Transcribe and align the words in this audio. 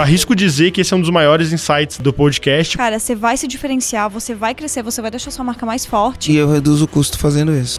arrisco 0.00 0.34
dizer 0.34 0.70
que 0.70 0.80
esse 0.80 0.94
é 0.94 0.96
um 0.96 1.00
dos 1.02 1.10
maiores 1.10 1.52
insights 1.52 1.98
do 1.98 2.14
podcast. 2.14 2.78
Cara, 2.78 2.98
você 2.98 3.14
vai 3.14 3.36
se 3.36 3.46
diferenciar, 3.46 4.08
você 4.08 4.34
vai 4.34 4.54
crescer, 4.54 4.82
você 4.82 5.02
vai 5.02 5.10
deixar 5.10 5.30
sua 5.30 5.44
marca 5.44 5.66
mais 5.66 5.84
forte. 5.84 6.32
E 6.32 6.36
eu 6.36 6.50
reduzo 6.50 6.86
o 6.86 6.88
custo 6.88 7.18
fazendo 7.18 7.54
isso. 7.54 7.78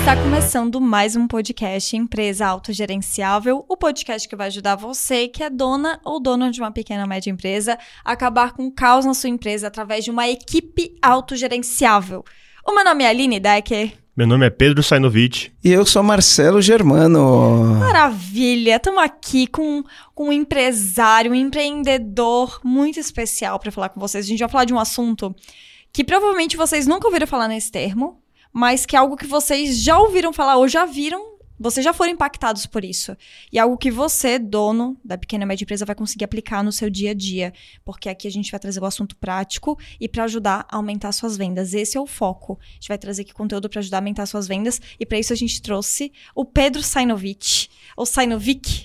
Está 0.00 0.16
começando 0.16 0.80
mais 0.80 1.14
um 1.14 1.28
podcast 1.28 1.96
Empresa 1.96 2.48
Autogerenciável, 2.48 3.64
o 3.68 3.76
podcast 3.76 4.28
que 4.28 4.34
vai 4.34 4.48
ajudar 4.48 4.74
você, 4.74 5.28
que 5.28 5.44
é 5.44 5.48
dona 5.48 6.00
ou 6.04 6.20
dono 6.20 6.50
de 6.50 6.60
uma 6.60 6.72
pequena 6.72 7.02
ou 7.02 7.08
média 7.08 7.30
empresa, 7.30 7.78
a 8.04 8.10
acabar 8.10 8.54
com 8.54 8.66
o 8.66 8.72
caos 8.72 9.04
na 9.04 9.14
sua 9.14 9.30
empresa 9.30 9.68
através 9.68 10.04
de 10.04 10.10
uma 10.10 10.28
equipe 10.28 10.96
autogerenciável. 11.00 12.24
O 12.66 12.74
meu 12.74 12.84
nome 12.84 13.04
é 13.04 13.08
Aline 13.08 13.38
Decker. 13.38 14.01
Meu 14.14 14.26
nome 14.26 14.44
é 14.44 14.50
Pedro 14.50 14.82
Sainovich. 14.82 15.50
E 15.64 15.72
eu 15.72 15.86
sou 15.86 16.02
Marcelo 16.02 16.60
Germano. 16.60 17.76
Maravilha! 17.78 18.76
Estamos 18.76 19.02
aqui 19.02 19.46
com, 19.46 19.82
com 20.14 20.28
um 20.28 20.32
empresário, 20.32 21.32
um 21.32 21.34
empreendedor 21.34 22.60
muito 22.62 23.00
especial 23.00 23.58
para 23.58 23.72
falar 23.72 23.88
com 23.88 23.98
vocês. 23.98 24.26
A 24.26 24.28
gente 24.28 24.40
vai 24.40 24.50
falar 24.50 24.66
de 24.66 24.74
um 24.74 24.78
assunto 24.78 25.34
que 25.90 26.04
provavelmente 26.04 26.58
vocês 26.58 26.86
nunca 26.86 27.06
ouviram 27.08 27.26
falar 27.26 27.48
nesse 27.48 27.72
termo, 27.72 28.20
mas 28.52 28.84
que 28.84 28.96
é 28.96 28.98
algo 28.98 29.16
que 29.16 29.26
vocês 29.26 29.78
já 29.82 29.98
ouviram 29.98 30.30
falar 30.30 30.56
ou 30.56 30.68
já 30.68 30.84
viram, 30.84 31.31
vocês 31.62 31.84
já 31.84 31.92
foram 31.92 32.12
impactados 32.12 32.66
por 32.66 32.84
isso. 32.84 33.16
E 33.52 33.58
é 33.58 33.60
algo 33.60 33.78
que 33.78 33.90
você, 33.90 34.38
dono 34.38 34.96
da 35.04 35.16
pequena 35.16 35.44
e 35.44 35.46
média 35.46 35.64
empresa, 35.64 35.84
vai 35.84 35.94
conseguir 35.94 36.24
aplicar 36.24 36.64
no 36.64 36.72
seu 36.72 36.90
dia 36.90 37.12
a 37.12 37.14
dia. 37.14 37.52
Porque 37.84 38.08
aqui 38.08 38.26
a 38.26 38.30
gente 38.30 38.50
vai 38.50 38.58
trazer 38.58 38.80
o 38.80 38.84
assunto 38.84 39.16
prático 39.16 39.78
e 40.00 40.08
para 40.08 40.24
ajudar 40.24 40.66
a 40.68 40.76
aumentar 40.76 41.12
suas 41.12 41.36
vendas. 41.36 41.72
Esse 41.72 41.96
é 41.96 42.00
o 42.00 42.06
foco. 42.06 42.58
A 42.60 42.74
gente 42.74 42.88
vai 42.88 42.98
trazer 42.98 43.22
aqui 43.22 43.32
conteúdo 43.32 43.68
para 43.68 43.78
ajudar 43.78 43.98
a 43.98 44.00
aumentar 44.00 44.26
suas 44.26 44.48
vendas. 44.48 44.80
E 44.98 45.06
para 45.06 45.18
isso 45.18 45.32
a 45.32 45.36
gente 45.36 45.62
trouxe 45.62 46.12
o 46.34 46.44
Pedro 46.44 46.82
Sainovic, 46.82 47.68
ou 47.96 48.04
Sainovic, 48.04 48.82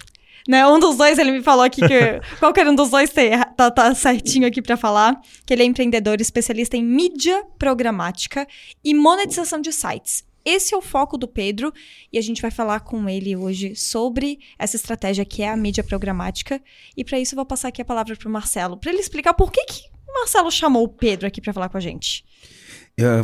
né? 0.47 0.65
Um 0.65 0.79
dos 0.79 0.95
dois, 0.95 1.17
ele 1.17 1.31
me 1.31 1.43
falou 1.43 1.63
aqui 1.63 1.81
que 1.81 2.21
qualquer 2.39 2.67
um 2.67 2.75
dos 2.75 2.89
dois 2.89 3.11
tá, 3.57 3.69
tá 3.69 3.93
certinho 3.93 4.47
aqui 4.47 4.61
para 4.61 4.77
falar, 4.77 5.19
que 5.45 5.53
ele 5.53 5.63
é 5.63 5.65
empreendedor 5.65 6.21
especialista 6.21 6.77
em 6.77 6.83
mídia 6.83 7.43
programática 7.59 8.47
e 8.83 8.93
monetização 8.93 9.59
de 9.59 9.73
sites. 9.73 10.23
Esse 10.47 10.73
é 10.73 10.77
o 10.77 10.81
foco 10.81 11.17
do 11.17 11.27
Pedro 11.27 11.73
e 12.11 12.17
a 12.17 12.21
gente 12.21 12.41
vai 12.41 12.49
falar 12.49 12.79
com 12.79 13.09
ele 13.09 13.35
hoje 13.35 13.75
sobre 13.75 14.39
essa 14.57 14.77
estratégia 14.77 15.25
que 15.25 15.43
é 15.43 15.49
a 15.49 15.57
mídia 15.57 15.83
programática. 15.83 16.61
E 16.95 17.03
para 17.03 17.19
isso 17.19 17.33
eu 17.33 17.35
vou 17.35 17.45
passar 17.45 17.67
aqui 17.67 17.81
a 17.81 17.85
palavra 17.85 18.15
para 18.15 18.29
o 18.29 18.31
Marcelo, 18.31 18.77
para 18.77 18.89
ele 18.89 19.01
explicar 19.01 19.33
por 19.33 19.51
que, 19.51 19.65
que 19.65 19.81
o 20.07 20.13
Marcelo 20.13 20.49
chamou 20.49 20.85
o 20.85 20.87
Pedro 20.87 21.27
aqui 21.27 21.41
para 21.41 21.51
falar 21.51 21.67
com 21.67 21.75
a 21.75 21.81
gente. 21.81 22.23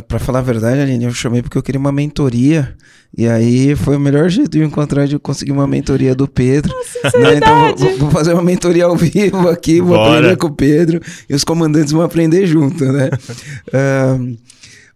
Para 0.06 0.18
falar 0.18 0.40
a 0.40 0.42
verdade, 0.42 0.82
Aline, 0.82 1.06
eu 1.06 1.14
chamei 1.14 1.40
porque 1.40 1.56
eu 1.56 1.62
queria 1.62 1.80
uma 1.80 1.90
mentoria. 1.90 2.76
E 3.16 3.26
aí 3.26 3.74
foi 3.74 3.96
o 3.96 4.00
melhor 4.00 4.28
jeito 4.28 4.50
de 4.50 4.58
eu 4.58 4.66
encontrar 4.66 5.06
de 5.06 5.14
eu 5.14 5.20
conseguir 5.20 5.52
uma 5.52 5.66
mentoria 5.66 6.14
do 6.14 6.28
Pedro. 6.28 6.74
Nossa, 7.02 7.18
né? 7.18 7.36
Então 7.36 7.74
vou, 7.74 7.98
vou, 8.00 8.10
fazer 8.10 8.34
uma 8.34 8.42
mentoria 8.42 8.84
ao 8.84 8.94
vivo 8.96 9.48
aqui, 9.48 9.80
vou 9.80 9.96
Bora. 9.96 10.18
aprender 10.18 10.36
com 10.36 10.48
o 10.48 10.54
Pedro 10.54 11.00
e 11.28 11.34
os 11.34 11.42
comandantes 11.42 11.90
vão 11.90 12.02
aprender 12.02 12.46
junto, 12.46 12.84
né? 12.84 13.08
uh, 13.72 14.36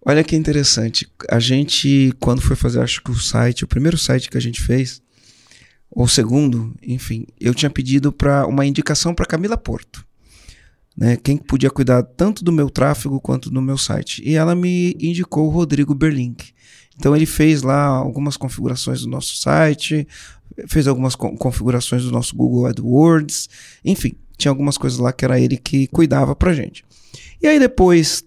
olha 0.08 0.24
que 0.24 0.34
interessante. 0.34 1.06
A 1.30 1.38
gente, 1.38 2.12
quando 2.18 2.40
foi 2.40 2.56
fazer, 2.56 2.80
acho 2.80 3.02
que 3.02 3.10
o 3.10 3.14
site, 3.14 3.64
o 3.64 3.68
primeiro 3.68 3.98
site 3.98 4.30
que 4.30 4.38
a 4.38 4.40
gente 4.40 4.60
fez, 4.60 5.02
ou 5.90 6.04
o 6.04 6.08
segundo, 6.08 6.74
enfim, 6.82 7.26
eu 7.40 7.54
tinha 7.54 7.70
pedido 7.70 8.12
para 8.12 8.46
uma 8.46 8.66
indicação 8.66 9.14
para 9.14 9.26
Camila 9.26 9.56
Porto 9.56 10.08
né, 10.98 11.16
quem 11.16 11.36
podia 11.36 11.70
cuidar 11.70 12.02
tanto 12.02 12.42
do 12.42 12.50
meu 12.50 12.68
tráfego 12.68 13.20
quanto 13.20 13.48
do 13.48 13.62
meu 13.62 13.78
site. 13.78 14.20
E 14.26 14.34
ela 14.34 14.52
me 14.56 14.96
indicou 15.00 15.46
o 15.46 15.50
Rodrigo 15.50 15.94
Berlink. 15.94 16.50
Então 16.98 17.14
ele 17.14 17.24
fez 17.24 17.62
lá 17.62 17.84
algumas 17.84 18.36
configurações 18.36 19.02
do 19.02 19.08
nosso 19.08 19.36
site, 19.36 20.08
fez 20.66 20.88
algumas 20.88 21.14
co 21.14 21.30
configurações 21.36 22.02
do 22.02 22.10
nosso 22.10 22.34
Google 22.34 22.66
AdWords, 22.66 23.48
enfim, 23.84 24.16
tinha 24.36 24.50
algumas 24.50 24.76
coisas 24.76 24.98
lá 24.98 25.12
que 25.12 25.24
era 25.24 25.38
ele 25.38 25.56
que 25.56 25.86
cuidava 25.86 26.34
pra 26.34 26.52
gente. 26.52 26.84
E 27.40 27.46
aí 27.46 27.60
depois 27.60 28.24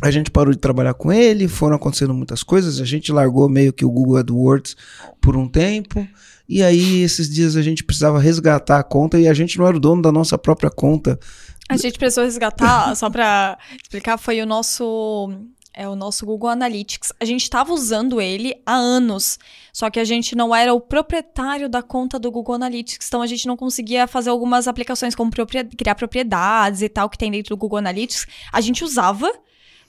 a 0.00 0.10
gente 0.10 0.30
parou 0.30 0.52
de 0.52 0.58
trabalhar 0.58 0.94
com 0.94 1.12
ele, 1.12 1.48
foram 1.48 1.76
acontecendo 1.76 2.14
muitas 2.14 2.42
coisas, 2.42 2.80
a 2.80 2.84
gente 2.84 3.10
largou 3.12 3.48
meio 3.48 3.72
que 3.72 3.84
o 3.84 3.90
Google 3.90 4.18
AdWords 4.18 4.76
por 5.20 5.36
um 5.36 5.48
tempo. 5.48 6.06
E 6.48 6.62
aí, 6.62 7.02
esses 7.02 7.28
dias 7.28 7.56
a 7.56 7.62
gente 7.62 7.84
precisava 7.84 8.18
resgatar 8.18 8.78
a 8.78 8.82
conta 8.82 9.18
e 9.18 9.28
a 9.28 9.34
gente 9.34 9.58
não 9.58 9.66
era 9.66 9.76
o 9.76 9.80
dono 9.80 10.00
da 10.00 10.10
nossa 10.10 10.38
própria 10.38 10.70
conta. 10.70 11.18
A 11.68 11.76
gente 11.76 11.98
precisou 11.98 12.24
resgatar, 12.24 12.94
só 12.96 13.10
para 13.10 13.58
explicar, 13.82 14.16
foi 14.16 14.40
o 14.40 14.46
nosso 14.46 15.30
é 15.78 15.88
o 15.88 15.94
nosso 15.94 16.26
Google 16.26 16.48
Analytics. 16.48 17.12
A 17.20 17.24
gente 17.24 17.44
estava 17.44 17.72
usando 17.72 18.20
ele 18.20 18.60
há 18.66 18.74
anos, 18.74 19.38
só 19.72 19.88
que 19.88 20.00
a 20.00 20.04
gente 20.04 20.34
não 20.34 20.52
era 20.52 20.74
o 20.74 20.80
proprietário 20.80 21.68
da 21.68 21.80
conta 21.82 22.18
do 22.18 22.32
Google 22.32 22.56
Analytics, 22.56 23.06
então 23.06 23.22
a 23.22 23.28
gente 23.28 23.46
não 23.46 23.56
conseguia 23.56 24.08
fazer 24.08 24.30
algumas 24.30 24.66
aplicações 24.66 25.14
como 25.14 25.30
criar 25.30 25.94
propriedades 25.94 26.82
e 26.82 26.88
tal 26.88 27.08
que 27.08 27.16
tem 27.16 27.30
dentro 27.30 27.50
do 27.50 27.56
Google 27.56 27.78
Analytics. 27.78 28.26
A 28.52 28.60
gente 28.60 28.82
usava, 28.82 29.32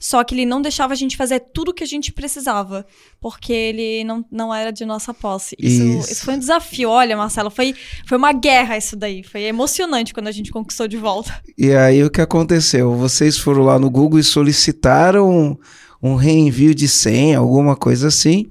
só 0.00 0.24
que 0.24 0.34
ele 0.34 0.46
não 0.46 0.62
deixava 0.62 0.94
a 0.94 0.96
gente 0.96 1.14
fazer 1.14 1.40
tudo 1.52 1.74
que 1.74 1.84
a 1.84 1.86
gente 1.86 2.10
precisava, 2.10 2.86
porque 3.20 3.52
ele 3.52 4.02
não, 4.02 4.24
não 4.32 4.54
era 4.54 4.72
de 4.72 4.86
nossa 4.86 5.12
posse. 5.12 5.54
Isso, 5.58 5.82
isso. 5.82 6.12
isso 6.12 6.24
foi 6.24 6.34
um 6.34 6.38
desafio. 6.38 6.88
Olha, 6.88 7.14
Marcelo, 7.18 7.50
foi, 7.50 7.74
foi 8.06 8.16
uma 8.16 8.32
guerra 8.32 8.78
isso 8.78 8.96
daí. 8.96 9.22
Foi 9.22 9.42
emocionante 9.42 10.14
quando 10.14 10.28
a 10.28 10.32
gente 10.32 10.50
conquistou 10.50 10.88
de 10.88 10.96
volta. 10.96 11.38
E 11.56 11.74
aí 11.74 12.02
o 12.02 12.10
que 12.10 12.22
aconteceu? 12.22 12.96
Vocês 12.96 13.36
foram 13.36 13.62
lá 13.62 13.78
no 13.78 13.90
Google 13.90 14.18
e 14.18 14.24
solicitaram 14.24 15.58
um 16.02 16.14
reenvio 16.14 16.74
de 16.74 16.88
senha, 16.88 17.38
alguma 17.38 17.76
coisa 17.76 18.08
assim. 18.08 18.50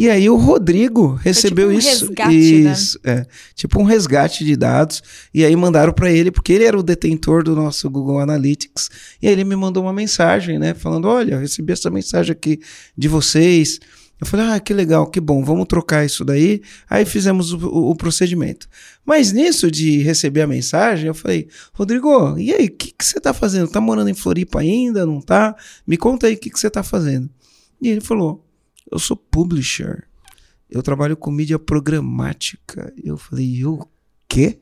E 0.00 0.08
aí 0.08 0.30
o 0.30 0.36
Rodrigo 0.36 1.14
recebeu 1.14 1.70
tipo 1.70 1.74
um 1.74 1.78
isso, 1.80 2.06
resgate, 2.06 2.62
né? 2.62 2.72
isso 2.72 3.00
né? 3.02 3.12
é, 3.14 3.26
tipo 3.52 3.80
um 3.80 3.82
resgate 3.82 4.44
de 4.44 4.54
dados. 4.54 5.02
E 5.34 5.44
aí 5.44 5.56
mandaram 5.56 5.92
para 5.92 6.08
ele, 6.08 6.30
porque 6.30 6.52
ele 6.52 6.62
era 6.62 6.78
o 6.78 6.84
detentor 6.84 7.42
do 7.42 7.56
nosso 7.56 7.90
Google 7.90 8.20
Analytics. 8.20 8.90
E 9.20 9.26
aí 9.26 9.32
ele 9.32 9.42
me 9.42 9.56
mandou 9.56 9.82
uma 9.82 9.92
mensagem, 9.92 10.56
né? 10.56 10.72
Falando: 10.72 11.08
olha, 11.08 11.34
eu 11.34 11.40
recebi 11.40 11.72
essa 11.72 11.90
mensagem 11.90 12.30
aqui 12.30 12.60
de 12.96 13.08
vocês. 13.08 13.80
Eu 14.20 14.26
falei, 14.26 14.46
ah, 14.46 14.60
que 14.60 14.72
legal, 14.72 15.04
que 15.08 15.20
bom, 15.20 15.42
vamos 15.42 15.66
trocar 15.66 16.06
isso 16.06 16.24
daí. 16.24 16.62
Aí 16.88 17.04
fizemos 17.04 17.52
o, 17.52 17.58
o, 17.66 17.90
o 17.90 17.96
procedimento. 17.96 18.68
Mas 19.04 19.32
nisso 19.32 19.68
de 19.68 20.00
receber 20.02 20.42
a 20.42 20.46
mensagem, 20.46 21.08
eu 21.08 21.14
falei, 21.14 21.48
Rodrigo, 21.72 22.38
e 22.38 22.54
aí, 22.54 22.66
o 22.66 22.70
que, 22.70 22.92
que 22.96 23.04
você 23.04 23.18
tá 23.18 23.34
fazendo? 23.34 23.68
Tá 23.68 23.80
morando 23.80 24.10
em 24.10 24.14
Floripa 24.14 24.60
ainda? 24.60 25.04
Não 25.04 25.20
tá? 25.20 25.56
Me 25.84 25.96
conta 25.96 26.28
aí 26.28 26.34
o 26.34 26.38
que, 26.38 26.50
que 26.50 26.58
você 26.60 26.70
tá 26.70 26.84
fazendo. 26.84 27.28
E 27.82 27.88
ele 27.88 28.00
falou, 28.00 28.47
eu 28.90 28.98
sou 28.98 29.16
publisher. 29.16 30.04
Eu 30.70 30.82
trabalho 30.82 31.16
com 31.16 31.30
mídia 31.30 31.58
programática. 31.58 32.92
Eu 33.02 33.16
falei, 33.16 33.64
o 33.64 33.86
quê? 34.28 34.58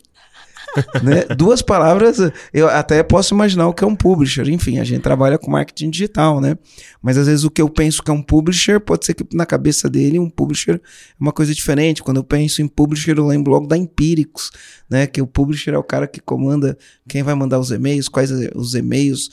né? 1.03 1.25
Duas 1.35 1.63
palavras, 1.63 2.19
eu 2.53 2.69
até 2.69 3.03
posso 3.03 3.35
imaginar 3.35 3.67
o 3.69 3.75
que 3.75 3.85
é 3.85 3.87
um 3.87 3.97
publisher. 3.97 4.49
Enfim, 4.49 4.79
a 4.79 4.85
gente 4.85 5.03
trabalha 5.03 5.39
com 5.39 5.51
marketing 5.51 5.91
digital, 5.91 6.41
né? 6.41 6.57
Mas 7.03 7.17
às 7.17 7.27
vezes 7.27 7.45
o 7.45 7.51
que 7.51 7.63
eu 7.63 7.69
penso 7.69 8.03
que 8.03 8.11
é 8.11 8.15
um 8.15 8.23
publisher, 8.23 8.81
pode 8.81 9.07
ser 9.07 9.15
que 9.15 9.25
na 9.33 9.47
cabeça 9.47 9.89
dele 9.89 10.19
um 10.19 10.29
publisher 10.29 10.75
é 10.75 10.81
uma 11.19 11.33
coisa 11.33 11.55
diferente. 11.55 12.03
Quando 12.03 12.19
eu 12.19 12.25
penso 12.25 12.63
em 12.63 12.69
publisher, 12.69 13.17
eu 13.17 13.27
lembro 13.27 13.53
logo 13.53 13.67
da 13.67 13.77
Empíricos, 13.77 14.51
né? 14.89 15.07
Que 15.07 15.21
o 15.21 15.27
publisher 15.27 15.75
é 15.75 15.79
o 15.79 15.85
cara 15.85 16.07
que 16.07 16.21
comanda 16.21 16.77
quem 17.09 17.23
vai 17.23 17.35
mandar 17.35 17.59
os 17.59 17.71
e-mails, 17.71 18.09
quais 18.09 18.31
os 18.55 18.75
e-mails, 18.75 19.31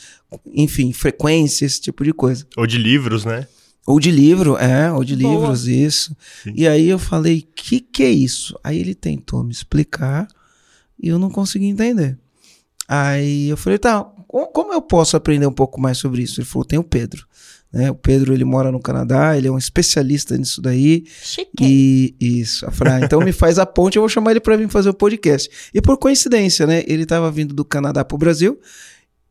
enfim, 0.53 0.93
frequência, 0.93 1.65
esse 1.65 1.81
tipo 1.81 2.03
de 2.03 2.13
coisa. 2.13 2.45
Ou 2.57 2.65
de 2.65 2.77
livros, 2.77 3.25
né? 3.25 3.47
Ou 3.85 3.99
de 3.99 4.11
livro, 4.11 4.57
é, 4.57 4.91
ou 4.91 5.03
de 5.03 5.15
Boa. 5.15 5.33
livros, 5.33 5.67
isso. 5.67 6.15
Sim. 6.43 6.53
E 6.55 6.67
aí 6.67 6.87
eu 6.87 6.97
falei, 6.97 7.45
que 7.55 7.79
que 7.81 8.03
é 8.03 8.09
isso? 8.09 8.57
Aí 8.63 8.79
ele 8.79 8.95
tentou 8.95 9.43
me 9.43 9.51
explicar 9.51 10.27
e 11.01 11.09
eu 11.09 11.19
não 11.19 11.29
consegui 11.29 11.65
entender. 11.65 12.17
Aí 12.87 13.49
eu 13.49 13.57
falei, 13.57 13.77
tá, 13.77 14.03
como 14.53 14.73
eu 14.73 14.81
posso 14.81 15.17
aprender 15.17 15.45
um 15.45 15.53
pouco 15.53 15.79
mais 15.79 15.97
sobre 15.97 16.23
isso? 16.23 16.39
Ele 16.39 16.47
falou, 16.47 16.65
tem 16.65 16.79
o 16.79 16.83
Pedro. 16.83 17.25
Né? 17.73 17.89
O 17.89 17.95
Pedro, 17.95 18.33
ele 18.33 18.45
mora 18.45 18.71
no 18.71 18.79
Canadá, 18.79 19.35
ele 19.35 19.47
é 19.47 19.51
um 19.51 19.57
especialista 19.57 20.37
nisso 20.37 20.61
daí. 20.61 21.05
Chique. 21.07 21.51
E 21.61 22.15
isso, 22.19 22.65
a 22.67 22.71
Fra, 22.71 22.99
então 23.01 23.19
me 23.19 23.31
faz 23.31 23.57
a 23.57 23.65
ponte, 23.65 23.97
eu 23.97 24.01
vou 24.01 24.09
chamar 24.09 24.31
ele 24.31 24.39
para 24.39 24.55
vir 24.55 24.69
fazer 24.69 24.89
o 24.89 24.93
podcast. 24.93 25.49
E 25.73 25.81
por 25.81 25.97
coincidência, 25.97 26.67
né, 26.67 26.83
ele 26.85 27.03
estava 27.03 27.31
vindo 27.31 27.53
do 27.53 27.65
Canadá 27.65 28.05
pro 28.05 28.17
Brasil, 28.17 28.59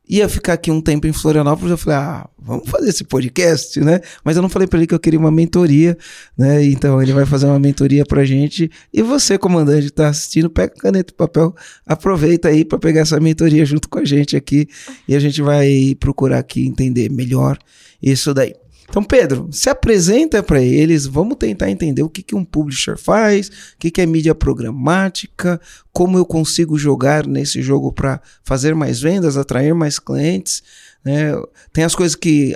ia 0.08 0.28
ficar 0.28 0.54
aqui 0.54 0.70
um 0.70 0.80
tempo 0.80 1.06
em 1.06 1.12
Florianópolis, 1.12 1.70
eu 1.70 1.78
falei, 1.78 1.98
ah, 1.98 2.28
vamos 2.38 2.68
fazer 2.68 2.90
esse 2.90 3.04
podcast, 3.04 3.80
né? 3.80 4.00
Mas 4.24 4.36
eu 4.36 4.42
não 4.42 4.48
falei 4.48 4.66
para 4.66 4.78
ele 4.78 4.86
que 4.86 4.94
eu 4.94 5.00
queria 5.00 5.18
uma 5.18 5.30
mentoria, 5.30 5.96
né? 6.36 6.64
Então 6.64 7.00
ele 7.00 7.12
vai 7.12 7.24
fazer 7.24 7.46
uma 7.46 7.58
mentoria 7.58 8.04
pra 8.04 8.24
gente. 8.24 8.70
E 8.92 9.02
você, 9.02 9.38
comandante, 9.38 9.90
tá 9.90 10.08
assistindo, 10.08 10.50
pega 10.50 10.74
caneta 10.74 11.12
e 11.12 11.16
papel, 11.16 11.54
aproveita 11.86 12.48
aí 12.48 12.64
para 12.64 12.78
pegar 12.78 13.02
essa 13.02 13.18
mentoria 13.20 13.64
junto 13.64 13.88
com 13.88 14.00
a 14.00 14.04
gente 14.04 14.36
aqui 14.36 14.68
e 15.06 15.14
a 15.14 15.20
gente 15.20 15.40
vai 15.40 15.96
procurar 15.98 16.38
aqui 16.38 16.66
entender 16.66 17.10
melhor 17.10 17.58
isso 18.02 18.34
daí. 18.34 18.61
Então, 18.92 19.02
Pedro, 19.02 19.48
se 19.50 19.70
apresenta 19.70 20.42
para 20.42 20.60
eles, 20.60 21.06
vamos 21.06 21.38
tentar 21.38 21.70
entender 21.70 22.02
o 22.02 22.10
que, 22.10 22.22
que 22.22 22.34
um 22.34 22.44
publisher 22.44 22.98
faz, 22.98 23.48
o 23.48 23.78
que, 23.78 23.90
que 23.90 24.02
é 24.02 24.04
mídia 24.04 24.34
programática, 24.34 25.58
como 25.94 26.18
eu 26.18 26.26
consigo 26.26 26.76
jogar 26.76 27.26
nesse 27.26 27.62
jogo 27.62 27.90
para 27.90 28.20
fazer 28.44 28.74
mais 28.74 29.00
vendas, 29.00 29.38
atrair 29.38 29.74
mais 29.74 29.98
clientes. 29.98 30.62
Né? 31.02 31.32
Tem 31.72 31.84
as 31.84 31.94
coisas 31.94 32.14
que 32.14 32.54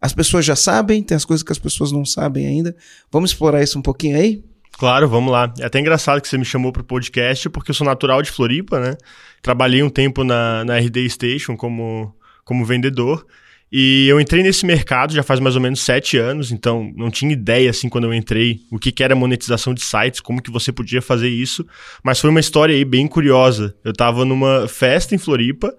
as 0.00 0.12
pessoas 0.12 0.44
já 0.44 0.54
sabem, 0.54 1.02
tem 1.02 1.16
as 1.16 1.24
coisas 1.24 1.42
que 1.42 1.50
as 1.50 1.58
pessoas 1.58 1.90
não 1.90 2.04
sabem 2.04 2.46
ainda. 2.46 2.76
Vamos 3.10 3.30
explorar 3.30 3.64
isso 3.64 3.76
um 3.76 3.82
pouquinho 3.82 4.16
aí? 4.16 4.44
Claro, 4.78 5.08
vamos 5.08 5.32
lá. 5.32 5.52
É 5.58 5.64
até 5.64 5.80
engraçado 5.80 6.20
que 6.20 6.28
você 6.28 6.38
me 6.38 6.44
chamou 6.44 6.70
para 6.70 6.82
o 6.82 6.84
podcast, 6.84 7.50
porque 7.50 7.72
eu 7.72 7.74
sou 7.74 7.84
natural 7.84 8.22
de 8.22 8.30
Floripa, 8.30 8.78
né? 8.78 8.96
Trabalhei 9.42 9.82
um 9.82 9.90
tempo 9.90 10.22
na, 10.22 10.64
na 10.64 10.78
RD 10.78 11.10
Station 11.10 11.56
como, 11.56 12.14
como 12.44 12.64
vendedor. 12.64 13.26
E 13.76 14.06
eu 14.06 14.20
entrei 14.20 14.40
nesse 14.40 14.64
mercado 14.64 15.12
já 15.12 15.24
faz 15.24 15.40
mais 15.40 15.56
ou 15.56 15.60
menos 15.60 15.80
sete 15.80 16.16
anos, 16.16 16.52
então 16.52 16.92
não 16.96 17.10
tinha 17.10 17.32
ideia, 17.32 17.68
assim, 17.68 17.88
quando 17.88 18.04
eu 18.04 18.14
entrei, 18.14 18.60
o 18.70 18.78
que, 18.78 18.92
que 18.92 19.02
era 19.02 19.16
monetização 19.16 19.74
de 19.74 19.82
sites, 19.82 20.20
como 20.20 20.40
que 20.40 20.48
você 20.48 20.70
podia 20.70 21.02
fazer 21.02 21.28
isso. 21.28 21.66
Mas 22.00 22.20
foi 22.20 22.30
uma 22.30 22.38
história 22.38 22.72
aí 22.72 22.84
bem 22.84 23.08
curiosa. 23.08 23.74
Eu 23.82 23.90
estava 23.90 24.24
numa 24.24 24.68
festa 24.68 25.16
em 25.16 25.18
Floripa 25.18 25.74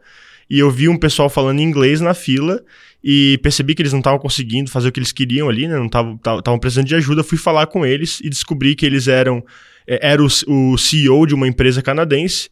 e 0.49 0.59
eu 0.59 0.69
vi 0.69 0.89
um 0.89 0.97
pessoal 0.97 1.29
falando 1.29 1.61
inglês 1.61 2.01
na 2.01 2.13
fila 2.13 2.61
e 3.01 3.39
percebi 3.41 3.73
que 3.73 3.81
eles 3.81 3.93
não 3.93 4.01
estavam 4.01 4.19
conseguindo 4.19 4.69
fazer 4.69 4.89
o 4.89 4.91
que 4.91 4.99
eles 4.99 5.13
queriam 5.13 5.47
ali, 5.47 5.65
né? 5.65 5.77
Não 5.77 5.85
estavam 5.85 6.59
precisando 6.59 6.87
de 6.87 6.95
ajuda. 6.95 7.23
Fui 7.23 7.37
falar 7.37 7.67
com 7.67 7.85
eles 7.85 8.19
e 8.21 8.29
descobri 8.29 8.75
que 8.75 8.85
eles 8.85 9.07
eram 9.07 9.41
é, 9.87 10.11
era 10.11 10.21
o, 10.21 10.27
o 10.47 10.77
CEO 10.77 11.25
de 11.25 11.33
uma 11.33 11.47
empresa 11.47 11.81
canadense. 11.81 12.49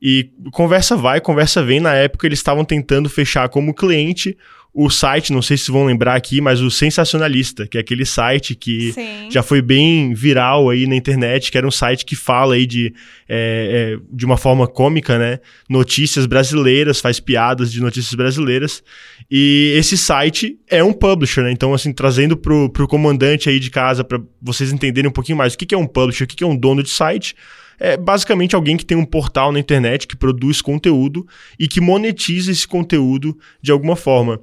E 0.00 0.30
conversa 0.52 0.96
vai, 0.96 1.20
conversa 1.20 1.64
vem. 1.64 1.80
Na 1.80 1.94
época, 1.94 2.28
eles 2.28 2.38
estavam 2.38 2.64
tentando 2.64 3.08
fechar 3.08 3.48
como 3.48 3.74
cliente 3.74 4.36
o 4.76 4.90
site, 4.90 5.32
não 5.32 5.40
sei 5.40 5.56
se 5.56 5.70
vão 5.70 5.86
lembrar 5.86 6.16
aqui, 6.16 6.40
mas 6.40 6.60
o 6.60 6.68
Sensacionalista, 6.68 7.64
que 7.64 7.78
é 7.78 7.80
aquele 7.80 8.04
site 8.04 8.56
que 8.56 8.92
Sim. 8.92 9.30
já 9.30 9.40
foi 9.40 9.62
bem 9.62 10.12
viral 10.12 10.68
aí 10.68 10.84
na 10.84 10.96
internet, 10.96 11.52
que 11.52 11.56
era 11.56 11.64
um 11.64 11.70
site 11.70 12.04
que 12.04 12.16
fala 12.16 12.56
aí 12.56 12.66
de, 12.66 12.92
é, 13.28 13.96
é, 13.96 14.04
de 14.10 14.26
uma 14.26 14.36
forma 14.36 14.66
cômica, 14.66 15.16
né? 15.16 15.38
Notícias 15.70 16.26
brasileiras, 16.26 17.00
faz 17.00 17.20
piadas 17.20 17.70
de 17.70 17.80
notícias 17.80 18.14
brasileiras. 18.14 18.82
E 19.30 19.72
esse 19.76 19.96
site 19.96 20.58
é 20.68 20.82
um 20.82 20.92
publisher, 20.92 21.44
né? 21.44 21.52
Então, 21.52 21.72
assim, 21.72 21.92
trazendo 21.92 22.36
pro, 22.36 22.68
pro 22.68 22.88
comandante 22.88 23.48
aí 23.48 23.60
de 23.60 23.70
casa 23.70 24.02
para 24.02 24.20
vocês 24.42 24.72
entenderem 24.72 25.08
um 25.08 25.12
pouquinho 25.12 25.38
mais 25.38 25.54
o 25.54 25.58
que, 25.58 25.66
que 25.66 25.74
é 25.74 25.78
um 25.78 25.86
publisher, 25.86 26.24
o 26.24 26.26
que, 26.26 26.34
que 26.34 26.42
é 26.42 26.46
um 26.46 26.56
dono 26.56 26.82
de 26.82 26.90
site 26.90 27.36
é 27.78 27.96
basicamente 27.96 28.54
alguém 28.54 28.76
que 28.76 28.84
tem 28.84 28.96
um 28.96 29.04
portal 29.04 29.52
na 29.52 29.58
internet 29.58 30.06
que 30.06 30.16
produz 30.16 30.62
conteúdo 30.62 31.26
e 31.58 31.66
que 31.66 31.80
monetiza 31.80 32.50
esse 32.50 32.66
conteúdo 32.66 33.36
de 33.60 33.72
alguma 33.72 33.96
forma. 33.96 34.40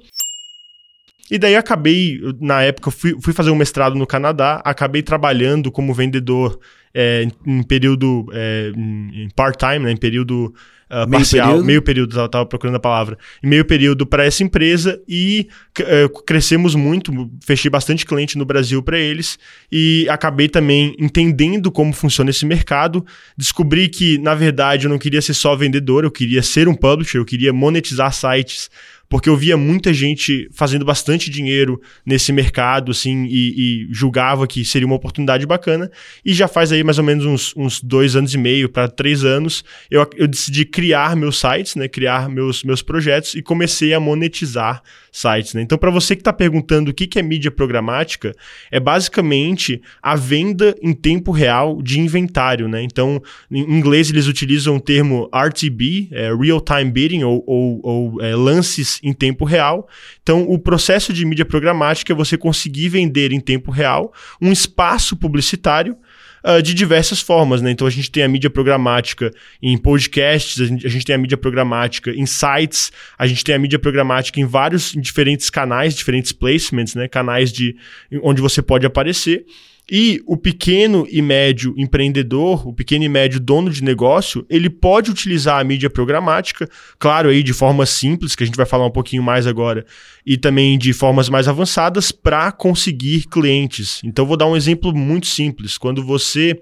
E 1.32 1.38
daí 1.38 1.56
acabei, 1.56 2.20
na 2.38 2.62
época, 2.62 2.90
fui, 2.90 3.16
fui 3.18 3.32
fazer 3.32 3.50
um 3.50 3.54
mestrado 3.54 3.96
no 3.96 4.06
Canadá, 4.06 4.60
acabei 4.62 5.00
trabalhando 5.00 5.72
como 5.72 5.94
vendedor 5.94 6.60
é, 6.92 7.26
em 7.46 7.62
período 7.62 8.26
é, 8.34 8.70
em 8.76 9.30
part-time, 9.34 9.78
né, 9.78 9.92
em 9.92 9.96
período 9.96 10.54
uh, 10.92 11.08
meio 11.08 11.10
parcial, 11.10 11.46
período? 11.48 11.64
meio 11.64 11.82
período, 11.82 12.20
eu 12.20 12.28
tava 12.28 12.44
procurando 12.44 12.76
a 12.76 12.80
palavra, 12.80 13.16
em 13.42 13.48
meio 13.48 13.64
período 13.64 14.06
para 14.06 14.26
essa 14.26 14.44
empresa 14.44 15.00
e 15.08 15.48
uh, 15.80 16.22
crescemos 16.24 16.74
muito, 16.74 17.30
fechei 17.42 17.70
bastante 17.70 18.04
cliente 18.04 18.36
no 18.36 18.44
Brasil 18.44 18.82
para 18.82 18.98
eles 18.98 19.38
e 19.70 20.06
acabei 20.10 20.50
também 20.50 20.94
entendendo 20.98 21.72
como 21.72 21.94
funciona 21.94 22.28
esse 22.28 22.44
mercado, 22.44 23.04
descobri 23.36 23.88
que, 23.88 24.18
na 24.18 24.34
verdade, 24.34 24.84
eu 24.84 24.90
não 24.90 24.98
queria 24.98 25.22
ser 25.22 25.32
só 25.32 25.56
vendedor, 25.56 26.04
eu 26.04 26.10
queria 26.10 26.42
ser 26.42 26.68
um 26.68 26.74
publisher, 26.74 27.16
eu 27.16 27.24
queria 27.24 27.54
monetizar 27.54 28.12
sites 28.12 28.68
porque 29.12 29.28
eu 29.28 29.36
via 29.36 29.58
muita 29.58 29.92
gente 29.92 30.48
fazendo 30.54 30.86
bastante 30.86 31.28
dinheiro 31.28 31.78
nesse 32.04 32.32
mercado, 32.32 32.92
assim, 32.92 33.26
e, 33.26 33.84
e 33.84 33.88
julgava 33.90 34.46
que 34.46 34.64
seria 34.64 34.86
uma 34.86 34.96
oportunidade 34.96 35.44
bacana. 35.44 35.90
E 36.24 36.32
já 36.32 36.48
faz 36.48 36.72
aí 36.72 36.82
mais 36.82 36.96
ou 36.96 37.04
menos 37.04 37.26
uns, 37.26 37.54
uns 37.54 37.82
dois 37.82 38.16
anos 38.16 38.32
e 38.32 38.38
meio 38.38 38.70
para 38.70 38.88
três 38.88 39.22
anos, 39.22 39.62
eu, 39.90 40.08
eu 40.16 40.26
decidi 40.26 40.64
criar 40.64 41.14
meus 41.14 41.38
sites, 41.38 41.76
né, 41.76 41.88
criar 41.88 42.26
meus, 42.30 42.64
meus 42.64 42.80
projetos 42.80 43.34
e 43.34 43.42
comecei 43.42 43.92
a 43.92 44.00
monetizar 44.00 44.82
sites. 45.12 45.52
Né? 45.52 45.60
Então, 45.60 45.76
para 45.76 45.90
você 45.90 46.16
que 46.16 46.22
está 46.22 46.32
perguntando 46.32 46.90
o 46.90 46.94
que, 46.94 47.06
que 47.06 47.18
é 47.18 47.22
mídia 47.22 47.50
programática, 47.50 48.34
é 48.70 48.80
basicamente 48.80 49.82
a 50.02 50.16
venda 50.16 50.74
em 50.80 50.94
tempo 50.94 51.32
real 51.32 51.82
de 51.82 52.00
inventário. 52.00 52.66
Né? 52.66 52.82
Então, 52.82 53.22
em 53.50 53.60
inglês 53.60 54.08
eles 54.08 54.26
utilizam 54.26 54.76
o 54.76 54.80
termo 54.80 55.28
RTB, 55.34 56.08
é, 56.12 56.34
Real 56.34 56.62
Time 56.62 56.90
Bidding, 56.90 57.24
ou, 57.24 57.44
ou, 57.46 57.80
ou 57.82 58.22
é, 58.22 58.34
lances 58.34 59.01
em 59.02 59.12
tempo 59.12 59.44
real. 59.44 59.88
Então, 60.22 60.42
o 60.48 60.58
processo 60.58 61.12
de 61.12 61.24
mídia 61.24 61.44
programática 61.44 62.12
é 62.12 62.16
você 62.16 62.38
conseguir 62.38 62.88
vender 62.88 63.32
em 63.32 63.40
tempo 63.40 63.70
real 63.70 64.12
um 64.40 64.52
espaço 64.52 65.16
publicitário 65.16 65.96
uh, 66.44 66.62
de 66.62 66.74
diversas 66.74 67.20
formas, 67.20 67.62
né? 67.62 67.70
Então 67.70 67.86
a 67.86 67.90
gente 67.90 68.10
tem 68.10 68.22
a 68.22 68.28
mídia 68.28 68.50
programática 68.50 69.30
em 69.62 69.76
podcasts, 69.78 70.60
a 70.60 70.66
gente, 70.66 70.86
a 70.86 70.90
gente, 70.90 71.04
tem 71.04 71.14
a 71.14 71.18
mídia 71.18 71.36
programática 71.36 72.10
em 72.10 72.26
sites, 72.26 72.92
a 73.18 73.26
gente 73.26 73.44
tem 73.44 73.54
a 73.54 73.58
mídia 73.58 73.78
programática 73.78 74.40
em 74.40 74.44
vários 74.44 74.94
em 74.94 75.00
diferentes 75.00 75.50
canais, 75.50 75.94
diferentes 75.94 76.32
placements, 76.32 76.94
né? 76.94 77.08
Canais 77.08 77.52
de 77.52 77.76
onde 78.22 78.40
você 78.40 78.60
pode 78.60 78.86
aparecer. 78.86 79.44
E 79.90 80.22
o 80.26 80.36
pequeno 80.36 81.06
e 81.10 81.20
médio 81.20 81.74
empreendedor, 81.76 82.66
o 82.66 82.72
pequeno 82.72 83.04
e 83.04 83.08
médio 83.08 83.40
dono 83.40 83.68
de 83.68 83.82
negócio, 83.82 84.46
ele 84.48 84.70
pode 84.70 85.10
utilizar 85.10 85.60
a 85.60 85.64
mídia 85.64 85.90
programática, 85.90 86.68
claro, 86.98 87.28
aí 87.28 87.42
de 87.42 87.52
forma 87.52 87.84
simples, 87.84 88.36
que 88.36 88.44
a 88.44 88.46
gente 88.46 88.56
vai 88.56 88.64
falar 88.64 88.86
um 88.86 88.90
pouquinho 88.90 89.22
mais 89.22 89.46
agora, 89.46 89.84
e 90.24 90.36
também 90.36 90.78
de 90.78 90.92
formas 90.92 91.28
mais 91.28 91.48
avançadas 91.48 92.12
para 92.12 92.52
conseguir 92.52 93.26
clientes. 93.28 94.00
Então, 94.04 94.24
vou 94.24 94.36
dar 94.36 94.46
um 94.46 94.56
exemplo 94.56 94.94
muito 94.94 95.26
simples. 95.26 95.76
Quando 95.76 96.04
você, 96.04 96.58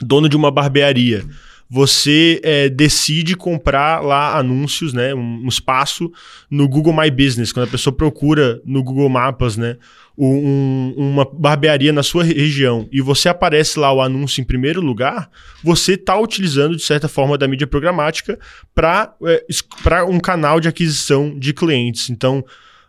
dono 0.00 0.28
de 0.28 0.36
uma 0.36 0.50
barbearia, 0.50 1.24
você 1.68 2.40
é, 2.44 2.68
decide 2.68 3.36
comprar 3.36 4.00
lá 4.02 4.38
anúncios, 4.38 4.92
né, 4.92 5.14
um, 5.14 5.44
um, 5.44 5.48
espaço 5.48 6.10
no 6.50 6.68
Google 6.68 6.92
My 6.92 7.10
Business, 7.10 7.52
quando 7.52 7.66
a 7.66 7.70
pessoa 7.70 7.94
procura 7.94 8.60
no 8.64 8.82
Google 8.82 9.08
Maps, 9.08 9.56
né, 9.56 9.76
um, 10.16 10.94
uma 10.96 11.24
barbearia 11.24 11.92
na 11.92 12.02
sua 12.02 12.24
região 12.24 12.88
e 12.90 13.00
você 13.00 13.28
aparece 13.28 13.78
lá 13.78 13.92
o 13.92 14.00
anúncio 14.00 14.40
em 14.40 14.44
primeiro 14.44 14.80
lugar, 14.80 15.28
você 15.62 15.94
está 15.94 16.18
utilizando, 16.18 16.76
de 16.76 16.82
certa 16.82 17.08
forma, 17.08 17.36
da 17.36 17.48
mídia 17.48 17.66
programática 17.66 18.38
para 18.74 19.14
é, 19.24 20.02
um 20.04 20.20
canal 20.20 20.60
de 20.60 20.68
aquisição 20.68 21.36
de 21.36 21.52
clientes. 21.52 22.08
Então, 22.08 22.44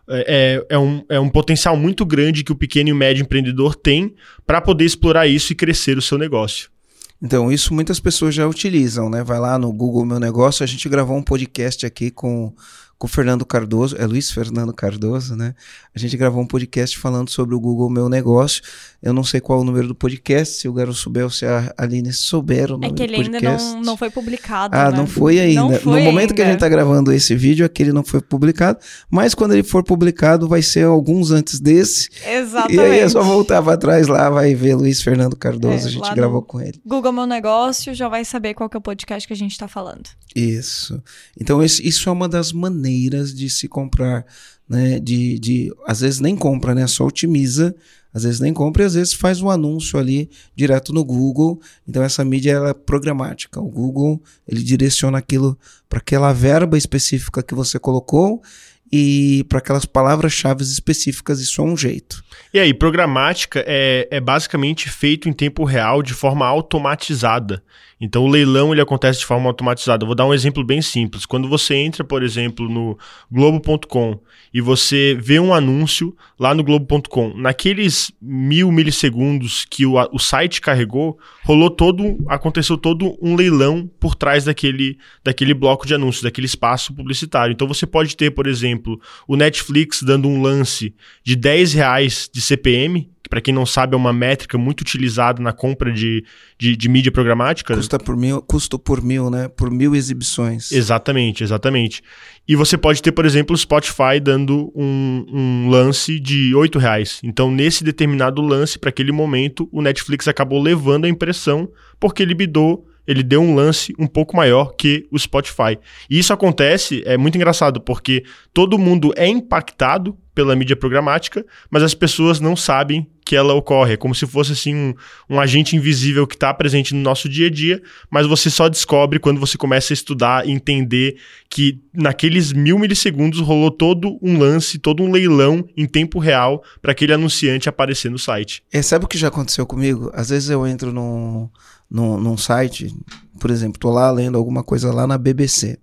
é, 0.08 0.64
é, 0.70 0.74
é, 0.74 0.78
um, 0.78 1.04
é 1.08 1.20
um 1.20 1.28
potencial 1.28 1.76
muito 1.76 2.06
grande 2.06 2.42
que 2.42 2.52
o 2.52 2.56
pequeno 2.56 2.88
e 2.88 2.94
médio 2.94 3.22
empreendedor 3.22 3.74
tem 3.74 4.14
para 4.46 4.60
poder 4.60 4.84
explorar 4.84 5.26
isso 5.26 5.52
e 5.52 5.56
crescer 5.56 5.98
o 5.98 6.02
seu 6.02 6.16
negócio. 6.16 6.70
Então, 7.20 7.50
isso 7.50 7.74
muitas 7.74 7.98
pessoas 7.98 8.34
já 8.34 8.46
utilizam, 8.46 9.10
né? 9.10 9.24
Vai 9.24 9.40
lá 9.40 9.58
no 9.58 9.72
Google 9.72 10.04
Meu 10.04 10.20
Negócio, 10.20 10.62
a 10.62 10.66
gente 10.66 10.88
gravou 10.88 11.16
um 11.16 11.22
podcast 11.22 11.84
aqui 11.84 12.10
com 12.10 12.54
com 12.98 13.06
o 13.06 13.10
Fernando 13.10 13.46
Cardoso, 13.46 13.96
é 13.96 14.04
Luiz 14.04 14.28
Fernando 14.28 14.72
Cardoso, 14.72 15.36
né? 15.36 15.54
A 15.94 15.98
gente 16.00 16.16
gravou 16.16 16.42
um 16.42 16.46
podcast 16.46 16.98
falando 16.98 17.30
sobre 17.30 17.54
o 17.54 17.60
Google 17.60 17.88
Meu 17.88 18.08
Negócio. 18.08 18.60
Eu 19.00 19.12
não 19.12 19.22
sei 19.22 19.40
qual 19.40 19.60
é 19.60 19.62
o 19.62 19.64
número 19.64 19.86
do 19.86 19.94
podcast, 19.94 20.56
se 20.58 20.68
o 20.68 20.72
Garo 20.72 20.92
souber 20.92 21.22
ou 21.22 21.30
se 21.30 21.46
a 21.46 21.72
Aline 21.78 22.12
souber 22.12 22.72
o 22.72 22.74
é 22.74 22.88
número 22.88 22.94
do 22.94 22.96
podcast. 22.96 23.14
É 23.14 23.30
que 23.30 23.36
ele 23.36 23.46
ainda 23.46 23.72
não, 23.74 23.82
não 23.82 23.96
foi 23.96 24.10
publicado, 24.10 24.76
Ah, 24.76 24.90
né? 24.90 24.96
não 24.96 25.06
foi 25.06 25.38
ainda. 25.38 25.60
Não 25.60 25.72
foi 25.74 26.00
no 26.00 26.06
momento 26.06 26.20
ainda. 26.30 26.34
que 26.34 26.42
a 26.42 26.44
gente 26.46 26.54
está 26.54 26.68
gravando 26.68 27.12
esse 27.12 27.36
vídeo, 27.36 27.64
aquele 27.64 27.92
não 27.92 28.02
foi 28.02 28.20
publicado, 28.20 28.80
mas 29.08 29.32
quando 29.32 29.52
ele 29.52 29.62
for 29.62 29.84
publicado, 29.84 30.48
vai 30.48 30.60
ser 30.60 30.84
alguns 30.84 31.30
antes 31.30 31.60
desse. 31.60 32.08
Exatamente. 32.28 32.74
E 32.74 32.80
aí 32.80 32.98
é 32.98 33.08
só 33.08 33.22
voltar 33.22 33.62
para 33.62 33.76
trás 33.76 34.08
lá, 34.08 34.28
vai 34.28 34.56
ver 34.56 34.74
Luiz 34.74 35.00
Fernando 35.00 35.36
Cardoso, 35.36 35.84
é, 35.84 35.88
a 35.88 35.92
gente 35.92 36.14
gravou 36.16 36.42
com 36.42 36.60
ele. 36.60 36.80
Google 36.84 37.12
Meu 37.12 37.26
Negócio, 37.26 37.94
já 37.94 38.08
vai 38.08 38.24
saber 38.24 38.54
qual 38.54 38.68
é 38.72 38.76
o 38.76 38.80
podcast 38.80 39.24
que 39.24 39.32
a 39.32 39.36
gente 39.36 39.52
está 39.52 39.68
falando. 39.68 40.08
Isso. 40.34 41.00
Então, 41.40 41.62
isso 41.62 42.08
é 42.08 42.12
uma 42.12 42.28
das 42.28 42.52
maneiras 42.52 42.87
de 43.34 43.50
se 43.50 43.68
comprar, 43.68 44.24
né? 44.68 44.98
De, 44.98 45.38
de 45.38 45.72
às 45.86 46.00
vezes 46.00 46.20
nem 46.20 46.36
compra, 46.36 46.74
né? 46.74 46.86
Só 46.86 47.06
otimiza, 47.06 47.74
às 48.12 48.22
vezes 48.22 48.40
nem 48.40 48.52
compra 48.52 48.82
e 48.82 48.86
às 48.86 48.94
vezes 48.94 49.12
faz 49.12 49.40
um 49.40 49.50
anúncio 49.50 49.98
ali 49.98 50.30
direto 50.54 50.92
no 50.92 51.04
Google. 51.04 51.60
Então, 51.86 52.02
essa 52.02 52.24
mídia 52.24 52.52
ela 52.52 52.70
é 52.70 52.74
programática. 52.74 53.60
O 53.60 53.68
Google 53.68 54.22
ele 54.46 54.62
direciona 54.62 55.18
aquilo 55.18 55.58
para 55.88 55.98
aquela 55.98 56.32
verba 56.32 56.76
específica 56.76 57.42
que 57.42 57.54
você 57.54 57.78
colocou 57.78 58.42
e 58.90 59.44
para 59.48 59.58
aquelas 59.58 59.84
palavras-chave 59.84 60.62
específicas, 60.62 61.40
isso 61.40 61.60
é 61.60 61.64
um 61.64 61.76
jeito. 61.76 62.24
E 62.52 62.58
aí, 62.58 62.72
programática 62.72 63.62
é, 63.66 64.08
é 64.10 64.20
basicamente 64.20 64.88
feito 64.88 65.28
em 65.28 65.32
tempo 65.32 65.64
real 65.64 66.02
de 66.02 66.14
forma 66.14 66.46
automatizada. 66.46 67.62
Então 68.00 68.24
o 68.24 68.28
leilão 68.28 68.72
ele 68.72 68.80
acontece 68.80 69.20
de 69.20 69.26
forma 69.26 69.48
automatizada. 69.48 70.04
Eu 70.04 70.06
vou 70.06 70.14
dar 70.14 70.26
um 70.26 70.34
exemplo 70.34 70.64
bem 70.64 70.80
simples. 70.80 71.26
Quando 71.26 71.48
você 71.48 71.74
entra, 71.74 72.04
por 72.04 72.22
exemplo, 72.22 72.68
no 72.68 72.96
globo.com 73.30 74.20
e 74.54 74.60
você 74.60 75.16
vê 75.20 75.40
um 75.40 75.52
anúncio 75.52 76.16
lá 76.38 76.54
no 76.54 76.62
globo.com, 76.62 77.34
naqueles 77.36 78.12
mil 78.20 78.70
milissegundos 78.70 79.64
que 79.68 79.84
o, 79.84 79.94
o 80.12 80.18
site 80.18 80.60
carregou, 80.60 81.18
rolou 81.44 81.70
todo, 81.70 82.18
aconteceu 82.28 82.78
todo 82.78 83.18
um 83.20 83.34
leilão 83.34 83.90
por 83.98 84.14
trás 84.14 84.44
daquele, 84.44 84.96
daquele 85.24 85.52
bloco 85.52 85.86
de 85.86 85.94
anúncios, 85.94 86.22
daquele 86.22 86.46
espaço 86.46 86.94
publicitário. 86.94 87.52
Então 87.52 87.66
você 87.66 87.86
pode 87.86 88.16
ter, 88.16 88.30
por 88.30 88.46
exemplo, 88.46 89.00
o 89.26 89.36
Netflix 89.36 90.02
dando 90.02 90.28
um 90.28 90.40
lance 90.40 90.94
de 91.24 91.34
10 91.34 91.72
reais 91.74 92.30
de 92.32 92.40
CPM, 92.40 93.10
que 93.28 93.30
para 93.30 93.40
quem 93.40 93.52
não 93.52 93.66
sabe 93.66 93.94
é 93.94 93.96
uma 93.96 94.12
métrica 94.12 94.56
muito 94.56 94.80
utilizada 94.80 95.42
na 95.42 95.52
compra 95.52 95.92
de, 95.92 96.24
de, 96.58 96.74
de 96.74 96.88
mídia 96.88 97.12
programática. 97.12 97.76
Custa 97.76 97.98
por 97.98 98.16
mil, 98.16 98.40
custo 98.42 98.78
por 98.78 99.02
mil, 99.02 99.30
né? 99.30 99.48
Por 99.48 99.70
mil 99.70 99.94
exibições. 99.94 100.72
Exatamente, 100.72 101.44
exatamente. 101.44 102.02
E 102.48 102.56
você 102.56 102.78
pode 102.78 103.02
ter, 103.02 103.12
por 103.12 103.26
exemplo, 103.26 103.54
o 103.54 103.58
Spotify 103.58 104.18
dando 104.20 104.72
um, 104.74 105.26
um 105.30 105.68
lance 105.68 106.18
de 106.18 106.54
oito 106.54 106.78
reais. 106.78 107.20
Então, 107.22 107.50
nesse 107.50 107.84
determinado 107.84 108.40
lance, 108.40 108.78
para 108.78 108.88
aquele 108.88 109.12
momento, 109.12 109.68
o 109.70 109.82
Netflix 109.82 110.26
acabou 110.26 110.60
levando 110.60 111.04
a 111.04 111.08
impressão 111.08 111.68
porque 112.00 112.22
ele 112.22 112.34
bidou 112.34 112.86
ele 113.08 113.22
deu 113.22 113.40
um 113.40 113.54
lance 113.54 113.94
um 113.98 114.06
pouco 114.06 114.36
maior 114.36 114.74
que 114.76 115.08
o 115.10 115.18
Spotify. 115.18 115.78
E 116.10 116.18
isso 116.18 116.30
acontece, 116.30 117.02
é 117.06 117.16
muito 117.16 117.36
engraçado, 117.36 117.80
porque 117.80 118.22
todo 118.52 118.78
mundo 118.78 119.14
é 119.16 119.26
impactado 119.26 120.14
pela 120.38 120.54
mídia 120.54 120.76
programática, 120.76 121.44
mas 121.68 121.82
as 121.82 121.94
pessoas 121.94 122.38
não 122.38 122.54
sabem 122.54 123.04
que 123.24 123.34
ela 123.34 123.54
ocorre. 123.54 123.94
É 123.94 123.96
como 123.96 124.14
se 124.14 124.24
fosse 124.24 124.52
assim 124.52 124.72
um, 124.72 124.94
um 125.28 125.40
agente 125.40 125.74
invisível 125.74 126.28
que 126.28 126.36
está 126.36 126.54
presente 126.54 126.94
no 126.94 127.00
nosso 127.00 127.28
dia 127.28 127.48
a 127.48 127.50
dia, 127.50 127.82
mas 128.08 128.24
você 128.24 128.48
só 128.48 128.68
descobre 128.68 129.18
quando 129.18 129.40
você 129.40 129.58
começa 129.58 129.92
a 129.92 129.94
estudar 129.94 130.46
e 130.46 130.52
entender 130.52 131.16
que 131.50 131.80
naqueles 131.92 132.52
mil 132.52 132.78
milissegundos 132.78 133.40
rolou 133.40 133.68
todo 133.68 134.16
um 134.22 134.38
lance, 134.38 134.78
todo 134.78 135.02
um 135.02 135.10
leilão 135.10 135.68
em 135.76 135.86
tempo 135.86 136.20
real 136.20 136.62
para 136.80 136.92
aquele 136.92 137.12
anunciante 137.12 137.68
aparecer 137.68 138.08
no 138.08 138.18
site. 138.18 138.62
É, 138.72 138.80
sabe 138.80 139.06
o 139.06 139.08
que 139.08 139.18
já 139.18 139.26
aconteceu 139.26 139.66
comigo? 139.66 140.08
Às 140.14 140.28
vezes 140.28 140.50
eu 140.50 140.64
entro 140.64 140.92
num, 140.92 141.50
num, 141.90 142.16
num 142.20 142.36
site, 142.36 142.94
por 143.40 143.50
exemplo, 143.50 143.80
tô 143.80 143.90
lá 143.90 144.08
lendo 144.12 144.38
alguma 144.38 144.62
coisa 144.62 144.94
lá 144.94 145.04
na 145.04 145.18
BBC, 145.18 145.80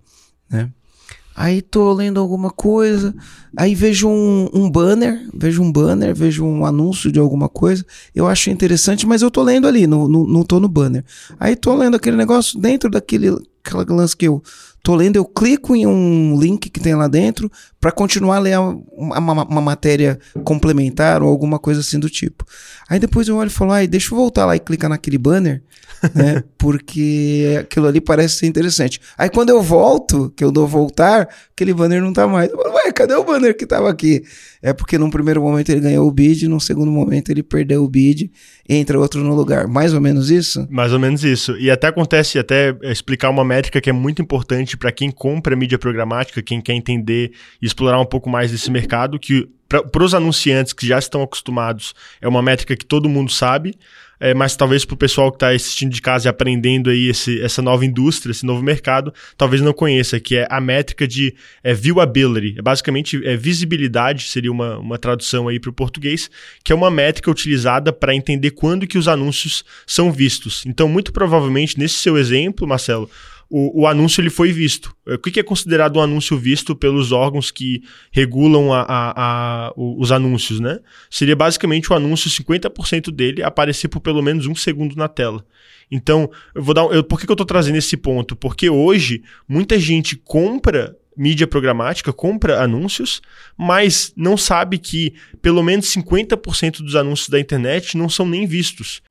né? 0.50 0.72
Aí 1.36 1.62
tô 1.62 1.92
lendo 1.92 2.20
alguma 2.20 2.50
coisa, 2.50 3.14
aí 3.58 3.76
vejo 3.76 4.08
um, 4.08 4.50
um, 4.54 4.72
banner, 4.72 5.28
vejo 5.34 5.62
um 5.62 5.70
banner, 5.70 6.16
vejo 6.16 6.46
um 6.46 6.66
anúncio 6.66 7.12
de 7.12 7.20
alguma 7.20 7.50
coisa, 7.50 7.86
eu 8.16 8.26
acho 8.26 8.50
interessante, 8.50 9.06
mas 9.06 9.22
eu 9.22 9.30
tô 9.30 9.44
lendo 9.44 9.68
ali, 9.68 9.86
não, 9.86 10.08
não, 10.08 10.26
não 10.26 10.44
tô 10.44 10.62
no 10.62 10.70
banner. 10.70 11.04
Aí 11.38 11.58
tô 11.58 11.76
lendo 11.76 11.96
aquele 11.96 12.16
negócio 12.16 12.58
dentro 12.58 12.90
daquele 12.90 13.36
aquela 13.66 13.84
lance 13.90 14.16
que 14.16 14.28
eu 14.28 14.42
tô 14.82 14.96
lendo, 14.96 15.16
eu 15.16 15.26
clico 15.26 15.76
em 15.76 15.86
um 15.88 16.40
link 16.40 16.70
que 16.70 16.80
tem 16.80 16.94
lá 16.94 17.08
dentro 17.08 17.52
para 17.86 17.92
continuar 17.92 18.38
a 18.38 18.40
ler 18.40 18.58
uma, 18.58 19.20
uma, 19.20 19.44
uma, 19.44 19.62
matéria 19.62 20.18
complementar 20.44 21.22
ou 21.22 21.30
alguma 21.30 21.60
coisa 21.60 21.82
assim 21.82 22.00
do 22.00 22.10
tipo. 22.10 22.44
Aí 22.90 22.98
depois 22.98 23.28
eu 23.28 23.38
olho 23.38 23.46
e 23.46 23.52
falo, 23.52 23.74
ai, 23.74 23.86
deixa 23.86 24.12
eu 24.12 24.18
voltar 24.18 24.48
lá 24.48 24.56
e 24.56 24.60
clicar 24.60 24.90
naquele 24.90 25.20
banner, 25.20 25.62
né? 26.16 26.44
Porque 26.58 27.58
aquilo 27.60 27.86
ali 27.86 28.02
parece 28.02 28.38
ser 28.38 28.48
interessante. 28.48 29.00
Aí 29.16 29.30
quando 29.30 29.52
eu 29.52 29.62
volto, 29.62 30.34
que 30.36 30.44
eu 30.44 30.52
dou 30.52 30.66
voltar, 30.66 31.30
aquele 31.52 31.76
banner 31.76 32.02
não 32.02 32.12
tá 32.12 32.28
mais. 32.28 32.50
Eu 32.50 32.58
falo, 32.58 32.74
ué, 32.74 32.92
cadê 32.92 33.14
o 33.14 33.24
banner 33.24 33.56
que 33.56 33.68
tava 33.68 33.88
aqui? 33.88 34.24
É 34.64 34.74
porque 34.74 34.98
num 34.98 35.12
primeiro 35.12 35.44
momento 35.44 35.70
ele 35.70 35.82
ganhou 35.82 36.08
o 36.08 36.12
bid, 36.12 36.48
num 36.48 36.60
segundo 36.60 36.90
momento 36.90 37.30
ele 37.30 37.44
perdeu 37.44 37.84
o 37.84 37.88
bid 37.88 38.32
e 38.68 38.76
entra 38.76 39.00
outro 39.00 39.24
no 39.24 39.36
lugar. 39.36 39.68
Mais 39.68 39.94
ou 39.94 40.02
menos 40.02 40.32
isso? 40.32 40.66
Mais 40.72 40.92
ou 40.92 41.00
menos 41.00 41.24
isso. 41.24 41.56
E 41.58 41.70
até 41.70 41.86
acontece, 41.86 42.40
até 42.40 42.76
explicar 42.82 43.30
uma 43.30 43.46
métrica 43.46 43.80
que 43.80 43.92
é 43.92 43.94
muito 43.94 44.24
importante 44.24 44.76
para 44.76 44.92
quem 44.92 45.12
compra 45.12 45.56
mídia 45.56 45.78
programática, 45.78 46.42
quem 46.42 46.60
quer 46.60 46.74
entender 46.74 47.32
e 47.62 47.75
explorar 47.76 48.00
um 48.00 48.06
pouco 48.06 48.30
mais 48.30 48.52
desse 48.52 48.72
mercado, 48.72 49.20
que 49.20 49.48
para 49.68 50.04
os 50.04 50.14
anunciantes 50.14 50.72
que 50.72 50.88
já 50.88 50.98
estão 50.98 51.22
acostumados, 51.22 51.94
é 52.22 52.28
uma 52.28 52.42
métrica 52.42 52.76
que 52.76 52.86
todo 52.86 53.10
mundo 53.10 53.32
sabe, 53.32 53.76
é, 54.20 54.34
mas 54.34 54.56
talvez 54.56 54.86
para 54.86 54.94
o 54.94 54.98
pessoal 54.98 55.30
que 55.30 55.36
está 55.36 55.50
assistindo 55.50 55.92
de 55.92 56.02
casa 56.02 56.28
e 56.28 56.30
aprendendo 56.30 56.90
aí 56.90 57.10
esse, 57.10 57.42
essa 57.42 57.62
nova 57.62 57.86
indústria, 57.86 58.32
esse 58.32 58.46
novo 58.46 58.64
mercado, 58.64 59.14
talvez 59.36 59.62
não 59.62 59.74
conheça, 59.74 60.20
que 60.20 60.38
é 60.38 60.48
a 60.50 60.62
métrica 60.62 61.06
de 61.06 61.36
é, 61.62 61.74
viewability. 61.74 62.58
É 62.58 62.62
basicamente 62.62 63.20
é, 63.26 63.36
visibilidade, 63.36 64.30
seria 64.30 64.52
uma, 64.52 64.78
uma 64.78 64.98
tradução 64.98 65.50
aí 65.50 65.60
para 65.60 65.70
o 65.70 65.74
português, 65.74 66.30
que 66.64 66.72
é 66.72 66.76
uma 66.76 66.90
métrica 66.90 67.30
utilizada 67.30 67.92
para 67.92 68.16
entender 68.16 68.52
quando 68.52 68.88
que 68.88 68.98
os 68.98 69.10
anúncios 69.10 69.66
são 69.86 70.12
vistos. 70.12 70.64
Então, 70.66 70.88
muito 70.88 71.12
provavelmente, 71.12 71.78
nesse 71.78 71.96
seu 71.96 72.18
exemplo, 72.18 72.66
Marcelo, 72.66 73.10
o, 73.50 73.82
o 73.82 73.88
anúncio 73.88 74.22
ele 74.22 74.30
foi 74.30 74.52
visto. 74.52 74.96
O 75.06 75.18
que, 75.18 75.40
é 75.40 75.44
considerado 75.44 75.98
um 75.98 76.02
anúncio 76.02 76.38
visto 76.38 76.76
pelos 76.76 77.12
órgãos 77.12 77.52
que 77.52 77.84
regulam 78.12 78.74
a, 78.74 78.82
a, 78.82 79.14
a, 79.68 79.74
os 79.76 80.12
anúncios, 80.12 80.60
né? 80.60 80.80
Seria 81.10 81.36
basicamente 81.36 81.92
o 81.92 81.96
anúncio, 81.96 82.30
50% 82.30 83.12
dele 83.12 83.44
aparecer 83.44 83.88
por 83.88 84.00
pelo 84.00 84.22
menos 84.22 84.48
um 84.48 84.56
segundo 84.56 84.96
na 84.96 85.08
tela. 85.08 85.46
Então, 85.92 86.30
eu 86.54 86.64
vou 86.64 86.74
dar. 86.74 86.86
Eu, 86.86 87.04
por 87.04 87.20
que, 87.20 87.26
que 87.26 87.32
eu 87.32 87.36
estou 87.36 87.46
trazendo 87.46 87.78
esse 87.78 87.96
ponto? 87.96 88.36
Porque 88.36 88.70
hoje 88.70 89.24
muita 89.48 89.80
gente 89.80 90.16
compra 90.16 90.96
mídia 91.16 91.48
programática, 91.48 92.12
compra 92.12 92.62
anúncios, 92.62 93.22
mas 93.58 94.12
não 94.18 94.36
sabe 94.36 94.78
que 94.78 95.14
pelo 95.42 95.64
menos 95.64 95.86
50% 95.94 96.82
dos 96.82 96.96
anúncios 96.96 97.30
da 97.30 97.40
internet 97.40 97.96
não 97.96 98.10
são 98.10 98.26
nem 98.28 98.46
vistos. 98.46 99.02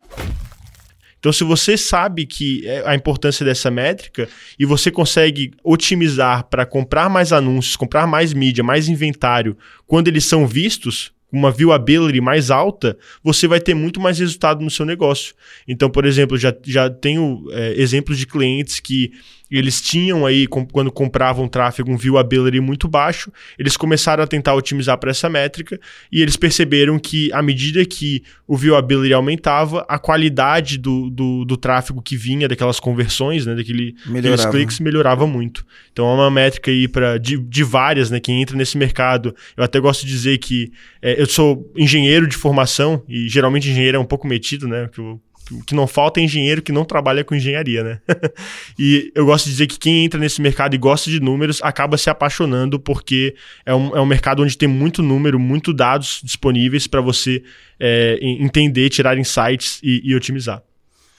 Então, 1.25 1.33
se 1.33 1.43
você 1.43 1.75
sabe 1.79 2.27
que 2.27 2.69
é 2.69 2.83
a 2.85 2.95
importância 2.95 3.47
dessa 3.47 3.71
métrica 3.71 4.29
e 4.59 4.67
você 4.67 4.91
consegue 4.91 5.53
otimizar 5.65 6.45
para 6.51 6.67
comprar 6.67 7.09
mais 7.09 7.33
anúncios, 7.33 7.77
comprar 7.77 8.07
mais 8.07 8.35
mídia, 8.35 8.63
mais 8.63 8.91
inventário, 8.91 9.57
quando 9.87 10.09
eles 10.09 10.27
são 10.27 10.47
vistos, 10.47 11.13
uma 11.33 11.51
viewability 11.51 12.21
mais 12.21 12.51
alta, 12.51 12.99
você 13.23 13.49
vai 13.49 13.59
ter 13.59 13.73
muito 13.73 13.99
mais 13.99 14.19
resultado 14.19 14.63
no 14.63 14.71
seu 14.71 14.85
negócio. 14.85 15.35
Então, 15.67 15.89
por 15.89 16.05
exemplo, 16.05 16.37
já, 16.37 16.55
já 16.63 16.91
tenho 16.91 17.47
é, 17.53 17.73
exemplos 17.81 18.19
de 18.19 18.27
clientes 18.27 18.79
que 18.79 19.11
eles 19.51 19.81
tinham 19.81 20.25
aí, 20.25 20.47
com, 20.47 20.67
quando 20.67 20.91
compravam 20.91 21.47
tráfego, 21.47 21.91
um 21.91 21.97
viewability 21.97 22.61
muito 22.61 22.89
baixo, 22.89 23.31
eles 23.59 23.77
começaram 23.77 24.25
a 24.25 24.27
tentar 24.27 24.55
otimizar 24.55 24.99
para 24.99 25.11
essa 25.11 25.29
métrica 25.29 25.79
e 26.11 26.23
eles 26.23 26.37
perceberam 26.37 26.99
que, 26.99 27.33
à 27.33 27.43
medida 27.43 27.85
que 27.85 28.23
o 28.47 28.57
viewability 28.57 29.13
aumentava, 29.13 29.85
a 29.89 29.99
qualidade 29.99 30.79
do, 30.79 31.11
do, 31.11 31.45
do 31.45 31.57
tráfego 31.57 32.03
que 32.03 32.17
vinha, 32.17 32.49
daquelas 32.49 32.81
conversões, 32.81 33.47
né, 33.47 33.55
daquele, 33.55 33.95
daqueles 34.07 34.47
cliques, 34.47 34.81
melhorava 34.81 35.27
muito. 35.27 35.65
Então, 35.93 36.07
é 36.07 36.15
uma 36.15 36.31
métrica 36.31 36.71
aí 36.71 36.89
para 36.89 37.19
de, 37.19 37.39
de 37.39 37.63
várias, 37.63 38.11
né, 38.11 38.21
quem 38.21 38.41
entra 38.41 38.57
nesse 38.57 38.77
mercado. 38.77 39.35
Eu 39.57 39.65
até 39.65 39.79
gosto 39.79 40.07
de 40.07 40.13
dizer 40.13 40.39
que 40.39 40.73
é, 41.01 41.21
eu 41.21 41.27
sou 41.27 41.71
engenheiro 41.77 42.27
de 42.27 42.37
formação 42.37 43.03
e 43.09 43.29
geralmente 43.29 43.69
engenheiro 43.69 43.97
é 43.97 44.01
um 44.01 44.05
pouco 44.05 44.27
metido, 44.27 44.67
né, 44.67 44.89
que 44.93 44.99
eu 44.99 45.21
que 45.67 45.75
não 45.75 45.87
falta 45.87 46.21
é 46.21 46.25
engenheiro 46.25 46.63
que 46.63 46.73
não 46.73 46.85
trabalha 46.85 47.25
com 47.25 47.35
engenharia, 47.35 47.83
né? 47.85 48.01
e 48.79 49.13
eu 49.15 49.27
gosto 49.27 49.47
de 49.47 49.53
dizer 49.53 49.67
que 49.67 49.79
quem 49.79 50.05
entra 50.05 50.19
nesse 50.19 50.41
mercado 50.41 50.75
e 50.75 50.79
gosta 50.79 51.11
de 51.11 51.21
números 51.21 51.61
acaba 51.63 51.97
se 51.97 52.09
apaixonando 52.09 52.79
porque 52.79 53.35
é 53.65 53.75
um, 53.75 53.97
é 53.97 54.01
um 54.01 54.07
mercado 54.07 54.43
onde 54.43 54.57
tem 54.57 54.69
muito 54.69 55.03
número, 55.03 55.39
muito 55.39 55.73
dados 55.73 56.21
disponíveis 56.23 56.87
para 56.87 57.01
você 57.01 57.43
é, 57.79 58.19
entender, 58.23 58.89
tirar 58.89 59.19
insights 59.19 59.81
e, 59.83 60.01
e 60.05 60.15
otimizar. 60.15 60.63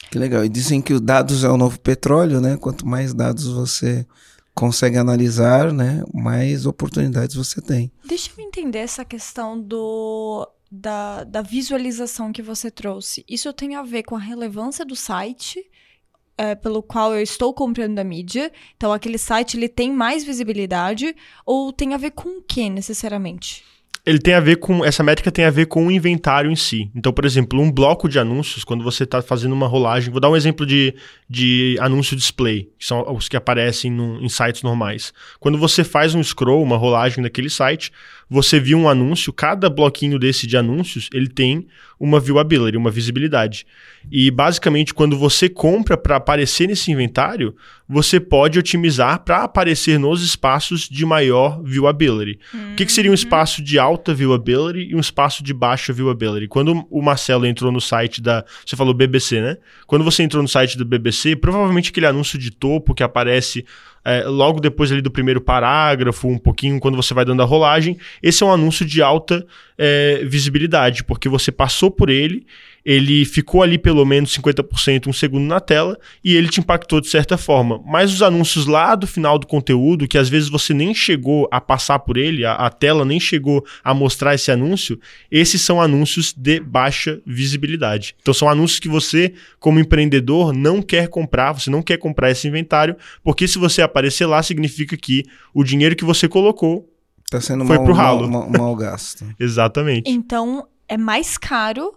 Que 0.10 0.20
legal. 0.20 0.46
E 0.46 0.50
dizem 0.50 0.82
que 0.82 0.94
os 0.94 1.02
dados 1.02 1.44
é 1.44 1.50
o 1.50 1.58
novo 1.58 1.80
petróleo, 1.80 2.40
né? 2.40 2.58
Quanto 2.58 2.88
mais 2.88 3.14
dados 3.14 3.48
você 3.48 4.06
consegue 4.56 4.98
analisar, 4.98 5.74
né, 5.74 6.02
mais 6.14 6.66
oportunidades 6.66 7.36
você 7.36 7.62
tem. 7.62 7.92
Deixa 8.08 8.32
eu 8.36 8.44
entender 8.44 8.80
essa 8.80 9.04
questão 9.04 9.60
do 9.60 10.50
da, 10.76 11.24
da 11.24 11.42
visualização 11.42 12.32
que 12.32 12.42
você 12.42 12.70
trouxe, 12.70 13.26
isso 13.28 13.52
tem 13.54 13.76
a 13.76 13.84
ver 13.84 14.04
com 14.04 14.16
a 14.16 14.20
relevância 14.20 14.86
do 14.86 14.96
site 14.96 15.66
é, 16.38 16.54
pelo 16.54 16.84
qual 16.84 17.14
eu 17.14 17.22
estou 17.22 17.54
comprando 17.54 17.98
a 18.00 18.04
mídia. 18.04 18.52
Então, 18.76 18.92
aquele 18.92 19.18
site 19.18 19.56
ele 19.56 19.70
tem 19.70 19.92
mais 19.92 20.24
visibilidade 20.24 21.16
ou 21.46 21.72
tem 21.72 21.94
a 21.94 21.98
ver 21.98 22.12
com 22.12 22.40
o 22.40 22.42
que 22.42 22.70
necessariamente? 22.70 23.64
ele 24.06 24.20
tem 24.20 24.36
a 24.36 24.40
ver 24.40 24.58
com. 24.58 24.86
Essa 24.86 25.02
métrica 25.02 25.32
tem 25.32 25.46
a 25.46 25.50
ver 25.50 25.66
com 25.66 25.88
o 25.88 25.92
inventário 25.92 26.52
em 26.52 26.56
si. 26.56 26.92
Então, 26.94 27.12
por 27.12 27.26
exemplo, 27.26 27.60
um 27.60 27.72
bloco 27.72 28.08
de 28.08 28.20
anúncios, 28.20 28.64
quando 28.64 28.84
você 28.84 29.04
está 29.04 29.22
fazendo 29.22 29.54
uma 29.54 29.68
rolagem. 29.68 30.12
Vou 30.12 30.22
dar 30.22 30.30
um 30.30 30.36
exemplo 30.36 30.66
de, 30.66 30.94
de 31.28 31.76
anúncio 31.80 32.16
display, 32.16 32.70
que 32.78 32.86
são 32.86 33.04
os 33.14 33.28
que 33.28 33.36
aparecem 33.36 33.92
no, 33.92 34.24
em 34.24 34.30
sites 34.30 34.62
normais. 34.62 35.12
Quando 35.40 35.58
você 35.58 35.84
faz 35.84 36.14
um 36.14 36.22
scroll, 36.22 36.62
uma 36.62 36.78
rolagem 36.78 37.24
daquele 37.24 37.50
site, 37.50 37.92
você 38.30 38.60
viu 38.60 38.78
um 38.78 38.90
anúncio, 38.90 39.32
cada 39.32 39.70
bloquinho 39.70 40.18
desse 40.18 40.48
de 40.48 40.58
anúncios, 40.58 41.10
ele 41.14 41.28
tem 41.28 41.68
uma 42.00 42.20
viewability, 42.20 42.76
uma 42.76 42.92
visibilidade. 42.92 43.66
E 44.12 44.30
basicamente, 44.30 44.94
quando 44.94 45.18
você 45.18 45.48
compra 45.48 45.96
para 45.96 46.18
aparecer 46.18 46.68
nesse 46.68 46.92
inventário, 46.92 47.56
você 47.88 48.20
pode 48.20 48.60
otimizar 48.60 49.24
para 49.24 49.44
aparecer 49.44 50.00
nos 50.00 50.24
espaços 50.24 50.90
de 50.90 51.06
maior 51.06 51.62
viewability. 51.64 52.40
Uhum. 52.54 52.74
O 52.74 52.76
que, 52.76 52.86
que, 52.86 52.92
seria 52.92 53.10
um 53.10 53.14
uhum. 53.14 53.16
espaço 53.16 53.62
de 53.64 53.80
alta 53.80 54.14
viewability 54.14 54.90
e 54.92 54.96
um 54.96 55.00
espaço 55.00 55.44
de 55.44 55.54
baixa 55.54 55.94
viewability? 55.94 56.48
Quando 56.48 56.86
o 56.90 57.02
Marcelo 57.02 57.46
entrou 57.46 57.72
no 57.72 57.82
site 57.82 58.22
da. 58.22 58.44
Você 58.66 58.76
falou 58.76 58.94
BBC, 58.94 59.40
né? 59.40 59.58
Quando 59.88 60.04
você 60.04 60.24
entrou 60.24 60.42
no 60.42 60.50
site 60.50 60.78
do 60.78 60.86
BBC, 60.86 61.36
provavelmente 61.36 61.92
aquele 61.92 62.08
anúncio 62.08 62.38
de 62.38 62.52
topo 62.52 62.94
que 62.94 63.04
aparece 63.04 63.66
é, 64.06 64.24
logo 64.26 64.60
depois 64.60 64.92
ali 64.92 65.02
do 65.02 65.10
primeiro 65.10 65.42
parágrafo, 65.42 66.28
um 66.28 66.38
pouquinho 66.38 66.80
quando 66.80 66.96
você 66.96 67.14
vai 67.14 67.26
dando 67.26 67.42
a 67.42 67.46
rolagem, 67.46 67.98
esse 68.22 68.44
é 68.44 68.46
um 68.46 68.52
anúncio 68.52 68.86
de 68.86 69.02
alta 69.02 69.46
é, 69.78 70.22
visibilidade, 70.24 71.04
porque 71.04 71.28
você 71.28 71.52
passou 71.52 71.90
por 71.90 72.10
ele 72.10 72.46
ele 72.86 73.26
ficou 73.26 73.64
ali 73.64 73.80
pelo 73.80 74.06
menos 74.06 74.38
50% 74.38 75.08
um 75.08 75.14
segundo 75.14 75.46
na 75.46 75.60
tela 75.60 75.98
e 76.24 76.36
ele 76.36 76.48
te 76.48 76.60
impactou 76.60 77.02
de 77.02 77.08
certa 77.08 77.36
forma. 77.36 77.82
Mas 77.84 78.14
os 78.14 78.22
anúncios 78.22 78.68
lá 78.68 78.94
do 78.94 79.08
final 79.08 79.40
do 79.40 79.48
conteúdo, 79.48 80.08
que 80.08 80.18
às 80.18 80.30
vezes 80.30 80.48
você 80.48 80.72
nem 80.74 80.94
chegou 80.94 81.48
a 81.52 81.60
passar 81.60 81.98
por 82.00 82.16
ele, 82.16 82.46
a, 82.46 82.54
a 82.54 82.70
tela 82.70 83.04
nem 83.04 83.20
chegou 83.20 83.66
a 83.84 83.94
mostrar 83.94 84.36
esse 84.36 84.52
anúncio, 84.52 85.00
esses 85.32 85.62
são 85.62 85.82
anúncios 85.82 86.32
de 86.32 86.60
baixa 86.60 87.20
visibilidade. 87.26 88.16
Então 88.22 88.34
são 88.34 88.48
anúncios 88.48 88.80
que 88.80 88.88
você, 88.88 89.34
como 89.60 89.80
empreendedor, 89.80 90.54
não 90.54 90.80
quer 90.80 91.08
comprar, 91.08 91.54
você 91.54 91.72
não 91.72 91.82
quer 91.82 91.98
comprar 91.98 92.30
esse 92.30 92.48
inventário, 92.48 92.96
porque 93.24 93.48
se 93.48 93.58
você 93.58 93.82
aparecer 93.82 94.28
lá, 94.28 94.44
significa 94.44 94.96
que 94.96 95.24
o 95.54 95.64
dinheiro 95.64 95.96
que 95.96 96.06
você 96.06 96.28
colocou 96.28 96.88
Tá 97.32 97.42
sendo 97.42 97.66
foi 97.66 97.78
mal, 97.78 97.86
pro 97.86 97.94
ralo. 97.96 98.30
Mal, 98.30 98.50
mal, 98.50 98.52
mal 98.52 98.76
gasto. 98.76 99.26
Exatamente. 99.40 100.12
Então, 100.12 100.68
é 100.88 100.96
mais 100.96 101.40
caro 101.40 101.92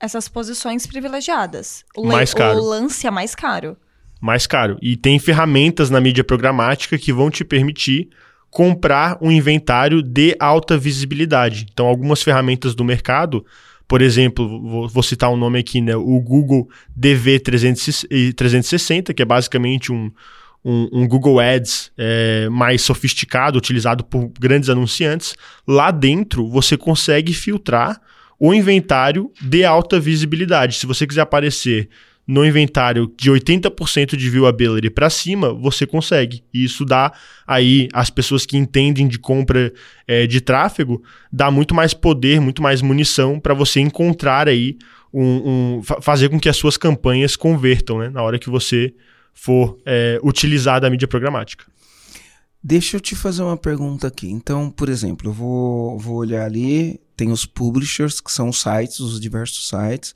essas 0.00 0.28
posições 0.28 0.86
privilegiadas. 0.86 1.84
O, 1.96 2.06
mais 2.06 2.32
caro. 2.32 2.58
o 2.58 2.68
lance 2.68 3.06
é 3.06 3.10
mais 3.10 3.34
caro. 3.34 3.76
Mais 4.20 4.46
caro. 4.46 4.78
E 4.80 4.96
tem 4.96 5.18
ferramentas 5.18 5.90
na 5.90 6.00
mídia 6.00 6.24
programática 6.24 6.98
que 6.98 7.12
vão 7.12 7.30
te 7.30 7.44
permitir 7.44 8.08
comprar 8.50 9.18
um 9.20 9.30
inventário 9.30 10.02
de 10.02 10.34
alta 10.40 10.76
visibilidade. 10.76 11.66
Então, 11.72 11.86
algumas 11.86 12.22
ferramentas 12.22 12.74
do 12.74 12.84
mercado, 12.84 13.46
por 13.86 14.02
exemplo, 14.02 14.88
vou, 14.88 15.02
citar 15.02 15.30
um 15.30 15.36
nome 15.36 15.58
aqui, 15.58 15.80
né? 15.80 15.96
O 15.96 16.20
Google 16.20 16.68
DV360, 16.98 19.14
que 19.14 19.22
é 19.22 19.24
basicamente 19.24 19.92
um, 19.92 20.10
um, 20.64 20.88
um, 20.92 21.08
Google 21.08 21.38
Ads 21.38 21.92
é, 21.96 22.48
mais 22.48 22.82
sofisticado, 22.82 23.58
utilizado 23.58 24.04
por 24.04 24.30
grandes 24.38 24.68
anunciantes, 24.68 25.34
lá 25.66 25.90
dentro 25.90 26.48
você 26.48 26.76
consegue 26.76 27.32
filtrar 27.32 28.00
o 28.40 28.54
inventário 28.54 29.30
de 29.38 29.64
alta 29.64 30.00
visibilidade. 30.00 30.76
Se 30.76 30.86
você 30.86 31.06
quiser 31.06 31.20
aparecer 31.20 31.90
no 32.26 32.46
inventário 32.46 33.12
de 33.16 33.30
80% 33.30 34.16
de 34.16 34.30
viewability 34.30 34.88
para 34.88 35.10
cima, 35.10 35.52
você 35.52 35.86
consegue. 35.86 36.42
E 36.54 36.64
isso 36.64 36.84
dá 36.84 37.12
aí 37.46 37.88
as 37.92 38.08
pessoas 38.08 38.46
que 38.46 38.56
entendem 38.56 39.06
de 39.06 39.18
compra 39.18 39.72
é, 40.06 40.26
de 40.26 40.40
tráfego, 40.40 41.02
dá 41.30 41.50
muito 41.50 41.74
mais 41.74 41.92
poder, 41.92 42.40
muito 42.40 42.62
mais 42.62 42.80
munição 42.80 43.38
para 43.38 43.52
você 43.52 43.80
encontrar 43.80 44.48
aí 44.48 44.78
um, 45.12 45.24
um, 45.78 45.82
fazer 46.00 46.28
com 46.28 46.38
que 46.38 46.48
as 46.48 46.56
suas 46.56 46.76
campanhas 46.76 47.34
convertam, 47.36 47.98
né, 47.98 48.08
na 48.08 48.22
hora 48.22 48.38
que 48.38 48.48
você 48.48 48.94
for 49.34 49.76
é, 49.84 50.18
utilizar 50.22 50.80
da 50.80 50.88
mídia 50.88 51.08
programática. 51.08 51.64
Deixa 52.62 52.96
eu 52.96 53.00
te 53.00 53.16
fazer 53.16 53.42
uma 53.42 53.56
pergunta 53.56 54.06
aqui. 54.06 54.30
Então, 54.30 54.70
por 54.70 54.88
exemplo, 54.88 55.30
eu 55.30 55.32
vou, 55.32 55.98
vou 55.98 56.16
olhar 56.16 56.44
ali, 56.44 57.00
tem 57.20 57.30
os 57.30 57.44
publishers, 57.44 58.18
que 58.18 58.32
são 58.32 58.48
os 58.48 58.62
sites, 58.62 58.98
os 58.98 59.20
diversos 59.20 59.68
sites. 59.68 60.14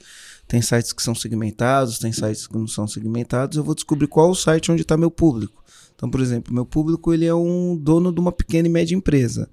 Tem 0.49 0.63
sites 0.63 0.91
que 0.91 1.03
são 1.03 1.15
segmentados, 1.15 1.99
tem 1.99 2.11
sites 2.11 2.47
que 2.47 2.57
não 2.57 2.67
são 2.67 2.89
segmentados. 2.89 3.59
Eu 3.59 3.63
vou 3.63 3.75
descobrir 3.75 4.07
qual 4.07 4.31
o 4.31 4.35
site 4.35 4.73
onde 4.73 4.81
está 4.81 4.97
meu 4.97 5.11
público. 5.11 5.63
Então, 5.95 6.11
por 6.11 6.19
exemplo, 6.19 6.55
meu 6.55 6.65
público 6.65 7.13
ele 7.13 7.27
é 7.27 7.35
um 7.35 7.77
dono 7.77 8.11
de 8.11 8.19
uma 8.19 8.33
pequena 8.33 8.69
e 8.69 8.71
média 8.71 8.97
empresa. 8.97 9.51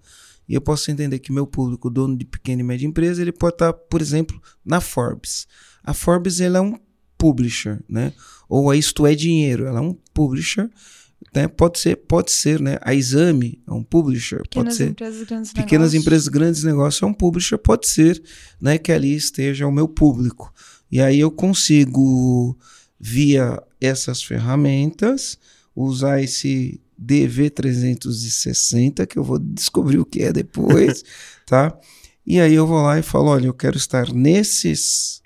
E 0.47 0.53
eu 0.53 0.61
posso 0.61 0.89
entender 0.91 1.19
que 1.19 1.29
meu 1.29 1.45
público, 1.45 1.89
dono 1.89 2.17
de 2.17 2.23
pequena 2.23 2.61
e 2.61 2.63
média 2.63 2.87
empresa, 2.87 3.21
ele 3.21 3.33
pode 3.33 3.55
estar, 3.55 3.73
tá, 3.73 3.79
por 3.89 3.99
exemplo, 4.01 4.41
na 4.63 4.79
Forbes. 4.79 5.45
A 5.83 5.93
Forbes 5.93 6.39
ele 6.39 6.55
é 6.55 6.61
um 6.61 6.79
publisher, 7.17 7.83
né? 7.87 8.13
Ou 8.47 8.71
a 8.71 8.77
Isto 8.77 9.05
é 9.05 9.13
Dinheiro, 9.13 9.65
ela 9.65 9.79
é 9.79 9.83
um 9.83 9.93
publisher 10.13 10.69
né? 11.33 11.47
Pode 11.47 11.79
ser, 11.79 11.95
pode 11.95 12.31
ser, 12.31 12.59
né? 12.59 12.77
A 12.81 12.93
Exame 12.93 13.61
é 13.67 13.71
um 13.71 13.83
publisher, 13.83 14.41
pequenas 14.43 14.65
pode 14.65 14.75
ser. 14.75 14.89
Empresas, 14.89 15.27
grandes 15.27 15.53
pequenas 15.53 15.71
negócios. 15.71 16.01
empresas, 16.01 16.27
grandes 16.27 16.63
negócios 16.63 17.01
é 17.01 17.05
um 17.05 17.13
publisher, 17.13 17.57
pode 17.57 17.87
ser, 17.87 18.21
né? 18.59 18.77
Que 18.77 18.91
ali 18.91 19.15
esteja 19.15 19.67
o 19.67 19.71
meu 19.71 19.87
público. 19.87 20.53
E 20.91 20.99
aí 20.99 21.19
eu 21.19 21.31
consigo, 21.31 22.57
via 22.99 23.61
essas 23.79 24.21
ferramentas, 24.21 25.37
usar 25.75 26.21
esse 26.21 26.81
DV360, 27.01 29.07
que 29.07 29.17
eu 29.17 29.23
vou 29.23 29.39
descobrir 29.39 29.99
o 29.99 30.05
que 30.05 30.21
é 30.21 30.33
depois, 30.33 31.03
tá? 31.47 31.77
E 32.25 32.39
aí 32.39 32.53
eu 32.53 32.67
vou 32.67 32.81
lá 32.81 32.99
e 32.99 33.03
falo, 33.03 33.29
olha, 33.29 33.47
eu 33.47 33.53
quero 33.53 33.77
estar 33.77 34.13
nesses, 34.13 35.21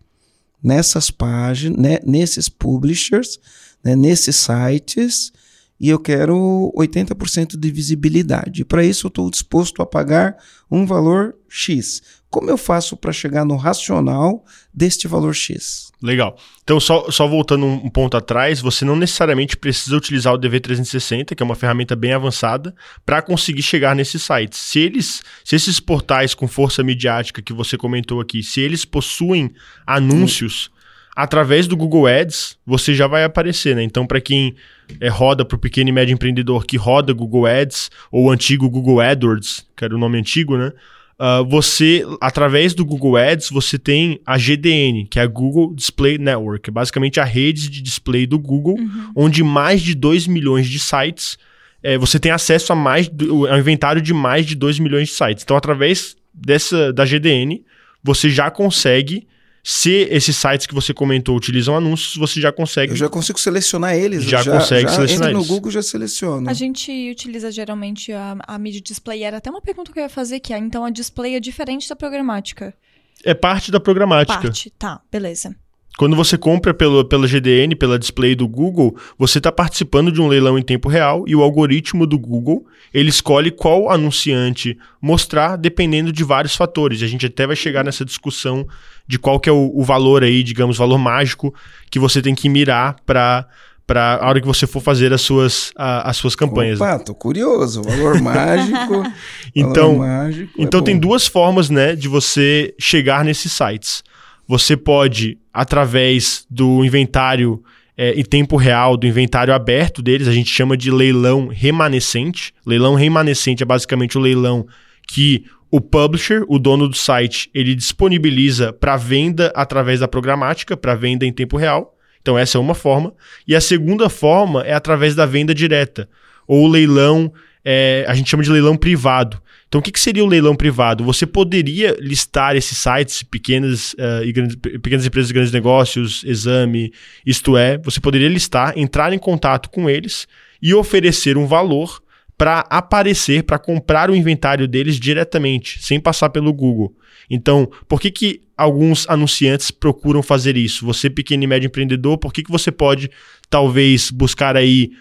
nessas 0.64 1.12
páginas, 1.12 1.78
né, 1.78 2.00
nesses 2.06 2.48
publishers, 2.48 3.38
né, 3.84 3.96
nesses 3.96 4.36
sites, 4.36 5.34
e 5.80 5.90
eu 5.90 6.00
quero 6.00 6.74
80% 6.78 7.58
de 7.58 7.72
visibilidade. 7.72 8.64
Para 8.64 8.84
isso, 8.84 9.08
eu 9.08 9.10
estou 9.10 9.30
disposto 9.30 9.82
a 9.82 9.86
pagar 9.86 10.38
um 10.72 10.86
valor 10.86 11.36
X. 11.50 12.02
Como 12.30 12.50
eu 12.50 12.58
faço 12.58 12.98
para 12.98 13.14
chegar 13.14 13.46
no 13.46 13.56
racional 13.56 14.44
deste 14.74 15.08
valor 15.08 15.34
X? 15.34 15.92
Legal. 16.02 16.38
Então, 16.64 16.80
só, 16.80 17.10
só 17.10 17.28
voltando 17.28 17.66
um 17.66 17.90
ponto 17.90 18.18
atrás, 18.18 18.60
você 18.60 18.84
não 18.84 18.96
necessariamente 18.96 19.56
precisa 19.56 19.96
utilizar 19.96 20.34
o 20.34 20.40
DV360, 20.40 21.34
que 21.34 21.42
é 21.42 21.46
uma 21.46 21.56
ferramenta 21.56 21.96
bem 21.96 22.14
avançada, 22.14 22.76
para 23.06 23.22
conseguir 23.22 23.62
chegar 23.62 23.96
nesses 23.96 24.22
sites. 24.22 24.60
Se 24.60 24.80
eles, 24.80 25.24
se 25.44 25.56
esses 25.56 25.80
portais 25.80 26.34
com 26.34 26.48
força 26.48 26.84
midiática 26.84 27.42
que 27.42 27.54
você 27.54 27.78
comentou 27.78 28.20
aqui, 28.20 28.44
se 28.44 28.60
eles 28.60 28.84
possuem 28.84 29.54
anúncios 29.86 30.70
através 31.16 31.66
do 31.66 31.78
Google 31.78 32.08
Ads, 32.08 32.58
você 32.66 32.94
já 32.94 33.08
vai 33.08 33.24
aparecer, 33.24 33.76
né? 33.76 33.84
Então, 33.84 34.06
para 34.06 34.20
quem 34.20 34.56
é, 35.00 35.08
roda 35.08 35.46
para 35.46 35.56
o 35.56 35.60
pequeno 35.60 35.90
e 35.90 35.94
médio 35.94 36.14
empreendedor 36.14 36.66
que 36.66 36.76
roda 36.76 37.14
Google 37.14 37.46
Ads, 37.46 37.90
ou 38.12 38.26
o 38.26 38.32
antigo 38.32 38.70
Google 38.70 39.00
AdWords, 39.00 39.66
que 39.76 39.86
era 39.86 39.96
o 39.96 39.98
nome 39.98 40.20
antigo, 40.20 40.58
né? 40.58 40.74
Uh, 41.18 41.46
você, 41.46 42.06
através 42.20 42.74
do 42.74 42.84
Google 42.84 43.16
Ads, 43.16 43.50
você 43.50 43.80
tem 43.80 44.20
a 44.26 44.38
GDN, 44.38 45.08
que 45.10 45.18
é 45.18 45.22
a 45.22 45.28
Google 45.28 45.74
Display 45.74 46.18
Network, 46.18 46.70
é 46.70 46.74
basicamente 46.74 47.22
a 47.22 47.24
rede 47.24 47.70
de 47.70 47.82
display 47.82 48.28
do 48.28 48.38
Google, 48.38 48.76
uhum. 48.78 49.12
onde 49.16 49.42
mais 49.42 49.82
de 49.82 49.96
2 49.96 50.28
milhões 50.28 50.68
de 50.68 50.78
sites, 50.78 51.38
é, 51.82 51.98
você 51.98 52.20
tem 52.20 52.34
acesso 52.34 52.74
a 52.74 52.76
mais 52.76 53.10
ao 53.50 53.58
inventário 53.58 54.02
de 54.02 54.14
mais 54.14 54.46
de 54.46 54.56
2 54.56 54.80
milhões 54.80 55.08
de 55.08 55.14
sites. 55.14 55.44
Então, 55.44 55.56
através 55.56 56.18
dessa 56.34 56.92
da 56.92 57.06
GDN, 57.06 57.64
você 58.04 58.30
já 58.30 58.52
consegue 58.52 59.26
se 59.68 60.08
esses 60.12 60.38
sites 60.38 60.68
que 60.68 60.76
você 60.76 60.94
comentou 60.94 61.36
utilizam 61.36 61.76
anúncios, 61.76 62.16
você 62.18 62.40
já 62.40 62.52
consegue. 62.52 62.92
Eu 62.92 62.98
já 62.98 63.10
consigo 63.10 63.40
selecionar 63.40 63.96
eles. 63.96 64.24
Já, 64.24 64.44
já 64.44 64.60
consegue 64.60 64.84
já 64.84 64.90
selecionar 64.90 65.30
entra 65.30 65.40
eles. 65.40 65.48
no 65.48 65.56
Google 65.56 65.72
já 65.72 65.82
seleciona. 65.82 66.52
A 66.52 66.54
gente 66.54 66.92
utiliza 67.10 67.52
geralmente 67.52 68.12
a, 68.12 68.38
a 68.46 68.60
mídia 68.60 68.80
display. 68.80 69.24
Era 69.24 69.38
até 69.38 69.50
uma 69.50 69.62
pergunta 69.62 69.92
que 69.92 69.98
eu 69.98 70.04
ia 70.04 70.10
fazer 70.10 70.40
que 70.40 70.54
é, 70.54 70.60
então 70.60 70.86
a 70.86 70.92
display 70.92 71.34
é 71.34 71.40
diferente 71.40 71.90
da 71.90 71.96
programática? 71.96 72.76
É 73.24 73.34
parte 73.34 73.72
da 73.72 73.80
programática. 73.80 74.40
Parte, 74.40 74.70
tá, 74.78 75.02
beleza. 75.12 75.56
Quando 75.98 76.16
você 76.16 76.38
compra 76.38 76.72
pelo, 76.72 77.04
pela 77.06 77.26
GDN, 77.26 77.76
pela 77.76 77.98
display 77.98 78.36
do 78.36 78.48
Google, 78.48 78.96
você 79.18 79.40
está 79.40 79.52
participando 79.52 80.12
de 80.12 80.22
um 80.22 80.28
leilão 80.28 80.60
em 80.60 80.62
tempo 80.62 80.90
real 80.90 81.24
e 81.26 81.36
o 81.36 81.42
algoritmo 81.42 82.06
do 82.06 82.20
Google 82.20 82.68
ele 82.94 83.10
escolhe 83.10 83.50
qual 83.50 83.90
anunciante 83.90 84.78
mostrar 85.02 85.56
dependendo 85.56 86.12
de 86.12 86.24
vários 86.24 86.56
fatores. 86.56 87.02
A 87.02 87.08
gente 87.08 87.26
até 87.26 87.48
vai 87.48 87.56
chegar 87.56 87.84
nessa 87.84 88.06
discussão 88.06 88.68
de 89.08 89.20
qual 89.20 89.40
que 89.40 89.50
é 89.50 89.52
o, 89.52 89.72
o 89.74 89.84
valor 89.84 90.24
aí, 90.24 90.44
digamos, 90.44 90.78
valor 90.78 90.98
mágico 90.98 91.54
que 91.90 92.00
você 92.00 92.22
tem 92.22 92.36
que 92.36 92.50
mirar 92.50 92.96
para 93.06 93.48
para 93.88 94.16
a 94.16 94.28
hora 94.28 94.42
que 94.42 94.48
você 94.48 94.66
for 94.66 94.82
fazer 94.82 95.14
as 95.14 95.22
suas, 95.22 95.72
a, 95.76 96.10
as 96.10 96.18
suas 96.18 96.36
campanhas. 96.36 96.82
Opa, 96.82 96.98
tô 96.98 97.14
curioso. 97.14 97.84
Valor 97.84 98.20
mágico. 98.20 99.04
então, 99.56 100.00
valor 100.00 100.08
mágico 100.08 100.54
então 100.58 100.80
é 100.80 100.84
tem 100.84 100.98
duas 100.98 101.28
formas, 101.28 101.70
né, 101.70 101.96
de 101.96 102.08
você 102.08 102.74
chegar 102.80 103.24
nesses 103.24 103.52
sites. 103.52 104.04
Você 104.48 104.76
pode, 104.76 105.38
através 105.54 106.46
do 106.50 106.84
inventário 106.84 107.64
é, 107.98 108.12
em 108.14 108.24
tempo 108.24 108.58
real, 108.58 108.98
do 108.98 109.08
inventário 109.08 109.54
aberto 109.54 110.02
deles, 110.02 110.28
a 110.28 110.34
gente 110.34 110.50
chama 110.50 110.76
de 110.76 110.92
leilão 110.92 111.48
remanescente. 111.48 112.54
Leilão 112.66 112.96
remanescente 112.96 113.64
é 113.64 113.66
basicamente 113.66 114.18
o 114.18 114.22
leilão 114.22 114.66
que 115.08 115.46
o 115.72 115.82
publisher, 115.82 116.44
o 116.48 116.60
dono 116.60 116.88
do 116.88 116.96
site, 116.96 117.50
ele 117.54 117.76
disponibiliza 117.76 118.72
para 118.72 118.96
venda 118.96 119.52
através 119.56 120.00
da 120.00 120.08
programática, 120.08 120.78
para 120.78 120.96
venda 120.96 121.26
em 121.26 121.34
tempo 121.34 121.58
real. 121.58 121.96
Então, 122.22 122.38
essa 122.38 122.58
é 122.58 122.62
uma 122.62 122.74
forma. 122.74 123.14
E 123.48 123.56
a 123.56 123.62
segunda 123.62 124.10
forma 124.10 124.62
é 124.64 124.74
através 124.74 125.16
da 125.16 125.26
venda 125.26 125.54
direta, 125.54 126.10
ou 126.48 126.68
leilão, 126.68 127.32
é, 127.64 128.06
a 128.08 128.14
gente 128.14 128.30
chama 128.30 128.44
de 128.44 128.52
leilão 128.52 128.78
privado. 128.78 129.42
Então, 129.68 129.80
o 129.80 129.82
que, 129.82 129.92
que, 129.92 130.00
seria 130.00 130.24
o 130.24 130.28
leilão 130.28 130.56
privado? 130.56 131.04
Você 131.04 131.26
poderia 131.26 131.98
listar 132.00 132.56
esses 132.56 132.78
sites, 132.78 133.24
pequenas, 133.24 133.94
uh, 133.94 134.24
e 134.24 134.32
grandes, 134.32 134.56
pequenas 134.56 135.06
empresas 135.06 135.28
de 135.28 135.34
grandes 135.34 135.52
negócios, 135.52 136.24
exame, 136.24 136.94
isto 137.26 137.58
é, 137.58 137.78
você 137.80 138.00
poderia 138.00 138.30
listar, 138.30 138.74
entrar 138.78 139.12
em 139.12 139.20
contato 139.20 139.70
com 139.70 139.90
eles 139.90 140.28
e 140.62 140.74
oferecer 140.74 141.38
um 141.38 141.46
valor 141.46 142.02
para 142.38 142.66
aparecer, 142.70 143.44
para 143.44 143.58
comprar 143.58 144.10
o 144.10 144.16
inventário 144.16 144.68
deles 144.68 145.00
diretamente, 145.00 145.80
sem 145.82 146.00
passar 146.00 146.30
pelo 146.30 146.54
Google. 146.54 146.94
Então, 147.30 147.70
por 147.88 148.00
que, 148.00 148.12
que 148.12 148.42
alguns 148.58 149.08
anunciantes 149.10 149.72
procuram 149.72 150.22
fazer 150.22 150.58
isso? 150.58 150.86
Você, 150.86 151.10
pequeno 151.10 151.44
e 151.44 151.48
médio 151.48 151.68
empreendedor, 151.68 152.18
por 152.18 152.34
que, 152.34 152.44
que 152.44 152.52
você 152.52 152.72
pode 152.72 153.10
talvez 153.50 154.12
buscar 154.12 154.56
aí 154.56 154.92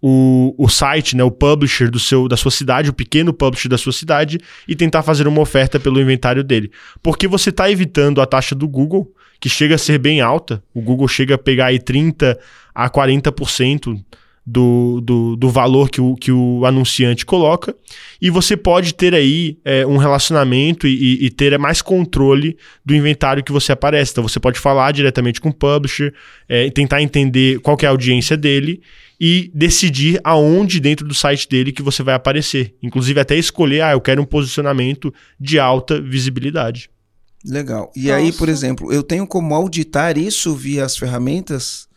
o, 0.00 0.54
o 0.58 0.68
site, 0.68 1.16
né, 1.16 1.22
o 1.22 1.30
publisher 1.30 1.88
do 1.88 1.98
seu, 1.98 2.28
da 2.28 2.36
sua 2.36 2.50
cidade, 2.50 2.90
o 2.90 2.92
pequeno 2.92 3.32
publisher 3.32 3.68
da 3.68 3.78
sua 3.78 3.92
cidade, 3.92 4.38
e 4.66 4.74
tentar 4.74 5.02
fazer 5.02 5.28
uma 5.28 5.40
oferta 5.40 5.78
pelo 5.78 6.00
inventário 6.00 6.42
dele. 6.42 6.70
Porque 7.02 7.28
você 7.28 7.50
está 7.50 7.70
evitando 7.70 8.20
a 8.20 8.26
taxa 8.26 8.54
do 8.54 8.68
Google, 8.68 9.10
que 9.40 9.48
chega 9.48 9.76
a 9.76 9.78
ser 9.78 9.98
bem 9.98 10.20
alta. 10.20 10.62
O 10.74 10.80
Google 10.80 11.08
chega 11.08 11.36
a 11.36 11.38
pegar 11.38 11.66
aí 11.66 11.78
30% 11.78 12.36
a 12.74 12.90
40% 12.90 14.00
do, 14.44 15.00
do, 15.00 15.36
do 15.36 15.48
valor 15.48 15.88
que 15.88 16.00
o, 16.00 16.16
que 16.16 16.32
o 16.32 16.66
anunciante 16.66 17.24
coloca, 17.24 17.74
e 18.20 18.28
você 18.28 18.56
pode 18.56 18.92
ter 18.94 19.14
aí 19.14 19.58
é, 19.64 19.86
um 19.86 19.96
relacionamento 19.96 20.86
e, 20.86 21.24
e, 21.24 21.30
ter 21.30 21.56
mais 21.58 21.80
controle 21.80 22.56
do 22.84 22.94
inventário 22.94 23.44
que 23.44 23.52
você 23.52 23.72
aparece. 23.72 24.12
Então 24.12 24.26
você 24.26 24.40
pode 24.40 24.58
falar 24.58 24.92
diretamente 24.92 25.40
com 25.40 25.50
o 25.50 25.54
publisher, 25.54 26.12
é, 26.48 26.68
tentar 26.70 27.00
entender 27.02 27.60
qual 27.60 27.76
é 27.82 27.86
a 27.86 27.90
audiência 27.90 28.36
dele 28.36 28.82
e 29.20 29.50
decidir 29.54 30.20
aonde 30.24 30.80
dentro 30.80 31.06
do 31.06 31.14
site 31.14 31.48
dele 31.48 31.70
que 31.70 31.82
você 31.82 32.02
vai 32.02 32.14
aparecer. 32.14 32.74
Inclusive 32.82 33.20
até 33.20 33.36
escolher, 33.36 33.82
ah, 33.82 33.92
eu 33.92 34.00
quero 34.00 34.20
um 34.20 34.26
posicionamento 34.26 35.14
de 35.38 35.60
alta 35.60 36.00
visibilidade. 36.00 36.90
Legal. 37.44 37.92
E 37.94 38.06
Nossa. 38.06 38.16
aí, 38.16 38.32
por 38.32 38.48
exemplo, 38.48 38.92
eu 38.92 39.02
tenho 39.02 39.26
como 39.26 39.54
auditar 39.54 40.18
isso 40.18 40.54
via 40.54 40.84
as 40.84 40.96
ferramentas? 40.96 41.88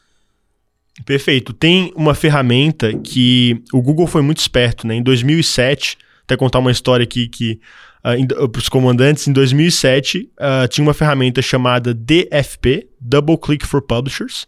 Perfeito. 1.04 1.52
Tem 1.52 1.92
uma 1.96 2.16
ferramenta 2.16 2.94
que 2.94 3.62
o 3.74 3.82
Google 3.82 4.08
foi 4.08 4.22
muito 4.22 4.38
esperto, 4.38 4.88
né? 4.88 4.96
Em 4.96 5.04
2007, 5.04 5.98
até 6.24 6.38
contar 6.38 6.60
uma 6.60 6.72
história 6.72 7.04
aqui 7.04 7.28
que 7.28 7.60
uh, 8.04 8.50
para 8.50 8.60
os 8.60 8.70
comandantes, 8.70 9.28
em 9.28 9.34
2007 9.34 10.20
uh, 10.20 10.30
ah, 10.38 10.68
tinha 10.68 10.86
uma 10.86 10.94
ferramenta 10.94 11.42
chamada 11.42 11.94
DFP, 11.94 12.88
Double 13.00 13.38
Click 13.38 13.66
for 13.66 13.82
Publishers, 13.82 14.46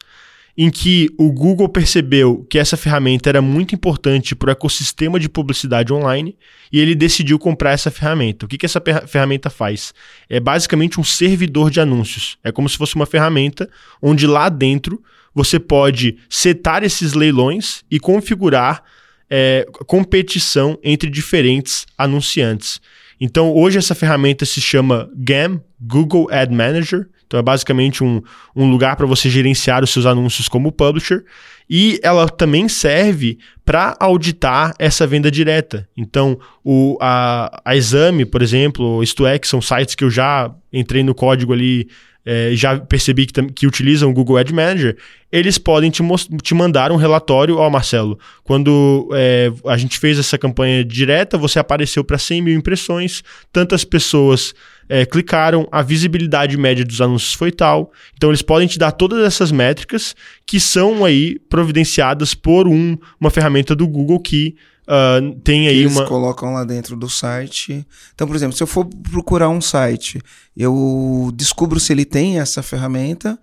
em 0.58 0.72
que 0.72 1.10
o 1.20 1.32
Google 1.32 1.70
percebeu 1.70 2.44
que 2.50 2.58
essa 2.58 2.76
ferramenta 2.76 3.30
era 3.30 3.42
muito 3.42 3.76
importante 3.76 4.36
para 4.36 4.50
o 4.50 4.52
ecossistema 4.52 5.20
de 5.20 5.30
publicidade 5.30 5.94
online 5.94 6.36
e 6.72 6.80
ele 6.80 6.96
decidiu 6.96 7.38
comprar 7.38 7.74
essa 7.74 7.92
ferramenta. 7.92 8.46
O 8.46 8.50
que, 8.50 8.58
que 8.58 8.66
essa 8.66 8.82
ferramenta 9.06 9.52
faz? 9.52 9.94
É 10.28 10.40
basicamente 10.40 11.00
um 11.00 11.04
servidor 11.04 11.70
de 11.70 11.80
anúncios. 11.80 12.40
É 12.44 12.52
como 12.52 12.68
se 12.68 12.76
fosse 12.76 12.96
uma 12.96 13.06
ferramenta 13.06 13.70
onde 14.02 14.26
lá 14.26 14.50
dentro 14.50 15.00
você 15.38 15.60
pode 15.60 16.18
setar 16.28 16.84
esses 16.84 17.14
leilões 17.14 17.84
e 17.92 18.00
configurar 18.00 18.82
é, 19.30 19.68
competição 19.86 20.80
entre 20.84 21.12
diferentes 21.12 21.86
anunciantes. 21.96 22.82
Então, 23.22 23.54
hoje 23.54 23.78
essa 23.78 23.94
ferramenta 23.94 24.46
se 24.46 24.60
chama 24.60 25.08
GAM, 25.16 25.62
Google 25.80 26.28
Ad 26.32 26.52
Manager. 26.52 27.08
Então, 27.28 27.40
é 27.40 27.44
basicamente 27.44 28.04
um, 28.04 28.20
um 28.56 28.68
lugar 28.68 28.96
para 28.96 29.06
você 29.06 29.30
gerenciar 29.30 29.84
os 29.84 29.92
seus 29.92 30.08
anúncios 30.08 30.50
como 30.50 30.72
publisher. 30.72 31.24
E 31.70 32.00
ela 32.02 32.28
também 32.28 32.68
serve 32.68 33.38
para 33.64 33.96
auditar 34.00 34.74
essa 34.80 35.06
venda 35.06 35.30
direta. 35.30 35.88
Então, 35.96 36.40
o, 36.64 36.98
a, 37.00 37.62
a 37.64 37.76
Exame, 37.76 38.26
por 38.26 38.42
exemplo, 38.42 39.04
Isto 39.04 39.28
é, 39.28 39.38
que 39.38 39.48
são 39.48 39.62
sites 39.62 39.94
que 39.94 40.04
eu 40.04 40.10
já 40.10 40.52
entrei 40.74 41.04
no 41.04 41.14
código 41.14 41.54
ali 41.54 41.88
é, 42.30 42.52
já 42.54 42.78
percebi 42.78 43.26
que, 43.26 43.42
que 43.54 43.66
utilizam 43.66 44.10
o 44.10 44.14
Google 44.14 44.36
Ad 44.36 44.52
Manager, 44.52 44.98
eles 45.32 45.58
podem 45.58 45.90
te, 45.90 46.04
te 46.44 46.54
mandar 46.54 46.92
um 46.92 46.98
relatório, 46.98 47.56
ó 47.56 47.70
Marcelo, 47.70 48.20
quando 48.44 49.08
é, 49.14 49.50
a 49.66 49.78
gente 49.78 49.98
fez 49.98 50.20
essa 50.20 50.38
campanha 50.38 50.84
direta, 50.84 51.38
você 51.38 51.58
apareceu 51.58 52.04
para 52.04 52.18
100 52.18 52.42
mil 52.42 52.54
impressões, 52.54 53.24
tantas 53.50 53.86
pessoas 53.86 54.54
é, 54.90 55.06
clicaram, 55.06 55.70
a 55.72 55.82
visibilidade 55.82 56.58
média 56.58 56.84
dos 56.84 57.00
anúncios 57.00 57.34
foi 57.34 57.50
tal. 57.50 57.94
Então 58.16 58.30
eles 58.30 58.42
podem 58.42 58.68
te 58.68 58.78
dar 58.78 58.92
todas 58.92 59.26
essas 59.26 59.50
métricas 59.50 60.14
que 60.46 60.60
são 60.60 61.06
aí 61.06 61.40
providenciadas 61.50 62.34
por 62.34 62.68
um, 62.68 62.98
uma 63.22 63.30
ferramenta 63.30 63.74
do 63.74 63.88
Google 63.88 64.20
que 64.20 64.54
Uh, 64.88 65.36
tem 65.42 65.68
aí 65.68 65.80
eles 65.80 65.96
uma. 65.96 66.06
colocam 66.06 66.54
lá 66.54 66.64
dentro 66.64 66.96
do 66.96 67.10
site. 67.10 67.86
Então, 68.16 68.26
por 68.26 68.36
exemplo, 68.36 68.56
se 68.56 68.64
eu 68.64 68.68
for 68.68 68.86
procurar 68.86 69.50
um 69.50 69.60
site, 69.60 70.22
eu 70.56 71.30
descubro 71.36 71.78
se 71.80 71.92
ele 71.92 72.06
tem 72.06 72.40
essa 72.40 72.64
ferramenta 72.64 73.38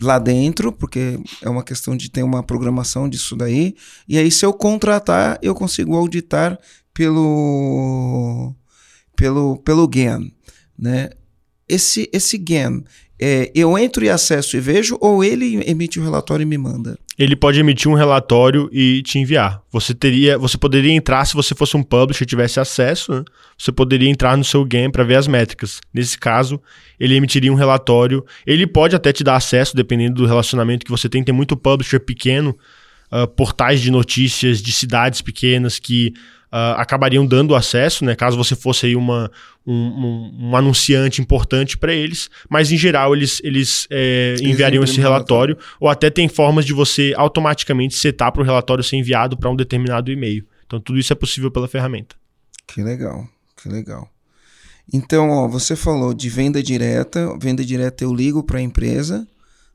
lá 0.00 0.18
dentro, 0.20 0.72
porque 0.72 1.18
é 1.42 1.48
uma 1.48 1.64
questão 1.64 1.96
de 1.96 2.08
ter 2.10 2.22
uma 2.22 2.44
programação 2.44 3.08
disso 3.08 3.34
daí. 3.36 3.74
E 4.08 4.16
aí, 4.18 4.30
se 4.30 4.46
eu 4.46 4.52
contratar, 4.52 5.38
eu 5.42 5.54
consigo 5.54 5.96
auditar 5.96 6.58
pelo 6.92 8.54
pelo 9.16 9.58
pelo 9.58 9.88
GAN, 9.88 10.30
né? 10.78 11.10
Esse 11.68 12.08
esse 12.12 12.38
GAN, 12.38 12.84
é, 13.20 13.50
eu 13.54 13.78
entro 13.78 14.04
e 14.04 14.08
acesso 14.08 14.56
e 14.56 14.60
vejo, 14.60 14.98
ou 15.00 15.22
ele 15.22 15.62
emite 15.68 16.00
um 16.00 16.04
relatório 16.04 16.42
e 16.42 16.46
me 16.46 16.58
manda? 16.58 16.98
Ele 17.16 17.36
pode 17.36 17.60
emitir 17.60 17.88
um 17.88 17.94
relatório 17.94 18.68
e 18.72 19.00
te 19.02 19.20
enviar. 19.20 19.62
Você 19.70 19.94
teria, 19.94 20.36
você 20.36 20.58
poderia 20.58 20.92
entrar 20.92 21.24
se 21.24 21.34
você 21.34 21.54
fosse 21.54 21.76
um 21.76 21.82
publisher 21.82 22.24
e 22.24 22.26
tivesse 22.26 22.58
acesso, 22.58 23.12
né? 23.12 23.24
você 23.56 23.70
poderia 23.70 24.10
entrar 24.10 24.36
no 24.36 24.42
seu 24.42 24.64
game 24.64 24.90
para 24.90 25.04
ver 25.04 25.14
as 25.14 25.28
métricas. 25.28 25.80
Nesse 25.92 26.18
caso, 26.18 26.60
ele 26.98 27.14
emitiria 27.14 27.52
um 27.52 27.56
relatório. 27.56 28.24
Ele 28.44 28.66
pode 28.66 28.96
até 28.96 29.12
te 29.12 29.22
dar 29.22 29.36
acesso, 29.36 29.76
dependendo 29.76 30.14
do 30.16 30.26
relacionamento 30.26 30.84
que 30.84 30.90
você 30.90 31.08
tem. 31.08 31.22
Tem 31.22 31.34
muito 31.34 31.56
publisher 31.56 32.00
pequeno, 32.00 32.56
uh, 33.12 33.28
portais 33.28 33.80
de 33.80 33.92
notícias 33.92 34.60
de 34.60 34.72
cidades 34.72 35.20
pequenas 35.22 35.78
que 35.78 36.12
uh, 36.52 36.78
acabariam 36.78 37.24
dando 37.24 37.54
acesso, 37.54 38.04
né? 38.04 38.16
Caso 38.16 38.36
você 38.36 38.56
fosse 38.56 38.86
aí 38.86 38.96
uma, 38.96 39.30
um, 39.66 39.74
um, 39.74 40.48
um 40.50 40.56
anunciante 40.56 41.20
importante 41.20 41.76
para 41.78 41.92
eles, 41.92 42.28
mas 42.48 42.70
em 42.70 42.76
geral 42.76 43.14
eles, 43.14 43.40
eles, 43.42 43.86
é, 43.90 44.36
enviariam 44.42 44.84
esse 44.84 45.00
relatório, 45.00 45.56
ou 45.80 45.88
até 45.88 46.10
tem 46.10 46.28
formas 46.28 46.64
de 46.64 46.72
você 46.72 47.14
automaticamente 47.16 47.94
setar 47.94 48.32
para 48.32 48.42
o 48.42 48.44
relatório 48.44 48.84
ser 48.84 48.96
enviado 48.96 49.36
para 49.36 49.50
um 49.50 49.56
determinado 49.56 50.10
e-mail. 50.10 50.46
Então 50.66 50.80
tudo 50.80 50.98
isso 50.98 51.12
é 51.12 51.16
possível 51.16 51.50
pela 51.50 51.68
ferramenta. 51.68 52.16
Que 52.66 52.82
legal, 52.82 53.26
que 53.60 53.68
legal. 53.68 54.08
Então, 54.92 55.30
ó, 55.30 55.48
você 55.48 55.74
falou 55.74 56.12
de 56.12 56.28
venda 56.28 56.62
direta. 56.62 57.36
Venda 57.40 57.64
direta 57.64 58.04
eu 58.04 58.14
ligo 58.14 58.42
para 58.42 58.58
a 58.58 58.62
empresa 58.62 59.26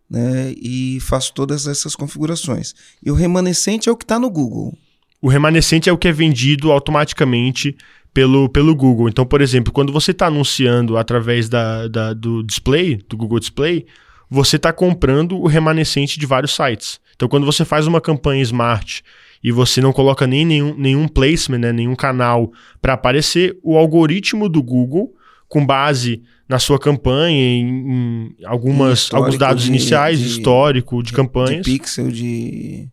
né, 0.09 0.53
e 0.57 0.99
faço 1.01 1.33
todas 1.33 1.67
essas 1.67 1.95
configurações. 1.95 2.73
E 3.03 3.11
o 3.11 3.15
remanescente 3.15 3.89
é 3.89 3.91
o 3.91 3.97
que 3.97 4.03
está 4.03 4.19
no 4.19 4.29
Google. 4.29 4.77
O 5.21 5.27
remanescente 5.27 5.89
é 5.89 5.91
o 5.91 5.97
que 5.97 6.07
é 6.07 6.11
vendido 6.11 6.71
automaticamente 6.71 7.75
pelo, 8.19 8.49
pelo 8.49 8.75
Google. 8.75 9.07
Então, 9.07 9.25
por 9.25 9.39
exemplo, 9.39 9.71
quando 9.71 9.93
você 9.93 10.11
está 10.11 10.27
anunciando 10.27 10.97
através 10.97 11.47
da, 11.47 11.87
da, 11.87 12.13
do 12.13 12.43
display, 12.43 12.99
do 13.07 13.15
Google 13.15 13.39
Display, 13.39 13.85
você 14.29 14.57
está 14.57 14.73
comprando 14.73 15.37
o 15.37 15.47
remanescente 15.47 16.19
de 16.19 16.25
vários 16.25 16.53
sites. 16.53 16.99
Então, 17.15 17.29
quando 17.29 17.45
você 17.45 17.63
faz 17.63 17.87
uma 17.87 18.01
campanha 18.01 18.41
smart 18.41 19.03
e 19.41 19.53
você 19.53 19.79
não 19.79 19.93
coloca 19.93 20.27
nem 20.27 20.43
nenhum, 20.43 20.75
nenhum 20.77 21.07
placement, 21.07 21.59
né, 21.59 21.71
nenhum 21.71 21.95
canal 21.95 22.51
para 22.81 22.91
aparecer, 22.91 23.57
o 23.63 23.77
algoritmo 23.77 24.49
do 24.49 24.61
Google, 24.61 25.13
com 25.47 25.65
base 25.65 26.21
na 26.47 26.59
sua 26.59 26.77
campanha, 26.77 27.41
em, 27.41 28.35
em 28.37 28.45
algumas, 28.45 29.13
alguns 29.13 29.37
dados 29.37 29.63
de, 29.63 29.69
iniciais, 29.69 30.19
de, 30.19 30.27
histórico 30.27 31.01
de, 31.01 31.11
de 31.11 31.15
campanhas. 31.15 31.65
De 31.65 31.71
pixel, 31.71 32.11
de 32.11 32.89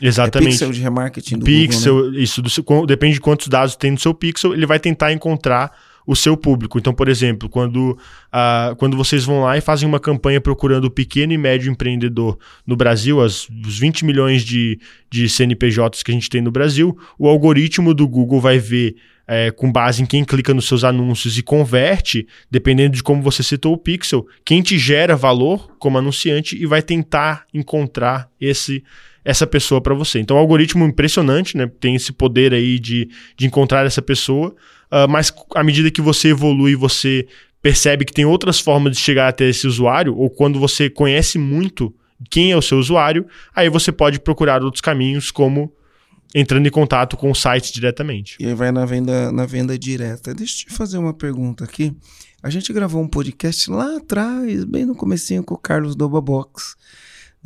Exatamente. 0.00 0.48
É 0.48 0.52
pixel 0.52 0.70
de 0.72 0.80
remarketing 0.80 1.38
do 1.38 1.44
pixel, 1.44 1.94
Google, 1.94 2.12
né? 2.12 2.20
isso, 2.20 2.42
do, 2.42 2.86
depende 2.86 3.14
de 3.14 3.20
quantos 3.20 3.48
dados 3.48 3.76
tem 3.76 3.90
no 3.90 3.98
seu 3.98 4.14
pixel, 4.14 4.54
ele 4.54 4.66
vai 4.66 4.78
tentar 4.78 5.12
encontrar 5.12 5.72
o 6.08 6.16
seu 6.16 6.38
público. 6.38 6.78
Então, 6.78 6.94
por 6.94 7.06
exemplo, 7.06 7.50
quando, 7.50 7.90
uh, 7.92 8.74
quando 8.76 8.96
vocês 8.96 9.26
vão 9.26 9.42
lá 9.42 9.58
e 9.58 9.60
fazem 9.60 9.86
uma 9.86 10.00
campanha 10.00 10.40
procurando 10.40 10.86
o 10.86 10.90
pequeno 10.90 11.34
e 11.34 11.38
médio 11.38 11.70
empreendedor 11.70 12.38
no 12.66 12.76
Brasil, 12.76 13.22
as, 13.22 13.46
os 13.66 13.78
20 13.78 14.06
milhões 14.06 14.42
de, 14.42 14.80
de 15.10 15.28
CNPJs 15.28 16.02
que 16.02 16.10
a 16.10 16.14
gente 16.14 16.30
tem 16.30 16.40
no 16.40 16.50
Brasil, 16.50 16.96
o 17.18 17.28
algoritmo 17.28 17.92
do 17.92 18.08
Google 18.08 18.40
vai 18.40 18.58
ver 18.58 18.96
é, 19.26 19.50
com 19.50 19.70
base 19.70 20.02
em 20.02 20.06
quem 20.06 20.24
clica 20.24 20.54
nos 20.54 20.66
seus 20.66 20.82
anúncios 20.82 21.36
e 21.36 21.42
converte, 21.42 22.26
dependendo 22.50 22.96
de 22.96 23.02
como 23.02 23.20
você 23.20 23.42
citou 23.42 23.74
o 23.74 23.78
pixel, 23.78 24.26
quem 24.42 24.62
te 24.62 24.78
gera 24.78 25.14
valor 25.14 25.76
como 25.78 25.98
anunciante 25.98 26.56
e 26.56 26.64
vai 26.64 26.80
tentar 26.80 27.44
encontrar 27.52 28.30
esse 28.40 28.82
essa 29.28 29.46
pessoa 29.46 29.78
para 29.78 29.92
você. 29.92 30.18
Então, 30.18 30.38
é 30.38 30.40
um 30.40 30.42
algoritmo 30.42 30.86
impressionante, 30.86 31.54
né? 31.54 31.70
Tem 31.78 31.94
esse 31.94 32.14
poder 32.14 32.54
aí 32.54 32.78
de, 32.78 33.10
de 33.36 33.46
encontrar 33.46 33.84
essa 33.84 34.00
pessoa, 34.00 34.56
uh, 34.90 35.06
mas 35.06 35.30
à 35.54 35.62
medida 35.62 35.90
que 35.90 36.00
você 36.00 36.28
evolui, 36.28 36.74
você 36.74 37.28
percebe 37.60 38.06
que 38.06 38.12
tem 38.14 38.24
outras 38.24 38.58
formas 38.58 38.96
de 38.96 39.02
chegar 39.02 39.28
até 39.28 39.46
esse 39.46 39.66
usuário, 39.66 40.16
ou 40.16 40.30
quando 40.30 40.58
você 40.58 40.88
conhece 40.88 41.36
muito 41.36 41.94
quem 42.30 42.52
é 42.52 42.56
o 42.56 42.62
seu 42.62 42.78
usuário, 42.78 43.26
aí 43.54 43.68
você 43.68 43.92
pode 43.92 44.18
procurar 44.18 44.62
outros 44.62 44.80
caminhos, 44.80 45.30
como 45.30 45.70
entrando 46.34 46.66
em 46.66 46.70
contato 46.70 47.14
com 47.14 47.30
o 47.30 47.34
site 47.34 47.70
diretamente. 47.70 48.38
E 48.40 48.46
aí 48.46 48.54
vai 48.54 48.72
na 48.72 48.86
venda, 48.86 49.30
na 49.30 49.44
venda 49.44 49.78
direta. 49.78 50.34
Deixa 50.34 50.62
eu 50.62 50.68
te 50.70 50.72
fazer 50.74 50.96
uma 50.96 51.12
pergunta 51.12 51.64
aqui. 51.64 51.94
A 52.42 52.48
gente 52.48 52.72
gravou 52.72 53.02
um 53.02 53.08
podcast 53.08 53.70
lá 53.70 53.98
atrás, 53.98 54.64
bem 54.64 54.86
no 54.86 54.94
comecinho 54.94 55.44
com 55.44 55.52
o 55.52 55.58
Carlos 55.58 55.94
Dobabox 55.94 56.76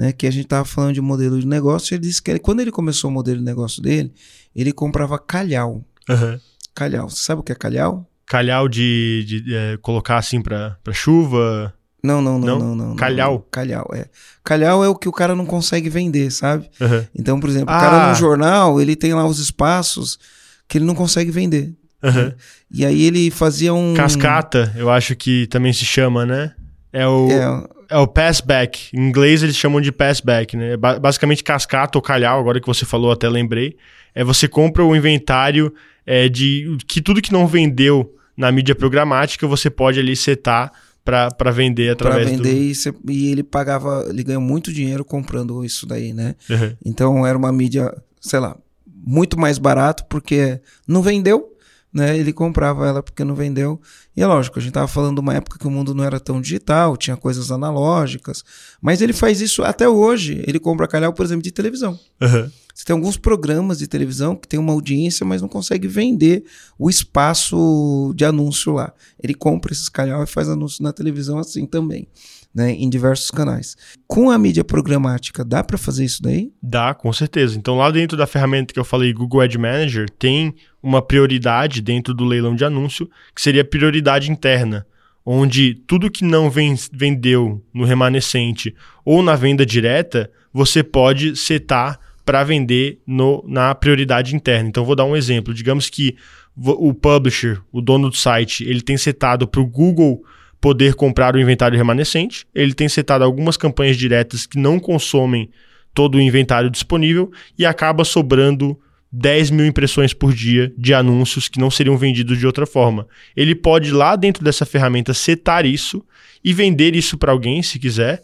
né, 0.03 0.13
que 0.13 0.27
a 0.27 0.31
gente 0.33 0.47
estava 0.47 0.65
falando 0.65 0.95
de 0.95 1.01
modelo 1.01 1.39
de 1.39 1.47
negócio, 1.47 1.95
ele 1.95 2.03
disse 2.03 2.21
que 2.21 2.29
ele, 2.29 2.41
quando 2.41 2.59
ele 2.59 2.73
começou 2.73 3.09
o 3.09 3.13
modelo 3.13 3.39
de 3.39 3.45
negócio 3.45 3.81
dele, 3.81 4.13
ele 4.55 4.73
comprava 4.73 5.17
calhau. 5.17 5.85
Uhum. 6.09 6.41
Calhau. 6.75 7.09
Você 7.09 7.23
sabe 7.23 7.41
o 7.41 7.45
que 7.45 7.53
é 7.53 7.55
calhau? 7.55 8.05
Calhau 8.27 8.69
de, 8.69 9.25
de 9.25 9.55
é, 9.55 9.77
colocar 9.77 10.19
assim 10.19 10.43
para 10.43 10.77
chuva. 10.91 11.73
Não, 12.03 12.21
não, 12.21 12.37
não, 12.37 12.59
não, 12.59 12.75
não. 12.75 12.89
não 12.89 12.97
Calhau? 12.97 13.35
Não, 13.35 13.45
calhau, 13.49 13.89
é. 13.95 14.07
Calhau 14.43 14.83
é 14.83 14.89
o 14.89 14.97
que 14.97 15.09
o 15.09 15.13
cara 15.13 15.37
não 15.37 15.47
consegue 15.47 15.89
vender, 15.89 16.33
sabe? 16.33 16.69
Uhum. 16.81 17.07
Então, 17.17 17.39
por 17.39 17.49
exemplo, 17.49 17.73
ah. 17.73 17.77
o 17.77 17.81
cara 17.81 18.09
no 18.09 18.15
jornal, 18.17 18.81
ele 18.81 18.97
tem 18.97 19.15
lá 19.15 19.25
os 19.25 19.39
espaços 19.39 20.19
que 20.67 20.79
ele 20.79 20.85
não 20.85 20.97
consegue 20.97 21.31
vender. 21.31 21.73
Uhum. 22.03 22.33
E 22.73 22.85
aí 22.85 23.05
ele 23.05 23.31
fazia 23.31 23.73
um. 23.73 23.95
Cascata, 23.95 24.73
eu 24.75 24.91
acho 24.91 25.15
que 25.15 25.47
também 25.47 25.73
se 25.73 25.85
chama, 25.85 26.27
né? 26.27 26.53
É 26.93 27.07
o. 27.07 27.29
É, 27.31 27.69
é 27.93 27.99
o 27.99 28.07
passback. 28.07 28.89
Em 28.95 29.09
inglês 29.09 29.43
eles 29.43 29.57
chamam 29.57 29.81
de 29.81 29.93
passback, 29.93 30.57
né? 30.57 30.77
Basicamente 30.77 31.45
cascata 31.45 31.99
ou 31.99 32.03
calhau, 32.03 32.41
agora 32.41 32.61
que 32.61 32.67
você 32.67 32.85
falou, 32.85 33.13
até 33.13 33.29
lembrei. 33.29 33.77
É 34.15 34.25
você 34.25 34.49
compra 34.49 34.85
o 34.85 34.97
inventário 34.97 35.73
é, 36.07 36.29
de 36.29 36.77
que 36.87 37.01
tudo 37.01 37.23
que 37.23 37.33
não 37.33 37.47
vendeu 37.47 38.15
na 38.37 38.51
mídia 38.51 38.75
programática 38.75 39.47
você 39.47 39.71
pode 39.71 40.01
ali 40.01 40.17
setar 40.17 40.73
para 41.05 41.51
vender 41.51 41.91
através 41.91 42.27
pra 42.27 42.37
vender 42.37 42.55
do... 42.55 42.57
e, 42.57 42.75
cê, 42.75 42.95
e, 43.09 43.31
ele 43.31 43.43
pagava, 43.43 44.07
ele 44.09 44.23
ganhou 44.23 44.43
muito 44.43 44.73
dinheiro 44.73 45.05
comprando 45.05 45.65
isso 45.65 45.87
daí, 45.87 46.13
né? 46.13 46.35
Uhum. 46.49 46.77
Então 46.85 47.27
era 47.27 47.37
uma 47.37 47.53
mídia, 47.53 47.93
sei 48.21 48.39
lá, 48.39 48.57
muito 48.87 49.39
mais 49.39 49.59
barato 49.59 50.05
porque 50.09 50.61
não 50.87 51.03
vendeu, 51.03 51.52
né? 51.93 52.17
Ele 52.17 52.33
comprava 52.33 52.87
ela 52.87 53.03
porque 53.03 53.23
não 53.23 53.35
vendeu. 53.35 53.81
E 54.17 54.23
é 54.23 54.27
lógico, 54.27 54.59
a 54.59 54.63
gente 54.63 54.71
estava 54.71 54.89
falando 54.89 55.17
de 55.17 55.21
uma 55.21 55.35
época 55.35 55.59
que 55.59 55.67
o 55.67 55.71
mundo 55.71 55.95
não 55.95 56.03
era 56.03 56.19
tão 56.19 56.41
digital, 56.41 56.97
tinha 56.97 57.17
coisas 57.17 57.51
analógicas, 57.51 58.45
mas 58.81 59.03
ele 59.03 59.13
faz 59.13 59.41
isso 59.41 59.63
até 59.63 59.89
hoje. 59.89 60.43
Ele 60.47 60.59
compra 60.59 60.89
calhau, 60.89 61.13
por 61.13 61.25
exemplo, 61.25 61.43
de 61.43 61.51
televisão. 61.51 61.99
Uhum. 62.21 62.51
Você 62.75 62.85
tem 62.87 62.95
alguns 62.95 63.19
programas 63.19 63.79
de 63.79 63.87
televisão 63.87 64.35
que 64.35 64.49
tem 64.49 64.59
uma 64.59 64.73
audiência, 64.73 65.27
mas 65.27 65.43
não 65.43 65.49
consegue 65.49 65.87
vender 65.87 66.45
o 66.79 66.89
espaço 66.89 68.13
de 68.17 68.25
anúncio 68.25 68.73
lá. 68.73 68.93
Ele 69.23 69.35
compra 69.35 69.73
esses 69.73 69.89
calhau 69.89 70.23
e 70.23 70.27
faz 70.27 70.49
anúncio 70.49 70.83
na 70.83 70.93
televisão 70.93 71.39
assim 71.39 71.67
também. 71.67 72.09
Né, 72.55 72.73
em 72.73 72.91
diversos 72.91 73.31
canais. 73.31 73.77
Com 74.07 74.31
a 74.31 74.39
mídia 74.39 74.63
programática, 74.63 75.43
dá 75.43 75.65
para 75.65 75.79
fazer 75.79 76.05
isso 76.05 76.23
daí? 76.23 76.53
Dá, 76.63 76.93
com 76.93 77.11
certeza. 77.11 77.57
Então, 77.57 77.79
lá 77.79 77.91
dentro 77.91 78.15
da 78.15 78.27
ferramenta 78.27 78.75
que 78.75 78.79
eu 78.79 78.85
falei, 78.85 79.11
Google 79.11 79.41
Ad 79.41 79.57
Manager, 79.57 80.11
tem 80.11 80.55
uma 80.83 81.01
prioridade 81.01 81.81
dentro 81.81 82.13
do 82.13 82.27
leilão 82.27 82.55
de 82.55 82.63
anúncio, 82.63 83.09
que 83.35 83.41
seria 83.41 83.65
prioridade 83.65 84.31
interna, 84.31 84.87
onde 85.25 85.75
tudo 85.87 86.11
que 86.11 86.25
não 86.27 86.51
vendeu 86.51 87.65
no 87.73 87.87
remanescente 87.87 88.75
ou 89.03 89.23
na 89.23 89.35
venda 89.35 89.65
direta, 89.65 90.31
você 90.53 90.83
pode 90.83 91.35
setar 91.37 91.99
para 92.25 92.45
vender 92.45 93.01
no, 93.07 93.43
na 93.49 93.75
prioridade 93.75 94.37
interna. 94.37 94.69
Então, 94.69 94.85
vou 94.85 94.95
dar 94.95 95.05
um 95.05 95.17
exemplo. 95.17 95.55
Digamos 95.55 95.89
que 95.89 96.17
o 96.57 96.93
publisher, 96.93 97.61
o 97.73 97.81
dono 97.81 98.11
do 98.11 98.17
site, 98.17 98.65
ele 98.65 98.83
tem 98.83 98.97
setado 98.97 99.49
para 99.49 99.61
o 99.61 99.67
Google 99.67 100.23
poder 100.63 100.95
comprar 100.95 101.35
o 101.35 101.41
inventário 101.41 101.77
remanescente, 101.77 102.47
ele 102.55 102.73
tem 102.73 102.89
setado 102.89 103.25
algumas 103.25 103.57
campanhas 103.57 103.97
diretas 103.97 104.47
que 104.47 104.57
não 104.57 104.79
consomem 104.79 105.51
todo 105.93 106.15
o 106.15 106.21
inventário 106.21 106.71
disponível 106.71 107.33
e 107.59 107.67
acaba 107.67 108.05
sobrando 108.05 108.79
10 109.11 109.51
mil 109.51 109.67
impressões 109.67 110.15
por 110.15 110.33
dia 110.33 110.73
de 110.79 110.95
anúncios 110.95 111.49
que 111.49 111.59
não 111.59 111.69
seriam 111.69 111.97
vendidos 111.99 112.39
de 112.39 112.47
outra 112.47 112.65
forma. 112.65 113.09
Ele 113.37 113.57
pode, 113.57 113.91
lá 113.91 114.15
dentro 114.15 114.45
dessa 114.45 114.65
ferramenta, 114.65 115.13
setar 115.13 115.67
isso 115.67 116.01
e 116.45 116.55
vender 116.55 116.95
isso 116.95 117.19
para 117.19 117.33
alguém, 117.33 117.61
se 117.61 117.81
quiser, 117.81 118.23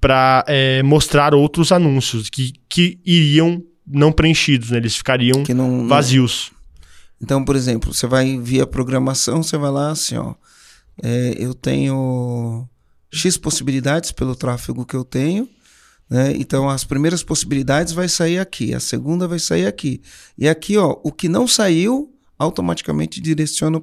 para 0.00 0.44
é, 0.48 0.82
mostrar 0.82 1.34
outros 1.34 1.70
anúncios 1.70 2.28
que, 2.28 2.52
que 2.68 2.98
iriam 3.06 3.62
não 3.86 4.10
preenchidos, 4.10 4.72
né? 4.72 4.78
eles 4.78 4.96
ficariam 4.96 5.44
não, 5.54 5.86
vazios. 5.86 6.50
Não... 6.50 6.56
Então, 7.22 7.44
por 7.44 7.54
exemplo, 7.54 7.94
você 7.94 8.08
vai 8.08 8.40
via 8.40 8.66
programação, 8.66 9.40
você 9.40 9.56
vai 9.56 9.70
lá 9.70 9.92
assim, 9.92 10.16
ó, 10.16 10.34
é, 11.02 11.34
eu 11.38 11.54
tenho 11.54 12.68
X 13.12 13.36
possibilidades 13.36 14.12
pelo 14.12 14.34
tráfego 14.34 14.86
que 14.86 14.94
eu 14.94 15.04
tenho, 15.04 15.48
né? 16.08 16.32
Então, 16.36 16.68
as 16.68 16.84
primeiras 16.84 17.22
possibilidades 17.22 17.92
vai 17.92 18.08
sair 18.08 18.38
aqui, 18.38 18.72
a 18.72 18.80
segunda 18.80 19.26
vai 19.26 19.38
sair 19.38 19.66
aqui. 19.66 20.00
E 20.38 20.48
aqui, 20.48 20.76
ó, 20.76 20.96
o 21.02 21.10
que 21.10 21.28
não 21.28 21.48
saiu, 21.48 22.12
automaticamente 22.38 23.20
direciona 23.20 23.82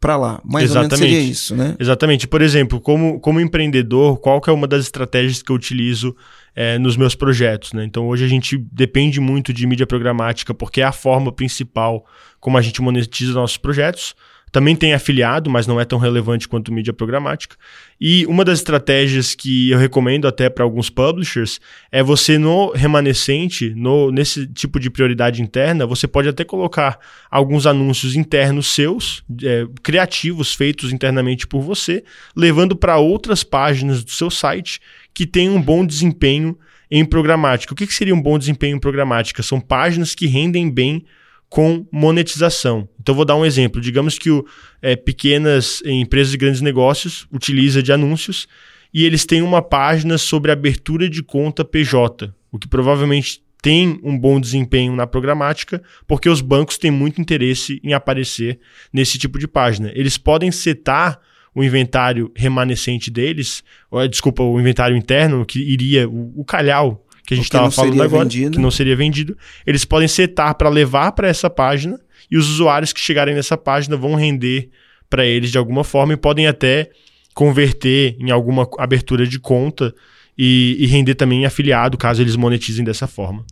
para 0.00 0.16
lá. 0.16 0.40
Mais 0.42 0.64
Exatamente. 0.64 0.94
ou 0.94 0.98
menos 0.98 1.14
seria 1.14 1.30
isso, 1.30 1.54
né? 1.54 1.76
Exatamente. 1.78 2.26
Por 2.26 2.40
exemplo, 2.40 2.80
como, 2.80 3.20
como 3.20 3.38
empreendedor, 3.38 4.18
qual 4.18 4.40
que 4.40 4.48
é 4.48 4.52
uma 4.52 4.66
das 4.66 4.84
estratégias 4.84 5.42
que 5.42 5.52
eu 5.52 5.56
utilizo 5.56 6.16
é, 6.56 6.78
nos 6.78 6.96
meus 6.96 7.14
projetos, 7.14 7.74
né? 7.74 7.84
Então 7.84 8.08
hoje 8.08 8.24
a 8.24 8.28
gente 8.28 8.56
depende 8.72 9.20
muito 9.20 9.52
de 9.52 9.66
mídia 9.66 9.86
programática 9.86 10.54
porque 10.54 10.80
é 10.80 10.84
a 10.84 10.92
forma 10.92 11.30
principal 11.30 12.04
como 12.40 12.56
a 12.56 12.62
gente 12.62 12.80
monetiza 12.80 13.34
nossos 13.34 13.58
projetos. 13.58 14.14
Também 14.52 14.74
tem 14.74 14.92
afiliado, 14.92 15.48
mas 15.48 15.66
não 15.66 15.80
é 15.80 15.84
tão 15.84 15.98
relevante 15.98 16.48
quanto 16.48 16.72
mídia 16.72 16.92
programática. 16.92 17.56
E 18.00 18.26
uma 18.26 18.44
das 18.44 18.58
estratégias 18.58 19.34
que 19.34 19.70
eu 19.70 19.78
recomendo 19.78 20.26
até 20.26 20.50
para 20.50 20.64
alguns 20.64 20.90
publishers 20.90 21.60
é 21.92 22.02
você 22.02 22.38
no 22.38 22.72
remanescente, 22.72 23.72
no, 23.76 24.10
nesse 24.10 24.46
tipo 24.46 24.80
de 24.80 24.90
prioridade 24.90 25.42
interna, 25.42 25.86
você 25.86 26.08
pode 26.08 26.28
até 26.28 26.44
colocar 26.44 26.98
alguns 27.30 27.66
anúncios 27.66 28.16
internos 28.16 28.68
seus, 28.74 29.22
é, 29.42 29.66
criativos, 29.82 30.54
feitos 30.54 30.92
internamente 30.92 31.46
por 31.46 31.60
você, 31.60 32.02
levando 32.34 32.74
para 32.74 32.96
outras 32.98 33.44
páginas 33.44 34.02
do 34.02 34.10
seu 34.10 34.30
site 34.30 34.80
que 35.14 35.26
têm 35.26 35.48
um 35.48 35.60
bom 35.60 35.86
desempenho 35.86 36.58
em 36.90 37.04
programática. 37.04 37.72
O 37.72 37.76
que, 37.76 37.86
que 37.86 37.94
seria 37.94 38.14
um 38.14 38.20
bom 38.20 38.38
desempenho 38.38 38.76
em 38.76 38.80
programática? 38.80 39.42
São 39.42 39.60
páginas 39.60 40.14
que 40.14 40.26
rendem 40.26 40.68
bem 40.68 41.04
com 41.50 41.84
monetização. 41.90 42.88
Então, 43.00 43.12
vou 43.12 43.24
dar 43.24 43.34
um 43.34 43.44
exemplo. 43.44 43.80
Digamos 43.80 44.16
que 44.16 44.30
o, 44.30 44.46
é, 44.80 44.94
pequenas 44.94 45.82
empresas 45.84 46.30
de 46.30 46.38
grandes 46.38 46.60
negócios 46.60 47.26
utilizam 47.30 47.82
de 47.82 47.92
anúncios 47.92 48.46
e 48.94 49.04
eles 49.04 49.26
têm 49.26 49.42
uma 49.42 49.60
página 49.60 50.16
sobre 50.16 50.52
abertura 50.52 51.10
de 51.10 51.22
conta 51.22 51.64
PJ, 51.64 52.32
o 52.52 52.58
que 52.58 52.68
provavelmente 52.68 53.42
tem 53.60 54.00
um 54.02 54.16
bom 54.18 54.40
desempenho 54.40 54.94
na 54.94 55.06
programática, 55.06 55.82
porque 56.06 56.28
os 56.28 56.40
bancos 56.40 56.78
têm 56.78 56.90
muito 56.90 57.20
interesse 57.20 57.80
em 57.84 57.92
aparecer 57.92 58.58
nesse 58.92 59.18
tipo 59.18 59.38
de 59.38 59.46
página. 59.46 59.90
Eles 59.94 60.16
podem 60.16 60.50
setar 60.50 61.20
o 61.54 61.64
inventário 61.64 62.30
remanescente 62.34 63.10
deles, 63.10 63.62
ou, 63.90 64.06
desculpa, 64.06 64.42
o 64.42 64.58
inventário 64.58 64.96
interno, 64.96 65.44
que 65.44 65.58
iria, 65.58 66.08
o, 66.08 66.40
o 66.40 66.44
calhau 66.44 67.04
que 67.30 67.34
a 67.34 67.36
gente 67.36 67.46
estava 67.46 67.70
falando 67.70 68.02
agora, 68.02 68.24
vendido. 68.24 68.50
que 68.50 68.58
não 68.58 68.72
seria 68.72 68.96
vendido, 68.96 69.38
eles 69.64 69.84
podem 69.84 70.08
setar 70.08 70.52
para 70.56 70.68
levar 70.68 71.12
para 71.12 71.28
essa 71.28 71.48
página 71.48 72.00
e 72.28 72.36
os 72.36 72.48
usuários 72.48 72.92
que 72.92 72.98
chegarem 72.98 73.36
nessa 73.36 73.56
página 73.56 73.96
vão 73.96 74.16
render 74.16 74.68
para 75.08 75.24
eles 75.24 75.52
de 75.52 75.58
alguma 75.58 75.84
forma 75.84 76.12
e 76.12 76.16
podem 76.16 76.48
até 76.48 76.90
converter 77.32 78.16
em 78.18 78.32
alguma 78.32 78.68
abertura 78.78 79.24
de 79.24 79.38
conta 79.38 79.94
e, 80.36 80.76
e 80.80 80.86
render 80.86 81.14
também 81.14 81.46
afiliado 81.46 81.96
caso 81.96 82.20
eles 82.20 82.34
monetizem 82.34 82.84
dessa 82.84 83.06
forma. 83.06 83.44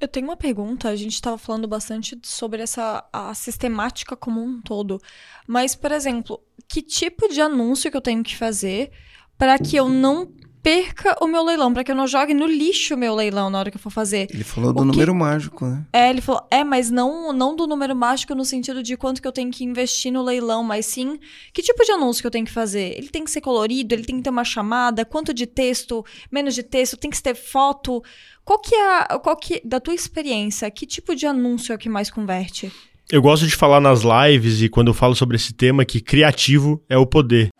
Eu 0.00 0.08
tenho 0.08 0.26
uma 0.26 0.36
pergunta, 0.36 0.88
a 0.88 0.96
gente 0.96 1.12
estava 1.12 1.36
falando 1.36 1.68
bastante 1.68 2.18
sobre 2.22 2.62
essa 2.62 3.04
a 3.12 3.34
sistemática 3.34 4.16
como 4.16 4.42
um 4.42 4.60
todo. 4.62 4.98
Mas, 5.46 5.74
por 5.74 5.92
exemplo, 5.92 6.40
que 6.66 6.80
tipo 6.80 7.28
de 7.28 7.42
anúncio 7.42 7.90
que 7.90 7.96
eu 7.96 8.00
tenho 8.00 8.22
que 8.22 8.34
fazer 8.34 8.90
para 9.36 9.58
que 9.58 9.76
eu 9.76 9.88
não 9.88 10.32
perca 10.62 11.16
o 11.20 11.26
meu 11.26 11.44
leilão, 11.44 11.72
para 11.72 11.82
que 11.82 11.90
eu 11.90 11.96
não 11.96 12.06
jogue 12.06 12.32
no 12.32 12.46
lixo 12.46 12.94
o 12.94 12.96
meu 12.96 13.14
leilão 13.14 13.50
na 13.50 13.58
hora 13.58 13.70
que 13.70 13.76
eu 13.76 13.80
for 13.80 13.90
fazer. 13.90 14.28
Ele 14.32 14.44
falou 14.44 14.72
do 14.72 14.84
número 14.84 15.14
mágico, 15.14 15.66
né? 15.66 15.84
É, 15.92 16.08
ele 16.08 16.20
falou, 16.20 16.46
é, 16.50 16.62
mas 16.62 16.90
não, 16.90 17.32
não 17.32 17.56
do 17.56 17.66
número 17.66 17.96
mágico 17.96 18.34
no 18.34 18.44
sentido 18.44 18.82
de 18.82 18.96
quanto 18.96 19.20
que 19.20 19.26
eu 19.26 19.32
tenho 19.32 19.50
que 19.50 19.64
investir 19.64 20.12
no 20.12 20.22
leilão, 20.22 20.62
mas 20.62 20.86
sim 20.86 21.18
que 21.52 21.62
tipo 21.62 21.84
de 21.84 21.90
anúncio 21.90 22.22
que 22.22 22.26
eu 22.26 22.30
tenho 22.30 22.46
que 22.46 22.52
fazer. 22.52 22.96
Ele 22.96 23.08
tem 23.08 23.24
que 23.24 23.30
ser 23.30 23.40
colorido, 23.40 23.94
ele 23.94 24.04
tem 24.04 24.16
que 24.16 24.22
ter 24.22 24.30
uma 24.30 24.44
chamada, 24.44 25.04
quanto 25.04 25.34
de 25.34 25.46
texto, 25.46 26.04
menos 26.30 26.54
de 26.54 26.62
texto, 26.62 26.96
tem 26.96 27.10
que 27.10 27.20
ter 27.20 27.34
foto. 27.34 28.02
Qual 28.44 28.58
que 28.58 28.74
é, 28.74 28.98
a, 28.98 29.18
qual 29.18 29.36
que, 29.36 29.60
da 29.64 29.80
tua 29.80 29.94
experiência, 29.94 30.70
que 30.70 30.86
tipo 30.86 31.14
de 31.14 31.26
anúncio 31.26 31.72
é 31.72 31.76
o 31.76 31.78
que 31.78 31.88
mais 31.88 32.10
converte? 32.10 32.72
Eu 33.10 33.20
gosto 33.20 33.46
de 33.46 33.54
falar 33.54 33.80
nas 33.80 34.02
lives 34.02 34.62
e 34.62 34.68
quando 34.68 34.88
eu 34.88 34.94
falo 34.94 35.14
sobre 35.14 35.36
esse 35.36 35.52
tema 35.52 35.84
que 35.84 36.00
criativo 36.00 36.82
é 36.88 36.96
o 36.96 37.06
poder. 37.06 37.50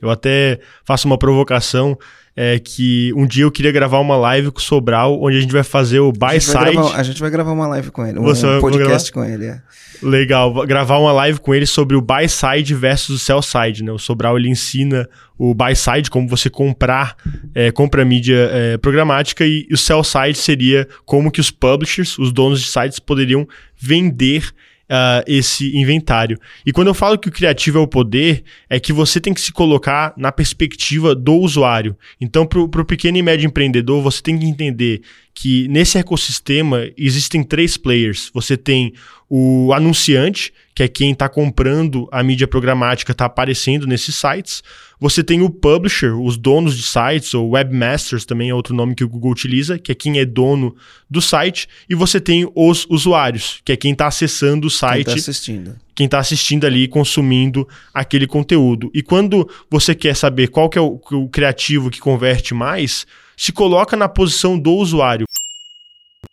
Eu 0.00 0.10
até 0.10 0.60
faço 0.84 1.06
uma 1.06 1.18
provocação 1.18 1.98
é, 2.40 2.56
que 2.56 3.12
um 3.16 3.26
dia 3.26 3.42
eu 3.42 3.50
queria 3.50 3.72
gravar 3.72 3.98
uma 3.98 4.16
live 4.16 4.52
com 4.52 4.60
o 4.60 4.62
Sobral, 4.62 5.20
onde 5.20 5.38
a 5.38 5.40
gente 5.40 5.52
vai 5.52 5.64
fazer 5.64 5.98
o 5.98 6.12
Buy 6.12 6.40
Side. 6.40 6.78
A 6.94 7.02
gente 7.02 7.20
vai 7.20 7.30
gravar 7.30 7.50
uma 7.50 7.66
live 7.66 7.90
com 7.90 8.06
ele, 8.06 8.16
um, 8.16 8.30
um 8.30 8.60
podcast 8.60 9.10
com 9.10 9.24
ele. 9.24 9.46
É. 9.46 9.60
Legal, 10.00 10.64
gravar 10.64 10.98
uma 10.98 11.10
live 11.10 11.40
com 11.40 11.52
ele 11.52 11.66
sobre 11.66 11.96
o 11.96 12.00
Buy 12.00 12.28
Side 12.28 12.72
versus 12.76 13.16
o 13.16 13.18
Sell 13.18 13.42
Side, 13.42 13.82
né? 13.82 13.90
O 13.90 13.98
Sobral 13.98 14.38
ele 14.38 14.48
ensina 14.48 15.08
o 15.36 15.52
Buy 15.52 15.74
Side, 15.74 16.08
como 16.10 16.28
você 16.28 16.48
comprar, 16.48 17.16
é, 17.52 17.72
compra 17.72 18.04
mídia 18.04 18.48
é, 18.52 18.76
programática, 18.76 19.44
e, 19.44 19.66
e 19.68 19.74
o 19.74 19.76
Sell 19.76 20.04
Side 20.04 20.38
seria 20.38 20.86
como 21.04 21.32
que 21.32 21.40
os 21.40 21.50
publishers, 21.50 22.16
os 22.20 22.30
donos 22.30 22.60
de 22.60 22.68
sites, 22.68 23.00
poderiam 23.00 23.48
vender 23.76 24.48
uh, 24.88 25.22
esse 25.26 25.76
inventário. 25.76 26.38
E 26.64 26.72
quando 26.72 26.88
eu 26.88 26.94
falo 26.94 27.18
que 27.18 27.28
o 27.28 27.32
criativo 27.32 27.78
é 27.78 27.80
o 27.80 27.86
poder, 27.86 28.42
é 28.68 28.80
que 28.80 28.92
você 28.92 29.20
tem 29.20 29.34
que 29.34 29.40
se 29.40 29.52
colocar 29.52 30.14
na 30.16 30.32
perspectiva 30.32 31.14
do 31.14 31.34
usuário. 31.34 31.96
Então, 32.20 32.46
para 32.46 32.60
o 32.60 32.84
pequeno 32.84 33.18
e 33.18 33.22
médio 33.22 33.46
empreendedor, 33.46 34.02
você 34.02 34.22
tem 34.22 34.38
que 34.38 34.46
entender 34.46 35.02
que 35.34 35.68
nesse 35.68 35.98
ecossistema 35.98 36.90
existem 36.96 37.44
três 37.44 37.76
players. 37.76 38.30
Você 38.34 38.56
tem 38.56 38.92
o 39.30 39.72
anunciante, 39.72 40.52
que 40.74 40.82
é 40.82 40.88
quem 40.88 41.12
está 41.12 41.28
comprando 41.28 42.08
a 42.10 42.22
mídia 42.22 42.48
programática, 42.48 43.12
está 43.12 43.26
aparecendo 43.26 43.86
nesses 43.86 44.16
sites. 44.16 44.62
Você 45.00 45.22
tem 45.22 45.40
o 45.42 45.50
publisher, 45.50 46.12
os 46.20 46.36
donos 46.36 46.76
de 46.76 46.82
sites, 46.82 47.32
ou 47.32 47.50
webmasters 47.50 48.24
também 48.24 48.50
é 48.50 48.54
outro 48.54 48.74
nome 48.74 48.94
que 48.94 49.04
o 49.04 49.08
Google 49.08 49.30
utiliza, 49.30 49.78
que 49.78 49.92
é 49.92 49.94
quem 49.94 50.18
é 50.18 50.24
dono 50.24 50.74
do 51.08 51.22
site. 51.22 51.68
E 51.88 51.94
você 51.94 52.20
tem 52.20 52.50
os 52.54 52.84
usuários, 52.90 53.60
que 53.64 53.72
é 53.72 53.76
quem 53.76 53.92
está 53.92 54.08
acessando 54.08 54.66
o 54.66 54.70
site. 54.70 55.04
Quem 55.04 55.14
está 55.14 55.30
assistindo. 55.30 55.76
Quem 55.94 56.04
está 56.06 56.18
assistindo 56.18 56.66
ali, 56.66 56.88
consumindo 56.88 57.68
aquele 57.94 58.26
conteúdo. 58.26 58.90
E 58.92 59.02
quando 59.02 59.48
você 59.70 59.94
quer 59.94 60.16
saber 60.16 60.48
qual 60.48 60.68
que 60.68 60.78
é 60.78 60.82
o, 60.82 61.00
o 61.12 61.28
criativo 61.28 61.90
que 61.90 62.00
converte 62.00 62.52
mais, 62.52 63.06
se 63.36 63.52
coloca 63.52 63.96
na 63.96 64.08
posição 64.08 64.58
do 64.58 64.72
usuário. 64.72 65.26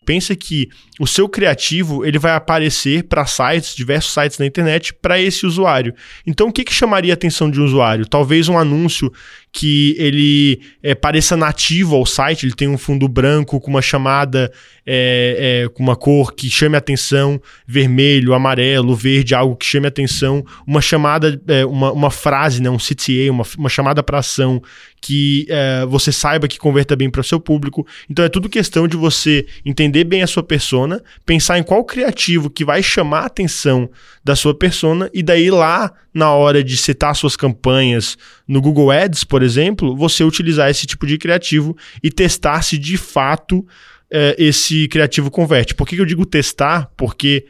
Pensa 0.06 0.36
que 0.36 0.70
o 1.00 1.08
seu 1.08 1.28
criativo 1.28 2.06
ele 2.06 2.20
vai 2.20 2.34
aparecer 2.34 3.04
para 3.04 3.26
sites, 3.26 3.76
diversos 3.76 4.13
sites 4.13 4.38
na 4.38 4.46
internet, 4.46 4.94
para 4.94 5.20
esse 5.20 5.46
usuário. 5.46 5.94
Então, 6.26 6.48
o 6.48 6.54
que, 6.54 6.63
que 6.63 6.74
chamaria 6.74 7.13
a 7.13 7.15
atenção 7.15 7.50
de 7.50 7.60
um 7.60 7.65
usuário? 7.65 8.06
Talvez 8.06 8.48
um 8.48 8.58
anúncio 8.58 9.12
que 9.56 9.96
ele 9.98 10.60
é, 10.84 10.94
pareça 10.94 11.38
nativo 11.38 11.96
ao 11.96 12.06
site, 12.06 12.46
ele 12.46 12.54
tem 12.54 12.68
um 12.68 12.78
fundo 12.78 13.08
branco 13.08 13.58
com 13.62 13.72
uma 13.72 13.82
chamada 13.82 14.52
é, 14.86 15.63
é, 15.63 15.70
com 15.70 15.82
uma 15.82 15.96
cor 15.96 16.34
que 16.34 16.50
chame 16.50 16.76
a 16.76 16.80
atenção, 16.80 17.41
vermelho, 17.65 18.34
amarelo, 18.34 18.94
verde, 18.94 19.34
algo 19.34 19.56
que 19.56 19.65
chame 19.65 19.88
atenção, 19.88 20.46
uma 20.68 20.82
chamada, 20.82 21.41
é, 21.48 21.65
uma, 21.65 21.94
uma 21.94 22.12
frase, 22.12 22.62
né, 22.62 22.70
um 22.70 22.78
CTA, 22.78 23.32
uma, 23.32 23.46
uma 23.58 23.70
chamada 23.70 24.04
para 24.04 24.20
ação 24.20 24.62
que 25.02 25.46
é, 25.50 25.86
você 25.86 26.12
saiba 26.12 26.48
que 26.48 26.58
converta 26.58 26.96
bem 26.96 27.10
para 27.10 27.22
o 27.22 27.24
seu 27.24 27.39
público. 27.39 27.86
Então 28.10 28.26
é 28.26 28.30
tudo 28.30 28.50
questão 28.50 28.88
de 28.88 28.98
você 28.98 29.46
entender 29.63 30.04
bem 30.04 30.22
a 30.22 30.28
sua 30.28 30.44
persona, 30.44 31.02
pensar 31.26 31.58
em 31.60 31.63
qual 31.63 31.84
criativo 31.86 32.50
que 32.50 32.65
vai 32.65 32.82
chamar 32.84 33.22
a 33.22 33.26
atenção 33.28 33.89
da 34.24 34.36
sua 34.36 34.54
persona 34.54 35.10
e 35.13 35.22
daí 35.22 35.52
lá 35.52 35.94
na 36.12 36.32
hora 36.32 36.63
de 36.63 36.76
setar 36.76 37.13
suas 37.13 37.36
campanhas 37.36 38.18
no 38.48 38.62
Google 38.62 38.89
Ads, 38.89 39.24
por 39.24 39.44
exemplo, 39.46 39.96
você 39.96 40.24
utilizar 40.24 40.70
esse 40.70 40.86
tipo 40.86 41.06
de 41.08 41.18
criativo 41.18 41.76
e 42.04 42.10
testar 42.10 42.62
se 42.62 42.78
de 42.78 42.98
fato 42.98 43.66
é, 44.12 44.36
esse 44.38 44.88
criativo 44.88 45.32
converte. 45.32 45.76
Por 45.76 45.88
que, 45.88 45.96
que 45.96 46.02
eu 46.02 46.06
digo 46.06 46.26
testar? 46.26 46.92
Porque 46.98 47.46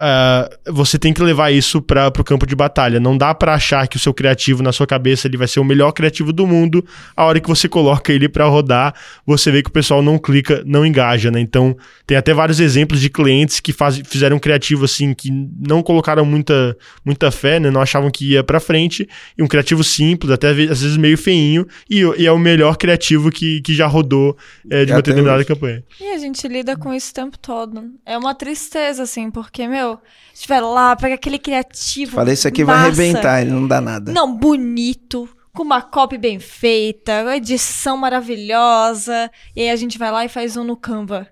uh, 0.00 0.72
você 0.72 0.98
tem 0.98 1.12
que 1.12 1.22
levar 1.22 1.50
isso 1.50 1.82
para 1.82 2.08
o 2.08 2.24
campo 2.24 2.46
de 2.46 2.56
batalha. 2.56 2.98
Não 2.98 3.16
dá 3.16 3.34
para 3.34 3.54
achar 3.54 3.86
que 3.86 3.96
o 3.96 4.00
seu 4.00 4.14
criativo 4.14 4.62
na 4.62 4.72
sua 4.72 4.86
cabeça 4.86 5.26
ele 5.28 5.36
vai 5.36 5.46
ser 5.46 5.60
o 5.60 5.64
melhor 5.64 5.92
criativo 5.92 6.32
do 6.32 6.46
mundo. 6.46 6.84
A 7.14 7.24
hora 7.24 7.38
que 7.38 7.48
você 7.48 7.68
coloca 7.68 8.12
ele 8.12 8.28
para 8.28 8.46
rodar, 8.46 8.94
você 9.26 9.50
vê 9.50 9.62
que 9.62 9.68
o 9.68 9.72
pessoal 9.72 10.02
não 10.02 10.18
clica, 10.18 10.62
não 10.64 10.84
engaja, 10.84 11.30
né? 11.30 11.40
Então, 11.40 11.76
tem 12.06 12.16
até 12.16 12.32
vários 12.32 12.60
exemplos 12.60 13.00
de 13.00 13.10
clientes 13.10 13.60
que 13.60 13.72
faz, 13.72 14.00
fizeram 14.04 14.36
um 14.36 14.40
criativo 14.40 14.84
assim 14.84 15.12
que 15.12 15.30
não 15.30 15.82
colocaram 15.82 16.24
muita, 16.24 16.76
muita 17.04 17.30
fé, 17.30 17.60
né? 17.60 17.70
Não 17.70 17.80
achavam 17.80 18.10
que 18.10 18.32
ia 18.32 18.42
para 18.42 18.58
frente. 18.58 19.08
E 19.36 19.42
um 19.42 19.46
criativo 19.46 19.84
simples, 19.84 20.32
até 20.32 20.50
às 20.50 20.56
vezes 20.56 20.96
meio 20.96 21.18
feinho, 21.18 21.66
e, 21.88 22.00
e 22.18 22.26
é 22.26 22.32
o 22.32 22.38
melhor 22.38 22.76
criativo 22.76 23.30
que, 23.30 23.60
que 23.60 23.74
já 23.74 23.86
rodou 23.86 24.36
é, 24.70 24.84
de 24.84 24.92
uma 24.92 25.02
determinada 25.02 25.38
hoje. 25.38 25.46
campanha. 25.46 25.84
E 26.00 26.10
a 26.12 26.18
gente 26.18 26.46
lida 26.48 26.76
com 26.76 26.92
isso 26.92 27.10
o 27.10 27.14
tempo 27.14 27.38
todo. 27.38 27.90
É 28.06 28.16
uma 28.16 28.34
tristeza, 28.34 29.02
assim, 29.02 29.30
porque, 29.30 29.66
meu, 29.66 29.89
entendeu? 29.92 30.00
Estiver 30.32 30.60
lá, 30.60 30.96
pega 30.96 31.14
aquele 31.14 31.38
criativo. 31.38 32.12
Falei, 32.12 32.34
isso 32.34 32.48
aqui 32.48 32.64
massa. 32.64 32.78
vai 32.78 32.88
arrebentar, 32.88 33.42
ele 33.42 33.50
não 33.50 33.66
dá 33.66 33.80
nada. 33.80 34.12
Não, 34.12 34.34
bonito, 34.34 35.28
com 35.52 35.62
uma 35.62 35.82
copy 35.82 36.16
bem 36.16 36.38
feita, 36.38 37.36
edição 37.36 37.96
maravilhosa. 37.96 39.30
E 39.54 39.62
aí 39.62 39.70
a 39.70 39.76
gente 39.76 39.98
vai 39.98 40.10
lá 40.10 40.24
e 40.24 40.28
faz 40.28 40.56
um 40.56 40.64
no 40.64 40.76
Canva. 40.76 41.26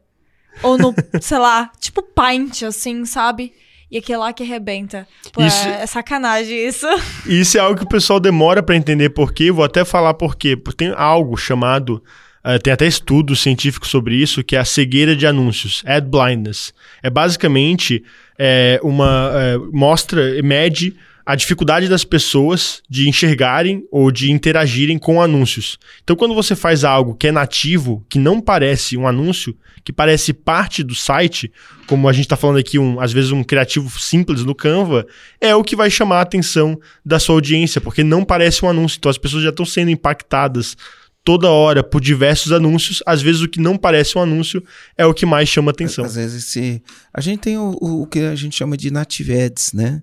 Ou 0.63 0.77
no, 0.77 0.95
sei 1.21 1.39
lá, 1.39 1.71
tipo 1.81 2.03
Paint, 2.03 2.63
assim, 2.65 3.05
sabe? 3.05 3.53
E 3.91 3.97
aquele 3.97 4.19
lá 4.19 4.33
que 4.33 4.43
arrebenta. 4.43 5.09
Pô, 5.33 5.43
isso, 5.43 5.67
é, 5.67 5.83
é 5.83 5.87
sacanagem 5.87 6.67
isso. 6.67 6.87
Isso 7.25 7.57
é 7.57 7.61
algo 7.61 7.79
que 7.79 7.87
o 7.87 7.89
pessoal 7.89 8.21
demora 8.21 8.63
para 8.63 8.77
entender 8.77 9.09
por 9.09 9.33
quê. 9.33 9.51
Vou 9.51 9.65
até 9.65 9.83
falar 9.83 10.13
por 10.13 10.37
quê. 10.37 10.55
Porque 10.55 10.85
tem 10.85 10.95
algo 10.95 11.39
chamado 11.39 12.03
Uh, 12.45 12.59
tem 12.59 12.73
até 12.73 12.87
estudos 12.87 13.41
científicos 13.41 13.91
sobre 13.91 14.15
isso, 14.15 14.45
que 14.45 14.57
é 14.57 14.59
a 14.59 14.65
cegueira 14.65 15.15
de 15.15 15.27
anúncios, 15.27 15.83
ad 15.85 16.09
blindness. 16.09 16.73
É 17.03 17.11
basicamente 17.11 18.03
é, 18.39 18.81
uma. 18.83 19.33
É, 19.35 19.59
mostra, 19.73 20.43
mede 20.43 20.95
a 21.29 21.35
dificuldade 21.35 21.89
das 21.91 22.05
pessoas 22.05 22.81
de 22.89 23.07
enxergarem 23.07 23.85
ou 23.93 24.11
de 24.11 24.33
interagirem 24.33 24.97
com 24.97 25.21
anúncios. 25.21 25.79
Então, 26.03 26.17
quando 26.17 26.35
você 26.35 26.57
faz 26.57 26.85
algo 26.85 27.15
que 27.15 27.27
é 27.27 27.33
nativo, 27.33 28.03
que 28.09 28.19
não 28.19 28.41
parece 28.41 28.97
um 28.97 29.07
anúncio, 29.07 29.55
que 29.85 29.93
parece 29.93 30.33
parte 30.33 30.83
do 30.83 30.95
site, 30.95 31.53
como 31.87 32.09
a 32.09 32.15
gente 32.15 32.25
está 32.25 32.37
falando 32.37 32.57
aqui, 32.57 32.79
um, 32.79 32.99
às 32.99 33.13
vezes 33.13 33.31
um 33.31 33.45
criativo 33.45 33.91
simples 34.01 34.43
no 34.43 34.55
Canva, 34.55 35.07
é 35.39 35.55
o 35.55 35.63
que 35.63 35.77
vai 35.77 35.91
chamar 35.91 36.21
a 36.21 36.23
atenção 36.23 36.81
da 37.05 37.19
sua 37.19 37.35
audiência, 37.35 37.79
porque 37.79 38.03
não 38.03 38.25
parece 38.25 38.65
um 38.65 38.69
anúncio. 38.71 38.97
Então, 38.97 39.11
as 39.11 39.19
pessoas 39.19 39.43
já 39.43 39.51
estão 39.51 39.67
sendo 39.67 39.91
impactadas 39.91 40.79
toda 41.25 41.51
hora 41.51 41.83
por 41.83 42.01
diversos 42.01 42.53
anúncios. 42.53 43.03
Às 43.07 43.21
vezes 43.21 43.43
o 43.43 43.49
que 43.49 43.61
não 43.61 43.77
parece 43.77 44.17
um 44.17 44.23
anúncio 44.23 44.63
é 44.97 45.05
o 45.05 45.15
que 45.15 45.27
mais 45.27 45.49
chama 45.49 45.71
atenção. 45.71 46.05
Às 46.05 46.15
vezes 46.15 46.47
se 46.47 46.83
a 47.13 47.21
gente 47.21 47.41
tem 47.41 47.59
o, 47.59 47.77
o, 47.81 48.07
que 48.07 48.21
a 48.21 48.35
gente 48.35 48.57
chama 48.57 48.77
de 48.77 48.91
native 48.91 49.39
ads, 49.39 49.73
né? 49.73 50.03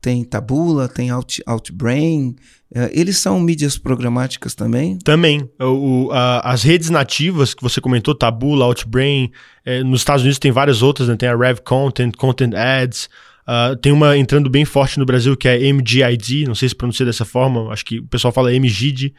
Tem 0.00 0.22
Tabula, 0.22 0.88
tem 0.88 1.10
Out, 1.10 1.42
Outbrain. 1.46 2.36
Uh, 2.70 2.90
eles 2.92 3.16
são 3.18 3.40
mídias 3.40 3.78
programáticas 3.78 4.54
também? 4.54 4.98
Também. 4.98 5.48
O, 5.60 6.10
a, 6.12 6.52
as 6.52 6.62
redes 6.62 6.90
nativas 6.90 7.54
que 7.54 7.62
você 7.62 7.80
comentou, 7.80 8.14
Tabula, 8.14 8.66
Outbrain, 8.66 9.30
é, 9.64 9.82
nos 9.82 10.00
Estados 10.00 10.22
Unidos 10.22 10.38
tem 10.38 10.52
várias 10.52 10.82
outras, 10.82 11.08
né? 11.08 11.16
Tem 11.16 11.28
a 11.28 11.36
Rev 11.36 11.58
Content, 11.60 12.14
Content 12.16 12.54
Ads. 12.54 13.08
Uh, 13.48 13.76
tem 13.76 13.92
uma 13.92 14.18
entrando 14.18 14.50
bem 14.50 14.64
forte 14.64 14.98
no 14.98 15.06
Brasil 15.06 15.36
que 15.36 15.48
é 15.48 15.72
MGID, 15.72 16.46
não 16.46 16.54
sei 16.54 16.68
se 16.68 16.74
pronuncia 16.74 17.06
dessa 17.06 17.24
forma, 17.24 17.72
acho 17.72 17.84
que 17.84 18.00
o 18.00 18.06
pessoal 18.06 18.32
fala 18.32 18.50
MGID. 18.50 19.14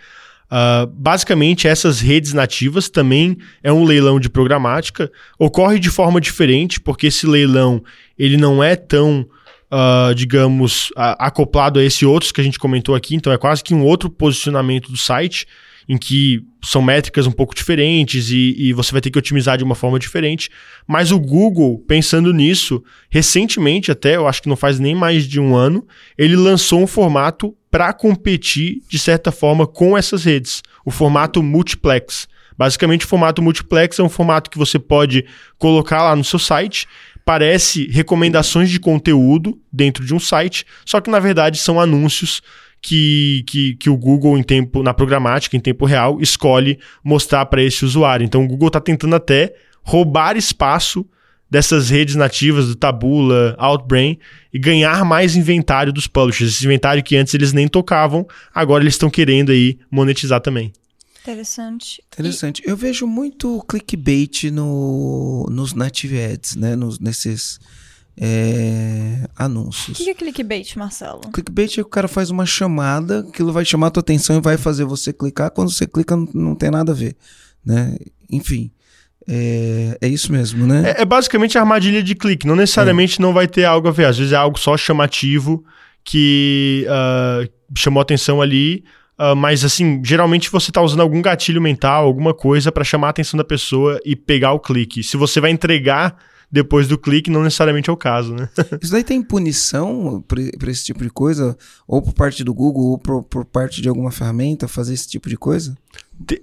Uh, 0.48 0.88
basicamente, 0.88 1.68
essas 1.68 2.00
redes 2.00 2.34
nativas 2.34 2.90
também 2.90 3.38
é 3.62 3.72
um 3.72 3.84
leilão 3.84 4.20
de 4.20 4.30
programática. 4.30 5.12
Ocorre 5.38 5.80
de 5.80 5.90
forma 5.90 6.22
diferente, 6.22 6.80
porque 6.80 7.08
esse 7.08 7.28
leilão 7.28 7.84
ele 8.18 8.38
não 8.38 8.64
é 8.64 8.76
tão, 8.76 9.28
uh, 9.72 10.16
digamos, 10.16 10.92
acoplado 10.96 11.80
a 11.80 11.84
esse 11.84 12.06
outros 12.06 12.32
que 12.32 12.42
a 12.42 12.44
gente 12.44 12.60
comentou 12.60 12.96
aqui. 12.96 13.16
Então, 13.16 13.32
é 13.34 13.38
quase 13.38 13.64
que 13.64 13.74
um 13.74 13.84
outro 13.84 14.10
posicionamento 14.10 14.90
do 14.90 14.98
site, 14.98 15.46
em 15.90 15.98
que 15.98 16.42
são 16.64 16.82
métricas 16.82 17.26
um 17.26 17.32
pouco 17.32 17.56
diferentes 17.56 18.30
e, 18.30 18.56
e 18.58 18.74
você 18.74 18.92
vai 18.92 19.00
ter 19.00 19.10
que 19.10 19.18
otimizar 19.18 19.58
de 19.58 19.64
uma 19.64 19.76
forma 19.76 19.98
diferente. 19.98 20.50
Mas 20.86 21.12
o 21.12 21.20
Google, 21.20 21.80
pensando 21.88 22.34
nisso, 22.34 22.84
recentemente, 23.10 23.90
até 23.92 24.18
eu 24.18 24.28
acho 24.28 24.42
que 24.42 24.50
não 24.50 24.58
faz 24.58 24.80
nem 24.80 24.94
mais 24.94 25.26
de 25.26 25.40
um 25.40 25.56
ano, 25.56 25.88
ele 26.18 26.36
lançou 26.36 26.82
um 26.82 26.88
formato 26.88 27.56
para 27.78 27.94
competir, 27.94 28.82
de 28.90 28.98
certa 28.98 29.32
forma, 29.32 29.68
com 29.68 29.96
essas 29.96 30.24
redes. 30.24 30.64
O 30.84 30.90
formato 30.90 31.44
multiplex. 31.44 32.28
Basicamente, 32.58 33.06
o 33.06 33.08
formato 33.08 33.40
multiplex 33.40 34.00
é 34.00 34.04
um 34.04 34.10
formato 34.10 34.50
que 34.50 34.58
você 34.58 34.80
pode 34.80 35.24
colocar 35.60 36.02
lá 36.02 36.16
no 36.16 36.24
seu 36.24 36.40
site. 36.40 36.88
Parece 37.24 37.86
recomendações 37.92 38.72
de 38.72 38.80
conteúdo 38.80 39.62
dentro 39.72 40.04
de 40.04 40.16
um 40.16 40.20
site, 40.20 40.66
só 40.84 41.00
que 41.00 41.12
na 41.12 41.20
verdade 41.20 41.60
são 41.60 41.80
anúncios 41.80 42.42
que, 42.82 43.44
que, 43.46 43.76
que 43.76 43.92
o 43.92 43.96
Google, 43.96 44.40
em 44.40 44.44
tempo, 44.44 44.82
na 44.82 44.92
programática, 44.92 45.56
em 45.56 45.60
tempo 45.60 45.86
real, 45.86 46.20
escolhe 46.20 46.80
mostrar 47.04 47.46
para 47.46 47.62
esse 47.62 47.86
usuário. 47.86 48.26
Então 48.26 48.44
o 48.44 48.48
Google 48.48 48.70
está 48.70 48.82
tentando 48.82 49.16
até 49.16 49.54
roubar 49.84 50.36
espaço 50.36 51.06
dessas 51.50 51.90
redes 51.90 52.16
nativas 52.16 52.68
do 52.68 52.76
Tabula, 52.76 53.56
Outbrain 53.58 54.18
e 54.54 54.60
ganhar 54.60 55.04
mais 55.06 55.36
inventário 55.36 55.94
dos 55.94 56.08
publishers. 56.08 56.56
Esse 56.56 56.66
inventário 56.66 57.04
que 57.04 57.16
antes 57.16 57.34
eles 57.34 57.54
nem 57.54 57.68
tocavam, 57.68 58.28
agora 58.54 58.84
eles 58.84 58.94
estão 58.94 59.10
querendo 59.10 59.52
aí 59.52 59.80
monetizar 59.90 60.42
também. 60.42 60.72
Interessante. 61.22 62.02
Interessante. 62.14 62.62
E... 62.66 62.70
Eu 62.70 62.78
vejo 62.78 63.06
muito 63.06 63.64
clickbait 63.68 64.50
no, 64.52 65.46
nos 65.50 65.74
native 65.74 66.22
ads, 66.22 66.56
né? 66.56 66.76
Nos, 66.76 67.00
nesses 67.00 67.60
é, 68.16 69.28
anúncios. 69.36 70.00
O 70.00 70.04
que 70.04 70.10
é 70.10 70.14
clickbait, 70.14 70.76
Marcelo? 70.76 71.22
Clickbait 71.34 71.74
é 71.74 71.76
que 71.76 71.82
o 71.82 71.86
cara 71.86 72.08
faz 72.08 72.30
uma 72.30 72.46
chamada, 72.46 73.20
aquilo 73.20 73.52
vai 73.52 73.66
chamar 73.66 73.88
a 73.88 73.92
tua 73.92 74.02
atenção 74.02 74.38
e 74.38 74.42
vai 74.42 74.58
fazer 74.58 74.86
você 74.86 75.12
clicar. 75.12 75.52
Quando 75.52 75.70
você 75.70 75.86
clica, 75.86 76.16
não, 76.16 76.28
não 76.34 76.56
tem 76.56 76.72
nada 76.72 76.94
a 76.94 76.96
ver. 76.96 77.16
Né? 77.64 77.98
Enfim. 78.30 78.72
É, 79.28 79.98
é 80.02 80.08
isso 80.08 80.32
mesmo, 80.32 80.66
né? 80.66 80.94
É, 80.98 81.02
é 81.02 81.06
basicamente 81.06 81.58
a 81.58 81.62
armadilha 81.62 82.02
de 82.02 82.16
clique. 82.16 82.48
Não 82.48 82.56
necessariamente 82.56 83.20
é. 83.20 83.22
não 83.22 83.34
vai 83.34 83.48
ter 83.48 83.66
algo 83.66 83.88
a 83.88 83.92
ver. 83.92 84.06
Às 84.06 84.18
vezes 84.18 84.34
é 84.34 84.38
algo 84.38 84.58
só 84.58 84.78
chamativo 84.78 85.66
que 86.04 86.88
uh, 86.88 87.50
chamou 87.78 88.02
atenção 88.02 88.42
ali. 88.42 88.86
Uh, 89.20 89.36
mas 89.36 89.66
assim, 89.66 90.02
geralmente 90.06 90.50
você 90.50 90.70
está 90.70 90.82
usando 90.82 91.02
algum 91.02 91.22
gatilho 91.22 91.62
mental, 91.62 92.06
alguma 92.06 92.34
coisa 92.34 92.72
para 92.72 92.84
chamar 92.84 93.08
a 93.08 93.10
atenção 93.10 93.38
da 93.38 93.44
pessoa 93.44 94.00
e 94.06 94.16
pegar 94.16 94.54
o 94.54 94.60
clique. 94.60 95.04
Se 95.04 95.18
você 95.18 95.42
vai 95.42 95.52
entregar 95.52 96.16
depois 96.50 96.88
do 96.88 96.98
clique, 96.98 97.30
não 97.30 97.44
necessariamente 97.44 97.90
é 97.90 97.94
o 97.94 97.98
caso, 97.98 98.34
né? 98.34 98.48
Isso 98.82 98.92
daí 98.92 99.04
tem 99.04 99.22
punição 99.22 100.24
para 100.26 100.72
esse 100.72 100.86
tipo 100.86 101.04
de 101.04 101.10
coisa? 101.10 101.58
Ou 101.86 102.02
por 102.02 102.14
parte 102.14 102.44
do 102.44 102.54
Google, 102.54 102.92
ou 102.92 102.98
por, 102.98 103.24
por 103.24 103.44
parte 103.44 103.82
de 103.82 103.90
alguma 103.90 104.12
ferramenta 104.12 104.68
fazer 104.68 104.94
esse 104.94 105.10
tipo 105.10 105.28
de 105.28 105.36
coisa? 105.36 105.76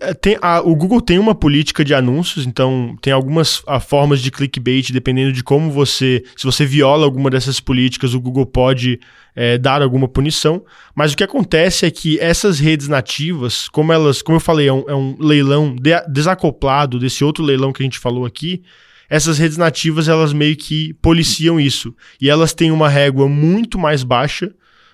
Eh, 0.01 0.15
tem, 0.15 0.39
a, 0.41 0.61
o 0.61 0.75
Google 0.77 1.01
tem 1.01 1.19
uma 1.19 1.35
política 1.35 1.85
de 1.85 1.95
anúncios, 1.95 2.47
então 2.47 2.97
tem 3.03 3.13
algumas 3.13 3.63
a, 3.67 3.81
formas 3.81 4.21
de 4.21 4.31
clickbait, 4.31 4.93
dependendo 4.93 5.33
de 5.33 5.43
como 5.43 5.71
você. 5.71 6.23
Se 6.37 6.45
você 6.45 6.65
viola 6.65 7.05
alguma 7.05 7.29
dessas 7.29 7.59
políticas, 7.59 8.15
o 8.15 8.21
Google 8.21 8.47
pode 8.47 9.01
é, 9.35 9.59
dar 9.59 9.83
alguma 9.83 10.07
punição. 10.07 10.65
Mas 10.95 11.13
o 11.13 11.17
que 11.17 11.25
acontece 11.25 11.85
é 11.85 11.91
que 11.91 12.19
essas 12.21 12.61
redes 12.61 12.87
nativas, 12.89 13.69
como 13.69 13.93
elas, 13.93 14.23
como 14.23 14.37
eu 14.37 14.41
falei, 14.41 14.69
é 14.69 14.73
um, 14.73 14.85
é 14.89 14.95
um 14.95 15.17
leilão 15.19 15.75
de, 15.75 15.91
desacoplado 16.09 16.99
desse 16.99 17.25
outro 17.25 17.43
leilão 17.43 17.73
que 17.73 17.83
a 17.83 17.87
gente 17.87 17.99
falou 17.99 18.25
aqui. 18.25 18.63
Essas 19.11 19.39
redes 19.39 19.59
nativas, 19.59 20.09
elas 20.09 20.33
meio 20.33 20.57
que 20.57 20.95
policiam 20.95 21.61
isso. 21.61 21.95
E 22.21 22.31
elas 22.31 22.55
têm 22.55 22.71
uma 22.71 22.89
régua 22.89 23.29
muito 23.29 23.79
mais 23.79 24.03
baixa 24.03 24.53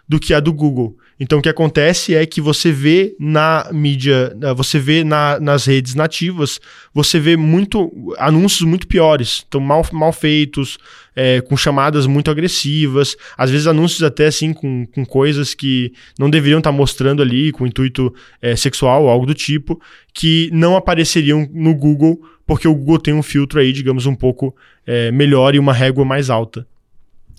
do 0.09 0.19
que 0.19 0.35
a 0.35 0.41
do 0.41 0.53
Google. 0.53 0.97
Então 1.23 1.39
o 1.39 1.43
que 1.43 1.51
acontece 1.51 2.15
é 2.15 2.25
que 2.25 2.41
você 2.41 2.73
vê 2.73 3.15
na 3.21 3.69
mídia, 3.71 4.35
você 4.57 4.79
vê 4.79 5.05
na, 5.05 5.39
nas 5.39 5.67
redes 5.67 5.95
nativas, 5.95 6.59
você 6.95 7.21
vê 7.21 7.37
muito 7.37 7.93
anúncios 8.17 8.63
muito 8.63 8.87
piores, 8.87 9.45
então 9.47 9.61
mal, 9.61 9.87
mal 9.93 10.15
feitos, 10.15 10.79
é, 11.15 11.43
com 11.43 11.59
chamadas 11.59 12.07
muito 12.07 12.31
agressivas, 12.31 13.17
às 13.37 13.51
vezes 13.51 13.67
anúncios 13.67 14.03
até 14.03 14.29
assim 14.29 14.55
com, 14.55 14.87
com 14.87 15.05
coisas 15.05 15.53
que 15.53 15.93
não 16.19 16.31
deveriam 16.31 16.59
estar 16.59 16.73
mostrando 16.73 17.21
ali, 17.21 17.53
com 17.53 17.67
intuito 17.67 18.15
é, 18.41 18.57
sexual 18.57 19.03
ou 19.03 19.11
algo 19.11 19.27
do 19.27 19.35
tipo, 19.35 19.79
que 20.15 20.49
não 20.55 20.75
apareceriam 20.75 21.47
no 21.53 21.75
Google, 21.75 22.19
porque 22.47 22.67
o 22.67 22.75
Google 22.75 22.99
tem 22.99 23.13
um 23.13 23.23
filtro 23.23 23.61
aí, 23.61 23.75
digamos, 23.75 24.07
um 24.07 24.15
pouco 24.15 24.57
é, 24.87 25.11
melhor 25.11 25.55
e 25.55 25.59
uma 25.59 25.75
régua 25.75 26.03
mais 26.03 26.31
alta. 26.31 26.67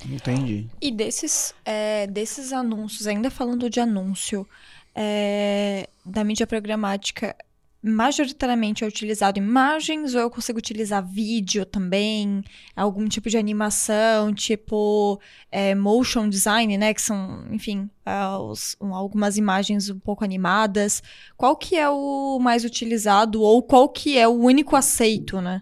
Entendi. 0.09 0.67
E 0.81 0.91
desses, 0.91 1.53
é, 1.65 2.07
desses 2.07 2.53
anúncios, 2.53 3.07
ainda 3.07 3.29
falando 3.29 3.69
de 3.69 3.79
anúncio, 3.79 4.47
é, 4.95 5.87
da 6.05 6.23
mídia 6.23 6.47
programática, 6.47 7.35
majoritariamente 7.83 8.83
é 8.83 8.87
utilizado 8.87 9.39
imagens 9.39 10.13
ou 10.13 10.21
eu 10.21 10.29
consigo 10.29 10.59
utilizar 10.59 11.03
vídeo 11.03 11.65
também? 11.65 12.43
Algum 12.75 13.07
tipo 13.07 13.29
de 13.29 13.37
animação, 13.37 14.33
tipo 14.33 15.19
é, 15.51 15.73
motion 15.73 16.29
design, 16.29 16.77
né? 16.77 16.93
Que 16.93 17.01
são, 17.01 17.45
enfim, 17.51 17.89
uh, 18.05 18.37
os, 18.43 18.75
um, 18.79 18.93
algumas 18.93 19.37
imagens 19.37 19.89
um 19.89 19.99
pouco 19.99 20.23
animadas. 20.23 21.01
Qual 21.35 21.55
que 21.55 21.75
é 21.75 21.89
o 21.89 22.39
mais 22.39 22.63
utilizado 22.63 23.41
ou 23.41 23.63
qual 23.63 23.89
que 23.89 24.17
é 24.17 24.27
o 24.27 24.31
único 24.31 24.75
aceito, 24.75 25.41
né? 25.41 25.61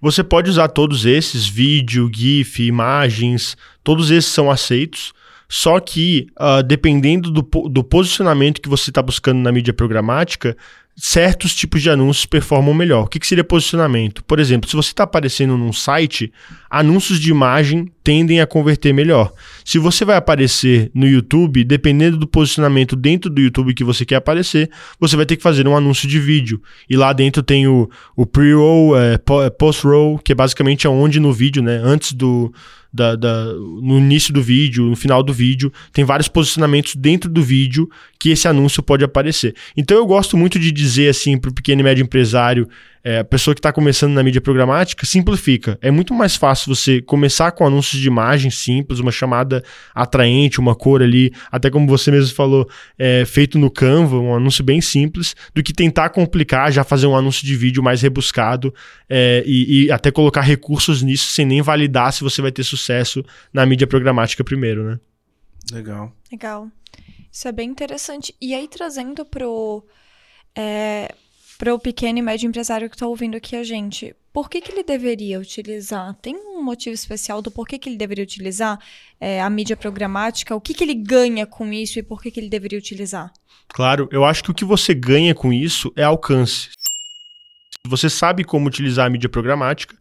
Você 0.00 0.22
pode 0.22 0.50
usar 0.50 0.68
todos 0.68 1.04
esses, 1.04 1.46
vídeo, 1.46 2.10
GIF, 2.12 2.62
imagens, 2.62 3.56
todos 3.82 4.10
esses 4.10 4.30
são 4.30 4.50
aceitos. 4.50 5.12
Só 5.48 5.78
que, 5.80 6.26
uh, 6.38 6.62
dependendo 6.62 7.30
do, 7.30 7.42
do 7.68 7.84
posicionamento 7.84 8.60
que 8.60 8.68
você 8.68 8.90
está 8.90 9.02
buscando 9.02 9.38
na 9.40 9.52
mídia 9.52 9.72
programática, 9.72 10.56
certos 10.96 11.54
tipos 11.54 11.82
de 11.82 11.90
anúncios 11.90 12.26
performam 12.26 12.72
melhor. 12.72 13.04
O 13.04 13.06
que, 13.08 13.18
que 13.18 13.26
seria 13.26 13.42
posicionamento? 13.42 14.22
Por 14.24 14.38
exemplo, 14.38 14.70
se 14.70 14.76
você 14.76 14.90
está 14.90 15.02
aparecendo 15.02 15.56
num 15.56 15.72
site, 15.72 16.32
anúncios 16.70 17.18
de 17.18 17.30
imagem 17.30 17.90
tendem 18.02 18.40
a 18.40 18.46
converter 18.46 18.92
melhor. 18.92 19.32
Se 19.64 19.78
você 19.78 20.04
vai 20.04 20.16
aparecer 20.16 20.90
no 20.94 21.06
YouTube, 21.06 21.64
dependendo 21.64 22.16
do 22.16 22.28
posicionamento 22.28 22.94
dentro 22.94 23.28
do 23.28 23.40
YouTube 23.40 23.74
que 23.74 23.82
você 23.82 24.04
quer 24.04 24.16
aparecer, 24.16 24.70
você 25.00 25.16
vai 25.16 25.26
ter 25.26 25.36
que 25.36 25.42
fazer 25.42 25.66
um 25.66 25.76
anúncio 25.76 26.08
de 26.08 26.20
vídeo. 26.20 26.62
E 26.88 26.96
lá 26.96 27.12
dentro 27.12 27.42
tem 27.42 27.66
o, 27.66 27.90
o 28.14 28.24
pre-roll, 28.24 28.96
é, 28.96 29.14
é 29.14 29.50
post-roll, 29.50 30.18
que 30.18 30.32
é 30.32 30.34
basicamente 30.34 30.86
onde 30.86 31.18
no 31.18 31.32
vídeo, 31.32 31.62
né, 31.62 31.80
antes 31.82 32.12
do 32.12 32.52
da, 32.94 33.16
da, 33.16 33.52
no 33.52 33.98
início 33.98 34.32
do 34.32 34.40
vídeo, 34.40 34.84
no 34.84 34.94
final 34.94 35.20
do 35.20 35.32
vídeo, 35.32 35.72
tem 35.92 36.04
vários 36.04 36.28
posicionamentos 36.28 36.94
dentro 36.94 37.28
do 37.28 37.42
vídeo 37.42 37.90
que 38.20 38.30
esse 38.30 38.46
anúncio 38.46 38.84
pode 38.84 39.04
aparecer. 39.04 39.56
Então 39.76 39.96
eu 39.96 40.06
gosto 40.06 40.36
muito 40.36 40.60
de 40.60 40.70
dizer 40.70 41.08
assim 41.08 41.36
para 41.36 41.50
o 41.50 41.54
pequeno 41.54 41.80
e 41.80 41.84
médio 41.84 42.04
empresário 42.04 42.68
é, 43.04 43.18
a 43.18 43.24
pessoa 43.24 43.54
que 43.54 43.58
está 43.58 43.70
começando 43.70 44.14
na 44.14 44.22
mídia 44.22 44.40
programática, 44.40 45.04
simplifica. 45.04 45.78
É 45.82 45.90
muito 45.90 46.14
mais 46.14 46.34
fácil 46.34 46.74
você 46.74 47.02
começar 47.02 47.52
com 47.52 47.66
anúncios 47.66 48.00
de 48.00 48.08
imagem 48.08 48.50
simples, 48.50 48.98
uma 48.98 49.12
chamada 49.12 49.62
atraente, 49.94 50.58
uma 50.58 50.74
cor 50.74 51.02
ali, 51.02 51.30
até 51.52 51.70
como 51.70 51.86
você 51.86 52.10
mesmo 52.10 52.34
falou, 52.34 52.66
é, 52.98 53.26
feito 53.26 53.58
no 53.58 53.70
Canva, 53.70 54.18
um 54.18 54.34
anúncio 54.34 54.64
bem 54.64 54.80
simples, 54.80 55.36
do 55.54 55.62
que 55.62 55.74
tentar 55.74 56.08
complicar, 56.08 56.72
já 56.72 56.82
fazer 56.82 57.06
um 57.06 57.14
anúncio 57.14 57.46
de 57.46 57.54
vídeo 57.54 57.82
mais 57.82 58.00
rebuscado 58.00 58.74
é, 59.08 59.42
e, 59.46 59.84
e 59.84 59.92
até 59.92 60.10
colocar 60.10 60.40
recursos 60.40 61.02
nisso 61.02 61.26
sem 61.32 61.44
nem 61.44 61.60
validar 61.60 62.10
se 62.10 62.22
você 62.22 62.40
vai 62.40 62.50
ter 62.50 62.64
sucesso 62.64 63.22
na 63.52 63.66
mídia 63.66 63.86
programática 63.86 64.42
primeiro, 64.42 64.82
né? 64.84 64.98
Legal. 65.70 66.10
Legal. 66.32 66.68
Isso 67.30 67.48
é 67.48 67.52
bem 67.52 67.68
interessante. 67.68 68.34
E 68.40 68.54
aí, 68.54 68.68
trazendo 68.68 69.24
pro. 69.24 69.84
É, 70.56 71.12
para 71.64 71.74
o 71.74 71.78
pequeno 71.78 72.18
e 72.18 72.22
médio 72.22 72.46
empresário 72.46 72.90
que 72.90 72.94
está 72.94 73.06
ouvindo 73.06 73.38
aqui 73.38 73.56
a 73.56 73.64
gente, 73.64 74.14
por 74.30 74.50
que, 74.50 74.60
que 74.60 74.70
ele 74.70 74.84
deveria 74.84 75.40
utilizar? 75.40 76.12
Tem 76.20 76.36
um 76.36 76.62
motivo 76.62 76.92
especial 76.92 77.40
do 77.40 77.50
porquê 77.50 77.78
que 77.78 77.88
ele 77.88 77.96
deveria 77.96 78.22
utilizar 78.22 78.78
é, 79.18 79.40
a 79.40 79.48
mídia 79.48 79.74
programática? 79.74 80.54
O 80.54 80.60
que, 80.60 80.74
que 80.74 80.84
ele 80.84 80.92
ganha 80.92 81.46
com 81.46 81.72
isso 81.72 81.98
e 81.98 82.02
por 82.02 82.20
que, 82.20 82.30
que 82.30 82.38
ele 82.38 82.50
deveria 82.50 82.78
utilizar? 82.78 83.32
Claro, 83.66 84.06
eu 84.12 84.26
acho 84.26 84.44
que 84.44 84.50
o 84.50 84.54
que 84.54 84.62
você 84.62 84.92
ganha 84.92 85.34
com 85.34 85.54
isso 85.54 85.90
é 85.96 86.02
alcance. 86.02 86.68
Você 87.86 88.10
sabe 88.10 88.44
como 88.44 88.66
utilizar 88.66 89.06
a 89.06 89.10
mídia 89.10 89.30
programática 89.30 89.96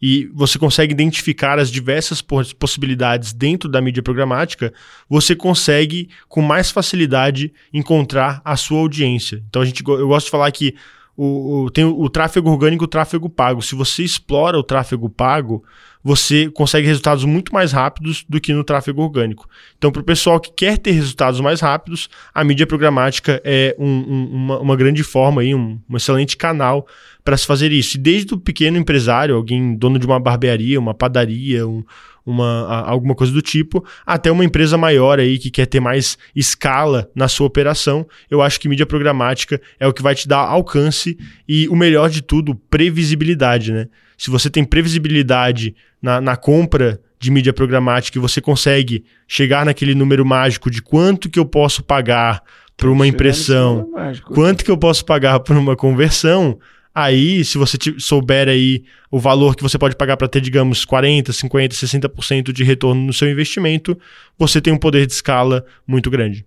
e 0.00 0.30
você 0.32 0.58
consegue 0.58 0.92
identificar 0.94 1.58
as 1.58 1.70
diversas 1.70 2.22
possibilidades 2.58 3.34
dentro 3.34 3.68
da 3.68 3.82
mídia 3.82 4.02
programática, 4.02 4.72
você 5.10 5.36
consegue 5.36 6.08
com 6.26 6.40
mais 6.40 6.70
facilidade 6.70 7.52
encontrar 7.70 8.40
a 8.44 8.56
sua 8.56 8.78
audiência. 8.78 9.44
Então 9.50 9.60
a 9.60 9.64
gente, 9.66 9.84
eu 9.86 10.08
gosto 10.08 10.24
de 10.24 10.30
falar 10.30 10.50
que 10.50 10.74
o, 11.16 11.64
o, 11.64 11.70
tem 11.70 11.84
o, 11.84 12.00
o 12.00 12.08
tráfego 12.08 12.50
orgânico 12.50 12.84
e 12.84 12.86
o 12.86 12.88
tráfego 12.88 13.28
pago. 13.28 13.62
Se 13.62 13.74
você 13.74 14.02
explora 14.02 14.58
o 14.58 14.62
tráfego 14.62 15.08
pago, 15.08 15.62
você 16.02 16.50
consegue 16.50 16.86
resultados 16.86 17.24
muito 17.24 17.52
mais 17.52 17.70
rápidos 17.70 18.24
do 18.28 18.40
que 18.40 18.52
no 18.52 18.64
tráfego 18.64 19.02
orgânico. 19.02 19.48
Então, 19.78 19.92
para 19.92 20.00
o 20.02 20.04
pessoal 20.04 20.40
que 20.40 20.50
quer 20.50 20.78
ter 20.78 20.90
resultados 20.90 21.40
mais 21.40 21.60
rápidos, 21.60 22.08
a 22.34 22.42
mídia 22.42 22.66
programática 22.66 23.40
é 23.44 23.76
um, 23.78 23.86
um, 23.86 24.28
uma, 24.32 24.58
uma, 24.58 24.76
grande 24.76 25.02
forma, 25.02 25.42
aí, 25.42 25.54
um, 25.54 25.78
um 25.88 25.96
excelente 25.96 26.36
canal 26.36 26.86
para 27.22 27.36
se 27.36 27.46
fazer 27.46 27.70
isso. 27.70 27.96
E 27.96 28.00
desde 28.00 28.34
o 28.34 28.38
pequeno 28.38 28.78
empresário, 28.78 29.36
alguém 29.36 29.76
dono 29.76 29.98
de 29.98 30.06
uma 30.06 30.18
barbearia, 30.18 30.80
uma 30.80 30.94
padaria, 30.94 31.66
um, 31.66 31.84
uma, 32.24 32.82
alguma 32.86 33.14
coisa 33.14 33.32
do 33.32 33.42
tipo, 33.42 33.84
até 34.06 34.30
uma 34.30 34.44
empresa 34.44 34.76
maior 34.76 35.18
aí 35.18 35.38
que 35.38 35.50
quer 35.50 35.66
ter 35.66 35.80
mais 35.80 36.16
escala 36.34 37.10
na 37.14 37.28
sua 37.28 37.46
operação, 37.46 38.06
eu 38.30 38.40
acho 38.40 38.60
que 38.60 38.68
mídia 38.68 38.86
programática 38.86 39.60
é 39.78 39.86
o 39.86 39.92
que 39.92 40.02
vai 40.02 40.14
te 40.14 40.28
dar 40.28 40.38
alcance 40.38 41.18
e 41.48 41.68
o 41.68 41.76
melhor 41.76 42.08
de 42.08 42.22
tudo, 42.22 42.54
previsibilidade, 42.54 43.72
né? 43.72 43.88
Se 44.16 44.30
você 44.30 44.48
tem 44.48 44.64
previsibilidade 44.64 45.74
na, 46.00 46.20
na 46.20 46.36
compra 46.36 47.00
de 47.18 47.30
mídia 47.30 47.52
programática 47.52 48.18
e 48.18 48.20
você 48.20 48.40
consegue 48.40 49.04
chegar 49.26 49.64
naquele 49.64 49.94
número 49.94 50.24
mágico 50.24 50.70
de 50.70 50.82
quanto 50.82 51.30
que 51.30 51.38
eu 51.38 51.44
posso 51.44 51.82
pagar 51.82 52.42
por 52.76 52.88
uma 52.88 53.06
impressão, 53.06 53.88
quanto 54.34 54.64
que 54.64 54.70
eu 54.70 54.76
posso 54.76 55.04
pagar 55.04 55.40
por 55.40 55.56
uma 55.56 55.76
conversão, 55.76 56.58
Aí, 56.94 57.42
se 57.42 57.56
você 57.56 57.78
souber 57.98 58.48
aí 58.48 58.84
o 59.10 59.18
valor 59.18 59.56
que 59.56 59.62
você 59.62 59.78
pode 59.78 59.96
pagar 59.96 60.16
para 60.16 60.28
ter, 60.28 60.42
digamos, 60.42 60.84
40, 60.84 61.32
50, 61.32 61.74
60% 61.74 62.52
de 62.52 62.62
retorno 62.62 63.00
no 63.00 63.12
seu 63.12 63.30
investimento, 63.30 63.98
você 64.38 64.60
tem 64.60 64.72
um 64.72 64.78
poder 64.78 65.06
de 65.06 65.12
escala 65.12 65.64
muito 65.86 66.10
grande. 66.10 66.46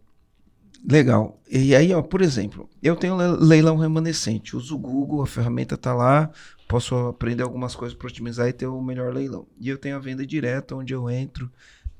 Legal. 0.87 1.41
E 1.49 1.75
aí, 1.75 1.91
ó, 1.93 2.01
por 2.03 2.21
exemplo, 2.21 2.69
eu 2.81 2.95
tenho 2.95 3.15
leilão 3.15 3.75
remanescente, 3.75 4.55
uso 4.55 4.75
o 4.75 4.79
Google, 4.79 5.23
a 5.23 5.27
ferramenta 5.27 5.73
está 5.73 5.95
lá, 5.95 6.29
posso 6.67 6.95
aprender 6.95 7.41
algumas 7.41 7.73
coisas 7.75 7.97
para 7.97 8.07
otimizar 8.07 8.47
e 8.47 8.53
ter 8.53 8.67
o 8.67 8.81
melhor 8.81 9.11
leilão. 9.11 9.47
E 9.59 9.67
eu 9.67 9.79
tenho 9.79 9.95
a 9.95 9.99
venda 9.99 10.23
direta, 10.27 10.75
onde 10.75 10.93
eu 10.93 11.09
entro, 11.09 11.51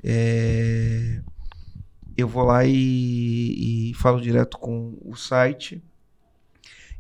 é... 0.04 1.20
eu 2.16 2.28
vou 2.28 2.44
lá 2.44 2.64
e, 2.64 3.90
e 3.90 3.94
falo 3.96 4.22
direto 4.22 4.60
com 4.60 4.96
o 5.04 5.16
site 5.16 5.82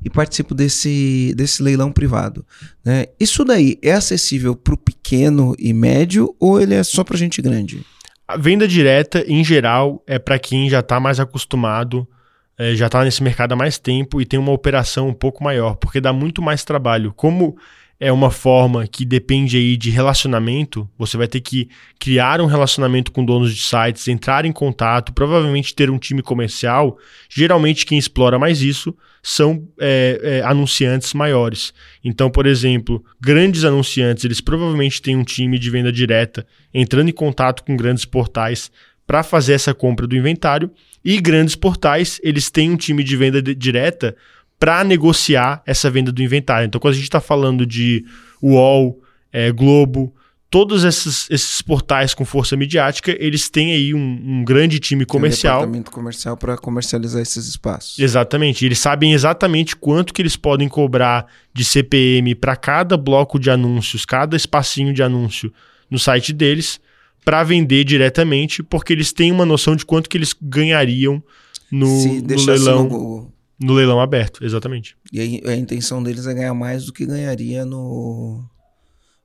e 0.05 0.09
participo 0.09 0.53
desse, 0.53 1.33
desse 1.35 1.63
leilão 1.63 1.91
privado. 1.91 2.45
Né? 2.85 3.07
Isso 3.19 3.43
daí 3.43 3.79
é 3.81 3.91
acessível 3.91 4.55
para 4.55 4.75
o 4.75 4.77
pequeno 4.77 5.55
e 5.57 5.73
médio 5.73 6.35
ou 6.39 6.61
ele 6.61 6.75
é 6.75 6.83
só 6.83 7.03
para 7.03 7.17
gente 7.17 7.41
grande? 7.41 7.83
A 8.27 8.37
venda 8.37 8.67
direta, 8.67 9.25
em 9.27 9.43
geral, 9.43 10.03
é 10.05 10.19
para 10.19 10.37
quem 10.37 10.69
já 10.69 10.81
está 10.81 10.99
mais 10.99 11.19
acostumado, 11.19 12.07
é, 12.55 12.75
já 12.75 12.85
está 12.85 13.03
nesse 13.03 13.23
mercado 13.23 13.53
há 13.53 13.55
mais 13.55 13.79
tempo 13.79 14.21
e 14.21 14.25
tem 14.25 14.39
uma 14.39 14.51
operação 14.51 15.07
um 15.07 15.13
pouco 15.13 15.43
maior, 15.43 15.75
porque 15.75 15.99
dá 15.99 16.13
muito 16.13 16.39
mais 16.39 16.63
trabalho. 16.63 17.11
Como 17.11 17.57
é 18.05 18.11
uma 18.11 18.29
forma 18.29 18.85
que 18.85 19.03
depende 19.03 19.57
aí 19.57 19.75
de 19.75 19.89
relacionamento, 19.89 20.87
você 20.95 21.17
vai 21.17 21.27
ter 21.27 21.41
que 21.41 21.67
criar 21.97 22.39
um 22.39 22.45
relacionamento 22.45 23.11
com 23.11 23.25
donos 23.25 23.51
de 23.55 23.59
sites, 23.63 24.07
entrar 24.07 24.45
em 24.45 24.51
contato, 24.51 25.11
provavelmente 25.11 25.73
ter 25.73 25.89
um 25.89 25.97
time 25.97 26.21
comercial. 26.21 26.99
Geralmente 27.27 27.83
quem 27.83 27.97
explora 27.97 28.37
mais 28.37 28.61
isso 28.61 28.95
são 29.23 29.67
é, 29.79 30.19
é, 30.21 30.41
anunciantes 30.43 31.15
maiores. 31.15 31.73
Então, 32.03 32.29
por 32.29 32.45
exemplo, 32.45 33.03
grandes 33.19 33.63
anunciantes, 33.63 34.23
eles 34.23 34.39
provavelmente 34.39 35.01
têm 35.01 35.17
um 35.17 35.23
time 35.23 35.57
de 35.57 35.71
venda 35.71 35.91
direta 35.91 36.45
entrando 36.71 37.09
em 37.09 37.13
contato 37.13 37.63
com 37.63 37.75
grandes 37.75 38.05
portais 38.05 38.71
para 39.07 39.23
fazer 39.23 39.53
essa 39.53 39.73
compra 39.73 40.05
do 40.05 40.15
inventário. 40.15 40.69
E 41.03 41.19
grandes 41.19 41.55
portais, 41.55 42.21
eles 42.23 42.51
têm 42.51 42.69
um 42.69 42.77
time 42.77 43.03
de 43.03 43.17
venda 43.17 43.41
de 43.41 43.55
direta 43.55 44.15
para 44.59 44.83
negociar 44.83 45.61
essa 45.65 45.89
venda 45.89 46.11
do 46.11 46.21
inventário. 46.21 46.65
Então, 46.65 46.79
quando 46.79 46.93
a 46.93 46.95
gente 46.95 47.03
está 47.03 47.19
falando 47.19 47.65
de 47.65 48.05
UOL, 48.41 49.01
é, 49.31 49.51
Globo, 49.51 50.13
todos 50.49 50.85
esses, 50.85 51.29
esses 51.29 51.61
portais 51.61 52.13
com 52.13 52.23
força 52.23 52.55
midiática, 52.55 53.15
eles 53.19 53.49
têm 53.49 53.73
aí 53.73 53.93
um, 53.93 53.99
um 53.99 54.43
grande 54.45 54.79
time 54.79 55.05
comercial. 55.05 55.59
Tem 55.59 55.67
um 55.67 55.71
departamento 55.71 55.91
comercial 55.91 56.37
para 56.37 56.57
comercializar 56.57 57.21
esses 57.21 57.47
espaços. 57.47 57.99
Exatamente. 57.99 58.65
Eles 58.65 58.79
sabem 58.79 59.11
exatamente 59.11 59.75
quanto 59.75 60.13
que 60.13 60.21
eles 60.21 60.37
podem 60.37 60.69
cobrar 60.69 61.25
de 61.53 61.65
CPM 61.65 62.33
para 62.35 62.55
cada 62.55 62.95
bloco 62.95 63.37
de 63.37 63.49
anúncios, 63.49 64.05
cada 64.05 64.37
espacinho 64.37 64.93
de 64.93 65.03
anúncio 65.03 65.51
no 65.91 65.99
site 65.99 66.31
deles, 66.31 66.79
para 67.25 67.43
vender 67.43 67.83
diretamente, 67.83 68.63
porque 68.63 68.93
eles 68.93 69.11
têm 69.11 69.31
uma 69.31 69.45
noção 69.45 69.75
de 69.75 69.85
quanto 69.85 70.09
que 70.09 70.17
eles 70.17 70.33
ganhariam 70.41 71.21
no, 71.69 72.05
no 72.05 72.45
leilão. 72.45 72.87
No 72.87 73.34
no 73.59 73.73
leilão 73.73 73.99
aberto, 73.99 74.43
exatamente. 74.43 74.95
E 75.11 75.41
a, 75.45 75.51
a, 75.51 75.55
intenção 75.55 76.03
deles 76.03 76.27
é 76.27 76.33
ganhar 76.33 76.53
mais 76.53 76.85
do 76.85 76.93
que 76.93 77.05
ganharia 77.05 77.65
no, 77.65 78.43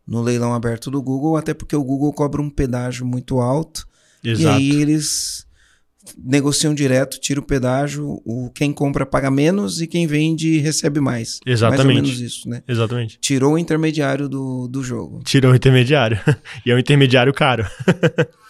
no 0.07 0.23
leilão 0.23 0.55
aberto 0.55 0.91
do 0.91 1.03
Google, 1.03 1.37
até 1.37 1.53
porque 1.53 1.75
o 1.75 1.85
Google 1.85 2.13
cobra 2.13 2.41
um 2.41 2.51
pedágio 2.51 3.05
muito 3.05 3.41
alto. 3.41 3.87
Exato. 4.23 4.61
E 4.61 4.75
aí 4.75 4.81
eles 4.81 5.47
negociam 6.17 6.75
direto, 6.75 7.21
tira 7.21 7.41
o 7.41 7.43
pedágio, 7.43 8.21
o, 8.25 8.51
quem 8.55 8.73
compra 8.73 9.05
paga 9.05 9.31
menos 9.31 9.81
e 9.81 9.87
quem 9.87 10.07
vende 10.07 10.59
recebe 10.59 11.01
mais. 11.01 11.41
Exatamente. 11.45 11.87
Mais 11.87 11.97
ou 11.99 12.03
menos 12.03 12.21
isso, 12.21 12.49
né? 12.49 12.63
Exatamente. 12.67 13.19
Tirou 13.21 13.55
o 13.55 13.59
intermediário 13.59 14.29
do, 14.29 14.69
do 14.69 14.83
jogo. 14.83 15.21
Tirou 15.25 15.53
o 15.53 15.57
intermediário. 15.57 16.19
e 16.65 16.71
é 16.71 16.75
um 16.75 16.79
intermediário 16.79 17.33
caro. 17.33 17.67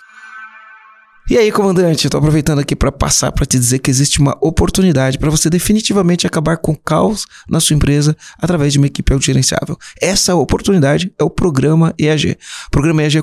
E 1.31 1.39
aí, 1.39 1.53
comandante, 1.53 2.07
eu 2.07 2.11
tô 2.11 2.19
aproveitando 2.19 2.59
aqui 2.59 2.75
para 2.75 2.91
passar 2.91 3.31
para 3.31 3.47
te 3.47 3.57
dizer 3.57 3.79
que 3.79 3.89
existe 3.89 4.19
uma 4.19 4.37
oportunidade 4.41 5.17
para 5.17 5.31
você 5.31 5.49
definitivamente 5.49 6.27
acabar 6.27 6.57
com 6.57 6.73
o 6.73 6.77
caos 6.77 7.25
na 7.49 7.61
sua 7.61 7.77
empresa 7.77 8.17
através 8.37 8.73
de 8.73 8.81
uma 8.81 8.89
equipe 8.89 9.13
autogerenciável. 9.13 9.79
Essa 10.03 10.35
oportunidade 10.35 11.15
é 11.17 11.23
o 11.23 11.31
programa 11.31 11.95
EAG. 11.97 12.37
O 12.67 12.71
programa 12.73 13.05
EAG 13.05 13.19
é 13.19 13.23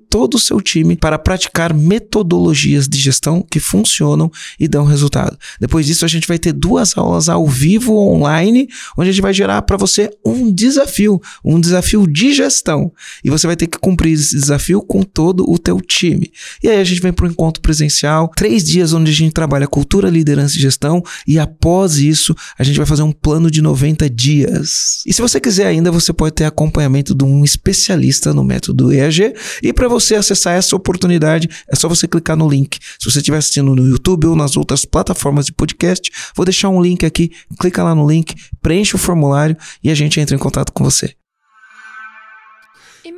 todo 0.11 0.35
o 0.35 0.39
seu 0.39 0.61
time 0.61 0.95
para 0.95 1.17
praticar 1.17 1.73
metodologias 1.73 2.87
de 2.87 2.99
gestão 2.99 3.43
que 3.49 3.59
funcionam 3.59 4.31
e 4.59 4.67
dão 4.67 4.85
resultado. 4.85 5.37
Depois 5.59 5.87
disso, 5.87 6.05
a 6.05 6.07
gente 6.07 6.27
vai 6.27 6.37
ter 6.37 6.53
duas 6.53 6.95
aulas 6.97 7.29
ao 7.29 7.47
vivo 7.47 7.97
online, 7.97 8.67
onde 8.95 9.09
a 9.09 9.11
gente 9.13 9.21
vai 9.21 9.33
gerar 9.33 9.63
para 9.63 9.77
você 9.77 10.09
um 10.23 10.51
desafio, 10.51 11.19
um 11.43 11.59
desafio 11.59 12.05
de 12.05 12.33
gestão. 12.33 12.91
E 13.23 13.29
você 13.29 13.47
vai 13.47 13.55
ter 13.55 13.67
que 13.67 13.79
cumprir 13.79 14.13
esse 14.13 14.35
desafio 14.35 14.81
com 14.81 15.01
todo 15.01 15.49
o 15.49 15.57
teu 15.57 15.81
time. 15.81 16.31
E 16.61 16.69
aí 16.69 16.79
a 16.79 16.83
gente 16.83 17.01
vem 17.01 17.13
para 17.13 17.25
o 17.25 17.29
encontro 17.29 17.61
presencial, 17.61 18.29
três 18.35 18.63
dias 18.63 18.93
onde 18.93 19.09
a 19.09 19.13
gente 19.13 19.33
trabalha 19.33 19.67
cultura, 19.67 20.09
liderança 20.09 20.57
e 20.57 20.59
gestão, 20.59 21.01
e 21.25 21.39
após 21.39 21.97
isso, 21.97 22.35
a 22.59 22.63
gente 22.63 22.77
vai 22.77 22.85
fazer 22.85 23.03
um 23.03 23.11
plano 23.11 23.49
de 23.49 23.61
90 23.61 23.71
90 23.71 24.09
dias. 24.09 25.03
E 25.05 25.13
se 25.13 25.21
você 25.21 25.39
quiser 25.39 25.67
ainda, 25.67 25.91
você 25.91 26.13
pode 26.13 26.35
ter 26.35 26.45
acompanhamento 26.45 27.15
de 27.15 27.23
um 27.23 27.43
especialista 27.43 28.33
no 28.33 28.43
método 28.43 28.91
EAG. 28.91 29.33
E 29.63 29.73
para 29.73 29.87
você 29.87 30.00
acessar 30.15 30.55
essa 30.55 30.75
oportunidade, 30.75 31.49
é 31.69 31.75
só 31.75 31.87
você 31.87 32.07
clicar 32.07 32.35
no 32.35 32.49
link. 32.49 32.77
Se 32.99 33.09
você 33.09 33.19
estiver 33.19 33.37
assistindo 33.37 33.75
no 33.75 33.87
YouTube 33.87 34.27
ou 34.27 34.35
nas 34.35 34.57
outras 34.57 34.85
plataformas 34.85 35.45
de 35.45 35.53
podcast, 35.53 36.11
vou 36.35 36.45
deixar 36.45 36.69
um 36.69 36.81
link 36.81 37.05
aqui. 37.05 37.31
Clica 37.59 37.83
lá 37.83 37.93
no 37.93 38.09
link, 38.09 38.35
preenche 38.61 38.95
o 38.95 38.99
formulário 38.99 39.55
e 39.83 39.89
a 39.89 39.95
gente 39.95 40.19
entra 40.19 40.35
em 40.35 40.39
contato 40.39 40.71
com 40.71 40.83
você. 40.83 41.20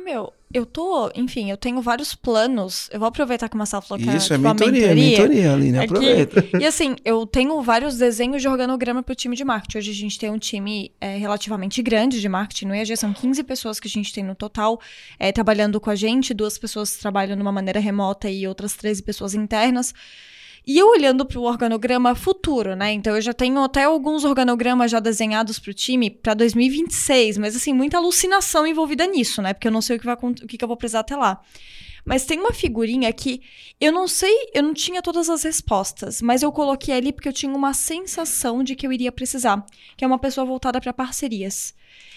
Meu, 0.04 0.34
eu 0.52 0.66
tô, 0.66 1.10
enfim, 1.14 1.50
eu 1.50 1.56
tenho 1.56 1.80
vários 1.80 2.14
planos. 2.14 2.90
Eu 2.92 3.00
vou 3.00 3.08
aproveitar 3.08 3.48
que 3.48 3.54
o 3.54 3.58
Marcelo 3.58 3.82
falou 3.82 4.04
que 4.04 4.14
Isso, 4.14 4.34
é, 4.34 4.36
tipo, 4.36 4.46
é 4.46 4.52
mentoria, 4.52 4.94
mentoria, 4.94 5.18
mentoria 5.18 5.52
ali, 5.52 5.72
né? 5.72 5.84
Aproveita. 5.84 6.44
E 6.60 6.66
assim, 6.66 6.94
eu 7.06 7.26
tenho 7.26 7.60
vários 7.62 7.96
desenhos 7.96 8.42
de 8.42 8.46
organograma 8.46 9.02
pro 9.02 9.14
time 9.14 9.34
de 9.34 9.42
marketing. 9.44 9.78
Hoje 9.78 9.90
a 9.90 9.94
gente 9.94 10.18
tem 10.18 10.30
um 10.30 10.38
time 10.38 10.92
é, 11.00 11.16
relativamente 11.16 11.82
grande 11.82 12.20
de 12.20 12.28
marketing 12.28 12.66
no 12.66 12.74
EAG, 12.74 12.96
são 12.98 13.14
15 13.14 13.42
pessoas 13.44 13.80
que 13.80 13.88
a 13.88 13.90
gente 13.90 14.12
tem 14.12 14.22
no 14.22 14.34
total 14.34 14.78
é, 15.18 15.32
trabalhando 15.32 15.80
com 15.80 15.88
a 15.88 15.94
gente, 15.94 16.34
duas 16.34 16.58
pessoas 16.58 16.98
trabalham 16.98 17.34
de 17.34 17.40
uma 17.40 17.52
maneira 17.52 17.80
remota 17.80 18.28
e 18.28 18.46
outras 18.46 18.74
13 18.74 19.02
pessoas 19.02 19.34
internas. 19.34 19.94
E 20.66 20.78
eu 20.78 20.88
olhando 20.88 21.26
para 21.26 21.38
o 21.38 21.42
organograma 21.42 22.14
futuro, 22.14 22.74
né? 22.74 22.90
Então 22.92 23.14
eu 23.14 23.20
já 23.20 23.34
tenho 23.34 23.62
até 23.62 23.84
alguns 23.84 24.24
organogramas 24.24 24.90
já 24.90 24.98
desenhados 24.98 25.58
para 25.58 25.70
o 25.70 25.74
time 25.74 26.10
para 26.10 26.32
2026, 26.32 27.36
mas 27.36 27.54
assim, 27.54 27.74
muita 27.74 27.98
alucinação 27.98 28.66
envolvida 28.66 29.06
nisso, 29.06 29.42
né? 29.42 29.52
Porque 29.52 29.68
eu 29.68 29.72
não 29.72 29.82
sei 29.82 29.96
o 29.96 30.00
que, 30.00 30.06
vai, 30.06 30.14
o 30.14 30.34
que, 30.34 30.62
eu 30.62 30.68
vou 30.68 30.76
precisar 30.76 31.00
até 31.00 31.14
lá. 31.16 31.42
Mas 32.02 32.24
tem 32.24 32.38
uma 32.38 32.52
figurinha 32.52 33.12
que 33.12 33.42
eu 33.78 33.92
não 33.92 34.08
sei, 34.08 34.34
eu 34.54 34.62
não 34.62 34.72
tinha 34.72 35.02
todas 35.02 35.28
as 35.28 35.42
respostas, 35.42 36.22
mas 36.22 36.42
eu 36.42 36.50
coloquei 36.50 36.94
ali 36.94 37.12
porque 37.12 37.28
eu 37.28 37.32
tinha 37.32 37.54
uma 37.54 37.74
sensação 37.74 38.62
de 38.62 38.74
que 38.74 38.86
eu 38.86 38.92
iria 38.92 39.12
precisar, 39.12 39.64
que 39.96 40.04
é 40.04 40.06
uma 40.06 40.18
pessoa 40.18 40.46
voltada 40.46 40.80
para 40.80 40.92
parcerias. 40.92 41.74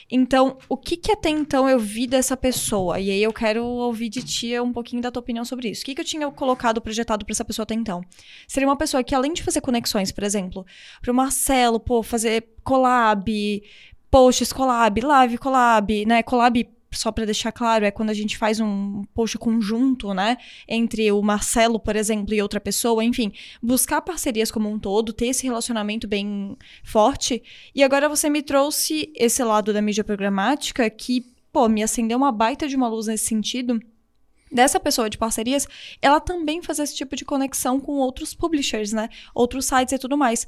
Então, 0.10 0.58
o 0.70 0.78
que 0.78 0.96
que 0.96 1.12
até 1.12 1.30
então 1.30 1.68
eu 1.68 1.78
vi 1.78 2.08
dessa 2.08 2.38
pessoa? 2.38 3.00
E 3.00 3.12
aí 3.12 3.22
eu 3.22 3.34
quero 3.34 3.64
ouvir 3.66 4.08
de 4.08 4.24
ti 4.24 4.58
um 4.60 4.72
pouquinho 4.72 5.02
da 5.02 5.12
tua 5.12 5.20
opinião 5.20 5.44
sobre 5.44 5.70
isso. 5.70 5.82
O 5.82 5.86
que 5.86 5.96
que 5.96 6.02
eu 6.02 6.06
tinha 6.06 6.32
colocado, 6.32 6.80
projetado 6.80 7.26
para 7.26 7.34
essa 7.34 7.44
pessoa 7.44 7.64
até 7.64 7.74
então? 7.74 8.02
Seria 8.48 8.68
uma 8.68 8.78
pessoa 8.78 9.04
que 9.04 9.14
além 9.14 9.34
de 9.34 9.44
fazer 9.44 9.60
conexões, 9.60 10.12
por 10.12 10.24
exemplo, 10.24 10.66
para 11.02 11.12
o 11.12 11.16
Marcelo, 11.16 11.80
pô, 11.80 12.02
fazer 12.02 12.48
collab, 12.64 13.62
posts 14.10 14.54
collab, 14.54 15.02
live 15.02 15.38
collab, 15.38 16.06
né? 16.06 16.24
Collab 16.24 16.77
só 16.98 17.12
para 17.12 17.26
deixar 17.26 17.52
claro, 17.52 17.86
é 17.86 17.92
quando 17.92 18.10
a 18.10 18.14
gente 18.14 18.38
faz 18.38 18.60
um 18.60 19.04
post 19.14 19.38
conjunto, 19.38 20.14
né, 20.14 20.38
entre 20.68 21.12
o 21.12 21.22
Marcelo, 21.22 21.80
por 21.80 21.96
exemplo, 21.96 22.34
e 22.34 22.42
outra 22.42 22.60
pessoa, 22.60 23.04
enfim, 23.04 23.32
buscar 23.62 24.02
parcerias 24.02 24.52
como 24.52 24.70
um 24.70 24.80
todo, 24.80 25.14
ter 25.14 25.28
esse 25.28 25.44
relacionamento 25.44 26.08
bem 26.08 26.58
forte. 26.84 27.42
E 27.74 27.84
agora 27.84 28.10
você 28.10 28.30
me 28.30 28.42
trouxe 28.42 29.12
esse 29.16 29.44
lado 29.44 29.74
da 29.74 29.82
mídia 29.82 30.04
programática 30.04 30.90
que, 30.90 31.26
pô, 31.52 31.68
me 31.70 31.84
acendeu 31.84 32.18
uma 32.18 32.32
baita 32.32 32.68
de 32.68 32.76
uma 32.76 32.88
luz 32.88 33.08
nesse 33.08 33.26
sentido 33.26 33.80
dessa 34.52 34.80
pessoa 34.80 35.10
de 35.10 35.18
parcerias, 35.18 35.68
ela 36.02 36.20
também 36.20 36.62
faz 36.62 36.80
esse 36.80 36.96
tipo 36.96 37.16
de 37.16 37.26
conexão 37.26 37.80
com 37.80 37.94
outros 37.94 38.34
publishers, 38.34 38.94
né? 38.94 39.10
Outros 39.36 39.66
sites 39.66 39.92
e 39.92 40.00
tudo 40.00 40.18
mais. 40.18 40.48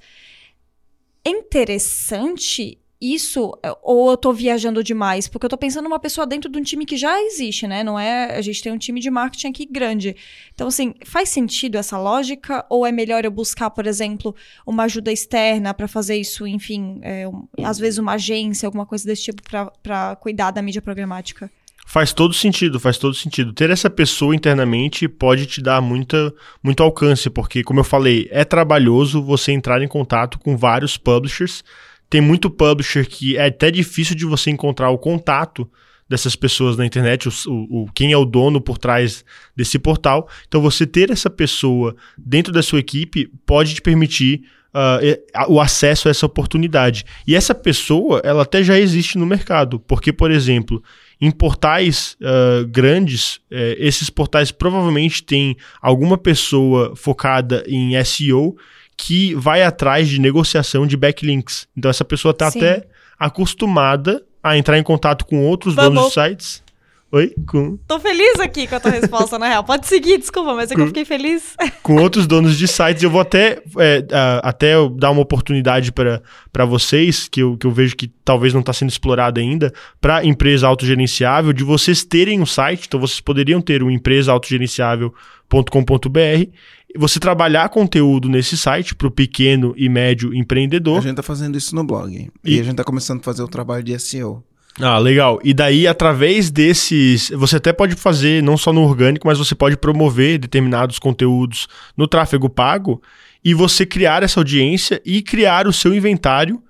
É 1.23 1.29
interessante 1.29 2.77
isso, 3.01 3.57
é, 3.63 3.73
ou 3.81 4.11
eu 4.11 4.17
tô 4.17 4.33
viajando 4.33 4.83
demais? 4.83 5.27
Porque 5.27 5.45
eu 5.45 5.49
tô 5.49 5.57
pensando 5.57 5.85
numa 5.85 5.99
pessoa 5.99 6.27
dentro 6.27 6.51
de 6.51 6.59
um 6.59 6.61
time 6.61 6.85
que 6.85 6.97
já 6.97 7.21
existe, 7.21 7.65
né? 7.65 7.81
Não 7.83 7.97
é. 7.97 8.37
A 8.37 8.41
gente 8.41 8.61
tem 8.61 8.71
um 8.71 8.77
time 8.77 8.99
de 8.99 9.09
marketing 9.09 9.47
aqui 9.47 9.65
grande. 9.65 10.15
Então, 10.53 10.67
assim, 10.67 10.93
faz 11.05 11.29
sentido 11.29 11.77
essa 11.77 11.97
lógica? 11.97 12.65
Ou 12.69 12.85
é 12.85 12.91
melhor 12.91 13.23
eu 13.23 13.31
buscar, 13.31 13.69
por 13.69 13.87
exemplo, 13.87 14.35
uma 14.65 14.83
ajuda 14.83 15.11
externa 15.11 15.73
para 15.73 15.87
fazer 15.87 16.17
isso, 16.17 16.45
enfim, 16.45 16.99
é, 17.01 17.27
um, 17.27 17.47
às 17.63 17.79
vezes 17.79 17.99
uma 17.99 18.13
agência, 18.13 18.67
alguma 18.67 18.85
coisa 18.85 19.05
desse 19.05 19.23
tipo, 19.23 19.41
para 19.81 20.15
cuidar 20.17 20.51
da 20.51 20.61
mídia 20.61 20.81
programática? 20.81 21.49
Faz 21.85 22.13
todo 22.13 22.35
sentido, 22.35 22.79
faz 22.79 22.97
todo 22.97 23.15
sentido. 23.15 23.51
Ter 23.53 23.69
essa 23.71 23.89
pessoa 23.89 24.35
internamente 24.35 25.07
pode 25.07 25.47
te 25.47 25.61
dar 25.61 25.81
muita, 25.81 26.31
muito 26.61 26.83
alcance, 26.83 27.29
porque, 27.29 27.63
como 27.63 27.79
eu 27.79 27.83
falei, 27.83 28.27
é 28.29 28.43
trabalhoso 28.43 29.23
você 29.23 29.53
entrar 29.53 29.81
em 29.81 29.87
contato 29.87 30.37
com 30.37 30.55
vários 30.55 30.97
publishers 30.97 31.63
tem 32.09 32.21
muito 32.21 32.49
publisher 32.49 33.05
que 33.05 33.37
é 33.37 33.45
até 33.45 33.69
difícil 33.69 34.15
de 34.15 34.25
você 34.25 34.49
encontrar 34.49 34.89
o 34.89 34.97
contato 34.97 35.69
dessas 36.09 36.35
pessoas 36.35 36.75
na 36.75 36.85
internet, 36.85 37.29
o, 37.29 37.31
o, 37.47 37.91
quem 37.93 38.11
é 38.11 38.17
o 38.17 38.25
dono 38.25 38.59
por 38.59 38.79
trás 38.79 39.23
desse 39.55 39.77
portal. 39.77 40.27
Então, 40.47 40.59
você 40.59 40.87
ter 40.87 41.11
essa 41.11 41.29
pessoa 41.29 41.95
dentro 42.17 42.51
da 42.51 42.63
sua 42.63 42.79
equipe 42.79 43.31
pode 43.45 43.75
te 43.75 43.81
permitir 43.81 44.41
uh, 44.73 45.53
o 45.53 45.61
acesso 45.61 46.07
a 46.07 46.11
essa 46.11 46.25
oportunidade. 46.25 47.05
E 47.27 47.35
essa 47.35 47.53
pessoa, 47.53 48.21
ela 48.23 48.41
até 48.41 48.63
já 48.63 48.79
existe 48.79 49.19
no 49.19 49.25
mercado, 49.25 49.79
porque, 49.79 50.11
por 50.11 50.31
exemplo, 50.31 50.83
em 51.21 51.29
portais 51.29 52.17
uh, 52.21 52.65
grandes, 52.67 53.39
é, 53.51 53.75
esses 53.77 54.09
portais 54.09 54.51
provavelmente 54.51 55.21
têm 55.21 55.55
alguma 55.81 56.17
pessoa 56.17 56.95
focada 56.95 57.63
em 57.67 58.03
SEO 58.03 58.55
que 59.01 59.33
vai 59.33 59.63
atrás 59.63 60.09
de 60.09 60.19
negociação 60.19 60.85
de 60.85 60.97
backlinks. 60.97 61.65
Então 61.75 61.89
essa 61.89 62.03
pessoa 62.03 62.33
está 62.33 62.47
até 62.47 62.85
acostumada 63.17 64.21
a 64.43 64.57
entrar 64.57 64.77
em 64.77 64.83
contato 64.83 65.25
com 65.25 65.45
outros 65.45 65.73
Vamos. 65.73 65.93
donos 65.93 66.07
de 66.09 66.13
sites 66.13 66.63
Oi? 67.11 67.33
Com... 67.47 67.75
Tô 67.87 67.99
feliz 67.99 68.39
aqui 68.39 68.67
com 68.67 68.75
a 68.75 68.79
tua 68.79 68.91
resposta, 68.91 69.39
na 69.39 69.47
real. 69.47 69.63
Pode 69.63 69.87
seguir, 69.87 70.19
desculpa, 70.19 70.53
mas 70.53 70.69
é 70.69 70.75
que 70.75 70.81
eu 70.81 70.87
fiquei 70.87 71.03
feliz. 71.03 71.55
Com 71.81 71.95
outros 71.95 72.27
donos 72.27 72.55
de 72.55 72.67
sites, 72.67 73.01
eu 73.01 73.09
vou 73.09 73.19
até, 73.19 73.63
é, 73.79 74.05
até 74.43 74.73
dar 74.95 75.09
uma 75.09 75.21
oportunidade 75.21 75.91
para 75.91 76.65
vocês, 76.65 77.27
que 77.27 77.41
eu, 77.41 77.57
que 77.57 77.65
eu 77.65 77.71
vejo 77.71 77.95
que 77.95 78.09
talvez 78.23 78.53
não 78.53 78.59
está 78.59 78.73
sendo 78.73 78.89
explorada 78.89 79.41
ainda, 79.41 79.73
para 79.99 80.23
empresa 80.23 80.67
autogerenciável, 80.67 81.51
de 81.51 81.63
vocês 81.63 82.03
terem 82.03 82.39
um 82.39 82.45
site. 82.45 82.85
Então, 82.85 82.99
vocês 82.99 83.19
poderiam 83.19 83.59
ter 83.59 83.81
um 83.81 83.89
empresa 83.89 84.31
autogerenciável.com.br 84.31 86.51
você 86.97 87.19
trabalhar 87.19 87.69
conteúdo 87.69 88.27
nesse 88.27 88.57
site 88.57 88.95
para 88.95 89.07
o 89.07 89.11
pequeno 89.11 89.73
e 89.77 89.87
médio 89.87 90.33
empreendedor. 90.33 90.97
A 90.97 91.01
gente 91.01 91.11
está 91.11 91.23
fazendo 91.23 91.57
isso 91.57 91.75
no 91.75 91.83
blog. 91.83 92.29
E, 92.43 92.55
e 92.55 92.59
a 92.59 92.63
gente 92.63 92.71
está 92.71 92.83
começando 92.83 93.19
a 93.19 93.23
fazer 93.23 93.43
o 93.43 93.47
trabalho 93.47 93.83
de 93.83 93.97
SEO. 93.99 94.43
Ah, 94.79 94.97
legal. 94.97 95.39
E 95.43 95.53
daí, 95.53 95.87
através 95.87 96.49
desses. 96.49 97.29
Você 97.31 97.57
até 97.57 97.73
pode 97.73 97.95
fazer, 97.95 98.41
não 98.41 98.57
só 98.57 98.71
no 98.71 98.81
orgânico, 98.81 99.27
mas 99.27 99.37
você 99.37 99.53
pode 99.53 99.77
promover 99.77 100.37
determinados 100.37 100.99
conteúdos 100.99 101.67
no 101.97 102.07
tráfego 102.07 102.49
pago 102.49 103.01
e 103.43 103.53
você 103.53 103.85
criar 103.85 104.23
essa 104.23 104.39
audiência 104.39 105.01
e 105.05 105.21
criar 105.21 105.67
o 105.67 105.73
seu 105.73 105.93
inventário 105.93 106.61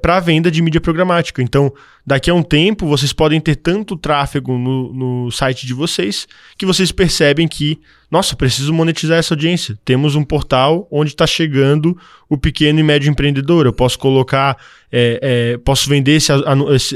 para 0.00 0.16
a 0.16 0.20
venda 0.20 0.50
de 0.50 0.62
mídia 0.62 0.80
programática. 0.80 1.42
Então, 1.42 1.72
daqui 2.06 2.30
a 2.30 2.34
um 2.34 2.42
tempo, 2.42 2.86
vocês 2.86 3.12
podem 3.12 3.40
ter 3.40 3.56
tanto 3.56 3.96
tráfego 3.96 4.56
no, 4.56 4.92
no 4.94 5.30
site 5.30 5.66
de 5.66 5.74
vocês 5.74 6.26
que 6.56 6.64
vocês 6.64 6.90
percebem 6.90 7.46
que, 7.46 7.78
nossa, 8.10 8.34
preciso 8.34 8.72
monetizar 8.72 9.18
essa 9.18 9.34
audiência. 9.34 9.78
Temos 9.84 10.14
um 10.14 10.24
portal 10.24 10.88
onde 10.90 11.10
está 11.10 11.26
chegando 11.26 11.96
o 12.28 12.38
pequeno 12.38 12.80
e 12.80 12.82
médio 12.82 13.10
empreendedor. 13.10 13.66
Eu 13.66 13.72
posso 13.72 13.98
colocar, 13.98 14.56
é, 14.90 15.18
é, 15.22 15.58
posso 15.58 15.88
vender 15.88 16.12
esse, 16.12 16.32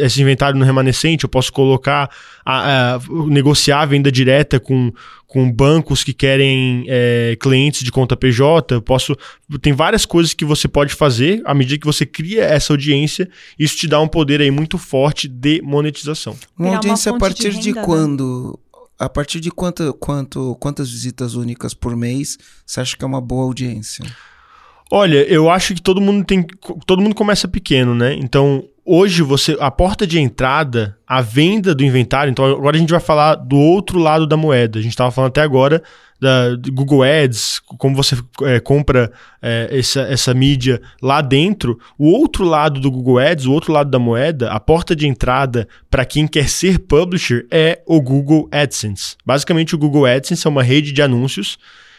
esse, 0.00 0.20
inventário 0.20 0.58
no 0.58 0.64
remanescente, 0.64 1.24
eu 1.24 1.28
posso 1.28 1.52
colocar, 1.52 2.10
a, 2.44 2.94
a, 2.94 3.00
negociar 3.26 3.82
a 3.82 3.86
venda 3.86 4.10
direta 4.10 4.58
com, 4.58 4.92
com 5.26 5.50
bancos 5.50 6.02
que 6.02 6.12
querem 6.12 6.84
é, 6.88 7.36
clientes 7.40 7.82
de 7.82 7.92
conta 7.92 8.16
PJ. 8.16 8.74
Eu 8.74 8.82
posso, 8.82 9.16
tem 9.60 9.72
várias 9.72 10.06
coisas 10.06 10.32
que 10.32 10.44
você 10.44 10.66
pode 10.66 10.94
fazer 10.94 11.42
à 11.44 11.54
medida 11.54 11.80
que 11.80 11.86
você 11.86 12.06
cria 12.06 12.44
essa 12.44 12.72
audiência. 12.72 13.28
Isso 13.58 13.76
te 13.76 13.86
dá 13.86 14.00
um 14.00 14.08
poder 14.08 14.40
aí 14.40 14.50
muito 14.50 14.78
forte 14.78 15.28
de 15.28 15.60
monetização. 15.62 16.36
Uma 16.58 16.76
audiência 16.76 17.12
uma 17.12 17.16
a 17.16 17.20
partir 17.20 17.50
de, 17.50 17.56
renda, 17.56 17.62
de 17.62 17.72
né? 17.74 17.82
quando? 17.82 18.58
Né? 18.58 18.82
A 18.98 19.08
partir 19.08 19.40
de 19.40 19.50
quanto, 19.50 19.92
quanto, 19.94 20.56
quantas 20.60 20.90
visitas 20.90 21.34
únicas 21.34 21.74
por 21.74 21.96
mês 21.96 22.38
você 22.64 22.80
acha 22.80 22.96
que 22.96 23.04
é 23.04 23.06
uma 23.06 23.20
boa 23.20 23.44
audiência? 23.44 24.04
Olha, 24.94 25.24
eu 25.26 25.48
acho 25.48 25.74
que 25.74 25.80
todo 25.80 26.02
mundo 26.02 26.22
tem. 26.22 26.46
Todo 26.84 27.00
mundo 27.00 27.14
começa 27.14 27.48
pequeno, 27.48 27.94
né? 27.94 28.12
Então, 28.12 28.62
hoje 28.84 29.22
você 29.22 29.56
a 29.58 29.70
porta 29.70 30.06
de 30.06 30.20
entrada, 30.20 30.98
a 31.06 31.22
venda 31.22 31.74
do 31.74 31.82
inventário. 31.82 32.30
Então 32.30 32.44
agora 32.44 32.76
a 32.76 32.78
gente 32.78 32.90
vai 32.90 33.00
falar 33.00 33.36
do 33.36 33.56
outro 33.56 33.98
lado 33.98 34.26
da 34.26 34.36
moeda. 34.36 34.78
A 34.78 34.82
gente 34.82 34.92
estava 34.92 35.10
falando 35.10 35.30
até 35.30 35.40
agora 35.40 35.82
da 36.20 36.54
Google 36.70 37.02
Ads, 37.02 37.58
como 37.78 37.96
você 37.96 38.16
é, 38.42 38.60
compra 38.60 39.10
é, 39.40 39.70
essa, 39.72 40.02
essa 40.02 40.34
mídia 40.34 40.78
lá 41.00 41.22
dentro. 41.22 41.80
O 41.96 42.10
outro 42.10 42.44
lado 42.44 42.78
do 42.78 42.90
Google 42.90 43.18
Ads, 43.18 43.46
o 43.46 43.52
outro 43.52 43.72
lado 43.72 43.90
da 43.90 43.98
moeda, 43.98 44.50
a 44.50 44.60
porta 44.60 44.94
de 44.94 45.08
entrada 45.08 45.66
para 45.90 46.04
quem 46.04 46.26
quer 46.26 46.50
ser 46.50 46.78
publisher 46.78 47.46
é 47.50 47.80
o 47.86 47.98
Google 47.98 48.46
AdSense. 48.52 49.16
Basicamente, 49.24 49.74
o 49.74 49.78
Google 49.78 50.04
AdSense 50.04 50.46
é 50.46 50.50
uma 50.50 50.62
rede 50.62 50.92
de 50.92 51.00
anúncios 51.00 51.56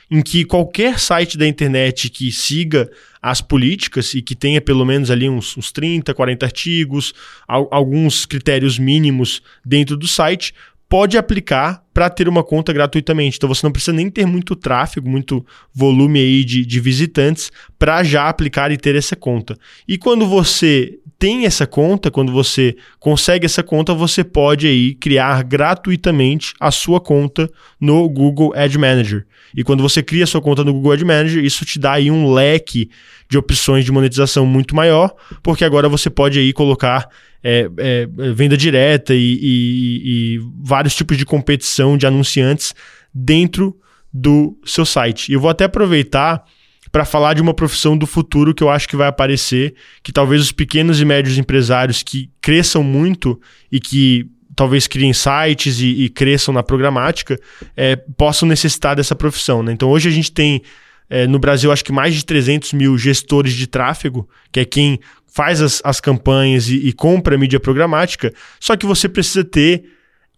em 0.10 0.22
que 0.22 0.46
qualquer 0.46 1.00
site 1.00 1.38
da 1.38 1.48
internet 1.48 2.10
que 2.10 2.32
siga 2.32 2.90
as 3.22 3.40
políticas 3.42 4.14
e 4.14 4.22
que 4.22 4.36
tenha 4.36 4.60
pelo 4.60 4.86
menos 4.86 5.10
ali 5.10 5.30
uns, 5.30 5.56
uns 5.56 5.72
30, 5.72 6.14
40 6.14 6.46
artigos, 6.46 7.14
al 7.48 7.68
alguns 7.72 8.26
critérios 8.26 8.78
mínimos 8.78 9.42
dentro 9.66 9.96
do 9.96 10.08
site, 10.08 10.54
pode 10.94 11.18
aplicar 11.18 11.84
para 11.92 12.08
ter 12.08 12.30
uma 12.30 12.44
conta 12.44 12.72
gratuitamente. 12.72 13.38
Então 13.38 13.50
você 13.50 13.66
não 13.66 13.72
precisa 13.72 13.92
nem 13.92 14.12
ter 14.12 14.28
muito 14.28 14.56
tráfego, 14.56 15.10
muito 15.10 15.44
volume 15.74 16.20
aí 16.20 16.44
de, 16.46 16.64
de 16.64 16.80
visitantes 16.80 17.52
para 17.80 18.04
já 18.04 18.30
aplicar 18.30 18.72
e 18.72 18.78
ter 18.78 18.94
essa 18.96 19.16
conta. 19.16 19.58
E 19.88 19.98
quando 19.98 20.28
você 20.28 21.00
tem 21.18 21.48
essa 21.48 21.66
conta, 21.66 22.12
quando 22.12 22.32
você 22.32 22.76
consegue 23.00 23.44
essa 23.44 23.64
conta, 23.64 23.92
você 23.92 24.24
pode 24.24 24.68
aí 24.68 24.94
criar 24.94 25.44
gratuitamente 25.44 26.54
a 26.60 26.70
sua 26.70 27.02
conta 27.02 27.50
no 27.82 28.08
Google 28.08 28.54
Ad 28.56 28.78
Manager. 28.78 29.26
E 29.56 29.64
quando 29.64 29.82
você 29.82 30.04
cria 30.04 30.28
sua 30.28 30.44
conta 30.44 30.64
no 30.64 30.74
Google 30.74 30.92
Ad 30.92 31.04
Manager, 31.04 31.44
isso 31.44 31.66
te 31.66 31.80
dá 31.80 31.94
aí 31.94 32.12
um 32.12 32.32
leque 32.32 32.88
de 33.28 33.36
opções 33.36 33.84
de 33.84 33.92
monetização 33.92 34.46
muito 34.46 34.76
maior, 34.76 35.12
porque 35.42 35.66
agora 35.66 35.90
você 35.90 36.08
pode 36.08 36.38
aí 36.38 36.54
colocar 36.54 37.10
é, 37.44 37.70
é, 37.78 38.08
venda 38.34 38.56
direta 38.56 39.14
e, 39.14 39.40
e, 39.42 40.02
e 40.36 40.40
vários 40.64 40.96
tipos 40.96 41.18
de 41.18 41.26
competição 41.26 41.98
de 41.98 42.08
anunciantes 42.08 42.74
dentro 43.14 43.78
do 44.12 44.58
seu 44.66 44.86
site. 44.86 45.30
E 45.30 45.34
eu 45.34 45.40
vou 45.40 45.50
até 45.50 45.66
aproveitar 45.66 46.44
para 46.92 47.06
falar 47.06 47.34
de 47.34 47.42
uma 47.42 47.54
profissão 47.54 47.98
do 47.98 48.06
futuro 48.06 48.54
que 48.54 48.64
eu 48.64 48.70
acho 48.70 48.88
que 48.88 48.96
vai 48.96 49.08
aparecer, 49.08 49.74
que 50.04 50.12
talvez 50.12 50.42
os 50.42 50.52
pequenos 50.52 51.02
e 51.02 51.06
médios 51.06 51.38
empresários 51.38 52.04
que 52.04 52.30
cresçam 52.40 52.84
muito 52.84 53.42
e 53.72 53.80
que 53.80 54.28
talvez 54.56 54.86
criem 54.86 55.12
sites 55.12 55.80
e, 55.80 56.04
e 56.04 56.10
cresçam 56.10 56.54
na 56.54 56.62
programática, 56.62 57.40
é, 57.76 57.96
possam 57.96 58.48
necessitar 58.48 58.96
dessa 58.96 59.16
profissão. 59.16 59.64
Né? 59.64 59.74
Então 59.74 59.90
hoje 59.90 60.08
a 60.08 60.12
gente 60.12 60.32
tem 60.32 60.62
é, 61.10 61.28
no 61.28 61.40
Brasil 61.40 61.72
acho 61.72 61.84
que 61.84 61.92
mais 61.92 62.14
de 62.14 62.24
300 62.24 62.74
mil 62.74 62.98
gestores 62.98 63.54
de 63.54 63.68
tráfego, 63.68 64.28
que 64.52 64.60
é 64.60 64.66
quem 64.66 65.00
faz 65.34 65.62
as, 65.62 65.82
as 65.84 66.00
campanhas 66.00 66.70
e, 66.70 66.76
e 66.76 66.94
compra 66.94 67.34
a 67.36 67.38
mídia 67.38 67.60
programática, 67.60 68.32
só 68.60 68.78
que 68.78 68.86
você 68.86 69.10
precisa 69.10 69.44
ter 69.44 69.84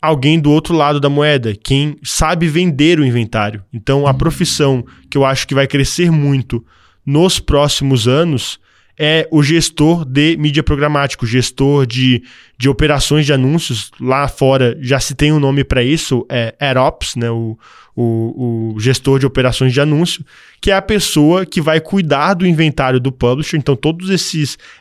alguém 0.02 0.40
do 0.40 0.50
outro 0.52 0.74
lado 0.74 1.02
da 1.02 1.10
moeda, 1.10 1.54
quem 1.54 1.98
sabe 2.02 2.48
vender 2.48 2.98
o 3.00 3.06
inventário. 3.06 3.62
Então 3.74 4.08
a 4.08 4.12
uhum. 4.12 4.18
profissão 4.18 4.86
que 5.10 5.18
eu 5.18 5.26
acho 5.26 5.48
que 5.48 5.54
vai 5.54 5.68
crescer 5.68 6.10
muito 6.10 6.66
nos 7.06 7.40
próximos 7.40 8.08
anos 8.08 8.58
é 8.98 9.28
o 9.32 9.44
gestor 9.44 10.06
de 10.06 10.38
mídia 10.38 10.64
programática, 10.64 11.26
o 11.26 11.28
gestor 11.28 11.86
de, 11.86 12.24
de 12.58 12.70
operações 12.70 13.26
de 13.26 13.34
anúncios. 13.34 13.92
Lá 14.00 14.28
fora 14.28 14.78
já 14.82 15.00
se 15.00 15.14
tem 15.14 15.32
um 15.32 15.40
nome 15.40 15.64
para 15.64 15.84
isso, 15.84 16.26
é 16.30 16.56
AdOps, 16.60 17.16
né? 17.16 17.30
O, 17.30 17.58
o, 17.96 18.74
o, 18.76 18.80
gestor 18.80 19.20
de 19.20 19.26
operações 19.26 19.74
de 19.74 19.80
anúncio, 19.80 20.26
que 20.60 20.70
é 20.70 20.74
a 20.74 20.82
pessoa 20.82 21.46
que 21.46 21.62
vai 21.62 21.80
cuidar 21.80 22.34
do 22.34 22.46
inventário 22.46 23.00
do 23.00 23.12
publisher. 23.12 23.58
Então, 23.58 23.76
todas 23.76 24.10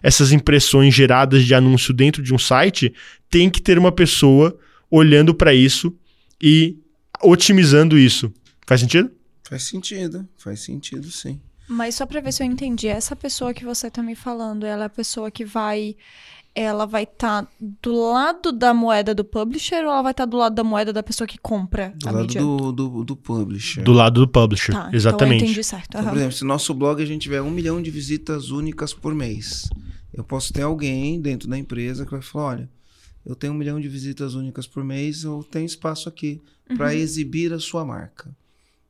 essas 0.03 0.33
impressões 0.33 0.93
geradas 0.93 1.45
de 1.45 1.55
anúncio 1.55 1.95
dentro 1.95 2.23
de 2.23 2.35
um 2.35 2.39
site 2.39 2.93
tem 3.31 3.49
que 3.49 3.63
ter 3.63 3.79
uma 3.79 3.93
pessoa 3.93 4.57
olhando 4.91 5.35
para 5.35 5.55
isso 5.55 5.95
e 6.43 6.77
otimizando 7.23 7.97
isso. 7.97 8.33
Faz 8.67 8.81
sentido? 8.81 9.11
Faz 9.49 9.63
sentido, 9.63 10.29
faz 10.37 10.61
sentido 10.61 11.11
sim. 11.11 11.41
Mas 11.69 11.95
só 11.95 12.07
para 12.07 12.21
ver 12.21 12.33
se 12.33 12.43
eu 12.43 12.47
entendi, 12.47 12.89
essa 12.89 13.17
pessoa 13.17 13.55
que 13.55 13.65
você 13.65 13.91
tá 13.91 14.03
me 14.03 14.15
falando, 14.15 14.65
ela 14.65 14.85
é 14.85 14.87
a 14.87 14.91
pessoa 14.91 15.31
que 15.31 15.45
vai 15.45 15.97
ela 16.55 16.87
vai 16.87 17.03
estar 17.03 17.43
tá 17.43 17.49
do 17.83 17.93
lado 18.13 18.53
da 18.53 18.73
moeda 18.73 19.13
do 19.13 19.25
publisher 19.25 19.85
ou 19.85 19.91
ela 19.91 20.03
vai 20.03 20.13
estar 20.13 20.25
tá 20.25 20.31
do 20.31 20.37
lado 20.37 20.55
da 20.55 20.63
moeda 20.63 20.93
da 20.93 21.03
pessoa 21.03 21.27
que 21.27 21.37
compra 21.37 21.93
do 21.97 22.09
a 22.09 22.13
lado 22.13 22.23
mídia? 22.23 22.41
Do, 22.41 22.71
do, 22.71 23.05
do 23.05 23.17
publisher. 23.17 23.83
Do 23.83 23.93
lado 23.93 24.21
do 24.21 24.29
publisher, 24.29 24.73
tá, 24.73 24.89
exatamente. 24.93 25.37
Então 25.37 25.47
eu 25.47 25.51
entendi 25.51 25.65
certo. 25.65 25.95
Uhum. 25.95 26.01
Então, 26.01 26.13
por 26.13 26.17
exemplo, 26.17 26.37
se 26.37 26.43
no 26.43 26.49
nosso 26.49 26.73
blog 26.73 27.03
a 27.03 27.07
gente 27.07 27.23
tiver 27.23 27.43
um 27.43 27.51
milhão 27.51 27.83
de 27.83 27.91
visitas 27.91 28.51
únicas 28.51 28.95
por 28.95 29.13
mês, 29.15 29.69
eu 30.13 30.23
posso 30.23 30.53
ter 30.53 30.63
alguém 30.63 31.21
dentro 31.21 31.49
da 31.49 31.59
empresa 31.59 32.05
que 32.05 32.13
vai 32.13 32.23
falar, 32.23 32.45
olha, 32.45 32.71
eu 33.27 33.35
tenho 33.35 33.53
um 33.53 33.57
milhão 33.57 33.81
de 33.81 33.89
visitas 33.89 34.35
únicas 34.35 34.67
por 34.67 34.85
mês, 34.85 35.25
eu 35.25 35.43
tenho 35.51 35.67
espaço 35.67 36.09
aqui 36.09 36.41
uhum. 36.71 36.77
para 36.77 36.95
exibir 36.95 37.53
a 37.53 37.59
sua 37.59 37.85
marca. 37.85 38.31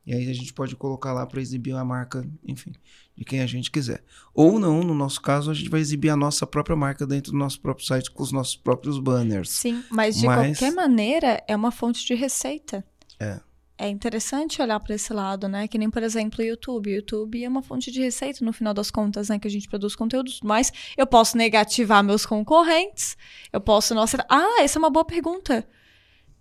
E 0.05 0.13
aí 0.13 0.29
a 0.29 0.33
gente 0.33 0.53
pode 0.53 0.75
colocar 0.75 1.13
lá 1.13 1.25
para 1.25 1.41
exibir 1.41 1.73
a 1.73 1.83
marca, 1.83 2.23
enfim, 2.45 2.73
de 3.17 3.25
quem 3.25 3.41
a 3.41 3.47
gente 3.47 3.71
quiser. 3.71 4.03
Ou 4.33 4.59
não, 4.59 4.83
no 4.83 4.93
nosso 4.93 5.19
caso, 5.19 5.49
a 5.49 5.53
gente 5.53 5.69
vai 5.69 5.79
exibir 5.79 6.09
a 6.09 6.15
nossa 6.15 6.45
própria 6.45 6.75
marca 6.75 7.07
dentro 7.07 7.31
do 7.31 7.37
nosso 7.37 7.59
próprio 7.59 7.85
site 7.85 8.11
com 8.11 8.21
os 8.21 8.31
nossos 8.31 8.55
próprios 8.55 8.99
banners. 8.99 9.49
Sim, 9.49 9.83
mas 9.89 10.17
de 10.17 10.27
mas... 10.27 10.59
qualquer 10.59 10.75
maneira 10.75 11.43
é 11.47 11.55
uma 11.55 11.71
fonte 11.71 12.05
de 12.05 12.13
receita. 12.13 12.85
É. 13.19 13.39
É 13.77 13.89
interessante 13.89 14.61
olhar 14.61 14.79
para 14.79 14.95
esse 14.95 15.11
lado, 15.11 15.49
né? 15.49 15.67
Que 15.67 15.77
nem, 15.77 15.89
por 15.89 16.01
exemplo, 16.01 16.39
o 16.39 16.47
YouTube. 16.47 16.89
O 16.89 16.95
YouTube 16.95 17.43
é 17.43 17.49
uma 17.49 17.61
fonte 17.61 17.91
de 17.91 17.99
receita 17.99 18.45
no 18.45 18.53
final 18.53 18.73
das 18.73 18.89
contas, 18.89 19.27
né? 19.27 19.37
Que 19.37 19.47
a 19.47 19.51
gente 19.51 19.67
produz 19.67 19.95
conteúdos, 19.95 20.39
mas 20.41 20.71
eu 20.95 21.05
posso 21.05 21.35
negativar 21.35 22.01
meus 22.01 22.25
concorrentes, 22.25 23.17
eu 23.51 23.59
posso, 23.59 23.93
nossa, 23.93 24.25
ah, 24.29 24.61
essa 24.61 24.77
é 24.77 24.79
uma 24.79 24.89
boa 24.89 25.03
pergunta. 25.03 25.67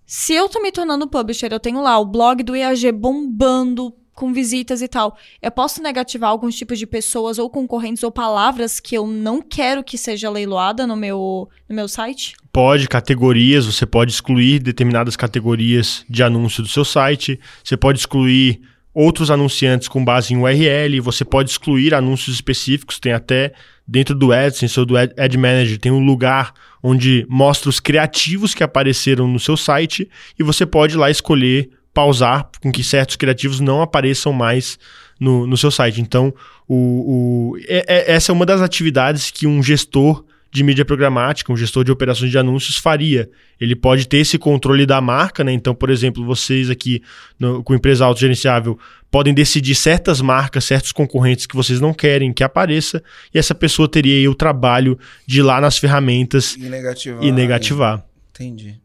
Se 0.06 0.34
eu 0.34 0.48
tô 0.48 0.60
me 0.60 0.70
tornando 0.70 1.08
publisher, 1.08 1.52
eu 1.52 1.60
tenho 1.60 1.82
lá 1.82 1.98
o 1.98 2.04
blog 2.04 2.42
do 2.42 2.54
IAG 2.54 2.92
bombando, 2.92 3.94
com 4.14 4.32
visitas 4.32 4.80
e 4.80 4.88
tal, 4.88 5.16
eu 5.42 5.50
posso 5.50 5.82
negativar 5.82 6.30
alguns 6.30 6.54
tipos 6.54 6.78
de 6.78 6.86
pessoas 6.86 7.38
ou 7.38 7.50
concorrentes 7.50 8.02
ou 8.02 8.12
palavras 8.12 8.78
que 8.78 8.96
eu 8.96 9.06
não 9.06 9.42
quero 9.42 9.82
que 9.82 9.98
seja 9.98 10.30
leiloada 10.30 10.86
no 10.86 10.96
meu, 10.96 11.48
no 11.68 11.74
meu 11.74 11.88
site? 11.88 12.34
Pode, 12.52 12.88
categorias, 12.88 13.66
você 13.66 13.84
pode 13.84 14.12
excluir 14.12 14.60
determinadas 14.60 15.16
categorias 15.16 16.04
de 16.08 16.22
anúncio 16.22 16.62
do 16.62 16.68
seu 16.68 16.84
site, 16.84 17.40
você 17.62 17.76
pode 17.76 17.98
excluir 17.98 18.60
outros 18.94 19.30
anunciantes 19.30 19.88
com 19.88 20.04
base 20.04 20.32
em 20.32 20.36
URL, 20.36 21.00
você 21.00 21.24
pode 21.24 21.50
excluir 21.50 21.92
anúncios 21.92 22.36
específicos, 22.36 23.00
tem 23.00 23.12
até 23.12 23.52
dentro 23.86 24.14
do 24.14 24.32
AdSense 24.32 24.78
ou 24.80 24.86
do 24.86 24.96
Ad 24.96 25.36
Manager, 25.36 25.78
tem 25.78 25.92
um 25.92 26.04
lugar 26.04 26.52
onde 26.82 27.26
mostra 27.28 27.68
os 27.68 27.80
criativos 27.80 28.54
que 28.54 28.62
apareceram 28.62 29.28
no 29.28 29.38
seu 29.38 29.56
site 29.56 30.08
e 30.38 30.42
você 30.42 30.64
pode 30.64 30.96
lá 30.96 31.10
escolher 31.10 31.70
pausar 31.92 32.50
com 32.60 32.72
que 32.72 32.82
certos 32.82 33.16
criativos 33.16 33.60
não 33.60 33.80
apareçam 33.80 34.32
mais 34.32 34.78
no, 35.20 35.46
no 35.46 35.56
seu 35.56 35.70
site. 35.70 36.00
Então, 36.00 36.34
o, 36.66 37.52
o 37.54 37.58
é, 37.68 37.84
é, 37.86 38.12
essa 38.12 38.32
é 38.32 38.34
uma 38.34 38.46
das 38.46 38.60
atividades 38.60 39.30
que 39.30 39.46
um 39.46 39.62
gestor 39.62 40.24
de 40.54 40.62
mídia 40.62 40.84
programática, 40.84 41.52
um 41.52 41.56
gestor 41.56 41.82
de 41.82 41.90
operações 41.90 42.30
de 42.30 42.38
anúncios 42.38 42.76
faria. 42.76 43.28
Ele 43.60 43.74
pode 43.74 44.06
ter 44.06 44.18
esse 44.18 44.38
controle 44.38 44.86
da 44.86 45.00
marca, 45.00 45.42
né? 45.42 45.52
Então, 45.52 45.74
por 45.74 45.90
exemplo, 45.90 46.24
vocês 46.24 46.70
aqui 46.70 47.02
no, 47.36 47.60
com 47.64 47.74
empresa 47.74 48.04
autogerenciável 48.04 48.78
podem 49.10 49.34
decidir 49.34 49.74
certas 49.74 50.20
marcas, 50.20 50.64
certos 50.64 50.92
concorrentes 50.92 51.44
que 51.44 51.56
vocês 51.56 51.80
não 51.80 51.92
querem 51.92 52.32
que 52.32 52.44
apareça, 52.44 53.02
e 53.34 53.38
essa 53.38 53.52
pessoa 53.52 53.88
teria 53.88 54.14
aí 54.14 54.28
o 54.28 54.34
trabalho 54.34 54.96
de 55.26 55.40
ir 55.40 55.42
lá 55.42 55.60
nas 55.60 55.76
ferramentas 55.76 56.54
e 56.54 56.68
negativar. 56.68 57.24
E 57.24 57.32
negativar. 57.32 58.06
Entendi. 58.30 58.80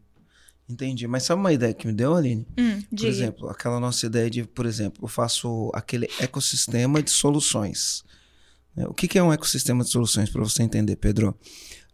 Entendi. 0.68 1.06
Mas 1.06 1.22
sabe 1.22 1.38
uma 1.38 1.52
ideia 1.52 1.72
que 1.72 1.86
me 1.86 1.92
deu, 1.92 2.16
Aline? 2.16 2.44
Hum, 2.58 2.82
por 2.96 3.06
exemplo, 3.06 3.48
aquela 3.48 3.78
nossa 3.78 4.06
ideia 4.06 4.28
de, 4.28 4.42
por 4.42 4.66
exemplo, 4.66 5.04
eu 5.04 5.08
faço 5.08 5.70
aquele 5.72 6.08
ecossistema 6.18 7.00
de 7.00 7.10
soluções. 7.12 8.02
É, 8.76 8.86
o 8.86 8.94
que 8.94 9.18
é 9.18 9.22
um 9.22 9.32
ecossistema 9.32 9.84
de 9.84 9.90
soluções, 9.90 10.30
para 10.30 10.42
você 10.42 10.62
entender, 10.62 10.96
Pedro? 10.96 11.36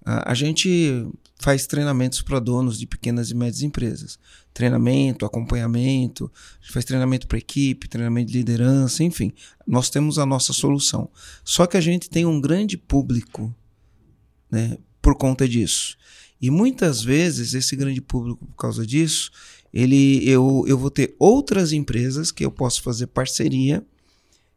A 0.05 0.35
gente 0.35 1.05
faz 1.41 1.67
treinamentos 1.67 2.23
para 2.23 2.39
donos 2.39 2.79
de 2.79 2.87
pequenas 2.87 3.31
e 3.33 3.35
médias 3.35 3.63
empresas. 3.63 4.19
Treinamento, 4.55 5.27
acompanhamento, 5.27 6.31
a 6.33 6.63
gente 6.63 6.73
faz 6.73 6.85
treinamento 6.85 7.27
para 7.27 7.39
equipe, 7.39 7.89
treinamento 7.89 8.31
de 8.31 8.39
liderança, 8.39 9.03
enfim. 9.03 9.33
Nós 9.67 9.91
temos 9.91 10.17
a 10.21 10.25
nossa 10.25 10.53
solução. 10.53 11.11
Só 11.45 11.67
que 11.67 11.77
a 11.77 11.81
gente 11.81 12.09
tem 12.09 12.25
um 12.25 12.41
grande 12.41 12.77
público 12.77 13.53
né, 14.49 14.79
por 15.03 15.17
conta 15.17 15.49
disso. 15.49 15.97
E 16.41 16.51
muitas 16.51 17.03
vezes 17.03 17.53
esse 17.53 17.75
grande 17.75 18.01
público, 18.01 18.47
por 18.47 18.57
causa 18.57 18.87
disso, 18.87 19.33
ele, 19.73 20.23
eu, 20.29 20.65
eu 20.69 20.79
vou 20.79 20.91
ter 20.91 21.17
outras 21.19 21.73
empresas 21.73 22.31
que 22.31 22.45
eu 22.45 22.51
posso 22.53 22.81
fazer 22.81 23.09
parceria 23.09 23.85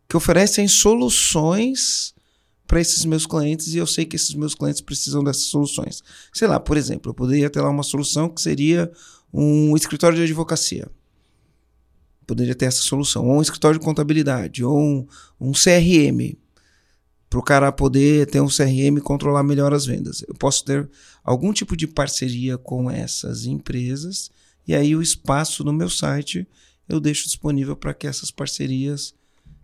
que 0.10 0.18
oferecem 0.18 0.68
soluções 0.68 2.16
para 2.68 2.82
esses 2.82 3.06
meus 3.06 3.28
clientes 3.28 3.74
e 3.74 3.78
eu 3.78 3.86
sei 3.86 4.06
que 4.06 4.16
esses 4.16 4.34
meus 4.34 4.56
clientes 4.56 4.82
precisam 4.82 5.24
dessas 5.24 5.44
soluções. 5.44 6.04
Sei 6.34 6.48
lá, 6.48 6.60
por 6.60 6.78
exemplo, 6.78 7.12
eu 7.12 7.14
poderia 7.14 7.50
ter 7.50 7.62
lá 7.62 7.70
uma 7.70 7.84
solução 7.84 8.28
que 8.28 8.42
seria 8.42 8.92
um 9.32 9.76
escritório 9.78 10.18
de 10.18 10.24
advocacia. 10.24 10.90
Poderia 12.26 12.56
ter 12.56 12.66
essa 12.66 12.82
solução. 12.82 13.28
Ou 13.28 13.38
um 13.38 13.42
escritório 13.42 13.80
de 13.80 13.86
contabilidade, 13.86 14.64
ou 14.64 14.80
um, 14.80 15.08
um 15.40 15.52
CRM. 15.52 16.36
Para 17.30 17.40
o 17.40 17.44
cara 17.44 17.72
poder 17.72 18.26
ter 18.28 18.42
um 18.42 18.48
CRM 18.48 18.98
e 18.98 19.02
controlar 19.02 19.44
melhor 19.44 19.74
as 19.74 19.86
vendas. 19.86 20.24
Eu 20.28 20.34
posso 20.34 20.66
ter 20.66 20.90
algum 21.24 21.54
tipo 21.54 21.78
de 21.78 21.86
parceria 21.86 22.58
com 22.58 22.90
essas 22.90 23.46
empresas 23.46 24.32
e 24.68 24.74
aí 24.74 24.96
o 24.96 25.02
espaço 25.02 25.64
no 25.64 25.72
meu 25.72 25.90
site 25.90 26.48
eu 26.88 27.00
deixo 27.00 27.26
disponível 27.26 27.76
para 27.76 27.94
que 27.94 28.08
essas 28.08 28.32
parcerias 28.32 29.14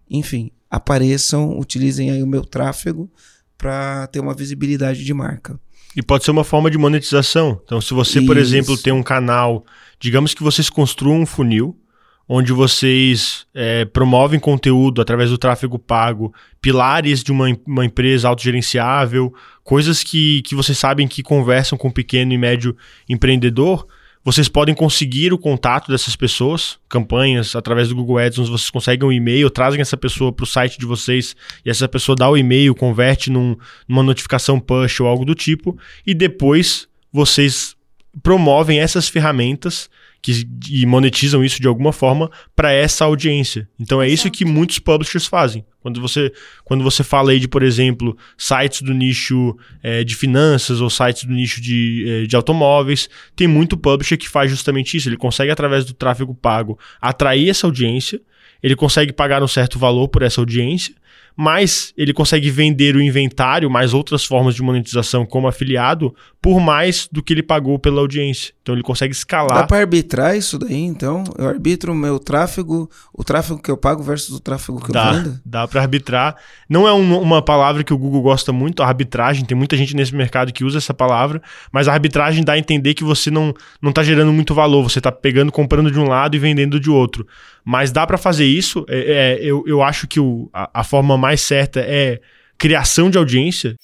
enfim, 0.10 0.52
apareçam, 0.70 1.58
utilizem 1.60 2.12
aí 2.12 2.22
o 2.22 2.28
meu 2.28 2.44
tráfego 2.44 3.10
para 3.58 4.08
ter 4.08 4.20
uma 4.20 4.34
visibilidade 4.34 5.04
de 5.04 5.14
marca. 5.14 5.60
E 5.96 6.04
pode 6.04 6.26
ser 6.26 6.32
uma 6.32 6.44
forma 6.44 6.70
de 6.70 6.78
monetização. 6.78 7.60
Então, 7.64 7.80
se 7.80 7.94
você, 7.94 8.20
Isso. 8.20 8.28
por 8.28 8.38
exemplo, 8.38 8.78
tem 8.78 8.92
um 8.92 9.04
canal, 9.04 9.66
digamos 10.00 10.34
que 10.34 10.44
vocês 10.44 10.70
construam 10.70 11.22
um 11.22 11.26
funil, 11.26 11.80
onde 12.28 12.52
vocês 12.52 13.46
é, 13.54 13.86
promovem 13.86 14.40
conteúdo 14.40 15.02
através 15.02 15.30
do 15.30 15.38
tráfego 15.38 15.80
pago, 15.80 16.34
pilares 16.60 17.24
de 17.24 17.32
uma, 17.32 17.46
uma 17.66 17.86
empresa 17.86 18.28
autogerenciável, 18.28 19.34
coisas 19.64 20.04
que, 20.04 20.42
que 20.42 20.56
vocês 20.56 20.78
sabem 20.78 21.08
que 21.08 21.24
conversam 21.24 21.78
com 21.78 21.88
o 21.88 21.94
pequeno 21.94 22.34
e 22.34 22.38
médio 22.38 22.76
empreendedor, 23.08 23.88
vocês 24.26 24.50
podem 24.50 24.74
conseguir 24.74 25.32
o 25.32 25.38
contato 25.38 25.92
dessas 25.92 26.16
pessoas, 26.16 26.80
campanhas, 26.90 27.56
através 27.56 27.90
do 27.90 27.96
Google 27.96 28.18
Ads, 28.18 28.50
vocês 28.50 28.72
conseguem 28.72 29.08
um 29.08 29.12
e-mail, 29.12 29.52
trazem 29.52 29.80
essa 29.80 29.96
pessoa 29.96 30.34
para 30.34 30.44
o 30.44 30.48
site 30.48 30.80
de 30.80 30.86
vocês 30.88 31.36
e 31.64 31.70
essa 31.70 31.88
pessoa 31.88 32.16
dá 32.16 32.28
o 32.28 32.36
e-mail, 32.36 32.74
converte 32.74 33.30
num, 33.30 33.56
numa 33.88 34.02
notificação 34.02 34.60
push 34.60 35.00
ou 35.00 35.08
algo 35.08 35.24
do 35.24 35.36
tipo, 35.36 35.78
e 36.08 36.16
depois 36.16 36.88
vocês 37.14 37.76
promovem 38.24 38.80
essas 38.80 39.08
ferramentas 39.08 39.92
que 40.26 40.44
e 40.72 40.88
monetizam 40.88 41.44
isso 41.44 41.62
de 41.62 41.68
alguma 41.68 41.94
forma 41.94 42.32
para 42.56 42.72
essa 42.72 43.06
audiência. 43.06 43.70
Então 43.80 44.02
é 44.02 44.10
isso 44.10 44.32
que 44.32 44.44
muitos 44.44 44.80
publishers 44.80 45.28
fazem. 45.28 45.64
Quando 45.80 46.02
você, 46.02 46.34
quando 46.64 46.84
você 46.84 47.04
fala 47.04 47.30
aí 47.30 47.40
de, 47.40 47.48
por 47.48 47.62
exemplo, 47.62 48.18
sites 48.36 48.82
do 48.82 48.92
nicho 48.92 49.56
é, 49.84 50.04
de 50.04 50.16
finanças 50.16 50.82
ou 50.82 50.90
sites 50.90 51.26
do 51.26 51.32
nicho 51.32 51.62
de, 51.62 52.06
é, 52.08 52.26
de 52.26 52.36
automóveis, 52.36 53.08
tem 53.36 53.48
muito 53.48 53.78
publisher 53.78 54.18
que 54.18 54.28
faz 54.28 54.50
justamente 54.50 54.98
isso. 54.98 55.08
Ele 55.08 55.16
consegue, 55.16 55.52
através 55.52 55.86
do 55.86 55.94
tráfego 55.94 56.34
pago, 56.34 56.80
atrair 57.00 57.48
essa 57.48 57.68
audiência, 57.68 58.20
ele 58.64 58.76
consegue 58.76 59.14
pagar 59.14 59.44
um 59.44 59.48
certo 59.48 59.78
valor 59.78 60.08
por 60.08 60.24
essa 60.24 60.42
audiência 60.42 60.96
mas 61.36 61.94
ele 61.98 62.14
consegue 62.14 62.50
vender 62.50 62.96
o 62.96 63.02
inventário, 63.02 63.70
mais 63.70 63.94
outras 63.94 64.24
formas 64.24 64.56
de 64.56 64.62
monetização 64.62 65.26
como 65.26 65.48
afiliado, 65.48 66.16
por 66.42 66.60
mais 66.60 67.10
do 67.12 67.22
que 67.22 67.34
ele 67.34 67.44
pagou 67.44 67.78
pela 67.78 68.00
audiência. 68.00 68.54
Então 68.62 68.74
ele 68.74 68.84
consegue 68.84 69.14
escalar. 69.14 69.60
Dá 69.60 69.68
para 69.68 69.80
arbitrar 69.80 70.38
isso 70.38 70.58
daí, 70.58 70.76
então? 70.76 71.24
Eu 71.38 71.48
arbitro 71.48 71.92
o 71.92 71.96
meu 71.96 72.18
tráfego, 72.20 72.90
o 73.14 73.24
tráfego 73.24 73.62
que 73.62 73.70
eu 73.70 73.76
pago 73.76 74.02
versus 74.02 74.36
o 74.36 74.40
tráfego 74.40 74.80
que 74.80 74.92
dá, 74.92 75.08
eu 75.08 75.14
vendo? 75.14 75.42
Dá 75.46 75.68
para 75.68 75.82
arbitrar. 75.82 76.36
Não 76.70 76.88
é 76.88 76.94
um, 76.94 77.20
uma 77.20 77.42
palavra 77.42 77.84
que 77.84 77.94
o 77.94 77.98
Google 77.98 78.22
gosta 78.22 78.54
muito, 78.54 78.82
a 78.82 78.88
arbitragem. 78.88 79.44
Tem 79.44 79.58
muita 79.58 79.76
gente 79.76 79.96
nesse 79.96 80.16
mercado 80.16 80.54
que 80.54 80.64
usa 80.64 80.78
essa 80.78 80.94
palavra, 80.94 81.42
mas 81.72 81.88
a 81.88 81.94
arbitragem 81.94 82.44
dá 82.44 82.54
a 82.54 82.58
entender 82.58 82.94
que 82.94 83.04
você 83.04 83.30
não, 83.30 83.54
não 83.82 83.92
tá 83.92 84.04
gerando 84.04 84.32
muito 84.32 84.54
valor. 84.54 84.84
Você 84.90 85.00
está 85.00 85.12
pegando, 85.12 85.52
comprando 85.52 85.92
de 85.92 86.00
um 86.00 86.08
lado 86.08 86.36
e 86.36 86.40
vendendo 86.40 86.80
de 86.80 86.90
outro. 86.90 87.28
Mas 87.66 87.92
dá 87.92 88.06
para 88.06 88.18
fazer 88.18 88.46
isso. 88.46 88.86
É, 88.88 89.00
é, 89.00 89.44
eu, 89.44 89.64
eu 89.66 89.82
acho 89.82 90.08
que 90.08 90.20
o, 90.20 90.48
a, 90.54 90.82
a 90.82 90.84
forma 90.84 91.18
mais 91.18 91.42
certa 91.42 91.80
é 91.80 92.22
criação 92.58 93.10
de 93.10 93.18
audiência. 93.18 93.76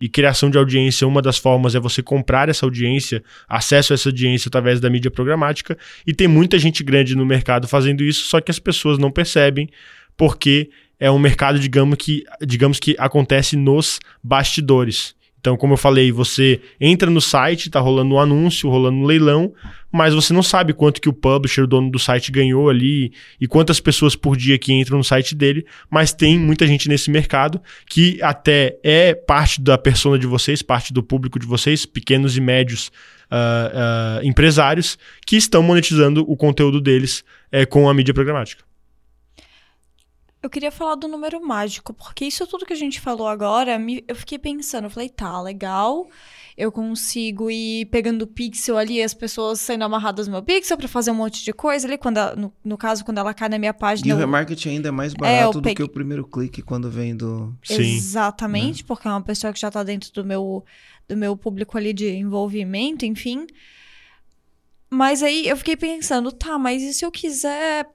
E 0.00 0.08
criação 0.08 0.48
de 0.48 0.56
audiência, 0.56 1.08
uma 1.08 1.20
das 1.20 1.38
formas 1.38 1.74
é 1.74 1.80
você 1.80 2.00
comprar 2.00 2.48
essa 2.48 2.64
audiência, 2.64 3.20
acesso 3.48 3.92
a 3.92 3.94
essa 3.94 4.08
audiência 4.08 4.48
através 4.48 4.78
da 4.78 4.88
mídia 4.88 5.10
programática. 5.10 5.76
E 6.06 6.14
tem 6.14 6.28
muita 6.28 6.56
gente 6.56 6.84
grande 6.84 7.16
no 7.16 7.26
mercado 7.26 7.66
fazendo 7.66 8.04
isso, 8.04 8.26
só 8.26 8.40
que 8.40 8.48
as 8.48 8.60
pessoas 8.60 8.96
não 8.96 9.10
percebem, 9.10 9.68
porque 10.16 10.70
é 11.00 11.10
um 11.10 11.18
mercado, 11.18 11.58
digamos 11.58 11.98
que, 11.98 12.22
digamos 12.46 12.78
que 12.78 12.94
acontece 12.96 13.56
nos 13.56 13.98
bastidores. 14.22 15.16
Então, 15.40 15.56
como 15.56 15.74
eu 15.74 15.76
falei, 15.76 16.10
você 16.10 16.60
entra 16.80 17.08
no 17.08 17.20
site, 17.20 17.70
tá 17.70 17.78
rolando 17.80 18.14
um 18.14 18.20
anúncio, 18.20 18.68
rolando 18.68 18.98
um 18.98 19.04
leilão, 19.04 19.52
mas 19.90 20.12
você 20.12 20.32
não 20.32 20.42
sabe 20.42 20.72
quanto 20.72 21.00
que 21.00 21.08
o 21.08 21.12
publisher, 21.12 21.62
o 21.62 21.66
dono 21.66 21.90
do 21.90 21.98
site, 21.98 22.32
ganhou 22.32 22.68
ali 22.68 23.12
e 23.40 23.46
quantas 23.46 23.80
pessoas 23.80 24.16
por 24.16 24.36
dia 24.36 24.58
que 24.58 24.72
entram 24.72 24.98
no 24.98 25.04
site 25.04 25.34
dele, 25.34 25.64
mas 25.88 26.12
tem 26.12 26.38
muita 26.38 26.66
gente 26.66 26.88
nesse 26.88 27.10
mercado 27.10 27.60
que 27.88 28.20
até 28.22 28.78
é 28.82 29.14
parte 29.14 29.60
da 29.60 29.78
persona 29.78 30.18
de 30.18 30.26
vocês, 30.26 30.60
parte 30.60 30.92
do 30.92 31.02
público 31.02 31.38
de 31.38 31.46
vocês, 31.46 31.86
pequenos 31.86 32.36
e 32.36 32.40
médios 32.40 32.90
uh, 33.30 34.20
uh, 34.20 34.26
empresários, 34.26 34.98
que 35.24 35.36
estão 35.36 35.62
monetizando 35.62 36.24
o 36.28 36.36
conteúdo 36.36 36.80
deles 36.80 37.24
uh, 37.52 37.66
com 37.68 37.88
a 37.88 37.94
mídia 37.94 38.12
programática. 38.12 38.67
Eu 40.40 40.48
queria 40.48 40.70
falar 40.70 40.94
do 40.94 41.08
número 41.08 41.44
mágico, 41.44 41.92
porque 41.92 42.24
isso 42.24 42.46
tudo 42.46 42.64
que 42.64 42.72
a 42.72 42.76
gente 42.76 43.00
falou 43.00 43.26
agora, 43.26 43.76
me, 43.76 44.04
eu 44.06 44.14
fiquei 44.14 44.38
pensando, 44.38 44.84
eu 44.84 44.90
falei, 44.90 45.08
tá, 45.08 45.40
legal, 45.42 46.08
eu 46.56 46.70
consigo 46.70 47.50
ir 47.50 47.86
pegando 47.86 48.24
pixel 48.24 48.78
ali, 48.78 49.02
as 49.02 49.12
pessoas 49.12 49.58
sendo 49.60 49.82
amarradas 49.82 50.28
no 50.28 50.34
meu 50.34 50.42
pixel 50.42 50.76
para 50.76 50.86
fazer 50.86 51.10
um 51.10 51.14
monte 51.14 51.44
de 51.44 51.52
coisa 51.52 51.88
ali, 51.88 51.98
quando 51.98 52.18
no, 52.36 52.52
no, 52.64 52.78
caso, 52.78 53.04
quando 53.04 53.18
ela 53.18 53.34
cai 53.34 53.48
na 53.48 53.58
minha 53.58 53.74
página. 53.74 54.08
E 54.08 54.12
o 54.12 54.16
remarketing 54.16 54.68
ainda 54.70 54.88
é 54.88 54.92
mais 54.92 55.12
é, 55.12 55.16
barato 55.16 55.58
é, 55.58 55.60
do 55.60 55.74
que 55.74 55.82
o 55.82 55.88
primeiro 55.88 56.24
clique 56.24 56.62
quando 56.62 56.88
vem 56.88 57.16
do. 57.16 57.52
Sim. 57.64 57.96
Exatamente, 57.96 58.82
né? 58.82 58.86
porque 58.86 59.08
é 59.08 59.10
uma 59.10 59.22
pessoa 59.22 59.52
que 59.52 59.58
já 59.58 59.72
tá 59.72 59.82
dentro 59.82 60.12
do 60.12 60.24
meu, 60.24 60.64
do 61.08 61.16
meu 61.16 61.36
público 61.36 61.76
ali 61.76 61.92
de 61.92 62.10
envolvimento, 62.10 63.04
enfim. 63.04 63.44
Mas 64.88 65.20
aí 65.20 65.48
eu 65.48 65.56
fiquei 65.56 65.76
pensando, 65.76 66.30
tá, 66.30 66.56
mas 66.58 66.82
e 66.82 66.94
se 66.94 67.04
eu 67.04 67.10
quiser 67.10 67.86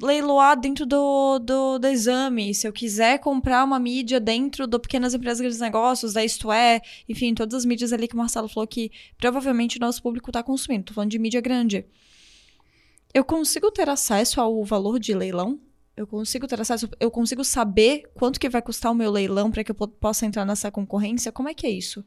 leiloar 0.00 0.58
dentro 0.58 0.86
do, 0.86 1.38
do, 1.38 1.78
do, 1.78 1.86
exame, 1.86 2.54
se 2.54 2.66
eu 2.66 2.72
quiser 2.72 3.18
comprar 3.18 3.64
uma 3.64 3.78
mídia 3.78 4.18
dentro 4.18 4.66
do 4.66 4.80
Pequenas 4.80 5.14
Empresas 5.14 5.40
Grandes 5.40 5.60
Negócios, 5.60 6.12
da 6.14 6.24
Isto 6.24 6.50
É, 6.50 6.80
enfim, 7.08 7.34
todas 7.34 7.54
as 7.54 7.64
mídias 7.64 7.92
ali 7.92 8.08
que 8.08 8.14
o 8.14 8.18
Marcelo 8.18 8.48
falou 8.48 8.66
que 8.66 8.90
provavelmente 9.18 9.76
o 9.76 9.80
nosso 9.80 10.02
público 10.02 10.30
está 10.30 10.42
consumindo. 10.42 10.84
Tô 10.84 10.94
falando 10.94 11.10
de 11.10 11.18
mídia 11.18 11.40
grande. 11.40 11.84
Eu 13.12 13.24
consigo 13.24 13.70
ter 13.70 13.88
acesso 13.88 14.40
ao 14.40 14.64
valor 14.64 14.98
de 14.98 15.14
leilão? 15.14 15.60
eu 15.96 16.06
consigo 16.06 16.46
ter 16.46 16.60
acesso, 16.60 16.88
eu 16.98 17.10
consigo 17.10 17.44
saber 17.44 18.10
quanto 18.14 18.40
que 18.40 18.48
vai 18.48 18.62
custar 18.62 18.90
o 18.90 18.94
meu 18.94 19.10
leilão 19.10 19.50
para 19.50 19.62
que 19.62 19.70
eu 19.70 19.74
possa 19.74 20.24
entrar 20.24 20.44
nessa 20.44 20.70
concorrência? 20.70 21.30
Como 21.30 21.48
é 21.48 21.54
que 21.54 21.66
é 21.66 21.70
isso? 21.70 22.04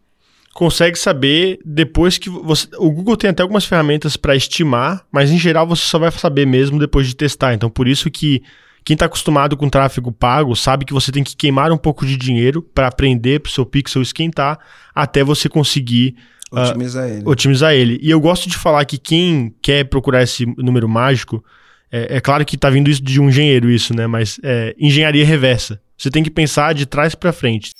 Consegue 0.55 0.97
saber 0.97 1.59
depois 1.65 2.17
que 2.17 2.29
você. 2.29 2.65
O 2.77 2.89
Google 2.89 3.17
tem 3.17 3.29
até 3.29 3.43
algumas 3.43 3.65
ferramentas 3.65 4.15
para 4.15 4.37
estimar, 4.37 5.05
mas 5.11 5.29
em 5.29 5.37
geral 5.37 5.67
você 5.67 5.83
só 5.83 5.99
vai 5.99 6.09
saber 6.11 6.47
mesmo 6.47 6.79
depois 6.79 7.05
de 7.05 7.13
testar. 7.13 7.53
Então, 7.53 7.69
por 7.69 7.89
isso 7.89 8.09
que 8.09 8.41
quem 8.85 8.93
está 8.93 9.05
acostumado 9.05 9.57
com 9.57 9.67
tráfego 9.67 10.13
pago 10.13 10.55
sabe 10.55 10.85
que 10.85 10.93
você 10.93 11.11
tem 11.11 11.25
que 11.25 11.35
queimar 11.35 11.73
um 11.73 11.77
pouco 11.77 12.05
de 12.05 12.15
dinheiro 12.15 12.61
para 12.61 12.87
aprender 12.87 13.41
para 13.41 13.49
o 13.49 13.51
seu 13.51 13.65
pixel 13.65 14.01
esquentar 14.01 14.57
até 14.95 15.25
você 15.25 15.49
conseguir 15.49 16.15
otimizar, 16.49 17.03
uh, 17.03 17.09
ele. 17.09 17.23
otimizar 17.25 17.73
ele. 17.73 17.99
E 18.01 18.09
eu 18.09 18.21
gosto 18.21 18.47
de 18.47 18.55
falar 18.55 18.85
que 18.85 18.97
quem 18.97 19.53
quer 19.61 19.83
procurar 19.83 20.23
esse 20.23 20.45
número 20.57 20.87
mágico, 20.87 21.43
é, 21.91 22.15
é 22.15 22.21
claro 22.21 22.45
que 22.45 22.55
está 22.55 22.69
vindo 22.69 22.89
isso 22.89 23.03
de 23.03 23.19
um 23.19 23.27
engenheiro 23.27 23.69
isso, 23.69 23.93
né? 23.93 24.07
Mas 24.07 24.39
é, 24.41 24.73
engenharia 24.79 25.25
reversa. 25.25 25.81
Você 25.97 26.09
tem 26.09 26.23
que 26.23 26.31
pensar 26.31 26.73
de 26.73 26.85
trás 26.85 27.13
para 27.13 27.33
frente. 27.33 27.71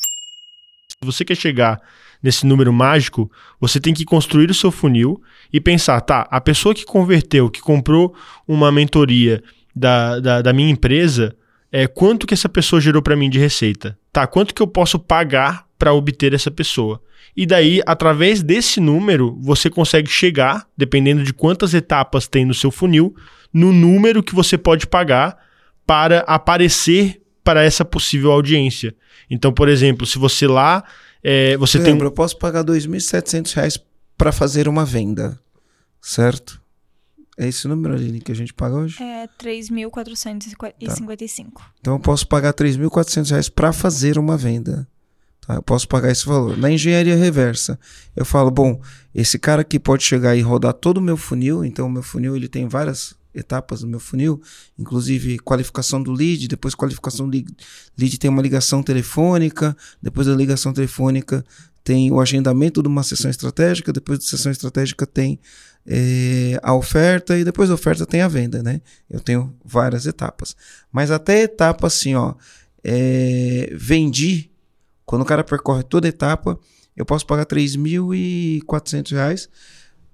Se 0.90 1.06
você 1.06 1.24
quer 1.24 1.36
chegar 1.36 1.80
nesse 2.22 2.46
número 2.46 2.72
mágico, 2.74 3.32
você 3.60 3.80
tem 3.80 3.94
que 3.94 4.06
construir 4.06 4.50
o 4.50 4.54
seu 4.54 4.72
funil 4.72 5.22
e 5.52 5.60
pensar, 5.62 6.02
tá, 6.02 6.28
a 6.30 6.42
pessoa 6.42 6.74
que 6.74 6.86
converteu, 6.86 7.50
que 7.50 7.62
comprou 7.62 8.16
uma 8.48 8.72
mentoria 8.72 9.44
da, 9.76 10.20
da, 10.20 10.42
da 10.42 10.54
minha 10.54 10.72
empresa, 10.72 11.36
é 11.72 11.88
quanto 11.88 12.26
que 12.26 12.34
essa 12.34 12.48
pessoa 12.48 12.82
gerou 12.82 13.02
para 13.02 13.16
mim 13.16 13.30
de 13.30 13.40
receita. 13.40 13.98
Tá, 14.12 14.26
quanto 14.26 14.54
que 14.54 14.62
eu 14.62 14.68
posso 14.68 14.98
pagar 14.98 15.66
para 15.78 15.94
obter 15.94 16.34
essa 16.34 16.50
pessoa. 16.50 17.02
E 17.36 17.46
daí, 17.46 17.82
através 17.86 18.42
desse 18.42 18.80
número, 18.80 19.38
você 19.42 19.70
consegue 19.70 20.10
chegar, 20.10 20.66
dependendo 20.78 21.22
de 21.24 21.34
quantas 21.34 21.74
etapas 21.74 22.28
tem 22.28 22.46
no 22.46 22.54
seu 22.54 22.72
funil, 22.72 23.14
no 23.54 23.74
número 23.74 24.24
que 24.24 24.34
você 24.34 24.58
pode 24.58 24.88
pagar 24.88 25.38
para 25.86 26.20
aparecer 26.20 27.22
para 27.44 27.64
essa 27.64 27.84
possível 27.84 28.32
audiência. 28.32 28.96
Então, 29.30 29.52
por 29.52 29.68
exemplo, 29.68 30.06
se 30.06 30.18
você 30.18 30.48
lá 30.48 30.84
é, 31.28 31.58
você 31.58 31.80
Lembra, 31.80 31.94
tem. 31.94 32.02
Eu 32.04 32.12
posso 32.12 32.38
pagar 32.38 32.60
R$ 32.60 32.78
2.700 32.78 33.82
para 34.16 34.32
fazer 34.32 34.68
uma 34.68 34.86
venda, 34.86 35.40
certo? 36.00 36.62
É 37.36 37.48
esse 37.48 37.66
o 37.66 37.70
número, 37.70 37.96
Aline, 37.96 38.22
que 38.22 38.32
a 38.32 38.36
gente 38.36 38.54
paga 38.54 38.76
hoje? 38.76 39.02
É 39.02 39.28
3.455. 39.42 41.54
Tá. 41.56 41.72
Então 41.82 41.96
eu 41.96 42.00
posso 42.00 42.28
pagar 42.28 42.54
3.400 42.54 43.32
reais 43.32 43.50
para 43.50 43.74
fazer 43.74 44.20
uma 44.20 44.38
venda. 44.38 44.88
Tá? 45.48 45.56
Eu 45.56 45.64
posso 45.64 45.88
pagar 45.88 46.12
esse 46.12 46.28
valor. 46.28 46.56
Na 46.56 46.70
engenharia 46.70 47.16
reversa, 47.16 47.80
eu 48.16 48.24
falo, 48.24 48.52
bom, 48.52 48.80
esse 49.14 49.40
cara 49.40 49.64
aqui 49.64 49.80
pode 49.80 50.04
chegar 50.04 50.36
e 50.36 50.42
rodar 50.42 50.74
todo 50.74 50.98
o 50.98 51.02
meu 51.02 51.18
funil. 51.18 51.66
Então 51.66 51.88
o 51.88 51.92
meu 51.92 52.04
funil 52.04 52.36
ele 52.36 52.48
tem 52.48 52.68
várias 52.68 53.16
etapas 53.36 53.82
do 53.82 53.88
meu 53.88 54.00
funil, 54.00 54.42
inclusive 54.78 55.38
qualificação 55.40 56.02
do 56.02 56.12
lead, 56.12 56.48
depois 56.48 56.74
qualificação 56.74 57.30
do 57.30 57.46
lead 57.98 58.18
tem 58.18 58.30
uma 58.30 58.42
ligação 58.42 58.82
telefônica, 58.82 59.76
depois 60.02 60.28
da 60.28 60.36
ligação 60.36 60.74
telefônica 60.74 61.44
tem 61.84 62.12
o 62.12 62.20
agendamento 62.20 62.82
de 62.82 62.88
uma 62.88 63.04
sessão 63.04 63.30
estratégica, 63.30 63.94
depois 63.94 64.18
da 64.18 64.26
sessão 64.26 64.52
estratégica 64.52 65.06
tem 65.06 65.40
é, 65.86 66.60
a 66.64 66.74
oferta 66.74 67.38
e 67.38 67.44
depois 67.44 67.70
da 67.70 67.76
oferta 67.76 68.08
tem 68.08 68.22
a 68.22 68.28
venda, 68.28 68.64
né? 68.64 68.82
Eu 69.08 69.20
tenho 69.20 69.56
várias 69.64 70.08
etapas. 70.08 70.56
Mas 70.92 71.12
até 71.12 71.44
etapa 71.44 71.86
assim, 71.86 72.16
ó, 72.16 72.34
é, 72.84 73.70
vendi, 73.76 74.50
quando 75.06 75.22
o 75.22 75.26
cara 75.26 75.44
percorre 75.44 75.84
toda 75.84 76.08
etapa, 76.08 76.60
eu 76.98 77.06
posso 77.06 77.26
pagar 77.28 77.46
R$ 77.50 77.62
3.400 77.62 79.50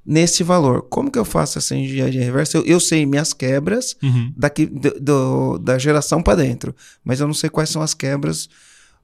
nesse 0.06 0.44
valor. 0.44 0.84
Como 0.84 1.12
que 1.12 1.20
eu 1.20 1.26
faço 1.26 1.58
essa 1.58 1.76
engenharia 1.76 2.24
reversa? 2.24 2.58
Eu, 2.58 2.66
eu 2.66 2.80
sei 2.80 3.06
minhas 3.06 3.34
quebras 3.34 3.96
uhum. 4.02 4.34
daqui 4.36 4.66
do, 4.66 5.00
do, 5.00 5.58
da 5.58 5.78
geração 5.78 6.22
para 6.22 6.44
dentro, 6.44 6.76
mas 7.04 7.20
eu 7.20 7.28
não 7.28 7.34
sei 7.34 7.50
quais 7.50 7.70
são 7.70 7.82
as 7.82 7.94
quebras 7.94 8.50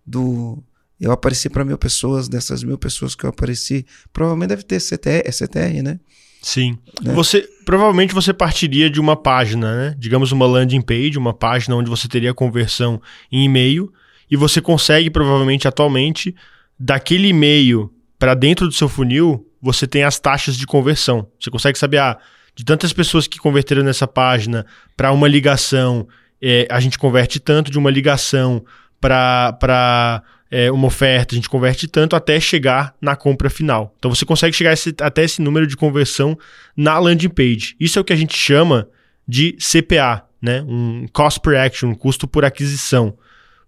do 0.05 0.63
eu 0.99 1.11
apareci 1.11 1.47
para 1.47 1.63
mil 1.63 1.77
pessoas, 1.77 2.27
dessas 2.27 2.63
mil 2.63 2.77
pessoas 2.77 3.13
que 3.13 3.23
eu 3.23 3.29
apareci, 3.29 3.85
provavelmente 4.11 4.49
deve 4.49 4.63
ter 4.63 4.79
CTR, 4.79 5.21
é 5.25 5.31
CTR, 5.31 5.83
né? 5.83 5.99
Sim. 6.41 6.77
Né? 7.01 7.13
Você 7.13 7.47
provavelmente 7.65 8.13
você 8.13 8.33
partiria 8.33 8.89
de 8.89 8.99
uma 8.99 9.15
página, 9.15 9.75
né? 9.75 9.95
Digamos 9.97 10.31
uma 10.31 10.45
landing 10.45 10.81
page, 10.81 11.17
uma 11.17 11.33
página 11.33 11.75
onde 11.75 11.89
você 11.89 12.07
teria 12.07 12.33
conversão 12.33 13.01
em 13.31 13.45
e-mail 13.45 13.91
e 14.29 14.35
você 14.35 14.61
consegue 14.61 15.09
provavelmente 15.09 15.67
atualmente 15.67 16.35
daquele 16.79 17.27
e-mail 17.27 17.91
para 18.17 18.33
dentro 18.33 18.67
do 18.67 18.73
seu 18.73 18.89
funil, 18.89 19.46
você 19.61 19.87
tem 19.87 20.03
as 20.03 20.19
taxas 20.19 20.55
de 20.55 20.65
conversão. 20.65 21.27
Você 21.39 21.49
consegue 21.49 21.77
saber 21.77 21.97
ah, 21.97 22.17
de 22.55 22.63
tantas 22.63 22.91
pessoas 22.93 23.27
que 23.27 23.37
converteram 23.37 23.83
nessa 23.83 24.07
página 24.07 24.65
para 24.95 25.11
uma 25.11 25.27
ligação, 25.27 26.07
é, 26.41 26.67
a 26.69 26.79
gente 26.79 26.97
converte 26.97 27.39
tanto 27.39 27.71
de 27.71 27.77
uma 27.77 27.89
ligação 27.89 28.63
para 28.99 30.23
é, 30.49 30.71
uma 30.71 30.87
oferta, 30.87 31.33
a 31.33 31.37
gente 31.37 31.49
converte 31.49 31.87
tanto 31.87 32.15
até 32.15 32.39
chegar 32.39 32.95
na 33.01 33.15
compra 33.15 33.49
final. 33.49 33.93
Então 33.97 34.13
você 34.13 34.25
consegue 34.25 34.55
chegar 34.55 34.73
esse, 34.73 34.93
até 35.01 35.23
esse 35.23 35.41
número 35.41 35.67
de 35.67 35.75
conversão 35.75 36.37
na 36.75 36.97
landing 36.97 37.29
page. 37.29 37.75
Isso 37.79 37.99
é 37.99 38.01
o 38.01 38.05
que 38.05 38.13
a 38.13 38.17
gente 38.17 38.35
chama 38.35 38.87
de 39.27 39.53
CPA, 39.53 40.23
né? 40.41 40.63
um 40.67 41.05
Cost 41.11 41.39
per 41.41 41.59
Action, 41.59 41.93
custo 41.93 42.27
por 42.27 42.45
aquisição 42.45 43.17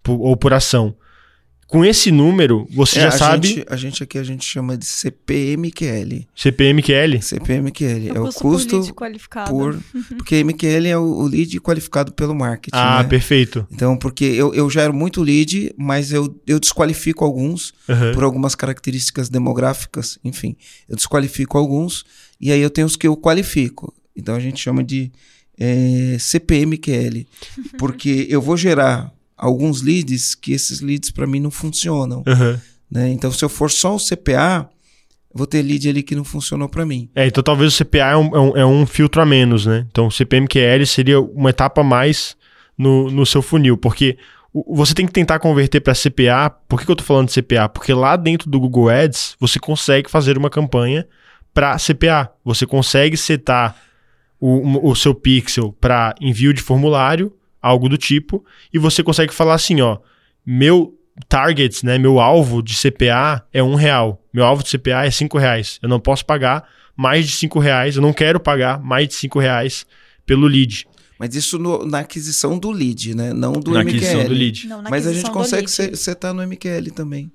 por, 0.02 0.20
ou 0.20 0.36
por 0.36 0.52
ação. 0.52 0.96
Com 1.70 1.84
esse 1.84 2.10
número, 2.10 2.66
você 2.68 2.98
é, 2.98 3.02
já 3.02 3.08
a 3.08 3.12
sabe. 3.12 3.46
Gente, 3.46 3.66
a 3.70 3.76
gente 3.76 4.02
aqui 4.02 4.18
a 4.18 4.24
gente 4.24 4.44
chama 4.44 4.76
de 4.76 4.84
CPMQL. 4.84 6.26
CPMQL? 6.34 7.22
CPMQL. 7.22 8.08
É, 8.08 8.18
o 8.18 8.24
custo, 8.24 8.40
custo 8.40 8.70
por 8.70 8.80
lead 8.80 8.92
qualificado. 8.92 9.50
Por, 9.50 9.80
porque 10.18 10.42
MQL 10.42 10.86
é 10.88 10.98
o, 10.98 11.02
o, 11.02 11.26
lead 11.28 11.60
qualificado 11.60 12.12
pelo 12.12 12.34
marketing. 12.34 12.76
Ah, 12.76 13.04
né? 13.04 13.08
perfeito. 13.08 13.64
Então, 13.70 13.96
porque 13.96 14.24
eu, 14.24 14.52
eu 14.52 14.68
gero 14.68 14.92
muito 14.92 15.22
lead, 15.22 15.72
mas 15.78 16.12
eu, 16.12 16.36
eu 16.44 16.58
desqualifico 16.58 17.24
alguns 17.24 17.72
uhum. 17.88 18.14
por 18.14 18.24
algumas 18.24 18.56
características 18.56 19.28
demográficas, 19.28 20.18
enfim. 20.24 20.56
Eu 20.88 20.96
desqualifico 20.96 21.56
alguns 21.56 22.04
e 22.40 22.50
aí 22.50 22.60
eu 22.60 22.70
tenho 22.70 22.88
os 22.88 22.96
que 22.96 23.06
eu 23.06 23.16
qualifico. 23.16 23.94
Então 24.16 24.34
a 24.34 24.40
gente 24.40 24.60
chama 24.60 24.82
de 24.82 25.12
é, 25.56 26.16
CPMQL. 26.18 27.28
Porque 27.78 28.26
eu 28.28 28.42
vou 28.42 28.56
gerar 28.56 29.12
alguns 29.40 29.80
leads 29.80 30.34
que 30.34 30.52
esses 30.52 30.80
leads 30.80 31.10
para 31.10 31.26
mim 31.26 31.40
não 31.40 31.50
funcionam. 31.50 32.22
Uhum. 32.26 32.58
Né? 32.90 33.08
Então, 33.08 33.32
se 33.32 33.42
eu 33.42 33.48
for 33.48 33.70
só 33.70 33.96
o 33.96 33.98
CPA, 33.98 34.68
vou 35.34 35.46
ter 35.46 35.62
lead 35.62 35.88
ali 35.88 36.02
que 36.02 36.14
não 36.14 36.24
funcionou 36.24 36.68
para 36.68 36.84
mim. 36.84 37.08
É, 37.14 37.26
então 37.26 37.42
talvez 37.42 37.72
o 37.72 37.84
CPA 37.84 38.10
é 38.10 38.16
um, 38.16 38.36
é 38.36 38.40
um, 38.40 38.56
é 38.58 38.66
um, 38.66 38.86
filtro 38.86 39.22
a 39.22 39.26
menos, 39.26 39.64
né? 39.64 39.86
Então, 39.90 40.08
o 40.08 40.10
CPMQL 40.10 40.84
seria 40.86 41.20
uma 41.20 41.50
etapa 41.50 41.80
a 41.80 41.84
mais 41.84 42.36
no, 42.76 43.10
no 43.10 43.24
seu 43.24 43.40
funil, 43.40 43.78
porque 43.78 44.18
você 44.68 44.92
tem 44.92 45.06
que 45.06 45.12
tentar 45.12 45.38
converter 45.38 45.80
para 45.80 45.94
CPA. 45.94 46.50
Por 46.68 46.78
que, 46.78 46.84
que 46.84 46.90
eu 46.90 46.94
estou 46.94 47.06
falando 47.06 47.28
de 47.28 47.40
CPA? 47.40 47.68
Porque 47.68 47.94
lá 47.94 48.16
dentro 48.16 48.50
do 48.50 48.60
Google 48.60 48.90
Ads, 48.90 49.36
você 49.40 49.58
consegue 49.58 50.10
fazer 50.10 50.36
uma 50.36 50.50
campanha 50.50 51.06
para 51.54 51.76
CPA. 51.76 52.30
Você 52.44 52.66
consegue 52.66 53.16
setar 53.16 53.76
o, 54.40 54.90
o 54.90 54.94
seu 54.96 55.14
pixel 55.14 55.72
para 55.80 56.14
envio 56.20 56.52
de 56.52 56.60
formulário 56.60 57.32
algo 57.60 57.88
do 57.88 57.98
tipo, 57.98 58.44
e 58.72 58.78
você 58.78 59.02
consegue 59.02 59.34
falar 59.34 59.54
assim, 59.54 59.80
ó, 59.80 59.98
meu 60.44 60.94
target, 61.28 61.84
né, 61.84 61.98
meu 61.98 62.18
alvo 62.18 62.62
de 62.62 62.74
CPA 62.74 63.44
é 63.52 63.62
um 63.62 63.74
real, 63.74 64.22
meu 64.32 64.44
alvo 64.44 64.62
de 64.62 64.70
CPA 64.70 65.04
é 65.04 65.10
cinco 65.10 65.38
reais, 65.38 65.78
eu 65.82 65.88
não 65.88 66.00
posso 66.00 66.24
pagar 66.24 66.68
mais 66.96 67.26
de 67.26 67.32
cinco 67.32 67.58
reais, 67.58 67.96
eu 67.96 68.02
não 68.02 68.12
quero 68.12 68.38
pagar 68.40 68.82
mais 68.82 69.08
de 69.08 69.14
cinco 69.14 69.38
reais 69.38 69.86
pelo 70.24 70.46
lead. 70.46 70.86
Mas 71.18 71.34
isso 71.34 71.58
no, 71.58 71.84
na 71.84 71.98
aquisição 71.98 72.58
do 72.58 72.70
lead, 72.70 73.14
né? 73.14 73.34
Não 73.34 73.52
do 73.52 73.72
na 73.72 73.84
MQL. 73.84 73.96
aquisição 73.96 74.24
do 74.24 74.32
lead. 74.32 74.66
Não, 74.66 74.82
Mas 74.88 75.06
a 75.06 75.12
gente 75.12 75.30
consegue 75.30 75.68
setar 75.68 76.32
no 76.32 76.42
MQL 76.46 76.90
também. 76.94 77.30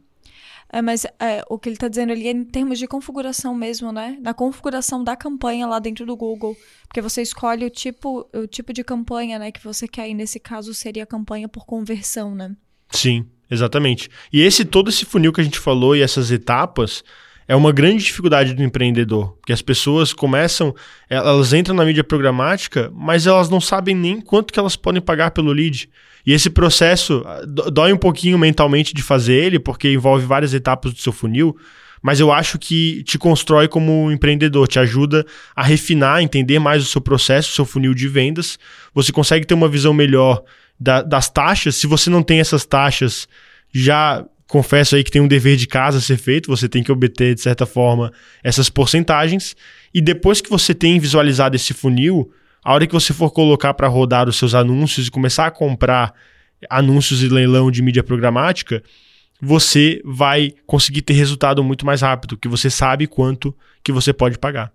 É, 0.76 0.82
mas 0.82 1.06
é, 1.06 1.42
o 1.50 1.58
que 1.58 1.70
ele 1.70 1.78
está 1.78 1.88
dizendo 1.88 2.12
ali 2.12 2.28
é 2.28 2.32
em 2.32 2.44
termos 2.44 2.78
de 2.78 2.86
configuração 2.86 3.56
mesmo, 3.56 3.94
né? 3.94 4.18
Na 4.20 4.34
configuração 4.34 5.02
da 5.02 5.16
campanha 5.16 5.66
lá 5.66 5.80
dentro 5.80 6.06
do 6.06 6.18
Google. 6.18 6.54
Porque 6.86 7.00
você 7.00 7.22
escolhe 7.22 7.64
o 7.64 7.70
tipo, 7.70 8.30
o 8.34 8.46
tipo 8.46 8.74
de 8.74 8.84
campanha 8.84 9.40
né, 9.40 9.54
que 9.54 9.64
você 9.64 9.88
quer. 9.88 10.10
E 10.10 10.14
nesse 10.14 10.38
caso 10.38 10.74
seria 10.74 11.04
a 11.04 11.06
campanha 11.06 11.48
por 11.48 11.66
conversão, 11.66 12.36
né? 12.36 12.58
Sim, 12.90 13.26
exatamente. 13.50 14.10
E 14.34 14.42
esse 14.42 14.66
todo 14.66 14.90
esse 14.90 15.06
funil 15.06 15.32
que 15.32 15.40
a 15.40 15.46
gente 15.46 15.60
falou 15.60 15.96
e 15.96 16.02
essas 16.02 16.30
etapas 16.30 17.06
é 17.48 17.56
uma 17.56 17.72
grande 17.72 18.04
dificuldade 18.04 18.54
do 18.54 18.64
empreendedor. 18.64 19.38
Porque 19.40 19.54
as 19.54 19.62
pessoas 19.62 20.14
começam, 20.14 20.74
elas 21.10 21.54
entram 21.54 21.76
na 21.76 21.86
mídia 21.86 22.04
programática, 22.04 22.92
mas 22.94 23.28
elas 23.28 23.50
não 23.50 23.62
sabem 23.62 23.96
nem 23.96 24.20
quanto 24.20 24.52
que 24.52 24.60
elas 24.60 24.76
podem 24.76 25.02
pagar 25.02 25.32
pelo 25.32 25.52
lead. 25.52 25.90
E 26.26 26.34
esse 26.34 26.50
processo 26.50 27.24
ah, 27.26 27.42
dói 27.46 27.94
um 27.94 27.98
pouquinho 27.98 28.38
mentalmente 28.38 28.94
de 28.94 29.04
fazer 29.04 29.36
ele, 29.36 29.60
porque 29.60 29.92
envolve 29.92 30.26
várias 30.26 30.54
etapas 30.54 30.92
do 30.92 31.00
seu 31.00 31.14
funil, 31.14 31.56
mas 32.02 32.20
eu 32.20 32.32
acho 32.32 32.58
que 32.58 33.04
te 33.04 33.18
constrói 33.18 33.68
como 33.68 34.12
empreendedor, 34.12 34.68
te 34.68 34.80
ajuda 34.80 35.26
a 35.56 35.64
refinar, 35.64 36.22
entender 36.22 36.60
mais 36.60 36.82
o 36.82 36.86
seu 36.86 37.02
processo, 37.02 37.52
o 37.52 37.54
seu 37.54 37.66
funil 37.66 37.94
de 37.94 38.08
vendas. 38.08 38.58
Você 38.94 39.12
consegue 39.12 39.46
ter 39.46 39.54
uma 39.54 39.70
visão 39.70 39.94
melhor 39.94 40.44
da, 40.80 41.02
das 41.02 41.30
taxas. 41.30 41.76
Se 41.76 41.88
você 41.88 42.10
não 42.10 42.22
tem 42.22 42.40
essas 42.40 42.66
taxas, 42.66 43.28
já 43.72 44.24
confesso 44.48 44.96
aí 44.96 45.04
que 45.04 45.12
tem 45.12 45.22
um 45.22 45.28
dever 45.28 45.58
de 45.58 45.68
casa 45.68 45.98
a 45.98 46.02
ser 46.02 46.18
feito, 46.18 46.50
você 46.50 46.70
tem 46.70 46.84
que 46.84 46.92
obter, 46.92 47.36
de 47.36 47.42
certa 47.42 47.66
forma, 47.66 48.12
essas 48.44 48.70
porcentagens. 48.70 49.56
E 49.94 50.02
depois 50.02 50.42
que 50.42 50.50
você 50.50 50.74
tem 50.74 51.00
visualizado 51.00 51.56
esse 51.56 51.74
funil, 51.74 52.32
a 52.64 52.74
hora 52.74 52.88
que 52.88 52.94
você 52.94 53.14
for 53.14 53.32
colocar 53.32 53.74
para 53.74 53.88
rodar 53.88 54.28
os 54.28 54.38
seus 54.38 54.54
anúncios 54.54 55.08
e 55.08 55.12
começar 55.12 55.46
a 55.46 55.52
comprar 55.52 56.14
anúncios 56.70 57.22
e 57.22 57.30
leilão 57.30 57.70
de 57.70 57.82
mídia 57.82 58.04
programática, 58.04 58.84
você 59.42 60.02
vai 60.06 60.54
conseguir 60.66 61.02
ter 61.02 61.14
resultado 61.14 61.64
muito 61.64 61.86
mais 61.86 62.02
rápido, 62.02 62.38
que 62.38 62.48
você 62.48 62.70
sabe 62.70 63.08
quanto 63.08 63.56
que 63.84 63.92
você 63.92 64.14
pode 64.14 64.38
pagar. 64.38 64.72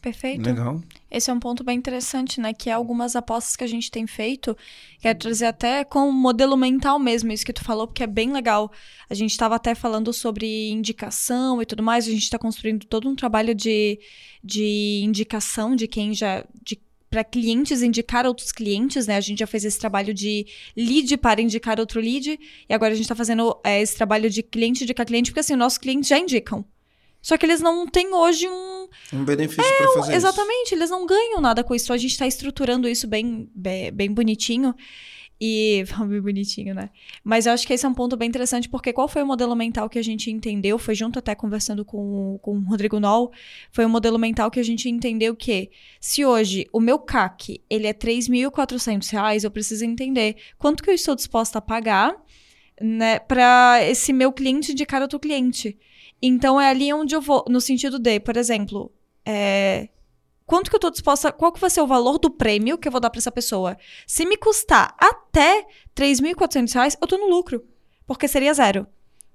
Perfeito. 0.00 0.44
Legal. 0.44 0.80
Esse 1.12 1.30
é 1.30 1.34
um 1.34 1.38
ponto 1.38 1.62
bem 1.62 1.76
interessante, 1.76 2.40
né? 2.40 2.54
Que 2.54 2.70
é 2.70 2.72
algumas 2.72 3.14
apostas 3.14 3.54
que 3.54 3.62
a 3.62 3.66
gente 3.66 3.90
tem 3.90 4.06
feito. 4.06 4.56
Quero 4.98 5.18
trazer 5.18 5.44
até 5.44 5.84
com 5.84 6.10
modelo 6.10 6.56
mental 6.56 6.98
mesmo, 6.98 7.30
isso 7.30 7.44
que 7.44 7.52
tu 7.52 7.62
falou, 7.62 7.86
porque 7.86 8.02
é 8.02 8.06
bem 8.06 8.32
legal. 8.32 8.72
A 9.10 9.14
gente 9.14 9.30
estava 9.30 9.56
até 9.56 9.74
falando 9.74 10.10
sobre 10.10 10.70
indicação 10.70 11.60
e 11.60 11.66
tudo 11.66 11.82
mais. 11.82 12.06
A 12.08 12.10
gente 12.10 12.22
está 12.22 12.38
construindo 12.38 12.86
todo 12.86 13.10
um 13.10 13.14
trabalho 13.14 13.54
de, 13.54 14.00
de 14.42 15.02
indicação 15.04 15.76
de 15.76 15.86
quem 15.86 16.14
já. 16.14 16.46
De 16.64 16.80
para 17.10 17.22
clientes 17.22 17.82
indicar 17.82 18.24
outros 18.24 18.50
clientes, 18.50 19.06
né? 19.06 19.16
A 19.16 19.20
gente 19.20 19.40
já 19.40 19.46
fez 19.46 19.66
esse 19.66 19.78
trabalho 19.78 20.14
de 20.14 20.46
lead 20.74 21.18
para 21.18 21.42
indicar 21.42 21.78
outro 21.78 22.00
lead, 22.00 22.40
e 22.66 22.72
agora 22.72 22.92
a 22.92 22.94
gente 22.94 23.04
está 23.04 23.14
fazendo 23.14 23.60
é, 23.62 23.82
esse 23.82 23.94
trabalho 23.94 24.30
de 24.30 24.42
cliente 24.42 24.84
indicar 24.84 25.04
cliente, 25.04 25.30
porque 25.30 25.40
assim, 25.40 25.54
nossos 25.54 25.76
clientes 25.76 26.08
já 26.08 26.18
indicam. 26.18 26.64
Só 27.22 27.38
que 27.38 27.46
eles 27.46 27.60
não 27.60 27.86
têm 27.86 28.12
hoje 28.12 28.48
um. 28.48 28.88
Um 29.12 29.24
benefício 29.24 29.62
é, 29.62 29.78
para 29.78 29.92
fazer 29.92 30.14
Exatamente, 30.14 30.66
isso. 30.66 30.74
eles 30.74 30.90
não 30.90 31.06
ganham 31.06 31.40
nada 31.40 31.62
com 31.62 31.72
isso. 31.74 31.86
Então 31.86 31.94
a 31.94 31.98
gente 31.98 32.10
está 32.10 32.26
estruturando 32.26 32.88
isso 32.88 33.06
bem, 33.06 33.48
bem, 33.54 33.92
bem 33.92 34.12
bonitinho. 34.12 34.74
E. 35.44 35.84
Bem 36.06 36.20
bonitinho, 36.20 36.72
né? 36.72 36.90
Mas 37.24 37.46
eu 37.46 37.52
acho 37.52 37.66
que 37.66 37.72
esse 37.72 37.84
é 37.84 37.88
um 37.88 37.94
ponto 37.94 38.16
bem 38.16 38.28
interessante, 38.28 38.68
porque 38.68 38.92
qual 38.92 39.08
foi 39.08 39.22
o 39.22 39.26
modelo 39.26 39.56
mental 39.56 39.88
que 39.88 39.98
a 39.98 40.02
gente 40.02 40.30
entendeu? 40.30 40.78
Foi 40.78 40.94
junto 40.94 41.18
até 41.18 41.34
conversando 41.34 41.84
com, 41.84 42.38
com 42.40 42.58
o 42.58 42.60
Rodrigo 42.60 43.00
Noll. 43.00 43.32
Foi 43.72 43.84
o 43.84 43.88
um 43.88 43.90
modelo 43.90 44.20
mental 44.20 44.52
que 44.52 44.60
a 44.60 44.62
gente 44.62 44.88
entendeu 44.88 45.34
que 45.34 45.70
se 46.00 46.24
hoje 46.24 46.68
o 46.72 46.80
meu 46.80 46.96
CAC 46.98 47.60
ele 47.68 47.88
é 47.88 47.92
3.400 47.92 49.10
reais, 49.10 49.42
eu 49.42 49.50
preciso 49.50 49.84
entender 49.84 50.36
quanto 50.58 50.80
que 50.80 50.90
eu 50.90 50.94
estou 50.94 51.16
disposta 51.16 51.58
a 51.58 51.62
pagar 51.62 52.14
né, 52.80 53.18
para 53.18 53.80
esse 53.82 54.12
meu 54.12 54.32
cliente 54.32 54.72
indicar 54.72 55.02
outro 55.02 55.18
cliente. 55.18 55.76
Então 56.22 56.60
é 56.60 56.68
ali 56.68 56.92
onde 56.92 57.16
eu 57.16 57.20
vou, 57.20 57.44
no 57.48 57.60
sentido 57.60 57.98
de, 57.98 58.20
por 58.20 58.36
exemplo, 58.36 58.92
é, 59.26 59.88
quanto 60.46 60.70
que 60.70 60.76
eu 60.76 60.80
tô 60.80 60.88
disposta, 60.88 61.32
qual 61.32 61.52
que 61.52 61.60
vai 61.60 61.68
ser 61.68 61.80
o 61.80 61.86
valor 61.86 62.18
do 62.18 62.30
prêmio 62.30 62.78
que 62.78 62.86
eu 62.86 62.92
vou 62.92 63.00
dar 63.00 63.10
para 63.10 63.18
essa 63.18 63.32
pessoa? 63.32 63.76
Se 64.06 64.24
me 64.24 64.36
custar 64.36 64.94
até 64.98 65.66
3.400 65.96 66.72
reais, 66.74 66.96
eu 67.00 67.08
tô 67.08 67.18
no 67.18 67.28
lucro, 67.28 67.64
porque 68.06 68.28
seria 68.28 68.54
zero. 68.54 68.86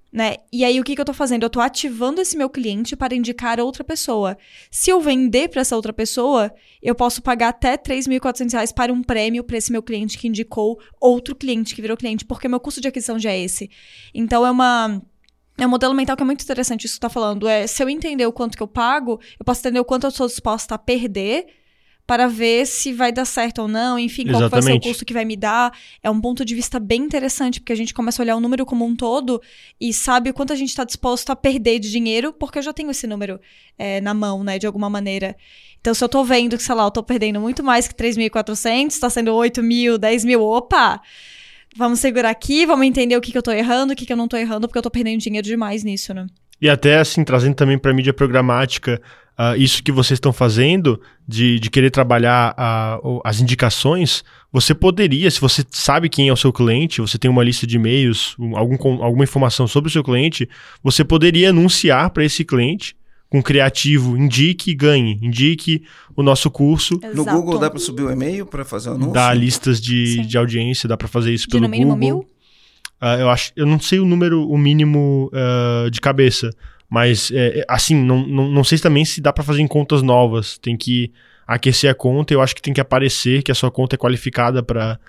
Né? 0.10 0.38
E 0.54 0.64
aí 0.64 0.80
o 0.80 0.86
que, 0.86 0.96
que 0.96 1.02
eu 1.02 1.06
tô 1.06 1.14
fazendo? 1.14 1.44
Eu 1.44 1.50
tô 1.50 1.60
ativando 1.60 2.22
esse 2.22 2.38
meu 2.38 2.50
cliente 2.50 2.96
para 2.96 3.14
indicar 3.14 3.60
outra 3.60 3.84
pessoa. 3.84 4.38
Se 4.72 4.90
eu 4.90 5.02
vender 5.02 5.50
para 5.50 5.62
essa 5.62 5.76
outra 5.76 5.92
pessoa, 5.92 6.50
eu 6.82 6.96
posso 6.96 7.22
pagar 7.22 7.50
até 7.50 7.78
3.400 7.78 8.54
reais 8.54 8.72
para 8.72 8.94
um 8.94 9.04
prêmio 9.04 9.44
para 9.44 9.58
esse 9.58 9.70
meu 9.70 9.84
cliente 9.84 10.18
que 10.18 10.28
indicou 10.28 10.80
outro 11.00 11.36
cliente 11.36 11.76
que 11.76 11.82
virou 11.82 11.98
cliente, 11.98 12.24
porque 12.24 12.48
meu 12.48 12.60
custo 12.60 12.80
de 12.80 12.88
aquisição 12.88 13.20
já 13.20 13.32
é 13.32 13.40
esse. 13.40 13.70
Então 14.14 14.46
é 14.46 14.50
uma 14.50 15.02
é 15.58 15.66
um 15.66 15.70
modelo 15.70 15.94
mental 15.94 16.16
que 16.16 16.24
é 16.24 16.26
muito 16.26 16.44
interessante 16.44 16.86
isso 16.86 16.94
que 16.94 17.00
você 17.02 17.08
está 17.08 17.10
falando. 17.10 17.48
É, 17.48 17.66
se 17.66 17.82
eu 17.84 17.90
entender 17.90 18.26
o 18.26 18.32
quanto 18.32 18.56
que 18.56 18.64
eu 18.64 18.68
pago, 18.68 19.20
eu 19.40 19.44
posso 19.46 19.62
entender 19.62 19.80
o 19.80 19.86
quanto 19.86 20.06
eu 20.06 20.12
sou 20.12 20.28
disposta 20.28 20.76
a 20.76 20.78
perder 20.78 21.48
para 22.08 22.26
ver 22.28 22.66
se 22.66 22.94
vai 22.94 23.12
dar 23.12 23.26
certo 23.26 23.64
ou 23.64 23.68
não, 23.68 24.00
enfim, 24.00 24.22
Exatamente. 24.22 24.50
qual 24.50 24.50
vai 24.50 24.62
ser 24.62 24.78
o 24.78 24.82
custo 24.82 25.04
que 25.04 25.14
vai 25.14 25.26
me 25.26 25.36
dar. 25.36 25.78
É 26.02 26.10
um 26.10 26.22
ponto 26.22 26.46
de 26.46 26.56
vista 26.56 26.80
bem 26.80 27.02
interessante, 27.02 27.60
porque 27.60 27.74
a 27.74 27.76
gente 27.76 27.94
começa 27.94 28.22
a 28.22 28.24
olhar 28.24 28.38
o 28.38 28.40
número 28.40 28.66
como 28.66 28.86
um 28.86 28.96
todo 28.96 29.42
e 29.80 29.92
sabe 29.92 30.30
o 30.30 30.34
quanto 30.34 30.54
a 30.54 30.56
gente 30.56 30.70
está 30.70 30.86
disposto 30.86 31.32
a 31.32 31.36
perder 31.36 31.80
de 31.80 31.92
dinheiro, 31.92 32.32
porque 32.32 32.60
eu 32.60 32.64
já 32.64 32.72
tenho 32.72 32.90
esse 32.90 33.06
número 33.06 33.42
é, 33.78 34.00
na 34.00 34.14
mão, 34.14 34.42
né, 34.42 34.58
de 34.58 34.66
alguma 34.66 34.90
maneira. 34.90 35.36
Então, 35.82 35.94
se 35.94 36.02
eu 36.02 36.08
tô 36.08 36.24
vendo 36.24 36.56
que, 36.56 36.64
sei 36.64 36.76
lá, 36.76 36.86
eu 36.86 36.92
tô 36.92 37.04
perdendo 37.04 37.42
muito 37.42 37.62
mais 37.62 37.90
que 37.90 37.94
3.400, 37.94 38.88
está 38.88 39.10
sendo 39.10 39.34
8 39.34 39.62
mil, 39.62 39.98
10 39.98 40.24
mil, 40.24 40.42
opa! 40.42 41.02
Vamos 41.78 42.00
segurar 42.00 42.30
aqui, 42.30 42.66
vamos 42.66 42.86
entender 42.86 43.16
o 43.16 43.22
que, 43.22 43.32
que 43.32 43.38
eu 43.38 43.44
tô 43.44 43.52
errando, 43.52 43.94
o 43.94 43.96
que, 43.96 44.06
que 44.06 44.12
eu 44.12 44.18
não 44.18 44.28
tô 44.28 44.36
errando, 44.36 44.68
porque 44.68 44.78
eu 44.78 44.84
tô 44.84 44.92
perdendo 44.92 45.20
dinheiro 45.20 45.48
demais 45.48 45.84
nisso, 45.84 46.14
né? 46.14 46.26
E 46.60 46.68
até 46.68 46.98
assim, 46.98 47.24
trazendo 47.24 47.54
também 47.54 47.78
para 47.78 47.94
mídia 47.94 48.14
programática, 48.14 49.00
uh, 49.38 49.56
isso 49.56 49.84
que 49.84 49.92
vocês 49.92 50.18
estão 50.18 50.34
fazendo, 50.34 51.00
de, 51.28 51.60
de 51.60 51.70
querer 51.70 51.92
trabalhar 51.92 52.56
uh, 53.04 53.22
as 53.24 53.40
indicações, 53.40 54.24
você 54.52 54.74
poderia, 54.74 55.30
se 55.30 55.40
você 55.40 55.64
sabe 55.70 56.10
quem 56.10 56.30
é 56.30 56.34
o 56.34 56.38
seu 56.38 56.52
cliente, 56.52 57.00
você 57.00 57.18
tem 57.20 57.30
uma 57.30 57.44
lista 57.44 57.68
de 57.68 57.76
e-mails, 57.76 58.36
algum, 58.56 59.04
alguma 59.04 59.24
informação 59.24 59.68
sobre 59.68 59.90
o 59.90 59.92
seu 59.92 60.04
cliente, 60.04 60.50
você 60.82 61.04
poderia 61.04 61.52
anunciar 61.52 62.10
para 62.10 62.26
esse 62.26 62.44
cliente 62.44 62.96
com 63.30 63.42
criativo, 63.42 64.18
indique 64.18 64.72
e 64.72 64.76
ganhe, 64.76 65.20
indique 65.22 65.84
o 66.16 66.24
nosso 66.24 66.50
curso. 66.50 66.96
Exato. 66.96 67.16
No 67.16 67.26
Google 67.26 67.60
dá 67.60 67.70
para 67.70 67.80
subir 67.80 68.04
o 68.04 68.12
e-mail 68.12 68.46
para 68.46 68.64
fazer 68.64 68.90
o 68.90 68.94
anúncio? 68.94 69.14
Dá 69.14 69.34
listas 69.34 69.82
de, 69.82 70.26
de 70.26 70.38
audiência, 70.38 70.88
dá 70.88 70.96
para 70.96 71.08
fazer 71.08 71.34
isso 71.34 71.46
de 71.46 71.52
pelo 71.52 71.64
no 71.64 71.70
mínimo 71.70 71.94
Google. 71.94 72.08
Mil? 72.08 72.20
Uh, 73.02 73.20
eu 73.20 73.30
acho, 73.30 73.52
eu 73.56 73.66
não 73.66 73.80
sei 73.80 74.00
o 74.00 74.06
número, 74.06 74.48
o 74.50 74.58
mínimo 74.58 75.30
uh, 75.34 75.90
de 75.92 76.02
cabeça, 76.02 76.50
mas 76.90 77.30
é, 77.32 77.60
é, 77.60 77.66
assim, 77.68 77.96
não, 77.96 78.26
não, 78.26 78.50
não 78.50 78.64
sei 78.64 78.78
também 78.80 79.06
se 79.06 79.22
dá 79.22 79.32
para 79.32 79.44
fazer 79.44 79.62
em 79.62 79.68
contas 79.68 80.02
novas. 80.02 80.58
Tem 80.58 80.76
que 80.76 81.12
aquecer 81.46 81.90
a 81.90 81.94
conta, 81.94 82.34
eu 82.34 82.42
acho 82.42 82.56
que 82.56 82.62
tem 82.62 82.74
que 82.74 82.82
aparecer 82.82 83.44
que 83.44 83.52
a 83.52 83.56
sua 83.56 83.70
conta 83.70 83.96
é 83.96 83.98
qualificada 83.98 84.64
para 84.64 85.00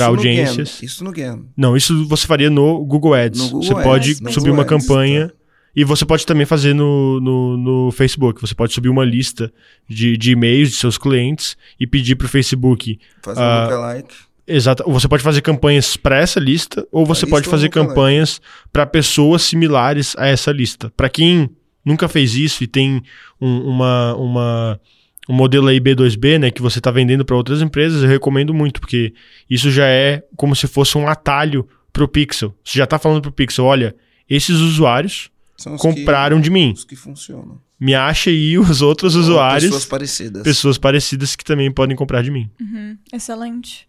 audiências. 0.00 0.82
Isso 0.82 1.04
no 1.04 1.12
GAN. 1.12 1.44
Não, 1.56 1.76
isso 1.76 2.06
você 2.06 2.26
faria 2.26 2.50
no 2.50 2.84
Google 2.84 3.14
Ads. 3.14 3.40
No 3.40 3.46
Google 3.46 3.62
você 3.62 3.72
Ads, 3.72 3.84
pode 3.84 4.14
subir 4.14 4.34
Google 4.34 4.52
uma 4.52 4.62
Ads, 4.62 4.86
campanha. 4.86 5.28
Tá 5.28 5.34
e 5.76 5.84
você 5.84 6.06
pode 6.06 6.24
também 6.24 6.46
fazer 6.46 6.72
no, 6.72 7.20
no, 7.20 7.56
no, 7.58 7.92
Facebook. 7.92 8.40
Você 8.40 8.54
pode 8.54 8.72
subir 8.72 8.88
uma 8.88 9.04
lista 9.04 9.52
de, 9.86 10.16
de 10.16 10.32
e-mails 10.32 10.70
de 10.70 10.76
seus 10.76 10.96
clientes 10.96 11.54
e 11.78 11.86
pedir 11.86 12.16
para 12.16 12.24
o 12.24 12.28
Facebook. 12.28 12.98
Fazer 13.22 13.42
uh, 13.42 13.44
um 13.44 13.62
lookalike. 13.64 14.14
Exato. 14.46 14.84
Você 14.90 15.06
pode 15.06 15.22
fazer 15.22 15.42
campanhas 15.42 15.94
para 15.94 16.16
essa 16.16 16.40
lista, 16.40 16.88
ou 16.90 17.04
você 17.04 17.26
pode 17.26 17.46
fazer 17.46 17.68
campanhas 17.68 18.40
para 18.72 18.86
pessoas 18.86 19.42
similares 19.42 20.16
a 20.16 20.26
essa 20.26 20.50
lista. 20.50 20.90
Para 20.96 21.10
quem 21.10 21.50
nunca 21.84 22.08
fez 22.08 22.34
isso 22.34 22.64
e 22.64 22.66
tem 22.66 23.02
um, 23.38 23.58
uma, 23.68 24.14
uma, 24.14 24.80
um 25.28 25.34
modelo 25.34 25.68
aí 25.68 25.78
B2B, 25.78 26.38
né, 26.38 26.50
que 26.50 26.62
você 26.62 26.78
está 26.78 26.90
vendendo 26.90 27.22
para 27.22 27.36
outras 27.36 27.60
empresas, 27.60 28.02
eu 28.02 28.08
recomendo 28.08 28.54
muito, 28.54 28.80
porque 28.80 29.12
isso 29.50 29.70
já 29.70 29.86
é 29.86 30.22
como 30.36 30.56
se 30.56 30.66
fosse 30.66 30.96
um 30.96 31.06
atalho 31.06 31.68
para 31.92 32.02
o 32.02 32.08
Pixel. 32.08 32.54
Você 32.64 32.78
já 32.78 32.84
está 32.84 32.98
falando 32.98 33.20
para 33.20 33.28
o 33.28 33.32
Pixel, 33.32 33.64
olha, 33.64 33.94
esses 34.28 34.56
usuários 34.56 35.30
compraram 35.78 36.38
que, 36.38 36.44
de 36.44 36.50
mim. 36.50 36.72
Os 36.72 36.84
que 36.84 36.96
funcionam. 36.96 37.60
Me 37.78 37.94
acha 37.94 38.30
aí 38.30 38.58
os 38.58 38.80
outros 38.82 39.14
Ou 39.14 39.22
usuários. 39.22 39.64
Pessoas 39.64 39.84
parecidas. 39.84 40.42
Pessoas 40.42 40.78
parecidas 40.78 41.36
que 41.36 41.44
também 41.44 41.70
podem 41.70 41.96
comprar 41.96 42.22
de 42.22 42.30
mim. 42.30 42.50
Uhum. 42.60 42.96
Excelente. 43.12 43.88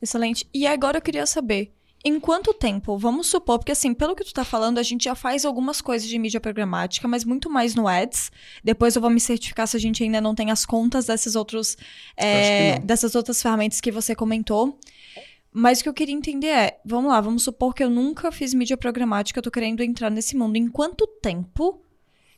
Excelente. 0.00 0.46
E 0.52 0.66
agora 0.66 0.98
eu 0.98 1.02
queria 1.02 1.26
saber. 1.26 1.72
Em 2.04 2.20
quanto 2.20 2.54
tempo? 2.54 2.96
Vamos 2.96 3.26
supor, 3.26 3.58
porque 3.58 3.72
assim, 3.72 3.92
pelo 3.92 4.14
que 4.14 4.22
tu 4.22 4.32
tá 4.32 4.44
falando, 4.44 4.78
a 4.78 4.82
gente 4.84 5.06
já 5.06 5.16
faz 5.16 5.44
algumas 5.44 5.80
coisas 5.80 6.08
de 6.08 6.16
mídia 6.20 6.38
programática, 6.38 7.08
mas 7.08 7.24
muito 7.24 7.50
mais 7.50 7.74
no 7.74 7.88
Ads. 7.88 8.30
Depois 8.62 8.94
eu 8.94 9.02
vou 9.02 9.10
me 9.10 9.18
certificar 9.18 9.66
se 9.66 9.76
a 9.76 9.80
gente 9.80 10.04
ainda 10.04 10.20
não 10.20 10.32
tem 10.32 10.52
as 10.52 10.64
contas 10.64 11.06
desses 11.06 11.34
outros, 11.34 11.76
é, 12.16 12.78
dessas 12.78 13.16
outras 13.16 13.42
ferramentas 13.42 13.80
que 13.80 13.90
você 13.90 14.14
comentou. 14.14 14.78
Mas 15.58 15.80
o 15.80 15.84
que 15.84 15.88
eu 15.88 15.94
queria 15.94 16.14
entender 16.14 16.48
é, 16.48 16.76
vamos 16.84 17.10
lá, 17.10 17.18
vamos 17.18 17.42
supor 17.42 17.72
que 17.74 17.82
eu 17.82 17.88
nunca 17.88 18.30
fiz 18.30 18.52
mídia 18.52 18.76
programática, 18.76 19.38
eu 19.38 19.42
tô 19.42 19.50
querendo 19.50 19.82
entrar 19.82 20.10
nesse 20.10 20.36
mundo. 20.36 20.56
Em 20.56 20.68
quanto 20.68 21.06
tempo 21.06 21.80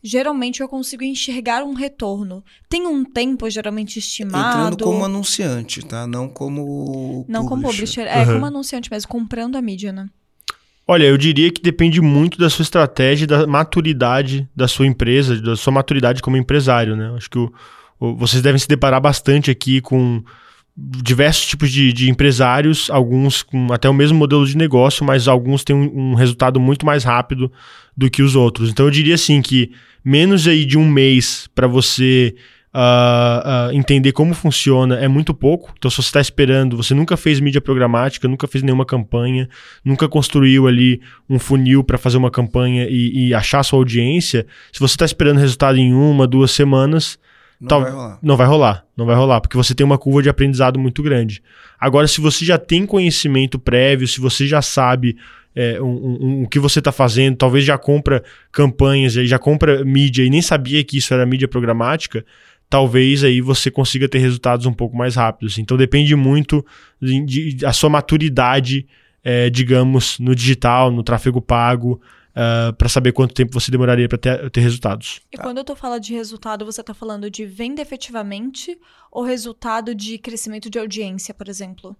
geralmente 0.01 0.61
eu 0.61 0.69
consigo 0.69 1.03
enxergar 1.03 1.65
um 1.65 1.75
retorno? 1.75 2.45
Tem 2.69 2.87
um 2.87 3.05
tempo 3.05 3.51
geralmente 3.51 3.99
estimado? 3.99 4.61
Entrando 4.61 4.85
como 4.85 5.05
anunciante, 5.05 5.85
tá? 5.85 6.07
Não 6.07 6.29
como 6.29 7.27
Não 7.29 7.41
publisher. 7.41 7.49
como 7.49 7.63
publisher, 7.63 8.07
é 8.07 8.19
uhum. 8.21 8.35
como 8.35 8.47
anunciante 8.47 8.89
mesmo, 8.89 9.09
comprando 9.09 9.57
a 9.57 9.61
mídia, 9.61 9.91
né? 9.91 10.09
Olha, 10.87 11.03
eu 11.03 11.19
diria 11.19 11.51
que 11.51 11.61
depende 11.61 12.01
muito 12.01 12.39
da 12.39 12.49
sua 12.49 12.63
estratégia, 12.63 13.27
da 13.27 13.49
maturidade 13.49 14.49
da 14.55 14.69
sua 14.69 14.87
empresa, 14.87 15.43
da 15.43 15.57
sua 15.57 15.73
maturidade 15.73 16.23
como 16.23 16.37
empresário, 16.37 16.95
né? 16.95 17.13
Acho 17.17 17.29
que 17.29 17.39
o, 17.39 17.53
o, 17.99 18.15
vocês 18.15 18.41
devem 18.41 18.61
se 18.61 18.69
deparar 18.69 19.01
bastante 19.01 19.51
aqui 19.51 19.81
com 19.81 20.23
diversos 20.81 21.45
tipos 21.47 21.73
de, 21.73 21.93
de, 21.93 22.09
empresários, 22.09 22.89
alguns 22.89 23.43
com 23.43 23.73
até 23.73 23.91
o 23.91 23.95
mesmo 23.95 24.17
modelo 24.17 24.47
de 24.47 24.57
negócio, 24.57 25.05
mas 25.05 25.27
alguns 25.27 25.65
têm 25.65 25.75
um, 25.75 26.13
um, 26.13 26.15
resultado 26.15 26.61
muito 26.61 26.87
mais 26.87 27.03
rápido 27.03 27.51
do 27.97 28.09
que 28.09 28.23
os 28.23 28.37
outros. 28.37 28.71
Então 28.71 28.87
eu 28.87 28.91
diria 28.91 29.17
assim 29.17 29.43
que 29.43 29.73
menos 30.05 30.47
aí 30.47 30.65
de 30.65 30.79
um 30.79 30.89
mês 30.89 31.49
para 31.53 31.67
você 31.67 32.33
uh, 32.73 33.71
uh, 33.71 33.73
entender 33.73 34.13
como 34.13 34.33
funciona 34.35 34.95
é 34.99 35.09
muito 35.09 35.35
pouco. 35.35 35.75
Então 35.77 35.91
se 35.91 35.97
você 35.97 36.09
está 36.09 36.21
esperando, 36.21 36.77
você 36.77 36.95
nunca 36.95 37.17
fez 37.17 37.41
mídia 37.41 37.61
programática, 37.61 38.29
nunca 38.29 38.47
fez 38.47 38.63
nenhuma 38.63 38.87
campanha, 38.87 39.49
nunca 39.85 40.09
construiu 40.09 40.69
ali 40.69 41.01
um 41.29 41.41
funil 41.41 41.83
para 41.83 41.99
fazer 41.99 42.19
uma 42.19 42.31
campanha 42.31 42.87
e, 42.89 43.31
e 43.31 43.35
achar 43.35 43.65
sua 43.65 43.81
audiência, 43.81 44.47
se 44.73 44.79
você 44.79 44.95
está 44.95 45.05
esperando 45.05 45.39
resultado 45.39 45.77
em 45.77 45.93
uma, 45.93 46.25
duas 46.25 46.53
semanas 46.53 47.19
não 47.61 47.69
Tal, 47.69 47.83
vai 47.83 47.91
rolar. 47.91 48.19
Não 48.23 48.37
vai 48.37 48.47
rolar, 48.47 48.87
não 48.97 49.07
vai 49.07 49.17
rolar, 49.17 49.41
porque 49.41 49.57
você 49.57 49.75
tem 49.75 49.85
uma 49.85 49.99
curva 49.99 50.23
de 50.23 50.29
aprendizado 50.29 50.79
muito 50.79 51.03
grande. 51.03 51.43
Agora, 51.79 52.07
se 52.07 52.21
você 52.21 52.45
já 52.45 52.57
tem 52.57 52.87
conhecimento 52.87 53.59
prévio, 53.59 54.07
se 54.07 54.21
você 54.21 54.47
já 54.47 54.63
sabe 54.63 55.17
é, 55.57 55.81
um, 55.83 55.87
um, 55.87 56.43
o 56.45 56.49
que 56.49 56.61
você 56.61 56.79
está 56.79 56.93
fazendo, 56.93 57.37
talvez 57.37 57.65
já 57.65 57.77
compra 57.77 58.23
campanhas, 58.53 59.13
já 59.13 59.39
compra 59.39 59.85
mídia 59.85 60.23
e 60.23 60.31
nem 60.31 60.41
sabia 60.41 60.85
que 60.85 60.99
isso 60.99 61.13
era 61.13 61.27
mídia 61.27 61.49
programática, 61.49 62.25
talvez 62.71 63.25
aí 63.25 63.41
você 63.41 63.71
consiga 63.71 64.09
ter 64.09 64.19
resultados 64.19 64.67
um 64.67 64.73
pouco 64.73 64.97
mais 64.97 65.17
rápidos. 65.17 65.59
Então 65.59 65.77
depende 65.77 66.15
muito 66.15 66.65
da 67.61 67.73
sua 67.73 67.91
maturidade, 67.91 68.87
é, 69.25 69.51
digamos, 69.51 70.19
no 70.21 70.33
digital, 70.33 70.93
no 70.93 71.03
tráfego 71.03 71.43
pago, 71.43 72.01
uh, 72.39 72.73
para 72.75 72.89
saber 72.89 73.13
quanto 73.13 73.35
tempo 73.35 73.53
você 73.59 73.71
demoraria 73.71 74.09
para 74.09 74.19
ter, 74.19 74.51
ter, 74.51 74.61
resultados. 74.61 75.21
E 75.33 75.37
tá. 75.37 75.43
quando 75.43 75.59
eu 75.59 75.65
tô 75.65 75.75
falando 75.75 76.03
de 76.03 76.15
resultado, 76.15 76.65
você 76.65 76.81
está 76.81 76.95
falando 76.95 77.29
de 77.29 77.45
venda 77.45 77.83
efetivamente 77.83 78.79
ou 79.11 79.25
resultado 79.25 79.95
de 79.95 80.17
crescimento 80.19 80.71
de 80.71 80.79
audiência, 80.79 81.35
por 81.35 81.49
exemplo? 81.49 81.97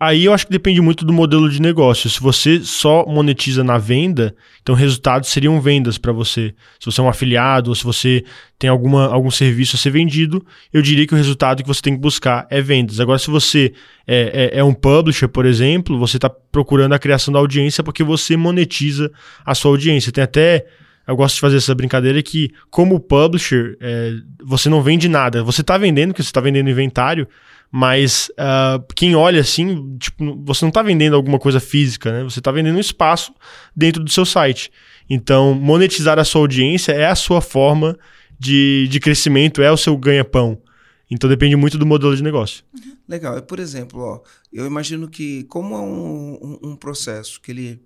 Aí 0.00 0.24
eu 0.24 0.32
acho 0.32 0.46
que 0.46 0.52
depende 0.52 0.80
muito 0.80 1.04
do 1.04 1.12
modelo 1.12 1.50
de 1.50 1.60
negócio. 1.60 2.08
Se 2.08 2.18
você 2.20 2.60
só 2.60 3.04
monetiza 3.06 3.62
na 3.62 3.76
venda, 3.76 4.34
então 4.62 4.74
resultados 4.74 5.28
seriam 5.28 5.60
vendas 5.60 5.98
para 5.98 6.10
você. 6.10 6.54
Se 6.78 6.86
você 6.86 7.02
é 7.02 7.04
um 7.04 7.08
afiliado 7.08 7.68
ou 7.68 7.74
se 7.74 7.84
você 7.84 8.24
tem 8.58 8.70
alguma, 8.70 9.08
algum 9.08 9.30
serviço 9.30 9.76
a 9.76 9.78
ser 9.78 9.90
vendido, 9.90 10.42
eu 10.72 10.80
diria 10.80 11.06
que 11.06 11.12
o 11.12 11.18
resultado 11.18 11.62
que 11.62 11.68
você 11.68 11.82
tem 11.82 11.92
que 11.92 12.00
buscar 12.00 12.46
é 12.48 12.62
vendas. 12.62 12.98
Agora, 12.98 13.18
se 13.18 13.30
você 13.30 13.74
é, 14.06 14.50
é, 14.54 14.60
é 14.60 14.64
um 14.64 14.72
publisher, 14.72 15.28
por 15.28 15.44
exemplo, 15.44 15.98
você 15.98 16.16
está 16.16 16.30
procurando 16.30 16.94
a 16.94 16.98
criação 16.98 17.30
da 17.30 17.38
audiência 17.38 17.84
porque 17.84 18.02
você 18.02 18.38
monetiza 18.38 19.12
a 19.44 19.54
sua 19.54 19.70
audiência. 19.70 20.10
Tem 20.10 20.24
até 20.24 20.64
eu 21.06 21.16
gosto 21.16 21.34
de 21.34 21.40
fazer 21.40 21.56
essa 21.56 21.74
brincadeira 21.74 22.22
que, 22.22 22.52
como 22.70 23.00
publisher, 23.00 23.76
é, 23.80 24.12
você 24.44 24.68
não 24.68 24.80
vende 24.80 25.08
nada. 25.08 25.42
Você 25.42 25.60
está 25.60 25.76
vendendo, 25.76 26.10
porque 26.10 26.22
você 26.22 26.28
está 26.28 26.40
vendendo 26.40 26.70
inventário, 26.70 27.26
mas 27.70 28.30
uh, 28.30 28.82
quem 28.94 29.14
olha 29.14 29.40
assim, 29.40 29.96
tipo, 29.98 30.42
você 30.44 30.64
não 30.64 30.70
está 30.70 30.82
vendendo 30.82 31.14
alguma 31.14 31.38
coisa 31.38 31.60
física, 31.60 32.10
né? 32.10 32.24
Você 32.24 32.40
está 32.40 32.50
vendendo 32.50 32.76
um 32.76 32.80
espaço 32.80 33.32
dentro 33.76 34.02
do 34.02 34.10
seu 34.10 34.26
site. 34.26 34.72
Então, 35.08 35.54
monetizar 35.54 36.18
a 36.18 36.24
sua 36.24 36.40
audiência 36.40 36.92
é 36.92 37.06
a 37.06 37.14
sua 37.14 37.40
forma 37.40 37.96
de, 38.38 38.88
de 38.88 38.98
crescimento, 38.98 39.62
é 39.62 39.70
o 39.70 39.76
seu 39.76 39.96
ganha-pão. 39.96 40.60
Então 41.10 41.28
depende 41.28 41.56
muito 41.56 41.76
do 41.76 41.84
modelo 41.84 42.16
de 42.16 42.22
negócio. 42.22 42.64
Legal. 43.08 43.42
Por 43.42 43.58
exemplo, 43.58 44.00
ó, 44.00 44.22
eu 44.52 44.64
imagino 44.64 45.08
que 45.08 45.42
como 45.44 45.74
é 45.74 45.78
um, 45.78 46.34
um, 46.34 46.70
um 46.70 46.76
processo 46.76 47.40
que 47.40 47.50
ele 47.50 47.82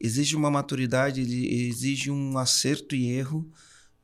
exige 0.00 0.36
uma 0.36 0.50
maturidade, 0.50 1.20
ele 1.20 1.68
exige 1.68 2.10
um 2.10 2.38
acerto 2.38 2.94
e 2.94 3.10
erro, 3.10 3.50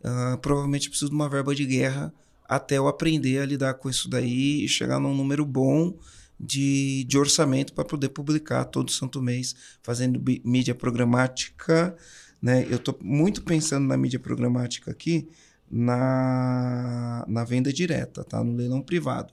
uh, 0.00 0.36
provavelmente 0.38 0.88
precisa 0.88 1.08
de 1.08 1.14
uma 1.14 1.28
verba 1.28 1.54
de 1.54 1.64
guerra 1.64 2.12
até 2.49 2.78
eu 2.78 2.88
aprender 2.88 3.38
a 3.38 3.47
lidar 3.47 3.74
com 3.74 3.88
isso 3.88 4.09
daí 4.09 4.64
e 4.64 4.68
chegar 4.68 4.99
num 4.99 5.14
número 5.14 5.44
bom 5.44 5.97
de, 6.38 7.05
de 7.05 7.18
orçamento 7.18 7.72
para 7.72 7.84
poder 7.84 8.11
publicar 8.11 8.64
todo 8.66 8.90
santo 8.90 9.22
mês, 9.22 9.55
fazendo 9.82 10.22
mídia 10.44 10.74
programática. 10.74 11.97
Né? 12.40 12.66
Eu 12.70 12.76
estou 12.76 12.99
muito 13.03 13.42
pensando 13.42 13.86
na 13.86 13.97
mídia 13.97 14.20
programática 14.20 14.90
aqui, 14.90 15.28
na, 15.70 17.24
na 17.26 17.44
venda 17.44 17.72
direta, 17.72 18.22
tá? 18.22 18.42
no 18.44 18.55
leilão 18.55 18.82
privado. 18.82 19.32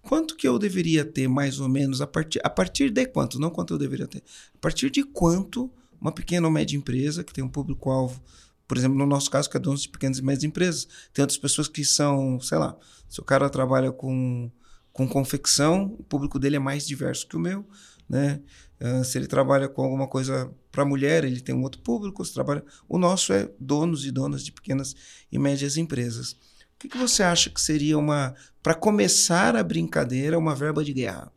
Quanto 0.00 0.36
que 0.36 0.48
eu 0.48 0.58
deveria 0.58 1.04
ter, 1.04 1.28
mais 1.28 1.60
ou 1.60 1.68
menos, 1.68 2.00
a 2.00 2.06
partir, 2.06 2.40
a 2.42 2.48
partir 2.48 2.90
de 2.90 3.04
quanto? 3.06 3.38
Não 3.38 3.50
quanto 3.50 3.74
eu 3.74 3.78
deveria 3.78 4.06
ter. 4.06 4.22
A 4.54 4.58
partir 4.58 4.90
de 4.90 5.02
quanto 5.02 5.70
uma 6.00 6.12
pequena 6.12 6.46
ou 6.46 6.52
média 6.52 6.76
empresa, 6.76 7.24
que 7.24 7.32
tem 7.32 7.44
um 7.44 7.48
público-alvo 7.48 8.22
por 8.68 8.76
exemplo, 8.76 8.98
no 8.98 9.06
nosso 9.06 9.30
caso, 9.30 9.48
que 9.48 9.56
é 9.56 9.60
dono 9.60 9.78
de 9.78 9.88
pequenas 9.88 10.18
e 10.18 10.22
médias 10.22 10.44
empresas. 10.44 10.86
Tem 11.12 11.22
outras 11.22 11.38
pessoas 11.38 11.66
que 11.66 11.82
são, 11.82 12.38
sei 12.38 12.58
lá, 12.58 12.76
se 13.08 13.18
o 13.18 13.24
cara 13.24 13.48
trabalha 13.48 13.90
com, 13.90 14.50
com 14.92 15.08
confecção, 15.08 15.96
o 15.98 16.02
público 16.02 16.38
dele 16.38 16.56
é 16.56 16.58
mais 16.60 16.86
diverso 16.86 17.26
que 17.26 17.34
o 17.34 17.40
meu, 17.40 17.66
né? 18.08 18.40
Uh, 18.78 19.02
se 19.02 19.18
ele 19.18 19.26
trabalha 19.26 19.68
com 19.68 19.82
alguma 19.82 20.06
coisa 20.06 20.52
para 20.70 20.84
mulher, 20.84 21.24
ele 21.24 21.40
tem 21.40 21.54
um 21.54 21.62
outro 21.62 21.80
público. 21.80 22.24
Se 22.24 22.32
trabalha, 22.32 22.62
o 22.88 22.98
nosso 22.98 23.32
é 23.32 23.50
donos 23.58 24.04
e 24.04 24.12
donas 24.12 24.44
de 24.44 24.52
pequenas 24.52 24.94
e 25.32 25.38
médias 25.38 25.76
empresas. 25.76 26.32
O 26.32 26.36
que, 26.78 26.88
que 26.88 26.98
você 26.98 27.24
acha 27.24 27.50
que 27.50 27.60
seria 27.60 27.98
uma, 27.98 28.34
para 28.62 28.74
começar 28.74 29.56
a 29.56 29.64
brincadeira, 29.64 30.38
uma 30.38 30.54
verba 30.54 30.84
de 30.84 30.92
guerra? 30.92 31.32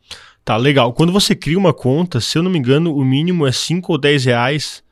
Tá, 0.45 0.55
legal. 0.55 0.93
Quando 0.93 1.11
você 1.11 1.34
cria 1.34 1.57
uma 1.57 1.73
conta, 1.73 2.19
se 2.19 2.38
eu 2.38 2.43
não 2.43 2.51
me 2.51 2.59
engano, 2.59 2.95
o 2.95 3.03
mínimo 3.03 3.47
é 3.47 3.51
5 3.51 3.91
ou 3.91 3.97
10 3.97 4.25
reais 4.25 4.84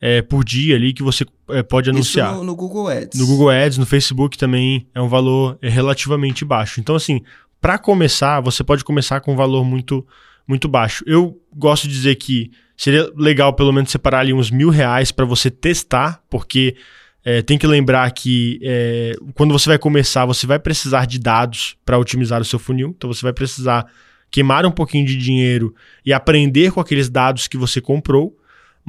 é, 0.00 0.22
por 0.22 0.44
dia 0.44 0.76
ali 0.76 0.94
que 0.94 1.02
você 1.02 1.26
pode 1.68 1.90
anunciar. 1.90 2.30
Isso 2.30 2.38
no, 2.38 2.44
no, 2.44 2.56
Google 2.56 2.88
Ads. 2.88 3.18
No 3.18 3.26
Google 3.26 3.50
Ads, 3.50 3.78
no 3.78 3.86
Facebook 3.86 4.36
também 4.36 4.86
é 4.94 5.00
um 5.00 5.08
valor 5.08 5.58
é, 5.62 5.68
relativamente 5.68 6.44
baixo. 6.44 6.80
Então, 6.80 6.94
assim, 6.94 7.22
para 7.60 7.78
começar, 7.78 8.40
você 8.40 8.62
pode 8.62 8.84
começar 8.84 9.20
com 9.20 9.32
um 9.32 9.36
valor 9.36 9.64
muito, 9.64 10.06
muito 10.46 10.68
baixo. 10.68 11.02
Eu 11.06 11.40
gosto 11.54 11.88
de 11.88 11.94
dizer 11.94 12.14
que 12.16 12.50
seria 12.76 13.10
legal 13.16 13.52
pelo 13.52 13.72
menos 13.72 13.90
separar 13.90 14.20
ali 14.20 14.32
uns 14.32 14.50
mil 14.50 14.70
reais 14.70 15.10
para 15.10 15.24
você 15.24 15.50
testar, 15.50 16.22
porque 16.30 16.76
é, 17.24 17.42
tem 17.42 17.58
que 17.58 17.66
lembrar 17.66 18.10
que 18.12 18.60
é, 18.62 19.16
quando 19.34 19.52
você 19.52 19.68
vai 19.68 19.78
começar, 19.78 20.24
você 20.24 20.46
vai 20.46 20.58
precisar 20.58 21.06
de 21.06 21.18
dados 21.18 21.76
para 21.84 21.98
otimizar 21.98 22.40
o 22.40 22.44
seu 22.44 22.58
funil. 22.58 22.94
Então, 22.96 23.12
você 23.12 23.22
vai 23.22 23.32
precisar 23.32 23.86
queimar 24.30 24.64
um 24.64 24.70
pouquinho 24.70 25.06
de 25.06 25.16
dinheiro 25.16 25.74
e 26.04 26.12
aprender 26.12 26.70
com 26.70 26.80
aqueles 26.80 27.08
dados 27.08 27.48
que 27.48 27.56
você 27.56 27.80
comprou 27.80 28.37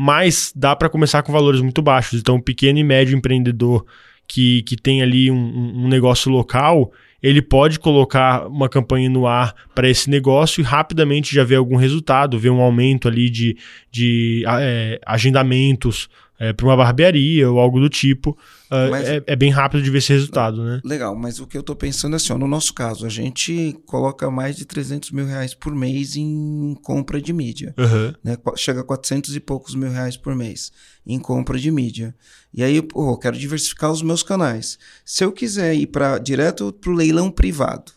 mas 0.02 0.54
dá 0.56 0.74
para 0.78 0.88
começar 0.88 1.22
com 1.24 1.34
valores 1.34 1.60
muito 1.60 1.82
baixos. 1.82 2.22
Então, 2.22 2.38
o 2.38 2.41
pequeno 2.41 2.80
e 2.80 2.84
médio 2.86 3.18
empreendedor 3.18 3.86
que, 4.26 4.62
que 4.62 4.78
tem 4.78 5.02
ali 5.02 5.30
um, 5.30 5.36
um 5.36 5.89
negócio 5.89 6.32
local, 6.32 6.93
ele 7.22 7.41
pode 7.41 7.78
colocar 7.78 8.47
uma 8.47 8.70
campanha 8.70 9.10
no 9.10 9.28
ar 9.28 9.54
para 9.76 9.89
esse 9.89 10.10
negócio 10.10 10.62
e 10.62 10.64
rapidamente 10.64 11.36
já 11.36 11.43
ver 11.43 11.56
algum 11.56 11.76
resultado, 11.76 12.39
ver 12.39 12.50
um 12.50 12.62
aumento 12.62 13.10
ali 13.10 13.30
de, 13.30 13.58
de 13.91 14.45
é, 14.47 15.02
agendamentos 15.06 16.08
é, 16.39 16.54
para 16.54 16.66
uma 16.66 16.78
barbearia 16.78 17.52
ou 17.52 17.60
algo 17.60 17.78
do 17.82 17.89
tipo. 17.89 18.38
Uh, 18.72 18.93
é, 18.93 19.24
é, 19.26 19.36
bem 19.36 19.49
rápido 19.49 19.82
de 19.82 19.89
ver 19.89 19.97
esse 19.97 20.13
resultado, 20.13 20.63
né? 20.63 20.80
Legal, 20.86 21.15
mas 21.15 21.39
o 21.39 21.47
que 21.47 21.57
eu 21.57 21.61
estou 21.61 21.76
pensando 21.76 22.13
é 22.13 22.17
assim, 22.17 22.32
ó, 22.32 22.38
no 22.38 22.47
nosso 22.47 22.72
caso, 22.72 23.03
a 23.03 23.09
gente 23.09 23.76
coloca 23.88 24.30
mais 24.30 24.55
de 24.55 24.63
300 24.63 25.09
mil 25.09 25.26
reais 25.26 25.55
por 25.55 25.74
mês 25.74 26.15
em 26.15 26.76
compra 26.84 27.20
de 27.20 27.34
mídia. 27.34 27.74
Uhum. 27.76 28.13
Né? 28.24 28.38
Chega 28.55 28.82
a 28.82 28.84
400 28.84 29.36
e 29.36 29.39
poucos 29.39 29.74
mil 29.74 29.89
reais 29.89 30.15
por 30.15 30.36
mês 30.36 30.72
em 31.05 31.17
compra 31.17 31.57
de 31.57 31.72
mídia. 31.72 32.15
E 32.53 32.63
aí, 32.63 32.80
pô, 32.80 33.11
eu 33.11 33.17
quero 33.17 33.38
diversificar 33.38 33.91
os 33.91 34.03
meus 34.03 34.22
canais. 34.22 34.78
Se 35.03 35.24
eu 35.24 35.32
quiser 35.32 35.74
ir 35.74 35.88
para 35.88 36.20
direto 36.20 36.72
para 36.72 36.91
o 36.91 36.93
leilão 36.93 37.32
privado, 37.32 37.91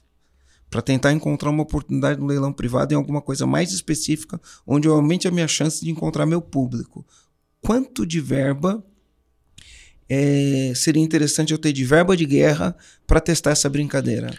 para 0.70 0.80
tentar 0.80 1.12
encontrar 1.12 1.50
uma 1.50 1.64
oportunidade 1.64 2.18
no 2.18 2.26
leilão 2.26 2.50
privado 2.50 2.94
em 2.94 2.96
alguma 2.96 3.20
coisa 3.20 3.46
mais 3.46 3.72
específica, 3.72 4.40
onde 4.66 4.88
eu 4.88 4.94
aumente 4.94 5.28
a 5.28 5.30
minha 5.30 5.46
chance 5.46 5.84
de 5.84 5.90
encontrar 5.90 6.24
meu 6.24 6.40
público. 6.40 7.06
Quanto 7.60 8.06
de 8.06 8.20
verba 8.20 8.82
é, 10.14 10.74
seria 10.74 11.02
interessante 11.02 11.52
eu 11.52 11.58
ter 11.58 11.72
de 11.72 11.86
verba 11.86 12.14
de 12.14 12.26
guerra 12.26 12.76
para 13.06 13.18
testar 13.18 13.52
essa 13.52 13.66
brincadeira. 13.70 14.30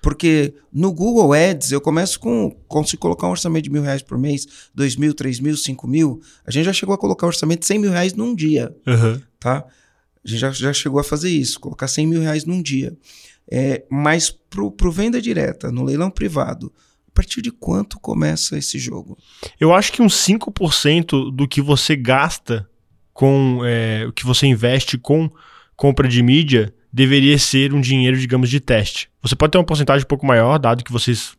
Porque 0.00 0.54
no 0.72 0.92
Google 0.92 1.32
Ads 1.32 1.72
eu 1.72 1.80
começo 1.80 2.20
com. 2.20 2.50
Consigo 2.68 3.02
colocar 3.02 3.26
um 3.26 3.30
orçamento 3.30 3.64
de 3.64 3.70
mil 3.70 3.82
reais 3.82 4.02
por 4.02 4.16
mês, 4.16 4.46
dois 4.72 4.94
mil, 4.94 5.12
três 5.12 5.40
mil, 5.40 5.56
cinco 5.56 5.88
mil. 5.88 6.20
A 6.46 6.50
gente 6.52 6.64
já 6.64 6.72
chegou 6.72 6.94
a 6.94 6.98
colocar 6.98 7.26
um 7.26 7.30
orçamento 7.30 7.60
de 7.60 7.66
cem 7.66 7.76
mil 7.76 7.90
reais 7.90 8.14
num 8.14 8.36
dia. 8.36 8.72
Uhum. 8.86 9.20
Tá? 9.40 9.64
A 10.24 10.28
gente 10.28 10.38
já, 10.38 10.52
já 10.52 10.72
chegou 10.72 11.00
a 11.00 11.04
fazer 11.04 11.30
isso, 11.30 11.58
colocar 11.58 11.88
cem 11.88 12.06
mil 12.06 12.20
reais 12.20 12.44
num 12.44 12.62
dia. 12.62 12.96
É, 13.50 13.84
mas 13.90 14.30
pro, 14.30 14.70
pro 14.70 14.92
venda 14.92 15.20
direta, 15.20 15.72
no 15.72 15.82
leilão 15.82 16.08
privado, 16.08 16.72
a 17.08 17.10
partir 17.10 17.42
de 17.42 17.50
quanto 17.50 17.98
começa 17.98 18.56
esse 18.56 18.78
jogo? 18.78 19.18
Eu 19.58 19.74
acho 19.74 19.92
que 19.92 20.02
uns 20.02 20.14
5% 20.24 21.34
do 21.34 21.48
que 21.48 21.60
você 21.60 21.96
gasta 21.96 22.68
com 23.16 23.62
é, 23.64 24.04
o 24.06 24.12
que 24.12 24.26
você 24.26 24.46
investe 24.46 24.98
com 24.98 25.30
compra 25.74 26.06
de 26.06 26.22
mídia 26.22 26.72
deveria 26.92 27.38
ser 27.38 27.72
um 27.72 27.80
dinheiro, 27.80 28.16
digamos, 28.16 28.48
de 28.50 28.60
teste. 28.60 29.08
Você 29.22 29.34
pode 29.34 29.52
ter 29.52 29.58
uma 29.58 29.64
porcentagem 29.64 30.04
um 30.04 30.08
pouco 30.08 30.26
maior, 30.26 30.58
dado 30.58 30.84
que 30.84 30.92
vocês 30.92 31.32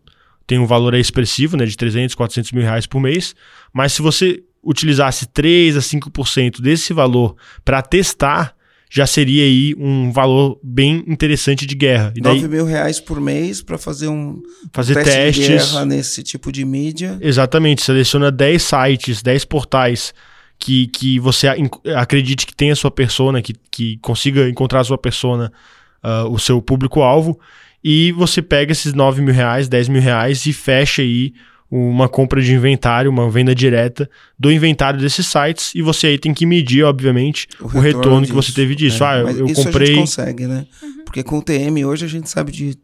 têm 0.46 0.58
um 0.58 0.66
valor 0.66 0.96
expressivo, 0.96 1.56
né, 1.56 1.66
de 1.66 1.78
300, 1.78 2.16
400 2.16 2.52
mil 2.52 2.64
reais 2.64 2.88
por 2.88 3.00
mês, 3.00 3.36
mas 3.72 3.94
se 3.94 4.02
você 4.02 4.44
utilizasse 4.64 5.28
3 5.28 5.78
a 5.78 5.80
5% 5.80 6.62
desse 6.62 6.94
valor 6.94 7.36
para 7.64 7.82
testar, 7.84 8.56
já 8.90 9.06
seria 9.06 9.44
aí 9.44 9.76
um 9.78 10.12
valor 10.12 10.60
bem 10.64 11.04
interessante 11.08 11.66
de 11.66 11.76
guerra. 11.76 12.12
E 12.16 12.22
daí, 12.22 12.42
9 12.42 12.48
mil 12.48 12.66
reais 12.66 13.00
por 13.00 13.22
mês 13.22 13.62
para 13.62 13.78
fazer 13.78 14.08
um 14.08 14.42
fazer 14.74 14.96
teste 14.96 15.12
testes. 15.12 15.46
de 15.46 15.52
guerra 15.54 15.86
nesse 15.86 16.24
tipo 16.24 16.52
de 16.52 16.66
mídia. 16.66 17.20
Exatamente, 17.22 17.84
seleciona 17.84 18.32
10 18.32 18.64
sites, 18.64 19.22
10 19.22 19.46
portais 19.46 20.14
que, 20.60 20.88
que 20.88 21.20
você 21.20 21.48
acredite 21.96 22.46
que 22.46 22.56
tem 22.56 22.72
a 22.72 22.76
sua 22.76 22.92
persona, 22.92 23.42
que, 23.42 23.54
que 23.70 23.98
consiga 23.98 24.50
encontrar 24.50 24.82
a 24.82 24.84
sua 24.84 24.98
persona, 24.98 25.52
uh, 26.04 26.30
o 26.32 26.40
seu 26.40 26.62
público-alvo, 26.62 27.40
e 27.84 28.12
você 28.12 28.42
pega 28.42 28.72
esses 28.72 28.94
9 28.94 29.22
mil 29.22 29.34
reais, 29.34 29.68
10 29.68 29.90
mil 29.90 30.02
reais 30.02 30.46
e 30.46 30.54
fecha 30.54 31.02
aí 31.02 31.34
uma 31.70 32.08
compra 32.08 32.42
de 32.42 32.54
inventário, 32.54 33.12
uma 33.12 33.30
venda 33.30 33.54
direta 33.54 34.10
do 34.40 34.52
inventário 34.52 35.00
desses 35.00 35.28
sites 35.28 35.76
e 35.76 35.82
você 35.82 36.08
aí 36.08 36.18
tem 36.18 36.34
que 36.34 36.46
medir, 36.46 36.84
obviamente, 36.84 37.48
o, 37.60 37.66
o 37.66 37.68
retorno, 37.68 37.84
retorno 37.84 38.28
que 38.28 38.34
você 38.34 38.54
teve 38.54 38.74
disso. 38.74 39.04
É, 39.04 39.08
ah, 39.08 39.20
eu, 39.20 39.40
eu 39.40 39.46
isso 39.48 39.64
comprei. 39.64 39.88
A 39.88 39.92
gente 39.92 40.00
consegue, 40.00 40.48
né? 40.48 40.66
Uhum. 40.82 41.04
Porque 41.04 41.24
com 41.24 41.40
o 41.40 41.42
TM 41.42 41.86
hoje 41.86 42.06
a 42.06 42.08
gente 42.08 42.30
sabe 42.30 42.52
de, 42.52 42.78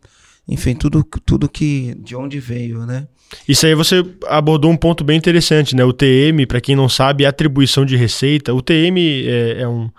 enfim, 0.48 0.76
tudo, 0.76 1.04
tudo 1.26 1.48
que 1.50 1.96
de 2.00 2.16
onde 2.16 2.40
veio, 2.40 2.86
né? 2.86 3.08
Isso 3.48 3.66
aí 3.66 3.74
você 3.74 4.04
abordou 4.28 4.70
um 4.70 4.78
ponto 4.78 5.04
bem 5.04 5.18
interessante, 5.18 5.76
né? 5.76 5.84
O 5.84 5.94
TM, 5.94 6.46
para 6.48 6.62
quem 6.62 6.76
não 6.76 6.88
sabe, 6.88 7.24
é 7.24 7.28
atribuição 7.28 7.86
de 7.86 7.96
receita. 7.96 8.54
O 8.54 8.62
TM 8.62 9.26
é, 9.26 9.62
é 9.62 9.68
um, 9.68 9.90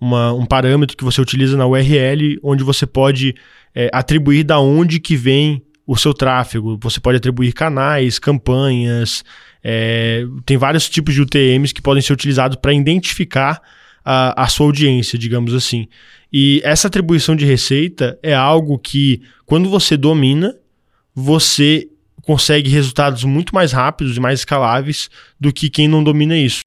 uma, 0.00 0.32
um 0.32 0.44
parâmetro 0.44 0.96
que 0.96 1.04
você 1.04 1.20
utiliza 1.20 1.56
na 1.56 1.66
URL, 1.66 2.38
onde 2.42 2.62
você 2.64 2.86
pode 2.86 3.34
é, 3.74 3.88
atribuir 3.92 4.44
da 4.44 4.58
onde 4.58 5.00
que 5.00 5.16
vem 5.16 5.62
o 5.86 5.96
seu 5.96 6.12
tráfego. 6.12 6.78
Você 6.82 7.00
pode 7.00 7.18
atribuir 7.18 7.52
canais, 7.52 8.18
campanhas, 8.18 9.24
é, 9.62 10.24
tem 10.44 10.56
vários 10.56 10.88
tipos 10.88 11.14
de 11.14 11.22
UTMs 11.22 11.72
que 11.72 11.80
podem 11.80 12.02
ser 12.02 12.12
utilizados 12.12 12.58
para 12.60 12.74
identificar 12.74 13.60
a, 14.04 14.44
a 14.44 14.48
sua 14.48 14.66
audiência, 14.66 15.18
digamos 15.18 15.54
assim. 15.54 15.86
E 16.32 16.60
essa 16.64 16.88
atribuição 16.88 17.36
de 17.36 17.44
receita 17.44 18.18
é 18.22 18.34
algo 18.34 18.78
que, 18.78 19.20
quando 19.44 19.68
você 19.68 19.96
domina, 19.96 20.56
você 21.14 21.88
consegue 22.22 22.70
resultados 22.70 23.24
muito 23.24 23.54
mais 23.54 23.72
rápidos 23.72 24.16
e 24.16 24.20
mais 24.20 24.40
escaláveis 24.40 25.10
do 25.38 25.52
que 25.52 25.68
quem 25.68 25.86
não 25.86 26.02
domina 26.02 26.36
isso. 26.36 26.62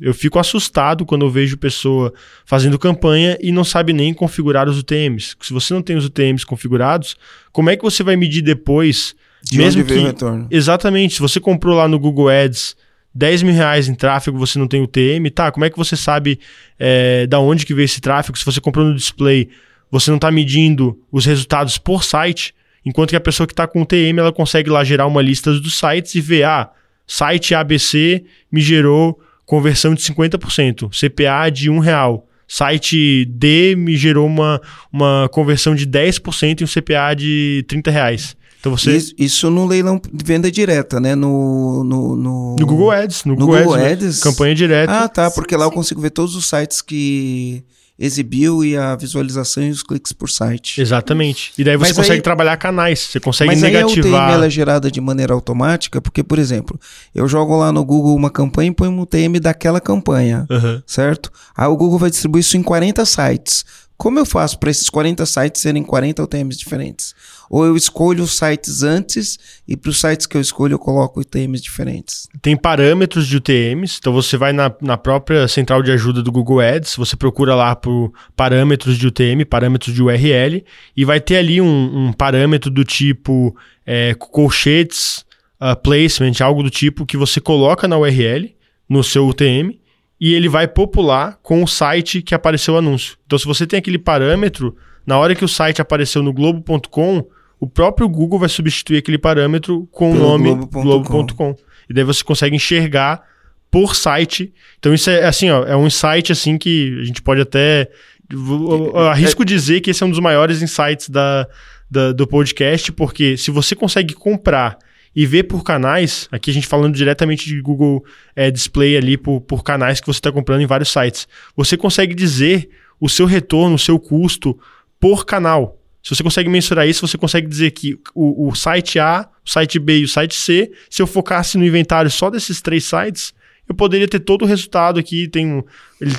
Eu 0.00 0.14
fico 0.14 0.38
assustado 0.38 1.04
quando 1.06 1.24
eu 1.24 1.30
vejo 1.30 1.56
pessoa 1.56 2.12
fazendo 2.44 2.78
campanha 2.78 3.36
e 3.40 3.50
não 3.50 3.64
sabe 3.64 3.92
nem 3.92 4.12
configurar 4.12 4.68
os 4.68 4.78
UTMs. 4.78 5.34
Se 5.40 5.52
você 5.52 5.72
não 5.72 5.82
tem 5.82 5.96
os 5.96 6.04
UTMs 6.04 6.44
configurados, 6.44 7.16
como 7.50 7.70
é 7.70 7.76
que 7.76 7.82
você 7.82 8.02
vai 8.02 8.14
medir 8.16 8.42
depois? 8.42 9.14
De 9.42 9.58
mesmo 9.58 9.84
que... 9.84 9.94
retorno. 9.94 10.46
Exatamente. 10.50 11.14
Se 11.14 11.20
você 11.20 11.40
comprou 11.40 11.74
lá 11.74 11.88
no 11.88 11.98
Google 11.98 12.28
Ads 12.28 12.76
10 13.16 13.44
mil 13.44 13.54
reais 13.54 13.88
em 13.88 13.94
tráfego, 13.94 14.36
você 14.38 14.58
não 14.58 14.68
tem 14.68 14.82
UTM, 14.82 15.30
tá? 15.30 15.50
Como 15.50 15.64
é 15.64 15.70
que 15.70 15.76
você 15.78 15.96
sabe 15.96 16.38
é, 16.78 17.26
da 17.26 17.40
onde 17.40 17.64
que 17.64 17.72
veio 17.72 17.86
esse 17.86 17.98
tráfego? 17.98 18.36
Se 18.36 18.44
você 18.44 18.60
comprou 18.60 18.84
no 18.84 18.94
display, 18.94 19.48
você 19.90 20.10
não 20.10 20.16
está 20.16 20.30
medindo 20.30 21.00
os 21.10 21.24
resultados 21.24 21.78
por 21.78 22.04
site, 22.04 22.54
enquanto 22.84 23.10
que 23.10 23.16
a 23.16 23.20
pessoa 23.20 23.46
que 23.46 23.54
está 23.54 23.66
com 23.66 23.80
UTM, 23.80 24.18
ela 24.18 24.32
consegue 24.32 24.68
lá 24.68 24.84
gerar 24.84 25.06
uma 25.06 25.22
lista 25.22 25.50
dos 25.58 25.78
sites 25.78 26.14
e 26.14 26.20
ver, 26.20 26.44
ah, 26.44 26.70
site 27.06 27.54
ABC 27.54 28.22
me 28.52 28.60
gerou 28.60 29.18
conversão 29.46 29.94
de 29.94 30.02
50%, 30.02 30.90
CPA 30.90 31.50
de 31.50 31.70
um 31.70 31.78
real. 31.78 32.28
Site 32.46 33.24
D 33.24 33.74
me 33.76 33.96
gerou 33.96 34.26
uma, 34.26 34.60
uma 34.92 35.28
conversão 35.32 35.74
de 35.74 35.86
10% 35.86 36.60
e 36.60 36.64
um 36.64 36.66
CPA 36.66 37.14
de 37.16 37.64
30 37.66 37.90
reais. 37.90 38.36
Então 38.66 38.76
você... 38.76 38.96
Isso, 38.96 39.14
isso, 39.16 39.50
no 39.50 39.64
leilão 39.64 40.00
de 40.12 40.24
venda 40.24 40.50
direta, 40.50 40.98
né? 40.98 41.14
No, 41.14 41.84
no, 41.84 42.16
no... 42.16 42.56
no 42.58 42.66
Google 42.66 42.90
Ads. 42.90 43.24
No, 43.24 43.34
no 43.34 43.38
Google, 43.38 43.58
Google 43.62 43.74
Ads, 43.74 44.06
Ads. 44.06 44.22
Campanha 44.22 44.54
direta. 44.54 44.92
Ah, 44.92 45.08
tá. 45.08 45.30
Porque 45.30 45.54
sim, 45.54 45.60
lá 45.60 45.66
sim. 45.66 45.70
eu 45.70 45.74
consigo 45.74 46.00
ver 46.00 46.10
todos 46.10 46.34
os 46.34 46.48
sites 46.48 46.82
que 46.82 47.62
exibiu 47.98 48.62
e 48.62 48.76
a 48.76 48.94
visualização 48.94 49.62
e 49.62 49.70
os 49.70 49.82
cliques 49.82 50.12
por 50.12 50.28
site. 50.28 50.80
Exatamente. 50.80 51.52
E 51.56 51.64
daí 51.64 51.76
você 51.76 51.88
mas 51.88 51.96
consegue 51.96 52.18
aí, 52.18 52.22
trabalhar 52.22 52.56
canais, 52.58 52.98
você 53.00 53.18
consegue 53.18 53.52
mas 53.52 53.62
negativar. 53.62 53.96
Mas 53.96 54.04
aí 54.04 54.12
a 54.12 54.24
UTM 54.24 54.34
ela 54.34 54.46
é 54.46 54.50
gerada 54.50 54.90
de 54.90 55.00
maneira 55.00 55.32
automática, 55.32 56.00
porque, 56.00 56.22
por 56.22 56.38
exemplo, 56.38 56.78
eu 57.14 57.26
jogo 57.26 57.56
lá 57.56 57.72
no 57.72 57.82
Google 57.84 58.14
uma 58.14 58.28
campanha 58.28 58.70
e 58.70 58.74
ponho 58.74 58.90
um 58.90 59.00
UTM 59.00 59.40
daquela 59.40 59.80
campanha, 59.80 60.46
uhum. 60.50 60.82
certo? 60.86 61.30
Aí 61.56 61.68
o 61.68 61.76
Google 61.76 61.98
vai 61.98 62.10
distribuir 62.10 62.40
isso 62.40 62.56
em 62.56 62.62
40 62.62 63.04
sites. 63.06 63.64
Como 63.96 64.18
eu 64.18 64.26
faço 64.26 64.58
para 64.58 64.70
esses 64.70 64.90
40 64.90 65.24
sites 65.24 65.62
serem 65.62 65.82
40 65.82 66.22
UTMs 66.22 66.58
diferentes? 66.58 67.14
Ou 67.50 67.64
eu 67.64 67.76
escolho 67.76 68.24
os 68.24 68.36
sites 68.36 68.82
antes 68.82 69.38
e 69.66 69.76
para 69.76 69.90
os 69.90 70.00
sites 70.00 70.26
que 70.26 70.36
eu 70.36 70.40
escolho 70.40 70.74
eu 70.74 70.78
coloco 70.78 71.20
UTMs 71.20 71.62
diferentes? 71.62 72.28
Tem 72.42 72.56
parâmetros 72.56 73.26
de 73.26 73.36
UTMs, 73.36 73.96
então 73.98 74.12
você 74.12 74.36
vai 74.36 74.52
na, 74.52 74.74
na 74.80 74.96
própria 74.96 75.46
central 75.48 75.82
de 75.82 75.92
ajuda 75.92 76.22
do 76.22 76.32
Google 76.32 76.60
Ads, 76.60 76.96
você 76.96 77.16
procura 77.16 77.54
lá 77.54 77.74
por 77.74 78.12
parâmetros 78.34 78.98
de 78.98 79.06
UTM, 79.06 79.44
parâmetros 79.44 79.94
de 79.94 80.02
URL, 80.02 80.64
e 80.96 81.04
vai 81.04 81.20
ter 81.20 81.36
ali 81.36 81.60
um, 81.60 82.08
um 82.08 82.12
parâmetro 82.12 82.70
do 82.70 82.84
tipo 82.84 83.56
é, 83.84 84.14
colchetes, 84.14 85.24
uh, 85.60 85.76
placement, 85.80 86.32
algo 86.40 86.62
do 86.62 86.70
tipo 86.70 87.06
que 87.06 87.16
você 87.16 87.40
coloca 87.40 87.86
na 87.86 87.96
URL, 87.98 88.54
no 88.88 89.02
seu 89.02 89.26
UTM, 89.26 89.78
e 90.20 90.34
ele 90.34 90.48
vai 90.48 90.66
popular 90.66 91.38
com 91.42 91.62
o 91.62 91.68
site 91.68 92.22
que 92.22 92.34
apareceu 92.34 92.74
o 92.74 92.78
anúncio. 92.78 93.16
Então, 93.26 93.38
se 93.38 93.44
você 93.44 93.66
tem 93.66 93.78
aquele 93.78 93.98
parâmetro, 93.98 94.76
na 95.06 95.18
hora 95.18 95.34
que 95.34 95.44
o 95.44 95.48
site 95.48 95.80
apareceu 95.80 96.22
no 96.22 96.32
globo.com, 96.32 97.26
o 97.58 97.66
próprio 97.66 98.08
Google 98.08 98.38
vai 98.38 98.48
substituir 98.48 98.98
aquele 98.98 99.18
parâmetro 99.18 99.88
com 99.90 100.12
Pelo 100.12 100.24
o 100.24 100.28
nome 100.28 100.66
globo.com. 100.66 101.34
Globo 101.34 101.58
e 101.88 101.94
daí 101.94 102.04
você 102.04 102.22
consegue 102.22 102.56
enxergar 102.56 103.22
por 103.70 103.94
site. 103.94 104.52
Então 104.78 104.92
isso 104.92 105.10
é 105.10 105.24
assim, 105.24 105.50
ó, 105.50 105.64
é 105.64 105.76
um 105.76 105.86
insight 105.86 106.32
assim 106.32 106.58
que 106.58 106.98
a 107.00 107.04
gente 107.04 107.22
pode 107.22 107.40
até 107.40 107.88
eu 108.30 108.98
arrisco 109.08 109.44
dizer 109.44 109.80
que 109.80 109.90
esse 109.90 110.02
é 110.02 110.06
um 110.06 110.10
dos 110.10 110.18
maiores 110.18 110.60
insights 110.60 111.08
da, 111.08 111.46
da, 111.88 112.12
do 112.12 112.26
podcast, 112.26 112.90
porque 112.92 113.36
se 113.36 113.50
você 113.50 113.74
consegue 113.74 114.14
comprar 114.14 114.78
e 115.14 115.24
ver 115.24 115.44
por 115.44 115.62
canais, 115.62 116.28
aqui 116.30 116.50
a 116.50 116.54
gente 116.54 116.66
falando 116.66 116.94
diretamente 116.94 117.46
de 117.46 117.60
Google 117.60 118.04
é, 118.34 118.50
Display 118.50 118.96
ali 118.96 119.16
por, 119.16 119.40
por 119.40 119.62
canais 119.62 120.00
que 120.00 120.06
você 120.06 120.18
está 120.18 120.32
comprando 120.32 120.60
em 120.60 120.66
vários 120.66 120.92
sites, 120.92 121.28
você 121.56 121.76
consegue 121.76 122.14
dizer 122.14 122.68
o 123.00 123.08
seu 123.08 123.26
retorno, 123.26 123.76
o 123.76 123.78
seu 123.78 123.98
custo 123.98 124.58
por 124.98 125.24
canal. 125.24 125.80
Se 126.06 126.14
você 126.14 126.22
consegue 126.22 126.48
mensurar 126.48 126.86
isso, 126.86 127.04
você 127.04 127.18
consegue 127.18 127.48
dizer 127.48 127.72
que 127.72 127.98
o, 128.14 128.48
o, 128.48 128.54
site 128.54 128.96
A, 129.00 129.28
o 129.44 129.50
site 129.50 129.76
B 129.76 129.98
e 129.98 130.04
o 130.04 130.08
site 130.08 130.36
C, 130.36 130.70
se 130.88 131.02
eu 131.02 131.06
focasse 131.06 131.58
no 131.58 131.64
inventário 131.64 132.08
só 132.08 132.30
desses 132.30 132.62
três 132.62 132.84
sites, 132.84 133.34
eu 133.68 133.74
poderia 133.74 134.06
ter 134.06 134.20
todo 134.20 134.42
o 134.42 134.46
resultado 134.46 135.00
aqui. 135.00 135.26
Tem, 135.26 135.64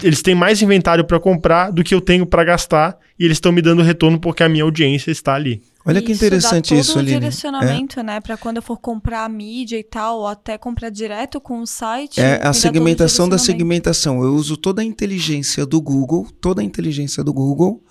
eles 0.03 0.21
têm 0.21 0.35
mais 0.35 0.61
inventário 0.61 1.05
para 1.05 1.17
comprar 1.21 1.71
do 1.71 1.85
que 1.85 1.95
eu 1.95 2.01
tenho 2.01 2.25
para 2.25 2.43
gastar 2.43 2.97
e 3.17 3.23
eles 3.23 3.37
estão 3.37 3.49
me 3.53 3.61
dando 3.61 3.81
retorno 3.81 4.19
porque 4.19 4.43
a 4.43 4.49
minha 4.49 4.65
audiência 4.65 5.09
está 5.09 5.35
ali. 5.35 5.61
Olha 5.85 6.01
que 6.01 6.11
interessante 6.11 6.77
isso, 6.77 6.95
todo 6.95 7.03
o 7.03 7.05
direcionamento, 7.05 8.01
é. 8.01 8.03
né, 8.03 8.19
para 8.19 8.35
quando 8.35 8.57
eu 8.57 8.61
for 8.61 8.77
comprar 8.77 9.23
a 9.23 9.29
mídia 9.29 9.79
e 9.79 9.83
tal, 9.85 10.19
ou 10.19 10.27
até 10.27 10.57
comprar 10.57 10.89
direto 10.89 11.39
com 11.39 11.61
o 11.61 11.65
site. 11.65 12.19
É 12.19 12.45
a 12.45 12.51
segmentação 12.51 13.29
da 13.29 13.37
segmentação. 13.37 14.21
Eu 14.21 14.35
uso 14.35 14.57
toda 14.57 14.81
a 14.81 14.85
inteligência 14.85 15.65
do 15.65 15.79
Google, 15.79 16.27
toda 16.41 16.61
a 16.61 16.63
inteligência 16.65 17.23
do 17.23 17.31
Google 17.33 17.81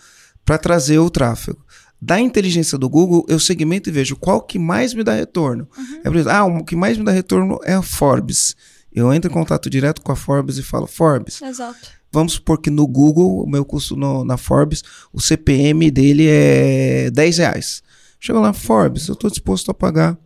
para 0.45 0.59
trazer 0.59 0.99
o 0.99 1.09
tráfego 1.09 1.65
da 2.01 2.21
inteligência 2.21 2.77
do 2.77 2.89
Google, 2.89 3.25
eu 3.29 3.39
segmento 3.41 3.89
e 3.89 3.93
vejo 3.93 4.17
qual 4.17 4.41
que 4.41 4.59
mais 4.59 4.95
me 4.95 5.03
dá 5.03 5.15
retorno. 5.15 5.69
Uhum. 5.77 6.01
É, 6.05 6.09
exemplo, 6.09 6.31
ah, 6.31 6.45
o 6.45 6.65
que 6.65 6.77
mais 6.77 6.99
me 6.99 7.05
dá 7.05 7.13
retorno 7.13 7.59
é 7.65 7.75
a 7.75 7.83
Forbes. 7.83 8.55
Eu 8.93 9.13
entro 9.13 9.31
em 9.31 9.35
contato 9.35 9.69
direto 9.69 10.01
com 10.01 10.13
a 10.13 10.17
Forbes 10.17 10.59
e 10.59 10.63
falo, 10.63 10.87
Forbes. 10.87 11.43
Exato. 11.43 11.97
Vamos 12.13 12.35
supor 12.35 12.61
que 12.61 12.71
no 12.71 12.87
Google, 12.87 13.43
o 13.43 13.47
meu 13.47 13.65
custo 13.65 13.97
no, 13.97 14.25
na 14.25 14.37
Forbes, 14.37 14.83
o 15.13 15.21
CPM 15.21 15.91
dele 15.91 16.27
é 16.29 17.11
10 17.11 17.39
reais. 17.39 17.83
Chega 18.19 18.39
lá, 18.39 18.53
Forbes, 18.53 19.09
eu 19.09 19.15
estou 19.15 19.29
disposto 19.29 19.71
a 19.71 19.75
pagar 19.75 20.19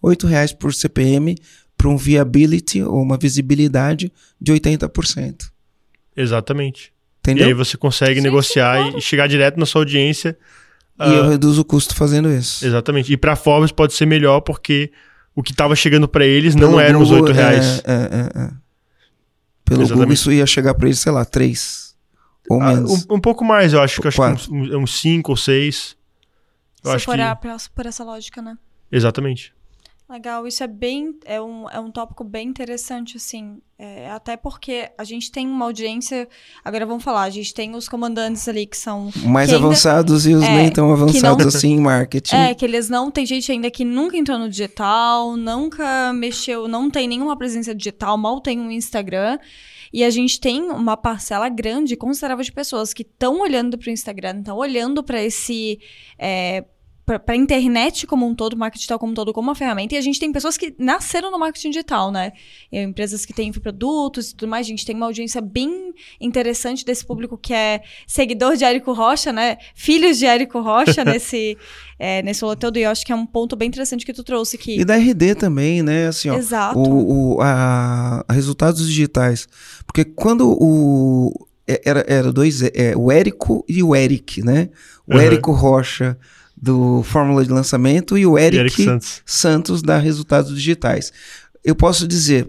8 0.00 0.26
reais 0.26 0.52
por 0.52 0.74
CPM 0.74 1.36
para 1.76 1.88
um 1.88 1.96
viability 1.96 2.82
ou 2.82 3.00
uma 3.00 3.16
visibilidade 3.16 4.12
de 4.40 4.52
80%. 4.52 5.50
Exatamente. 6.16 6.92
Entendeu? 7.22 7.46
E 7.46 7.48
aí 7.48 7.54
você 7.54 7.76
consegue 7.76 8.16
sim, 8.16 8.20
negociar 8.20 8.90
sim, 8.90 8.98
e 8.98 9.00
chegar 9.00 9.28
direto 9.28 9.58
na 9.58 9.64
sua 9.64 9.82
audiência. 9.82 10.36
E 10.98 11.04
uh, 11.04 11.12
eu 11.12 11.28
reduzo 11.30 11.62
o 11.62 11.64
custo 11.64 11.94
fazendo 11.94 12.28
isso. 12.28 12.66
Exatamente. 12.66 13.12
E 13.12 13.16
para 13.16 13.36
Forbes 13.36 13.70
pode 13.70 13.94
ser 13.94 14.06
melhor 14.06 14.40
porque 14.40 14.90
o 15.34 15.42
que 15.42 15.52
estava 15.52 15.76
chegando 15.76 16.08
para 16.08 16.26
eles 16.26 16.54
Pelo 16.56 16.72
não 16.72 16.80
eram 16.80 16.98
Google, 16.98 17.22
os 17.22 17.22
8 17.28 17.32
reais. 17.32 17.82
É, 17.84 17.92
é, 17.92 17.94
é, 17.94 18.44
é. 18.44 18.50
Pelo 19.64 19.82
Exatamente. 19.82 19.92
Google 19.92 20.12
isso 20.12 20.32
ia 20.32 20.46
chegar 20.46 20.74
para 20.74 20.88
eles, 20.88 20.98
sei 20.98 21.12
lá, 21.12 21.24
3 21.24 21.94
ou 22.50 22.60
ah, 22.60 22.74
menos. 22.74 23.06
Um, 23.08 23.14
um, 23.14 23.20
pouco 23.20 23.44
mais, 23.44 23.72
eu 23.72 23.80
acho. 23.80 24.00
que 24.00 24.08
acho 24.08 24.48
que 24.48 24.52
uns 24.52 25.00
5 25.00 25.30
ou 25.30 25.36
6. 25.36 25.96
Se 26.82 26.98
for 26.98 27.16
que... 27.16 27.70
por 27.74 27.86
essa 27.86 28.02
lógica, 28.02 28.42
né? 28.42 28.58
Exatamente. 28.90 29.54
Legal, 30.12 30.46
isso 30.46 30.62
é 30.62 30.66
bem, 30.66 31.18
é 31.24 31.40
um, 31.40 31.70
é 31.70 31.80
um 31.80 31.90
tópico 31.90 32.22
bem 32.22 32.46
interessante, 32.46 33.16
assim, 33.16 33.62
é, 33.78 34.10
até 34.10 34.36
porque 34.36 34.90
a 34.98 35.04
gente 35.04 35.32
tem 35.32 35.46
uma 35.46 35.64
audiência, 35.64 36.28
agora 36.62 36.84
vamos 36.84 37.02
falar, 37.02 37.22
a 37.22 37.30
gente 37.30 37.54
tem 37.54 37.74
os 37.74 37.88
comandantes 37.88 38.46
ali 38.46 38.66
que 38.66 38.76
são... 38.76 39.10
Mais 39.24 39.48
que 39.48 39.56
avançados 39.56 40.26
ainda, 40.26 40.38
e 40.38 40.42
os 40.42 40.46
é, 40.46 40.54
nem 40.54 40.70
tão 40.70 40.92
avançados 40.92 41.46
não, 41.46 41.48
assim 41.48 41.70
em 41.70 41.80
marketing. 41.80 42.36
É, 42.36 42.54
que 42.54 42.62
eles 42.62 42.90
não, 42.90 43.10
tem 43.10 43.24
gente 43.24 43.50
ainda 43.50 43.70
que 43.70 43.86
nunca 43.86 44.14
entrou 44.14 44.38
no 44.38 44.50
digital, 44.50 45.34
nunca 45.34 46.12
mexeu, 46.12 46.68
não 46.68 46.90
tem 46.90 47.08
nenhuma 47.08 47.34
presença 47.34 47.74
digital, 47.74 48.18
mal 48.18 48.38
tem 48.38 48.60
um 48.60 48.70
Instagram, 48.70 49.38
e 49.94 50.04
a 50.04 50.10
gente 50.10 50.38
tem 50.38 50.60
uma 50.64 50.94
parcela 50.94 51.48
grande, 51.48 51.96
considerável 51.96 52.44
de 52.44 52.52
pessoas 52.52 52.92
que 52.92 53.00
estão 53.00 53.40
olhando 53.40 53.78
para 53.78 53.88
o 53.88 53.90
Instagram, 53.90 54.40
estão 54.40 54.58
olhando 54.58 55.02
para 55.02 55.22
esse... 55.22 55.80
É, 56.18 56.66
para 57.04 57.20
a 57.26 57.36
internet 57.36 58.06
como 58.06 58.26
um 58.26 58.34
todo, 58.34 58.56
marketing 58.56 58.80
digital 58.80 58.98
como 58.98 59.12
um 59.12 59.14
todo, 59.14 59.32
como 59.32 59.48
uma 59.48 59.54
ferramenta. 59.54 59.94
E 59.94 59.98
a 59.98 60.00
gente 60.00 60.20
tem 60.20 60.30
pessoas 60.32 60.56
que 60.56 60.74
nasceram 60.78 61.30
no 61.30 61.38
marketing 61.38 61.70
digital, 61.70 62.12
né? 62.12 62.32
E 62.70 62.80
empresas 62.80 63.26
que 63.26 63.32
têm 63.32 63.52
produtos 63.52 64.30
e 64.30 64.36
tudo 64.36 64.48
mais. 64.48 64.66
A 64.66 64.68
gente 64.68 64.86
tem 64.86 64.94
uma 64.94 65.06
audiência 65.06 65.40
bem 65.40 65.92
interessante 66.20 66.84
desse 66.84 67.04
público 67.04 67.36
que 67.36 67.52
é 67.52 67.82
seguidor 68.06 68.56
de 68.56 68.64
Érico 68.64 68.92
Rocha, 68.92 69.32
né? 69.32 69.58
Filhos 69.74 70.18
de 70.18 70.26
Érico 70.26 70.60
Rocha 70.60 71.02
nesse, 71.04 71.58
é, 71.98 72.22
nesse 72.22 72.42
rolê 72.42 72.56
todo. 72.56 72.76
E 72.76 72.82
eu 72.82 72.90
acho 72.90 73.04
que 73.04 73.10
é 73.10 73.16
um 73.16 73.26
ponto 73.26 73.56
bem 73.56 73.66
interessante 73.66 74.06
que 74.06 74.12
tu 74.12 74.22
trouxe 74.22 74.56
aqui. 74.56 74.78
E 74.78 74.84
da 74.84 74.96
RD 74.96 75.34
também, 75.34 75.82
né? 75.82 76.06
Assim, 76.06 76.30
ó, 76.30 76.36
Exato. 76.36 76.78
O, 76.78 77.34
o 77.34 77.40
a, 77.40 78.24
a 78.28 78.32
resultados 78.32 78.86
digitais. 78.86 79.48
Porque 79.86 80.04
quando 80.04 80.48
o 80.48 81.48
é, 81.66 81.80
era, 81.84 82.04
era 82.06 82.32
dois, 82.32 82.62
é, 82.62 82.96
o 82.96 83.10
Érico 83.10 83.64
e 83.68 83.82
o 83.82 83.94
Eric, 83.94 84.42
né? 84.42 84.70
O 85.06 85.14
uhum. 85.14 85.20
Érico 85.20 85.52
Rocha 85.52 86.16
do 86.62 87.02
Fórmula 87.02 87.44
de 87.44 87.50
Lançamento 87.50 88.16
e 88.16 88.24
o 88.24 88.38
Eric, 88.38 88.60
Eric 88.60 88.84
Santos. 88.84 89.22
Santos 89.26 89.82
da 89.82 89.98
Resultados 89.98 90.54
Digitais. 90.54 91.12
Eu 91.64 91.74
posso 91.74 92.06
dizer 92.06 92.48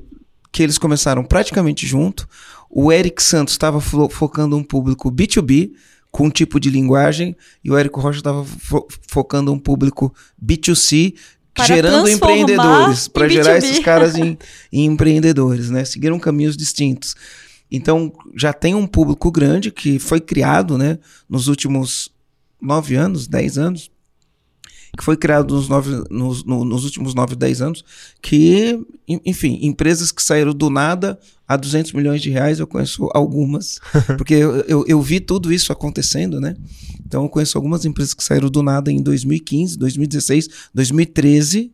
que 0.52 0.61
eles 0.61 0.77
começaram 0.77 1.23
praticamente 1.23 1.88
junto. 1.88 2.30
O 2.69 2.91
Eric 2.91 3.23
Santos 3.23 3.56
estava 3.56 3.81
fo 3.81 4.07
focando 4.11 4.56
um 4.56 4.64
público 4.64 5.11
B2B, 5.11 5.72
com 6.11 6.27
um 6.27 6.30
tipo 6.30 6.60
de 6.60 6.69
linguagem, 6.69 7.35
e 7.64 7.72
o 7.72 7.77
Érico 7.77 7.99
Rocha 7.99 8.19
estava 8.19 8.45
fo 8.45 8.88
focando 9.07 9.52
um 9.52 9.57
público 9.57 10.14
B2C, 10.44 11.15
para 11.52 11.65
gerando 11.65 12.07
empreendedores, 12.07 13.07
para 13.07 13.27
gerar 13.27 13.57
esses 13.57 13.80
caras 13.80 14.15
em, 14.15 14.38
em, 14.72 14.85
empreendedores, 14.85 15.72
né? 15.72 15.84
Seguiram 15.85 16.19
caminhos 16.19 16.56
distintos. 16.56 17.15
Então, 17.72 18.14
já 18.35 18.53
tem 18.53 18.76
um 18.76 18.85
público 18.85 19.31
grande 19.31 19.72
que 19.72 19.98
foi 19.98 20.22
criado, 20.22 20.77
né, 20.77 20.99
nos 21.27 21.48
últimos 21.48 22.11
nove 22.61 22.95
anos, 22.95 23.27
dez 23.27 23.57
anos, 23.57 23.90
que 24.95 25.03
foi 25.03 25.18
criado 25.18 25.56
nos, 25.56 25.68
nove, 25.68 26.03
nos, 26.10 26.44
no, 26.44 26.64
nos 26.64 26.84
últimos 26.84 27.15
nove, 27.15 27.36
dez 27.36 27.61
anos, 27.61 27.84
que, 28.22 28.80
enfim, 29.26 29.60
empresas 29.64 30.11
que 30.11 30.22
saíram 30.22 30.53
do 30.53 30.70
nada 30.70 31.20
a 31.48 31.57
200 31.57 31.94
milhões 31.94 32.22
de 32.22 32.30
reais, 32.30 32.60
eu 32.60 32.68
conheço 32.68 33.10
algumas, 33.14 33.80
porque 34.18 34.36
eu, 34.36 34.56
eu, 34.61 34.86
eu, 34.88 35.02
vi 35.02 35.20
tudo 35.20 35.52
isso 35.52 35.72
acontecendo, 35.74 36.40
né? 36.40 36.56
Então 37.06 37.24
eu 37.24 37.30
conheço 37.30 37.57
algumas 37.57 37.86
empresas 37.86 38.14
que 38.14 38.24
saíram 38.24 38.49
do 38.49 38.61
nada 38.61 38.91
em 38.91 39.02
2015, 39.02 39.78
2016, 39.78 40.48
2013, 40.74 41.72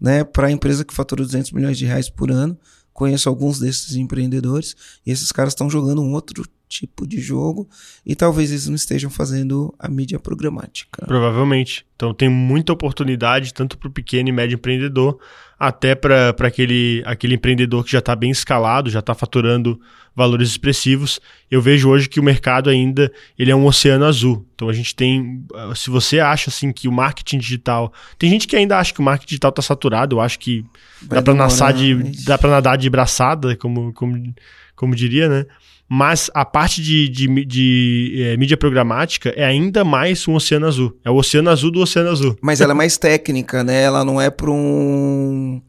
né? 0.00 0.24
Para 0.24 0.46
a 0.46 0.50
empresa 0.50 0.84
que 0.84 0.94
fatura 0.94 1.22
200 1.22 1.52
milhões 1.52 1.76
de 1.76 1.84
reais 1.84 2.08
por 2.08 2.30
ano. 2.30 2.58
Conheço 2.94 3.28
alguns 3.28 3.58
desses 3.58 3.96
empreendedores 3.96 4.74
e 5.04 5.10
esses 5.10 5.32
caras 5.32 5.52
estão 5.52 5.68
jogando 5.68 6.00
um 6.00 6.12
outro 6.12 6.46
tipo 6.74 7.06
de 7.06 7.20
jogo 7.20 7.68
e 8.04 8.14
talvez 8.14 8.50
eles 8.50 8.66
não 8.66 8.74
estejam 8.74 9.10
fazendo 9.10 9.74
a 9.78 9.88
mídia 9.88 10.18
programática. 10.18 11.06
Provavelmente. 11.06 11.86
Então 11.96 12.12
tem 12.12 12.28
muita 12.28 12.72
oportunidade 12.72 13.54
tanto 13.54 13.78
para 13.78 13.88
o 13.88 13.92
pequeno 13.92 14.28
e 14.28 14.32
médio 14.32 14.56
empreendedor 14.56 15.18
até 15.58 15.94
para 15.94 16.34
aquele, 16.40 17.02
aquele 17.06 17.36
empreendedor 17.36 17.84
que 17.84 17.92
já 17.92 18.00
está 18.00 18.14
bem 18.16 18.30
escalado, 18.30 18.90
já 18.90 18.98
está 18.98 19.14
faturando 19.14 19.80
valores 20.14 20.48
expressivos. 20.48 21.20
Eu 21.50 21.62
vejo 21.62 21.88
hoje 21.88 22.08
que 22.08 22.20
o 22.20 22.22
mercado 22.22 22.68
ainda 22.68 23.10
ele 23.38 23.50
é 23.50 23.56
um 23.56 23.64
oceano 23.64 24.04
azul. 24.04 24.46
Então 24.54 24.68
a 24.68 24.72
gente 24.72 24.94
tem, 24.94 25.44
se 25.74 25.90
você 25.90 26.18
acha 26.18 26.50
assim 26.50 26.72
que 26.72 26.88
o 26.88 26.92
marketing 26.92 27.38
digital, 27.38 27.92
tem 28.18 28.28
gente 28.28 28.46
que 28.46 28.56
ainda 28.56 28.78
acha 28.78 28.92
que 28.92 29.00
o 29.00 29.02
marketing 29.02 29.28
digital 29.28 29.50
está 29.50 29.62
saturado. 29.62 30.16
Eu 30.16 30.20
acho 30.20 30.38
que 30.38 30.64
Vai 31.02 31.18
dá 31.18 31.22
para 31.22 31.34
nadar 31.34 31.72
de, 31.72 32.24
dá 32.24 32.38
para 32.38 32.50
nadar 32.50 32.76
de 32.76 32.90
braçada, 32.90 33.56
como, 33.56 33.92
como, 33.92 34.34
como 34.74 34.94
diria, 34.94 35.28
né? 35.28 35.46
Mas 35.96 36.28
a 36.34 36.44
parte 36.44 36.82
de, 36.82 37.08
de, 37.08 37.44
de, 37.44 38.16
é, 38.20 38.36
mídia 38.36 38.56
programática 38.56 39.28
é 39.36 39.44
ainda 39.44 39.84
mais 39.84 40.26
um 40.26 40.34
oceano 40.34 40.66
azul. 40.66 40.98
É 41.04 41.10
o 41.10 41.14
oceano 41.14 41.48
azul 41.50 41.70
do 41.70 41.80
oceano 41.80 42.10
azul. 42.10 42.36
Mas 42.42 42.60
ela 42.60 42.72
é 42.72 42.74
mais 42.74 42.98
técnica, 42.98 43.62
né? 43.62 43.80
Ela 43.82 44.04
não 44.04 44.20
é 44.20 44.28
para 44.28 44.50
um 44.50 45.62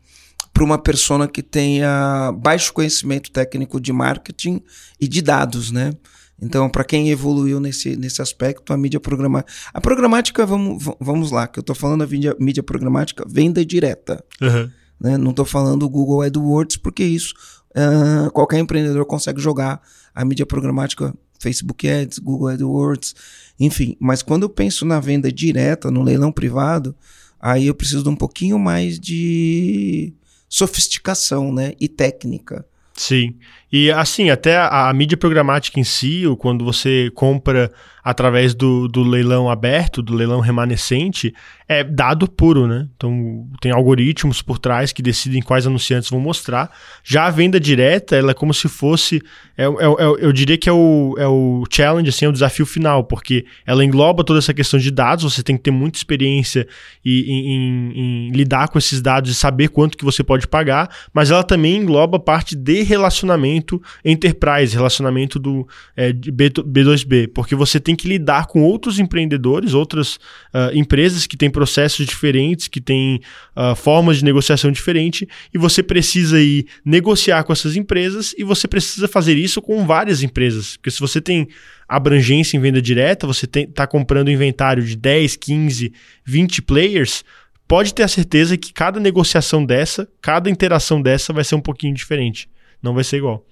para 0.52 0.64
uma 0.64 0.80
pessoa 0.80 1.27
que 1.27 1.43
tenha 1.43 2.34
baixo 2.39 2.73
conhecimento 2.73 3.30
técnico 3.30 3.80
de 3.80 3.93
marketing 3.93 4.64
e 4.99 5.07
de 5.07 5.22
dados, 5.22 5.72
né? 5.72 5.93
Então, 6.41 6.68
para 6.69 6.84
quem 6.84 7.11
evoluiu 7.11 7.60
nesse, 7.60 7.95
nesse 7.95 8.19
aspecto, 8.19 8.73
a 8.73 8.77
mídia 8.77 8.99
programática. 8.99 9.53
A 9.72 9.80
programática, 9.80 10.43
vamos, 10.43 10.84
vamos 10.99 11.30
lá, 11.30 11.45
que 11.45 11.60
eu 11.60 11.61
estou 11.61 11.76
falando 11.76 11.99
da 11.99 12.07
mídia, 12.07 12.35
mídia 12.39 12.64
programática, 12.64 13.23
venda 13.27 13.64
direta. 13.64 14.23
Uhum. 14.41 14.72
Né? 14.99 15.18
Não 15.18 15.31
estou 15.31 15.45
falando 15.45 15.88
Google 15.89 16.22
AdWords, 16.22 16.77
porque 16.77 17.03
isso 17.03 17.34
uh, 17.76 18.31
qualquer 18.31 18.60
empreendedor 18.60 19.06
consegue 19.06 19.41
jogar 19.41 19.81
a 20.14 20.23
mídia 20.23 20.45
programática, 20.45 21.14
Facebook 21.39 21.88
Ads, 21.88 22.19
Google 22.19 22.47
AdWords, 22.47 23.15
enfim. 23.60 23.95
Mas 23.99 24.23
quando 24.23 24.43
eu 24.43 24.49
penso 24.49 24.85
na 24.85 24.99
venda 24.99 25.31
direta, 25.31 25.91
no 25.91 26.02
leilão 26.02 26.31
privado, 26.31 26.95
aí 27.39 27.68
eu 27.68 27.76
preciso 27.76 28.03
de 28.03 28.10
um 28.10 28.15
pouquinho 28.15 28.57
mais 28.57 28.99
de 28.99 30.14
sofisticação, 30.47 31.53
né? 31.53 31.73
E 31.80 31.88
técnica. 31.88 32.65
Sim. 32.95 33.35
E 33.72 33.91
assim, 33.91 34.30
até 34.30 34.56
a, 34.56 34.89
a, 34.89 34.93
mídia 34.93 35.18
programática 35.18 35.80
em 35.80 35.84
si, 35.84 36.26
ou 36.26 36.38
quando 36.38 36.64
você 36.64 37.11
compra 37.14 37.72
através 38.06 38.53
do, 38.53 38.88
do 38.88 39.02
leilão 39.02 39.49
aberto, 39.49 39.99
do 39.99 40.14
leilão 40.14 40.40
remanescente, 40.40 41.34
é 41.68 41.84
dado 41.84 42.30
puro, 42.30 42.68
né? 42.68 42.88
Então 42.95 43.48
tem 43.60 43.72
algoritmos 43.72 44.44
por 44.44 44.60
trás 44.60 44.94
que 44.94 45.02
decidem 45.02 45.41
quais 45.41 45.65
anunciantes 45.65 46.11
vão 46.11 46.19
mostrar. 46.19 46.69
Já 47.03 47.26
a 47.26 47.32
venda 47.32 47.60
direta, 47.60 48.15
ela 48.15 48.30
é 48.30 48.34
como 48.36 48.53
se 48.53 48.68
fosse. 48.68 49.19
É, 49.57 49.64
é, 49.64 49.68
é, 49.68 50.06
eu 50.19 50.32
diria 50.32 50.56
que 50.56 50.69
é 50.69 50.72
o, 50.72 51.15
é 51.18 51.27
o 51.27 51.64
challenge, 51.68 52.10
assim, 52.10 52.26
é 52.26 52.30
o 52.30 52.32
desafio 52.32 52.68
final, 52.68 53.03
porque 53.03 53.44
ela 53.65 53.84
engloba 53.84 54.23
toda 54.23 54.38
essa 54.38 54.53
questão 54.53 54.80
de 54.80 54.91
dados, 54.91 55.23
você 55.23 55.41
tem 55.41 55.57
que 55.57 55.64
ter 55.64 55.72
muita 55.72 55.98
experiência 55.98 56.68
em, 57.03 57.11
em, 57.11 57.91
em 57.95 58.32
lidar 58.32 58.68
com 58.68 58.77
esses 58.77 59.02
dados 59.02 59.32
e 59.32 59.34
saber 59.34 59.69
quanto 59.69 59.98
que 59.98 60.06
você 60.06 60.23
pode 60.23 60.48
pagar, 60.48 60.95
mas 61.11 61.32
ela 61.32 61.44
também 61.44 61.77
engloba 61.77 62.19
parte 62.19 62.56
de 62.56 62.84
relacionamento 62.84 63.82
enterprise, 64.03 64.76
relacionamento 64.76 65.40
do 65.40 65.68
é, 65.98 66.14
B, 66.14 66.52
B2B, 66.52 67.32
porque 67.34 67.56
você 67.56 67.80
tem 67.80 67.95
que 67.96 68.08
lidar 68.08 68.48
com 68.48 68.64
outros 68.64 69.00
empreendedores, 69.00 69.74
outras 69.74 70.16
uh, 70.54 70.74
empresas 70.74 71.26
que 71.26 71.38
têm 71.38 71.50
processos 71.50 72.06
diferentes, 72.06 72.68
que 72.68 72.82
têm 72.82 73.22
uh, 73.56 73.76
formas 73.76 74.18
de 74.18 74.26
negociação 74.26 74.72
diferentes, 74.72 75.28
e 75.54 75.58
você 75.58 75.82
precisa 75.82 76.42
ir 76.42 76.68
negociar 76.84 77.44
com 77.44 77.54
essas 77.54 77.76
empresas 77.76 78.34
e 78.38 78.44
você 78.44 78.68
precisa 78.68 79.08
fazer 79.08 79.38
isso 79.38 79.62
com 79.62 79.86
várias 79.86 80.24
empresas. 80.24 80.78
Porque 80.78 80.92
se 80.92 81.00
você 81.00 81.22
tem 81.22 81.48
abrangência 81.88 82.58
em 82.58 82.60
venda 82.60 82.82
direta, 82.82 83.28
você 83.28 83.46
está 83.46 83.86
comprando 83.86 84.32
inventário 84.32 84.84
de 84.84 84.96
10, 84.96 85.36
15, 85.36 85.94
20 86.26 86.62
players, 86.62 87.24
pode 87.68 87.94
ter 87.94 88.04
a 88.04 88.08
certeza 88.08 88.58
que 88.58 88.74
cada 88.74 89.00
negociação 89.00 89.66
dessa, 89.66 90.08
cada 90.22 90.50
interação 90.50 91.02
dessa 91.02 91.32
vai 91.32 91.44
ser 91.44 91.56
um 91.56 91.62
pouquinho 91.62 91.94
diferente. 91.94 92.50
Não 92.82 92.94
vai 92.94 93.04
ser 93.04 93.18
igual. 93.18 93.46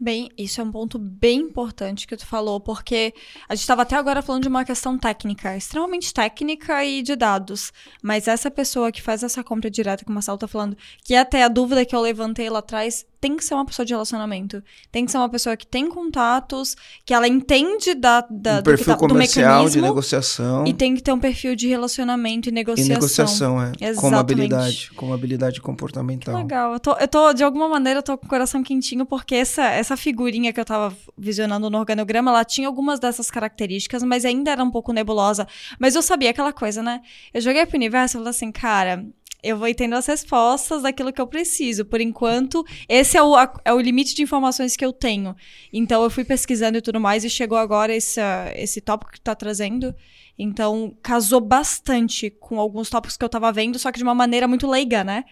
Bem, 0.00 0.30
isso 0.38 0.60
é 0.60 0.64
um 0.64 0.70
ponto 0.70 0.96
bem 0.96 1.40
importante 1.40 2.06
que 2.06 2.16
tu 2.16 2.24
falou, 2.24 2.60
porque 2.60 3.12
a 3.48 3.54
gente 3.56 3.62
estava 3.62 3.82
até 3.82 3.96
agora 3.96 4.22
falando 4.22 4.42
de 4.42 4.48
uma 4.48 4.64
questão 4.64 4.96
técnica, 4.96 5.56
extremamente 5.56 6.14
técnica 6.14 6.84
e 6.84 7.02
de 7.02 7.16
dados. 7.16 7.72
Mas 8.00 8.28
essa 8.28 8.48
pessoa 8.48 8.92
que 8.92 9.02
faz 9.02 9.24
essa 9.24 9.42
compra 9.42 9.68
direta, 9.68 10.04
que 10.04 10.10
o 10.10 10.14
Marcelo 10.14 10.36
está 10.36 10.46
falando, 10.46 10.76
que 11.02 11.14
é 11.14 11.18
até 11.18 11.42
a 11.42 11.48
dúvida 11.48 11.84
que 11.84 11.96
eu 11.96 12.00
levantei 12.00 12.48
lá 12.48 12.60
atrás, 12.60 13.04
tem 13.20 13.36
que 13.36 13.44
ser 13.44 13.54
uma 13.54 13.64
pessoa 13.64 13.84
de 13.84 13.92
relacionamento. 13.92 14.62
Tem 14.92 15.04
que 15.04 15.10
ser 15.10 15.18
uma 15.18 15.28
pessoa 15.28 15.56
que 15.56 15.66
tem 15.66 15.88
contatos, 15.88 16.76
que 17.04 17.12
ela 17.12 17.26
entende 17.26 17.94
da, 17.94 18.24
da 18.30 18.60
um 18.60 18.62
perfil 18.62 18.94
do, 18.94 19.00
tá, 19.00 19.08
comercial, 19.08 19.64
do 19.64 19.70
de 19.70 19.80
negociação. 19.80 20.66
E 20.66 20.72
tem 20.72 20.94
que 20.94 21.02
ter 21.02 21.12
um 21.12 21.18
perfil 21.18 21.56
de 21.56 21.66
relacionamento 21.68 22.48
e 22.48 22.52
negociação. 22.52 22.92
E 22.92 22.94
negociação, 22.94 23.62
é. 23.62 23.72
Exatamente. 23.80 24.00
Como 24.00 24.16
habilidade, 24.16 24.90
como 24.94 25.12
habilidade 25.14 25.60
comportamental. 25.60 26.34
Que 26.34 26.42
legal. 26.42 26.72
Eu 26.72 26.80
tô, 26.80 26.92
eu 26.96 27.08
tô, 27.08 27.32
de 27.32 27.42
alguma 27.42 27.68
maneira, 27.68 27.98
eu 27.98 28.02
tô 28.02 28.16
com 28.16 28.26
o 28.26 28.28
coração 28.28 28.62
quentinho, 28.62 29.04
porque 29.04 29.34
essa, 29.34 29.64
essa 29.64 29.96
figurinha 29.96 30.52
que 30.52 30.60
eu 30.60 30.64
tava 30.64 30.96
visionando 31.16 31.68
no 31.68 31.78
organograma, 31.78 32.30
ela 32.30 32.44
tinha 32.44 32.68
algumas 32.68 33.00
dessas 33.00 33.30
características, 33.30 34.02
mas 34.02 34.24
ainda 34.24 34.50
era 34.50 34.62
um 34.62 34.70
pouco 34.70 34.92
nebulosa. 34.92 35.46
Mas 35.78 35.94
eu 35.94 36.02
sabia 36.02 36.30
aquela 36.30 36.52
coisa, 36.52 36.82
né? 36.82 37.00
Eu 37.34 37.40
joguei 37.40 37.66
pro 37.66 37.76
universo 37.76 38.16
e 38.16 38.18
falei 38.18 38.30
assim, 38.30 38.52
cara, 38.52 39.04
eu 39.42 39.56
vou 39.56 39.72
tendo 39.74 39.94
as 39.94 40.06
respostas 40.06 40.82
daquilo 40.82 41.12
que 41.12 41.20
eu 41.20 41.26
preciso. 41.26 41.84
Por 41.84 42.00
enquanto, 42.00 42.64
esse 42.88 43.16
é 43.16 43.22
o, 43.22 43.34
é 43.64 43.72
o 43.72 43.80
limite 43.80 44.14
de 44.14 44.22
informações 44.22 44.76
que 44.76 44.84
eu 44.84 44.92
tenho. 44.92 45.34
Então, 45.72 46.02
eu 46.02 46.10
fui 46.10 46.24
pesquisando 46.24 46.78
e 46.78 46.82
tudo 46.82 47.00
mais, 47.00 47.24
e 47.24 47.30
chegou 47.30 47.56
agora 47.58 47.94
esse, 47.94 48.20
esse 48.56 48.80
tópico 48.80 49.12
que 49.12 49.18
está 49.18 49.34
trazendo. 49.34 49.94
Então, 50.38 50.96
casou 51.02 51.40
bastante 51.40 52.30
com 52.30 52.60
alguns 52.60 52.90
tópicos 52.90 53.16
que 53.16 53.24
eu 53.24 53.26
estava 53.26 53.50
vendo, 53.52 53.78
só 53.78 53.90
que 53.90 53.98
de 53.98 54.04
uma 54.04 54.14
maneira 54.14 54.46
muito 54.46 54.68
leiga, 54.68 55.02
né? 55.02 55.24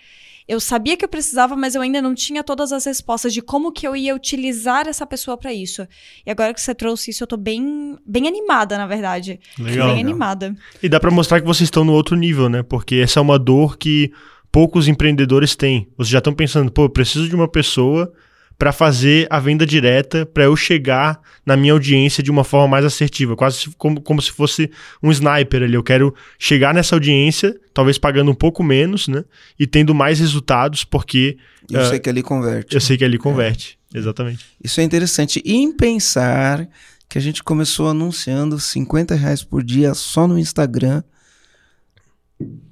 Eu 0.48 0.60
sabia 0.60 0.96
que 0.96 1.04
eu 1.04 1.08
precisava, 1.08 1.56
mas 1.56 1.74
eu 1.74 1.82
ainda 1.82 2.00
não 2.00 2.14
tinha 2.14 2.44
todas 2.44 2.72
as 2.72 2.84
respostas 2.84 3.34
de 3.34 3.42
como 3.42 3.72
que 3.72 3.86
eu 3.86 3.96
ia 3.96 4.14
utilizar 4.14 4.86
essa 4.86 5.04
pessoa 5.04 5.36
para 5.36 5.52
isso. 5.52 5.86
E 6.24 6.30
agora 6.30 6.54
que 6.54 6.60
você 6.60 6.74
trouxe 6.74 7.10
isso, 7.10 7.24
eu 7.24 7.26
tô 7.26 7.36
bem, 7.36 7.96
bem 8.06 8.28
animada, 8.28 8.78
na 8.78 8.86
verdade. 8.86 9.40
Legal. 9.58 9.88
Bem 9.88 10.00
animada. 10.00 10.54
E 10.80 10.88
dá 10.88 11.00
para 11.00 11.10
mostrar 11.10 11.40
que 11.40 11.46
vocês 11.46 11.66
estão 11.66 11.84
no 11.84 11.92
outro 11.92 12.14
nível, 12.16 12.48
né? 12.48 12.62
Porque 12.62 12.96
essa 12.96 13.18
é 13.18 13.22
uma 13.22 13.38
dor 13.38 13.76
que 13.76 14.12
poucos 14.52 14.86
empreendedores 14.86 15.56
têm. 15.56 15.88
Vocês 15.96 16.10
já 16.10 16.18
estão 16.18 16.32
pensando, 16.32 16.70
pô, 16.70 16.84
eu 16.84 16.90
preciso 16.90 17.28
de 17.28 17.34
uma 17.34 17.48
pessoa 17.48 18.12
para 18.58 18.72
fazer 18.72 19.26
a 19.28 19.38
venda 19.38 19.66
direta, 19.66 20.24
para 20.24 20.44
eu 20.44 20.56
chegar 20.56 21.20
na 21.44 21.56
minha 21.56 21.72
audiência 21.72 22.22
de 22.22 22.30
uma 22.30 22.42
forma 22.42 22.68
mais 22.68 22.84
assertiva, 22.84 23.36
quase 23.36 23.68
como, 23.76 24.00
como 24.00 24.20
se 24.20 24.32
fosse 24.32 24.70
um 25.02 25.10
sniper 25.10 25.62
ali. 25.62 25.74
Eu 25.74 25.82
quero 25.82 26.14
chegar 26.38 26.72
nessa 26.72 26.96
audiência, 26.96 27.58
talvez 27.74 27.98
pagando 27.98 28.30
um 28.30 28.34
pouco 28.34 28.62
menos, 28.62 29.08
né? 29.08 29.24
E 29.58 29.66
tendo 29.66 29.94
mais 29.94 30.18
resultados, 30.18 30.84
porque. 30.84 31.36
Eu 31.70 31.82
uh, 31.82 31.86
sei 31.86 31.98
que 31.98 32.08
ali 32.08 32.22
converte. 32.22 32.74
Eu 32.74 32.80
sei 32.80 32.96
que 32.96 33.04
ali 33.04 33.18
converte, 33.18 33.78
é. 33.94 33.98
exatamente. 33.98 34.44
Isso 34.62 34.80
é 34.80 34.84
interessante. 34.84 35.42
E 35.44 35.54
em 35.54 35.72
pensar 35.72 36.66
que 37.08 37.18
a 37.18 37.20
gente 37.20 37.42
começou 37.42 37.88
anunciando 37.88 38.58
50 38.58 39.14
reais 39.14 39.44
por 39.44 39.62
dia 39.62 39.94
só 39.94 40.26
no 40.26 40.38
Instagram. 40.38 41.02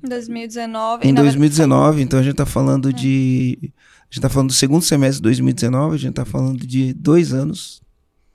2019. 0.02 1.08
Em 1.08 1.14
2019, 1.14 2.02
então 2.02 2.18
a 2.18 2.22
gente 2.22 2.32
está 2.32 2.44
falando 2.44 2.90
é. 2.90 2.92
de 2.92 3.72
gente 4.14 4.18
está 4.18 4.28
falando 4.28 4.48
do 4.48 4.54
segundo 4.54 4.84
semestre 4.84 5.16
de 5.16 5.22
2019, 5.22 5.94
a 5.94 5.98
gente 5.98 6.10
está 6.10 6.24
falando 6.24 6.64
de 6.64 6.92
dois 6.92 7.34
anos. 7.34 7.82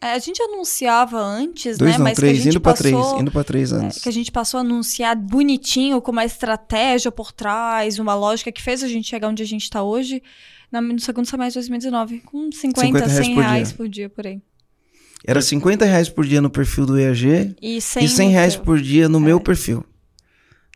É, 0.02 0.12
a 0.12 0.20
gente 0.20 0.42
anunciava 0.42 1.22
antes, 1.22 1.78
dois, 1.78 1.92
né? 1.92 1.98
Não, 1.98 2.04
Mas 2.04 2.18
três, 2.18 2.46
indo 2.46 2.60
para 2.60 2.74
três, 2.74 2.96
indo 3.18 3.32
para 3.32 3.44
três 3.46 3.72
anos. 3.72 3.98
É, 3.98 4.00
que 4.02 4.10
a 4.10 4.12
gente 4.12 4.32
passou 4.32 4.58
a 4.58 4.62
anunciar 4.62 5.16
bonitinho, 5.16 6.02
com 6.02 6.12
uma 6.12 6.26
estratégia 6.26 7.12
por 7.12 7.32
trás, 7.32 7.98
uma 7.98 8.14
lógica 8.14 8.52
que 8.52 8.62
fez 8.62 8.84
a 8.84 8.88
gente 8.90 9.08
chegar 9.08 9.30
onde 9.30 9.42
a 9.42 9.46
gente 9.46 9.64
está 9.64 9.82
hoje. 9.82 10.22
no 10.72 11.00
segundo 11.00 11.26
semestre 11.26 11.62
de 11.62 11.70
2019, 11.70 12.20
com 12.26 12.52
50, 12.52 12.82
50 12.82 13.06
reais 13.06 13.26
100 13.26 13.36
por 13.36 13.42
reais 13.42 13.68
dia. 13.70 13.78
por 13.78 13.90
dia 13.90 14.10
por 14.10 14.28
aí. 14.28 14.42
Era 15.26 15.42
50 15.42 15.86
reais 15.86 16.10
por 16.10 16.26
dia 16.26 16.42
no 16.42 16.50
perfil 16.50 16.86
do 16.86 17.00
EAG 17.00 17.56
e 17.62 17.80
100, 17.80 18.04
e 18.04 18.10
100 18.10 18.30
reais 18.30 18.56
por 18.56 18.82
dia 18.82 19.08
no 19.08 19.18
é. 19.18 19.22
meu 19.22 19.40
perfil. 19.40 19.86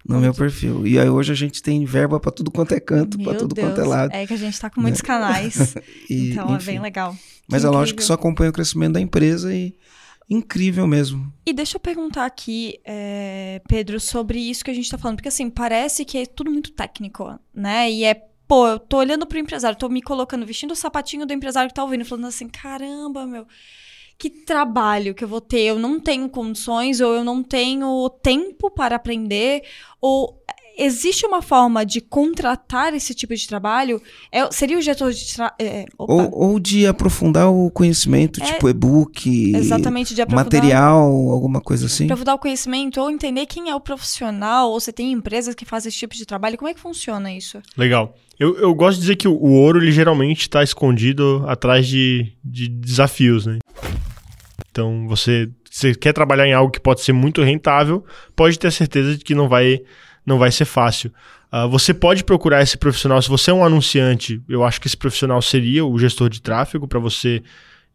No 0.05 0.19
meu 0.19 0.33
perfil. 0.33 0.85
E 0.85 0.99
aí 0.99 1.07
hoje 1.07 1.31
a 1.31 1.35
gente 1.35 1.63
tem 1.63 1.85
verba 1.85 2.19
para 2.19 2.31
tudo 2.31 2.51
quanto 2.51 2.73
é 2.73 2.79
canto, 2.79 3.17
para 3.19 3.35
tudo 3.35 3.55
Deus. 3.55 3.67
quanto 3.69 3.81
é 3.81 3.83
lado. 3.85 4.13
É 4.13 4.27
que 4.27 4.33
a 4.33 4.37
gente 4.37 4.59
tá 4.59 4.69
com 4.69 4.81
muitos 4.81 5.01
né? 5.01 5.07
canais. 5.07 5.75
e, 6.09 6.31
então 6.31 6.53
enfim. 6.55 6.55
é 6.55 6.73
bem 6.73 6.81
legal. 6.81 7.15
Mas 7.47 7.61
que 7.61 7.67
é 7.67 7.69
lógico 7.69 7.99
que 7.99 8.05
só 8.05 8.13
acompanha 8.13 8.49
o 8.49 8.53
crescimento 8.53 8.93
da 8.93 9.01
empresa 9.01 9.53
e 9.53 9.73
incrível 10.29 10.87
mesmo. 10.87 11.31
E 11.45 11.53
deixa 11.53 11.77
eu 11.77 11.79
perguntar 11.79 12.25
aqui, 12.25 12.79
é, 12.85 13.61
Pedro, 13.67 13.99
sobre 13.99 14.39
isso 14.39 14.63
que 14.63 14.71
a 14.71 14.73
gente 14.73 14.89
tá 14.89 14.97
falando, 14.97 15.17
porque 15.17 15.29
assim, 15.29 15.49
parece 15.49 16.03
que 16.05 16.17
é 16.17 16.25
tudo 16.25 16.51
muito 16.51 16.71
técnico, 16.71 17.39
né? 17.53 17.89
E 17.89 18.03
é, 18.03 18.13
pô, 18.47 18.67
eu 18.67 18.79
tô 18.79 18.97
olhando 18.97 19.25
pro 19.25 19.37
empresário, 19.37 19.77
tô 19.77 19.89
me 19.89 20.01
colocando, 20.01 20.45
vestindo 20.45 20.71
o 20.71 20.75
sapatinho 20.75 21.25
do 21.25 21.33
empresário 21.33 21.69
que 21.69 21.75
tá 21.75 21.83
ouvindo, 21.83 22.05
falando 22.05 22.27
assim, 22.27 22.47
caramba, 22.47 23.25
meu, 23.25 23.45
que 24.17 24.29
trabalho 24.29 25.13
que 25.13 25.23
eu 25.23 25.27
vou 25.27 25.41
ter? 25.41 25.61
Eu 25.61 25.79
não 25.79 25.99
tenho 25.99 26.29
condições, 26.29 27.01
ou 27.01 27.13
eu 27.13 27.23
não 27.23 27.43
tenho 27.43 28.09
tempo 28.21 28.71
para 28.71 28.95
aprender, 28.95 29.63
ou 29.99 30.41
existe 30.77 31.25
uma 31.25 31.41
forma 31.41 31.85
de 31.85 32.01
contratar 32.01 32.93
esse 32.93 33.13
tipo 33.13 33.35
de 33.35 33.47
trabalho? 33.47 34.01
É, 34.31 34.49
seria 34.51 34.77
o 34.77 34.81
gestor 34.81 35.11
de 35.11 35.25
é, 35.59 35.85
ou, 35.97 36.51
ou, 36.51 36.59
de 36.59 36.85
aprofundar 36.85 37.51
o 37.51 37.69
conhecimento, 37.71 38.41
é, 38.41 38.45
tipo 38.45 38.69
e-book, 38.69 39.55
exatamente, 39.55 40.13
de 40.13 40.21
aprofundar, 40.21 40.45
material, 40.45 41.03
alguma 41.29 41.61
coisa 41.61 41.85
assim? 41.85 42.05
Aprofundar 42.05 42.35
o 42.35 42.39
conhecimento, 42.39 42.99
ou 42.99 43.09
entender 43.09 43.45
quem 43.45 43.69
é 43.69 43.75
o 43.75 43.79
profissional, 43.79 44.71
ou 44.71 44.79
você 44.79 44.91
tem 44.91 45.11
empresas 45.11 45.55
que 45.55 45.65
fazem 45.65 45.89
esse 45.89 45.97
tipo 45.97 46.15
de 46.15 46.25
trabalho. 46.25 46.57
Como 46.57 46.69
é 46.69 46.73
que 46.73 46.79
funciona 46.79 47.31
isso? 47.31 47.61
Legal. 47.77 48.15
Eu, 48.39 48.57
eu 48.57 48.73
gosto 48.73 48.95
de 48.95 49.01
dizer 49.01 49.15
que 49.15 49.27
o, 49.27 49.33
o 49.33 49.51
ouro, 49.53 49.79
ele 49.79 49.91
geralmente 49.91 50.41
está 50.41 50.63
escondido 50.63 51.43
atrás 51.47 51.87
de, 51.87 52.33
de 52.43 52.67
desafios, 52.67 53.45
né? 53.45 53.59
Então, 54.71 55.07
você, 55.07 55.51
você 55.69 55.93
quer 55.93 56.13
trabalhar 56.13 56.47
em 56.47 56.53
algo 56.53 56.71
que 56.71 56.79
pode 56.79 57.01
ser 57.01 57.13
muito 57.13 57.43
rentável, 57.43 58.03
pode 58.35 58.57
ter 58.57 58.71
certeza 58.71 59.15
de 59.15 59.23
que 59.23 59.35
não 59.35 59.47
vai 59.47 59.81
não 60.25 60.37
vai 60.37 60.51
ser 60.51 60.65
fácil. 60.65 61.11
Uh, 61.51 61.67
você 61.69 61.93
pode 61.93 62.23
procurar 62.23 62.61
esse 62.61 62.77
profissional, 62.77 63.21
se 63.21 63.29
você 63.29 63.51
é 63.51 63.53
um 63.53 63.63
anunciante, 63.63 64.41
eu 64.49 64.63
acho 64.63 64.81
que 64.81 64.87
esse 64.87 64.97
profissional 64.97 65.41
seria 65.41 65.85
o 65.85 65.97
gestor 65.99 66.29
de 66.29 66.41
tráfego 66.41 66.87
para 66.87 66.99
você 66.99 67.43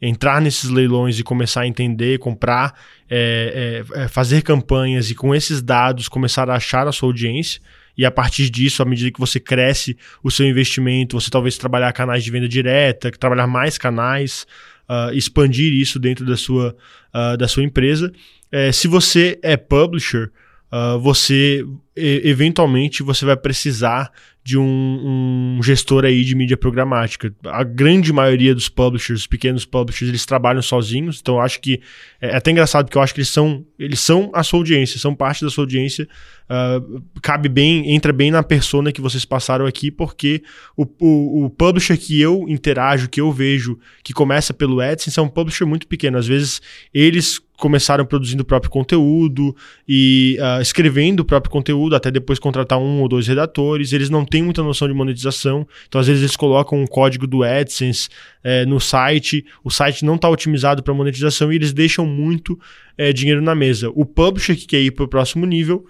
entrar 0.01 0.41
nesses 0.41 0.71
leilões 0.71 1.19
e 1.19 1.25
começar 1.25 1.63
a 1.63 1.67
entender, 1.67 2.19
comprar, 2.19 2.75
é, 3.11 3.83
é, 3.95 4.03
é, 4.03 4.09
fazer 4.09 4.43
campanhas 4.43 5.11
e 5.11 5.15
com 5.15 5.35
esses 5.35 5.61
dados 5.61 6.09
começar 6.09 6.49
a 6.49 6.55
achar 6.55 6.87
a 6.87 6.93
sua 6.93 7.09
audiência. 7.09 7.61
E 7.97 8.05
a 8.05 8.11
partir 8.13 8.49
disso, 8.49 8.81
à 8.81 8.85
medida 8.85 9.11
que 9.11 9.19
você 9.19 9.41
cresce 9.41 9.97
o 10.23 10.31
seu 10.31 10.47
investimento, 10.47 11.21
você 11.21 11.29
talvez 11.29 11.59
trabalhar 11.59 11.93
canais 11.93 12.23
de 12.23 12.31
venda 12.31 12.49
direta, 12.49 13.11
trabalhar 13.11 13.49
mais 13.49 13.77
canais, 13.77 14.47
uh, 14.89 15.13
expandir 15.13 15.73
isso 15.73 15.99
dentro 15.99 16.25
da 16.25 16.37
sua, 16.37 16.77
uh, 17.13 17.37
da 17.37 17.49
sua 17.49 17.65
empresa. 17.65 18.13
É, 18.53 18.71
se 18.71 18.87
você 18.87 19.37
é 19.43 19.57
publisher, 19.57 20.31
uh, 20.73 20.99
você 20.99 21.65
eventualmente 21.97 23.03
você 23.03 23.25
vai 23.25 23.37
precisar 23.37 24.13
de 24.49 24.57
um, 24.57 25.59
um, 25.59 25.63
gestor 25.63 26.07
aí 26.07 26.25
de 26.25 26.35
mídia 26.35 26.57
programática. 26.57 27.35
A 27.45 27.63
grande 27.63 28.13
maioria 28.15 28.55
dos 28.55 28.67
publishers, 28.67 29.27
pequenos 29.27 29.67
publishers, 29.67 30.09
eles 30.09 30.25
trabalham 30.25 30.63
sozinhos, 30.63 31.19
então 31.21 31.39
acho 31.39 31.61
que 31.61 31.83
é, 32.19 32.29
é 32.29 32.37
até 32.37 32.51
engraçado 32.51 32.87
porque 32.87 32.97
eu 32.97 33.03
acho 33.03 33.13
que 33.13 33.21
eles 33.21 33.29
são 33.29 33.67
eles 33.79 34.01
são 34.01 34.31
a 34.33 34.43
sua 34.43 34.61
audiência, 34.61 34.99
são 34.99 35.15
parte 35.15 35.45
da 35.45 35.51
sua 35.51 35.65
audiência. 35.65 36.09
Uh, 36.49 37.03
cabe 37.21 37.47
bem, 37.47 37.95
entra 37.95 38.11
bem 38.11 38.31
na 38.31 38.43
persona 38.43 38.91
que 38.91 39.03
vocês 39.03 39.25
passaram 39.27 39.67
aqui, 39.67 39.91
porque 39.91 40.43
o, 40.75 40.87
o, 40.99 41.45
o, 41.45 41.51
publisher 41.51 41.99
que 41.99 42.19
eu 42.19 42.47
interajo, 42.49 43.07
que 43.07 43.21
eu 43.21 43.31
vejo, 43.31 43.79
que 44.03 44.15
começa 44.15 44.55
pelo 44.55 44.81
AdSense, 44.81 45.19
é 45.19 45.23
um 45.23 45.29
publisher 45.29 45.67
muito 45.67 45.87
pequeno. 45.87 46.17
Às 46.17 46.27
vezes 46.27 46.63
eles 46.95 47.39
começaram 47.59 48.07
produzindo 48.07 48.43
o 48.43 48.47
próprio 48.47 48.71
conteúdo 48.71 49.55
e 49.87 50.39
uh, 50.41 50.63
escrevendo 50.63 51.21
o 51.21 51.25
próprio 51.25 51.51
conteúdo, 51.51 51.97
até 51.97 52.11
depois 52.11 52.39
contratar 52.39 52.79
um 52.79 53.03
ou 53.03 53.09
dois 53.09 53.27
redatores. 53.27 53.93
Eles 53.93 54.09
não 54.09 54.25
têm 54.25 54.43
muita 54.43 54.63
noção 54.63 54.87
de 54.89 54.95
monetização, 54.95 55.67
então 55.87 56.01
às 56.01 56.07
vezes 56.07 56.23
eles 56.23 56.37
colocam 56.37 56.81
um 56.81 56.87
código 56.87 57.27
do 57.27 57.43
AdSense 57.43 58.09
é, 58.43 58.65
no 58.65 58.81
site, 58.81 59.45
o 59.65 59.71
site 59.71 60.05
não 60.05 60.15
está 60.15 60.29
otimizado 60.29 60.83
para 60.83 60.95
monetização 60.95 61.53
e 61.53 61.57
eles 61.57 61.73
deixam 61.73 62.07
muito 62.07 62.59
é, 62.97 63.13
dinheiro 63.13 63.43
na 63.43 63.55
mesa. 63.55 63.91
O 63.95 64.07
publisher 64.07 64.57
que 64.57 64.67
quer 64.67 64.81
ir 64.81 64.93
para 64.93 65.05
o 65.05 65.09
próximo 65.09 65.45
nível 65.45 65.85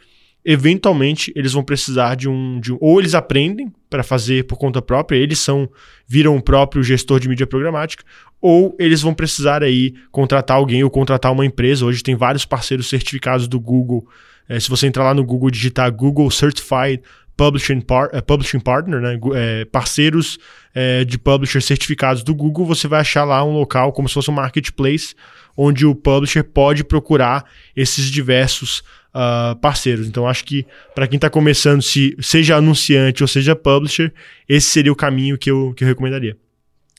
eventualmente 0.44 1.32
eles 1.36 1.52
vão 1.52 1.62
precisar 1.62 2.14
de 2.14 2.28
um, 2.28 2.58
de 2.58 2.72
um 2.72 2.78
ou 2.80 2.98
eles 2.98 3.14
aprendem 3.14 3.70
para 3.90 4.02
fazer 4.02 4.44
por 4.44 4.56
conta 4.56 4.80
própria, 4.80 5.16
eles 5.18 5.38
são 5.38 5.68
viram 6.06 6.36
o 6.36 6.42
próprio 6.42 6.82
gestor 6.82 7.20
de 7.20 7.28
mídia 7.28 7.46
programática, 7.46 8.04
ou 8.40 8.76
eles 8.78 9.02
vão 9.02 9.14
precisar 9.14 9.62
aí 9.62 9.94
contratar 10.10 10.56
alguém 10.56 10.84
ou 10.84 10.90
contratar 10.90 11.32
uma 11.32 11.44
empresa. 11.44 11.84
Hoje 11.84 12.02
tem 12.02 12.14
vários 12.14 12.44
parceiros 12.44 12.88
certificados 12.88 13.48
do 13.48 13.58
Google. 13.58 14.06
É, 14.48 14.58
se 14.58 14.68
você 14.68 14.86
entrar 14.86 15.04
lá 15.04 15.14
no 15.14 15.24
Google 15.24 15.50
digitar 15.50 15.92
Google 15.92 16.30
Certified 16.30 17.02
Publishing, 17.36 17.80
Par 17.80 18.10
uh, 18.12 18.20
Publishing 18.20 18.58
Partner, 18.58 19.00
né? 19.00 19.18
É, 19.34 19.64
parceiros 19.64 20.38
é, 20.74 21.04
de 21.04 21.16
publisher 21.16 21.60
certificados 21.60 22.24
do 22.24 22.34
Google, 22.34 22.66
você 22.66 22.88
vai 22.88 23.00
achar 23.00 23.22
lá 23.24 23.44
um 23.44 23.52
local 23.52 23.92
como 23.92 24.08
se 24.08 24.14
fosse 24.14 24.28
um 24.28 24.34
marketplace, 24.34 25.14
onde 25.56 25.86
o 25.86 25.94
publisher 25.94 26.42
pode 26.42 26.82
procurar 26.82 27.44
esses 27.76 28.10
diversos 28.10 28.82
uh, 29.14 29.54
parceiros. 29.60 30.08
Então, 30.08 30.26
acho 30.26 30.44
que 30.44 30.66
para 30.96 31.06
quem 31.06 31.16
está 31.16 31.30
começando, 31.30 31.80
se 31.80 32.16
seja 32.20 32.56
anunciante 32.56 33.22
ou 33.22 33.28
seja 33.28 33.54
publisher, 33.54 34.12
esse 34.48 34.68
seria 34.68 34.92
o 34.92 34.96
caminho 34.96 35.38
que 35.38 35.50
eu, 35.50 35.72
que 35.76 35.84
eu 35.84 35.88
recomendaria. 35.88 36.36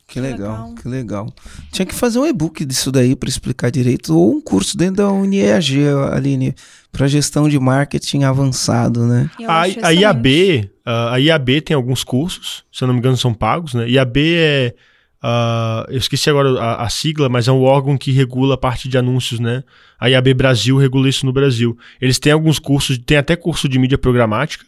Que 0.09 0.19
legal, 0.19 0.73
que 0.73 0.87
legal. 0.87 1.31
Tinha 1.71 1.85
que 1.85 1.93
fazer 1.93 2.17
um 2.17 2.25
e-book 2.25 2.65
disso 2.65 2.91
daí 2.91 3.15
para 3.15 3.29
explicar 3.29 3.69
direito, 3.69 4.17
ou 4.17 4.35
um 4.35 4.41
curso 4.41 4.75
dentro 4.75 4.97
da 4.97 5.11
UniEAG, 5.11 5.87
Aline, 6.11 6.55
para 6.91 7.07
gestão 7.07 7.47
de 7.47 7.59
marketing 7.59 8.23
avançado, 8.23 9.05
né? 9.05 9.29
A, 9.47 9.61
a, 9.61 9.93
IAB, 9.93 10.69
a 10.83 11.17
IAB 11.19 11.61
tem 11.61 11.75
alguns 11.75 12.03
cursos, 12.03 12.63
se 12.71 12.83
eu 12.83 12.87
não 12.87 12.95
me 12.95 12.99
engano 12.99 13.15
são 13.15 13.33
pagos, 13.33 13.75
né? 13.75 13.87
IAB 13.87 14.17
é, 14.17 14.75
uh, 15.23 15.91
eu 15.91 15.99
esqueci 15.99 16.27
agora 16.27 16.59
a, 16.59 16.83
a, 16.85 16.89
sigla, 16.89 17.29
mas 17.29 17.47
é 17.47 17.51
um 17.51 17.61
órgão 17.61 17.95
que 17.95 18.11
regula 18.11 18.55
a 18.55 18.57
parte 18.57 18.89
de 18.89 18.97
anúncios, 18.97 19.39
né? 19.39 19.63
A 19.99 20.09
IAB 20.09 20.33
Brasil 20.33 20.75
regula 20.77 21.07
isso 21.07 21.23
no 21.25 21.31
Brasil. 21.31 21.77
Eles 22.01 22.17
têm 22.17 22.31
alguns 22.31 22.57
cursos, 22.57 22.97
tem 22.97 23.17
até 23.17 23.35
curso 23.35 23.69
de 23.69 23.77
mídia 23.77 23.97
programática, 23.97 24.65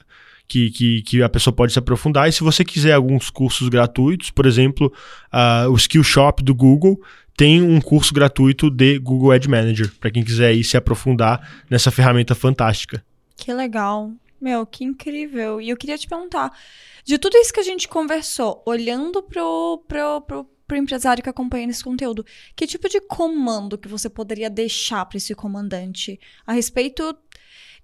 que, 0.52 0.70
que, 0.70 1.02
que, 1.04 1.24
a 1.24 1.30
pessoa 1.30 1.56
pode 1.56 1.72
se 1.72 1.80
aprofundar. 1.80 2.28
E 2.28 2.32
se 2.34 2.44
você 2.44 2.66
quiser 2.66 2.92
alguns 2.92 3.30
cursos 3.30 3.70
gratuitos, 3.70 4.30
por 4.30 4.46
exemplo, 4.46 4.92
uh, 5.32 5.72
o 5.72 5.78
Skill 5.78 6.04
Shop 6.04 6.44
do 6.44 6.54
Google 6.54 7.02
tem 7.38 7.62
um 7.62 7.80
curso 7.80 8.14
gratuito 8.14 8.70
de 8.70 9.00
Google 9.00 9.32
Ad 9.32 9.48
Manager, 9.48 9.90
para 9.98 10.12
quem 10.12 10.26
quiser 10.26 10.48
aí 10.48 10.62
se 10.62 10.76
aprofundar 10.76 11.64
nessa 11.70 11.90
ferramenta 11.90 12.36
fantástica. 12.36 13.02
Que 13.38 13.54
legal. 13.54 14.12
Meu, 14.42 14.66
que 14.66 14.84
incrível. 14.84 15.62
E 15.62 15.70
eu 15.70 15.78
queria 15.78 15.98
te 15.98 16.06
perguntar, 16.06 16.52
de 17.06 17.18
tudo 17.18 17.38
isso 17.38 17.54
que 17.54 17.62
a 17.62 17.64
gente 17.64 17.88
conversou, 17.88 18.62
olhando 18.66 19.24
pro, 19.24 19.82
pro, 19.88 20.22
pro, 20.22 20.50
pro 20.68 20.78
empresário 20.78 21.24
que 21.24 21.30
acompanha 21.30 21.70
esse 21.70 21.84
conteúdo, 21.84 22.26
que 22.58 22.68
tipo 22.68 22.90
de 22.90 23.00
comando 23.00 23.78
que 23.78 23.88
você 23.88 24.10
poderia 24.10 24.50
deixar 24.50 25.06
para 25.06 25.18
esse 25.18 25.34
comandante 25.34 26.20
a 26.46 26.52
respeito 26.52 27.16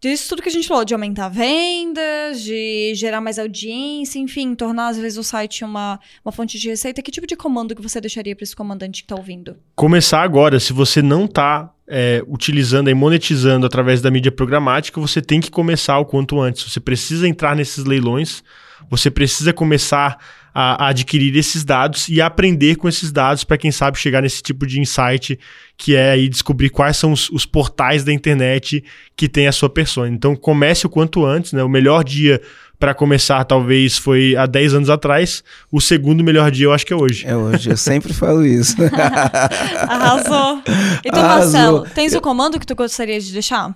disso 0.01 0.29
tudo 0.29 0.41
que 0.41 0.49
a 0.49 0.51
gente 0.51 0.67
falou, 0.67 0.85
de 0.85 0.93
aumentar 0.93 1.29
vendas, 1.29 2.41
de 2.41 2.93
gerar 2.95 3.21
mais 3.21 3.39
audiência, 3.39 4.19
enfim, 4.19 4.55
tornar 4.55 4.89
às 4.89 4.97
vezes 4.97 5.17
o 5.17 5.23
site 5.23 5.63
uma, 5.63 5.99
uma 6.23 6.31
fonte 6.31 6.59
de 6.59 6.69
receita. 6.69 7.01
Que 7.01 7.11
tipo 7.11 7.27
de 7.27 7.35
comando 7.35 7.75
que 7.75 7.81
você 7.81 7.99
deixaria 7.99 8.35
para 8.35 8.43
esse 8.43 8.55
comandante 8.55 9.01
que 9.01 9.05
está 9.05 9.15
ouvindo? 9.15 9.57
Começar 9.75 10.21
agora, 10.21 10.59
se 10.59 10.73
você 10.73 11.01
não 11.01 11.25
está 11.25 11.71
é, 11.87 12.21
utilizando 12.27 12.89
e 12.89 12.93
monetizando 12.93 13.65
através 13.65 14.01
da 14.01 14.11
mídia 14.11 14.31
programática, 14.31 14.99
você 14.99 15.21
tem 15.21 15.39
que 15.39 15.49
começar 15.49 15.97
o 15.99 16.05
quanto 16.05 16.39
antes. 16.39 16.63
Você 16.63 16.79
precisa 16.79 17.27
entrar 17.27 17.55
nesses 17.55 17.85
leilões, 17.85 18.43
você 18.89 19.09
precisa 19.09 19.53
começar 19.53 20.17
a, 20.53 20.85
a 20.85 20.87
adquirir 20.89 21.35
esses 21.37 21.63
dados 21.63 22.09
e 22.09 22.19
aprender 22.19 22.75
com 22.75 22.89
esses 22.89 23.11
dados 23.11 23.43
para 23.43 23.57
quem 23.57 23.71
sabe 23.71 23.97
chegar 23.99 24.21
nesse 24.21 24.41
tipo 24.41 24.65
de 24.65 24.79
insight 24.79 25.39
que 25.77 25.95
é 25.95 26.11
aí 26.11 26.27
descobrir 26.27 26.69
quais 26.69 26.97
são 26.97 27.11
os, 27.11 27.29
os, 27.29 27.45
portais 27.45 28.03
da 28.03 28.11
internet 28.11 28.83
que 29.15 29.29
tem 29.29 29.47
a 29.47 29.51
sua 29.51 29.69
persona. 29.69 30.09
Então 30.09 30.35
comece 30.35 30.87
o 30.87 30.89
quanto 30.89 31.23
antes, 31.23 31.53
né? 31.53 31.63
O 31.63 31.69
melhor 31.69 32.03
dia 32.03 32.41
para 32.79 32.93
começar 32.93 33.43
talvez 33.43 33.97
foi 33.97 34.35
há 34.35 34.45
10 34.45 34.73
anos 34.75 34.89
atrás, 34.89 35.43
o 35.71 35.81
segundo 35.81 36.23
melhor 36.23 36.51
dia 36.51 36.65
eu 36.65 36.73
acho 36.73 36.85
que 36.85 36.93
é 36.93 36.95
hoje. 36.95 37.25
É 37.25 37.35
hoje, 37.35 37.69
eu 37.69 37.77
sempre 37.77 38.13
falo 38.13 38.45
isso. 38.45 38.75
Arrasou. 39.87 40.61
Então, 41.03 41.23
Arrasou. 41.23 41.53
Marcelo, 41.53 41.87
tens 41.93 42.13
o 42.13 42.21
comando 42.21 42.59
que 42.59 42.65
tu 42.65 42.75
gostaria 42.75 43.19
de 43.19 43.31
deixar? 43.31 43.75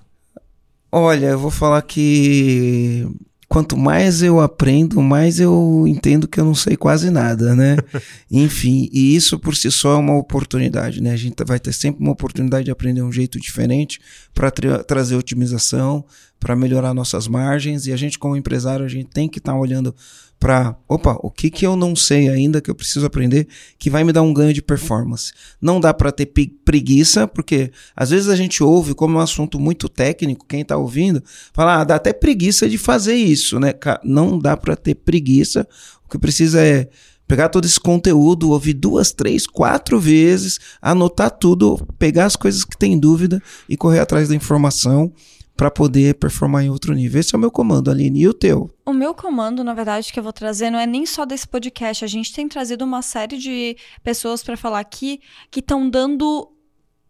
Olha, 0.91 1.27
eu 1.27 1.39
vou 1.39 1.51
falar 1.51 1.81
que 1.83 3.07
quanto 3.51 3.75
mais 3.75 4.23
eu 4.23 4.39
aprendo, 4.39 5.01
mais 5.01 5.37
eu 5.37 5.83
entendo 5.85 6.25
que 6.25 6.39
eu 6.39 6.45
não 6.45 6.55
sei 6.55 6.77
quase 6.77 7.11
nada, 7.11 7.53
né? 7.53 7.75
Enfim, 8.31 8.89
e 8.93 9.13
isso 9.13 9.37
por 9.37 9.57
si 9.57 9.69
só 9.69 9.95
é 9.95 9.97
uma 9.97 10.15
oportunidade, 10.15 11.03
né? 11.03 11.11
A 11.11 11.17
gente 11.17 11.35
vai 11.45 11.59
ter 11.59 11.73
sempre 11.73 12.01
uma 12.01 12.13
oportunidade 12.13 12.63
de 12.63 12.71
aprender 12.71 13.01
um 13.01 13.11
jeito 13.11 13.37
diferente 13.37 13.99
para 14.33 14.49
tra 14.49 14.81
trazer 14.85 15.17
otimização, 15.17 16.05
para 16.39 16.55
melhorar 16.55 16.93
nossas 16.93 17.27
margens, 17.27 17.87
e 17.87 17.91
a 17.91 17.97
gente 17.97 18.17
como 18.17 18.37
empresário, 18.37 18.85
a 18.85 18.89
gente 18.89 19.09
tem 19.09 19.27
que 19.27 19.39
estar 19.39 19.51
tá 19.51 19.59
olhando 19.59 19.93
para, 20.41 20.75
opa, 20.89 21.19
o 21.21 21.29
que 21.29 21.51
que 21.51 21.63
eu 21.63 21.75
não 21.75 21.95
sei 21.95 22.27
ainda 22.27 22.59
que 22.59 22.71
eu 22.71 22.73
preciso 22.73 23.05
aprender 23.05 23.47
que 23.77 23.91
vai 23.91 24.03
me 24.03 24.11
dar 24.11 24.23
um 24.23 24.33
ganho 24.33 24.51
de 24.51 24.61
performance. 24.61 25.31
Não 25.61 25.79
dá 25.79 25.93
para 25.93 26.11
ter 26.11 26.25
preguiça, 26.65 27.27
porque 27.27 27.71
às 27.95 28.09
vezes 28.09 28.27
a 28.27 28.35
gente 28.35 28.63
ouve 28.63 28.95
como 28.95 29.17
é 29.17 29.19
um 29.19 29.23
assunto 29.23 29.59
muito 29.59 29.87
técnico, 29.87 30.47
quem 30.49 30.65
tá 30.65 30.75
ouvindo, 30.75 31.23
fala, 31.53 31.79
ah, 31.79 31.83
dá 31.83 31.93
até 31.93 32.11
preguiça 32.11 32.67
de 32.67 32.79
fazer 32.79 33.13
isso, 33.13 33.59
né? 33.59 33.71
Não 34.03 34.39
dá 34.39 34.57
para 34.57 34.75
ter 34.75 34.95
preguiça. 34.95 35.67
O 36.03 36.09
que 36.09 36.17
precisa 36.17 36.59
é 36.59 36.89
pegar 37.27 37.49
todo 37.49 37.65
esse 37.65 37.79
conteúdo, 37.79 38.49
ouvir 38.49 38.73
duas, 38.73 39.11
três, 39.11 39.45
quatro 39.45 39.99
vezes, 39.99 40.59
anotar 40.81 41.29
tudo, 41.29 41.87
pegar 41.99 42.25
as 42.25 42.35
coisas 42.35 42.63
que 42.65 42.75
tem 42.75 42.99
dúvida 42.99 43.39
e 43.69 43.77
correr 43.77 43.99
atrás 43.99 44.29
da 44.29 44.35
informação 44.35 45.13
para 45.61 45.69
poder 45.69 46.15
performar 46.15 46.63
em 46.63 46.71
outro 46.71 46.91
nível. 46.91 47.19
Esse 47.19 47.35
é 47.35 47.37
o 47.37 47.39
meu 47.39 47.51
comando, 47.51 47.91
Aline. 47.91 48.21
E 48.21 48.27
o 48.27 48.33
teu? 48.33 48.67
O 48.83 48.91
meu 48.91 49.13
comando, 49.13 49.63
na 49.63 49.75
verdade, 49.75 50.11
que 50.11 50.17
eu 50.17 50.23
vou 50.23 50.33
trazer 50.33 50.71
não 50.71 50.79
é 50.79 50.87
nem 50.87 51.05
só 51.05 51.23
desse 51.23 51.47
podcast. 51.47 52.03
A 52.03 52.07
gente 52.07 52.33
tem 52.33 52.47
trazido 52.47 52.83
uma 52.83 53.03
série 53.03 53.37
de 53.37 53.77
pessoas 54.03 54.41
para 54.41 54.57
falar 54.57 54.79
aqui 54.79 55.21
que 55.51 55.59
estão 55.59 55.87
dando 55.87 56.51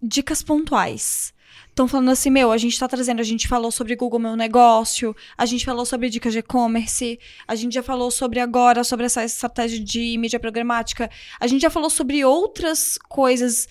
dicas 0.04 0.44
pontuais. 0.44 1.34
Estão 1.70 1.88
falando 1.88 2.10
assim, 2.10 2.30
meu, 2.30 2.52
a 2.52 2.58
gente 2.58 2.74
está 2.74 2.90
trazendo, 2.90 3.22
a 3.22 3.24
gente 3.24 3.48
falou 3.48 3.72
sobre 3.72 3.96
Google 3.96 4.20
Meu 4.20 4.36
Negócio, 4.36 5.16
a 5.38 5.46
gente 5.46 5.64
falou 5.64 5.86
sobre 5.86 6.10
dicas 6.10 6.34
de 6.34 6.40
e-commerce, 6.40 7.18
a 7.48 7.56
gente 7.56 7.76
já 7.76 7.82
falou 7.82 8.12
sobre 8.12 8.42
agora, 8.42 8.84
sobre 8.84 9.06
essa 9.06 9.24
estratégia 9.24 9.82
de 9.82 10.18
mídia 10.18 10.42
programática, 10.42 11.10
a 11.40 11.48
gente 11.48 11.62
já 11.62 11.70
falou 11.70 11.90
sobre 11.90 12.26
outras 12.26 12.98
coisas 13.08 13.70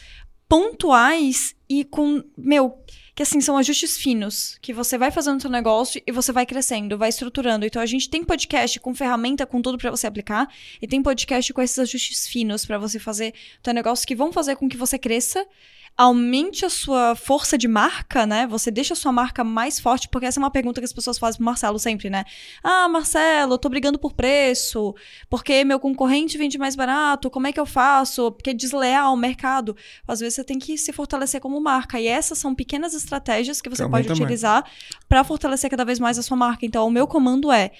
pontuais 0.48 1.54
e 1.68 1.84
com, 1.84 2.24
meu, 2.34 2.82
que 3.20 3.22
assim 3.22 3.42
são 3.42 3.58
ajustes 3.58 3.98
finos, 3.98 4.56
que 4.62 4.72
você 4.72 4.96
vai 4.96 5.10
fazendo 5.10 5.36
o 5.36 5.40
seu 5.42 5.50
negócio 5.50 6.00
e 6.06 6.10
você 6.10 6.32
vai 6.32 6.46
crescendo, 6.46 6.96
vai 6.96 7.10
estruturando. 7.10 7.66
Então 7.66 7.82
a 7.82 7.84
gente 7.84 8.08
tem 8.08 8.24
podcast 8.24 8.80
com 8.80 8.94
ferramenta, 8.94 9.44
com 9.44 9.60
tudo 9.60 9.76
para 9.76 9.90
você 9.90 10.06
aplicar, 10.06 10.48
e 10.80 10.86
tem 10.86 11.02
podcast 11.02 11.52
com 11.52 11.60
esses 11.60 11.78
ajustes 11.78 12.26
finos 12.26 12.64
para 12.64 12.78
você 12.78 12.98
fazer 12.98 13.34
o 13.60 13.62
seu 13.62 13.74
negócio 13.74 14.06
que 14.06 14.14
vão 14.14 14.32
fazer 14.32 14.56
com 14.56 14.66
que 14.66 14.76
você 14.78 14.98
cresça 14.98 15.46
aumente 15.96 16.64
a 16.64 16.70
sua 16.70 17.14
força 17.14 17.58
de 17.58 17.68
marca, 17.68 18.26
né? 18.26 18.46
Você 18.46 18.70
deixa 18.70 18.94
a 18.94 18.96
sua 18.96 19.12
marca 19.12 19.44
mais 19.44 19.78
forte, 19.78 20.08
porque 20.08 20.26
essa 20.26 20.40
é 20.40 20.42
uma 20.42 20.50
pergunta 20.50 20.80
que 20.80 20.84
as 20.84 20.92
pessoas 20.92 21.18
fazem 21.18 21.38
pro 21.38 21.44
Marcelo 21.44 21.78
sempre, 21.78 22.08
né? 22.08 22.24
Ah, 22.64 22.88
Marcelo, 22.88 23.54
eu 23.54 23.58
tô 23.58 23.68
brigando 23.68 23.98
por 23.98 24.14
preço, 24.14 24.94
porque 25.28 25.62
meu 25.62 25.78
concorrente 25.78 26.38
vende 26.38 26.56
mais 26.56 26.74
barato, 26.74 27.30
como 27.30 27.46
é 27.46 27.52
que 27.52 27.60
eu 27.60 27.66
faço? 27.66 28.32
Porque 28.32 28.50
é 28.50 28.54
desleal 28.54 29.12
o 29.12 29.16
mercado. 29.16 29.76
Às 30.08 30.20
vezes 30.20 30.36
você 30.36 30.44
tem 30.44 30.58
que 30.58 30.78
se 30.78 30.92
fortalecer 30.92 31.40
como 31.40 31.60
marca, 31.60 32.00
e 32.00 32.06
essas 32.06 32.38
são 32.38 32.54
pequenas 32.54 32.94
estratégias 32.94 33.60
que 33.60 33.68
você 33.68 33.86
pode 33.88 34.10
utilizar 34.10 34.64
para 35.08 35.22
fortalecer 35.22 35.68
cada 35.68 35.84
vez 35.84 35.98
mais 35.98 36.18
a 36.18 36.22
sua 36.22 36.36
marca. 36.36 36.64
Então, 36.64 36.86
o 36.86 36.90
meu 36.90 37.06
comando 37.06 37.52
é 37.52 37.72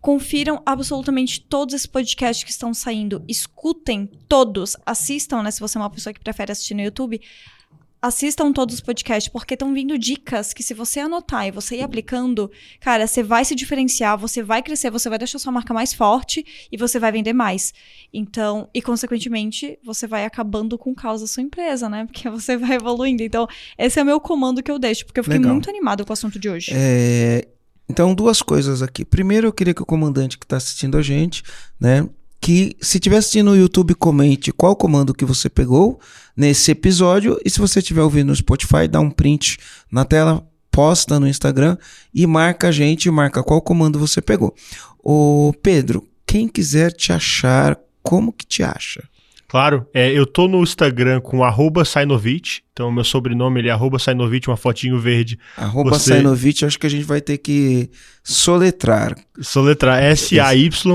Confiram 0.00 0.62
absolutamente 0.64 1.40
todos 1.40 1.74
esses 1.74 1.86
podcasts 1.86 2.44
que 2.44 2.50
estão 2.50 2.72
saindo. 2.72 3.24
Escutem 3.26 4.08
todos. 4.28 4.76
Assistam, 4.86 5.42
né? 5.42 5.50
Se 5.50 5.60
você 5.60 5.76
é 5.76 5.80
uma 5.80 5.90
pessoa 5.90 6.12
que 6.12 6.20
prefere 6.20 6.52
assistir 6.52 6.74
no 6.74 6.82
YouTube. 6.82 7.20
Assistam 8.00 8.52
todos 8.52 8.76
os 8.76 8.80
podcasts, 8.80 9.28
porque 9.28 9.54
estão 9.54 9.74
vindo 9.74 9.98
dicas 9.98 10.52
que, 10.52 10.62
se 10.62 10.72
você 10.72 11.00
anotar 11.00 11.48
e 11.48 11.50
você 11.50 11.78
ir 11.78 11.82
aplicando, 11.82 12.48
cara, 12.78 13.08
você 13.08 13.24
vai 13.24 13.44
se 13.44 13.56
diferenciar, 13.56 14.16
você 14.16 14.40
vai 14.40 14.62
crescer, 14.62 14.88
você 14.88 15.08
vai 15.08 15.18
deixar 15.18 15.40
sua 15.40 15.50
marca 15.50 15.74
mais 15.74 15.92
forte 15.92 16.46
e 16.70 16.76
você 16.76 17.00
vai 17.00 17.10
vender 17.10 17.32
mais. 17.32 17.74
Então, 18.12 18.70
e 18.72 18.80
consequentemente, 18.80 19.80
você 19.84 20.06
vai 20.06 20.24
acabando 20.24 20.78
com 20.78 20.92
o 20.92 20.94
caos 20.94 21.22
da 21.22 21.26
sua 21.26 21.42
empresa, 21.42 21.88
né? 21.88 22.04
Porque 22.04 22.30
você 22.30 22.56
vai 22.56 22.76
evoluindo. 22.76 23.24
Então, 23.24 23.48
esse 23.76 23.98
é 23.98 24.02
o 24.04 24.06
meu 24.06 24.20
comando 24.20 24.62
que 24.62 24.70
eu 24.70 24.78
deixo, 24.78 25.04
porque 25.04 25.18
eu 25.18 25.24
fiquei 25.24 25.40
Legal. 25.40 25.54
muito 25.54 25.68
animado 25.68 26.06
com 26.06 26.10
o 26.10 26.14
assunto 26.14 26.38
de 26.38 26.48
hoje. 26.48 26.70
É, 26.72 27.48
então, 27.88 28.14
duas 28.14 28.42
coisas 28.42 28.82
aqui. 28.82 29.04
Primeiro, 29.04 29.48
eu 29.48 29.52
queria 29.52 29.72
que 29.72 29.82
o 29.82 29.86
comandante 29.86 30.38
que 30.38 30.44
está 30.44 30.56
assistindo 30.56 30.98
a 30.98 31.02
gente, 31.02 31.42
né, 31.80 32.06
que 32.40 32.76
se 32.80 32.98
estiver 32.98 33.16
assistindo 33.16 33.50
no 33.50 33.56
YouTube, 33.56 33.94
comente 33.94 34.52
qual 34.52 34.76
comando 34.76 35.14
que 35.14 35.24
você 35.24 35.48
pegou 35.48 35.98
nesse 36.36 36.70
episódio. 36.70 37.40
E 37.44 37.50
se 37.50 37.58
você 37.58 37.80
estiver 37.80 38.02
ouvindo 38.02 38.28
no 38.28 38.36
Spotify, 38.36 38.86
dá 38.88 39.00
um 39.00 39.10
print 39.10 39.58
na 39.90 40.04
tela, 40.04 40.46
posta 40.70 41.18
no 41.18 41.26
Instagram 41.26 41.76
e 42.14 42.26
marca 42.26 42.68
a 42.68 42.72
gente, 42.72 43.10
marca 43.10 43.42
qual 43.42 43.60
comando 43.60 43.98
você 43.98 44.20
pegou. 44.20 44.54
O 45.02 45.52
Pedro, 45.62 46.06
quem 46.26 46.46
quiser 46.46 46.92
te 46.92 47.12
achar, 47.12 47.78
como 48.02 48.32
que 48.32 48.46
te 48.46 48.62
acha? 48.62 49.02
Claro, 49.48 49.86
é, 49.94 50.12
eu 50.12 50.26
tô 50.26 50.46
no 50.46 50.62
Instagram 50.62 51.22
com 51.22 51.42
arroba 51.42 51.82
Sainovich, 51.82 52.62
então 52.70 52.92
meu 52.92 53.02
sobrenome 53.02 53.60
ele 53.60 53.70
é 53.70 53.72
arroba 53.72 53.98
Sainovich, 53.98 54.46
uma 54.46 54.58
fotinho 54.58 54.98
verde. 54.98 55.38
Arroba 55.56 55.88
Você... 55.90 56.10
Sainovich, 56.10 56.66
acho 56.66 56.78
que 56.78 56.86
a 56.86 56.90
gente 56.90 57.04
vai 57.04 57.22
ter 57.22 57.38
que 57.38 57.90
soletrar. 58.22 59.14
Soletrar, 59.40 60.02
S-A-Y-N-O-V-I-C-H. 60.02 60.90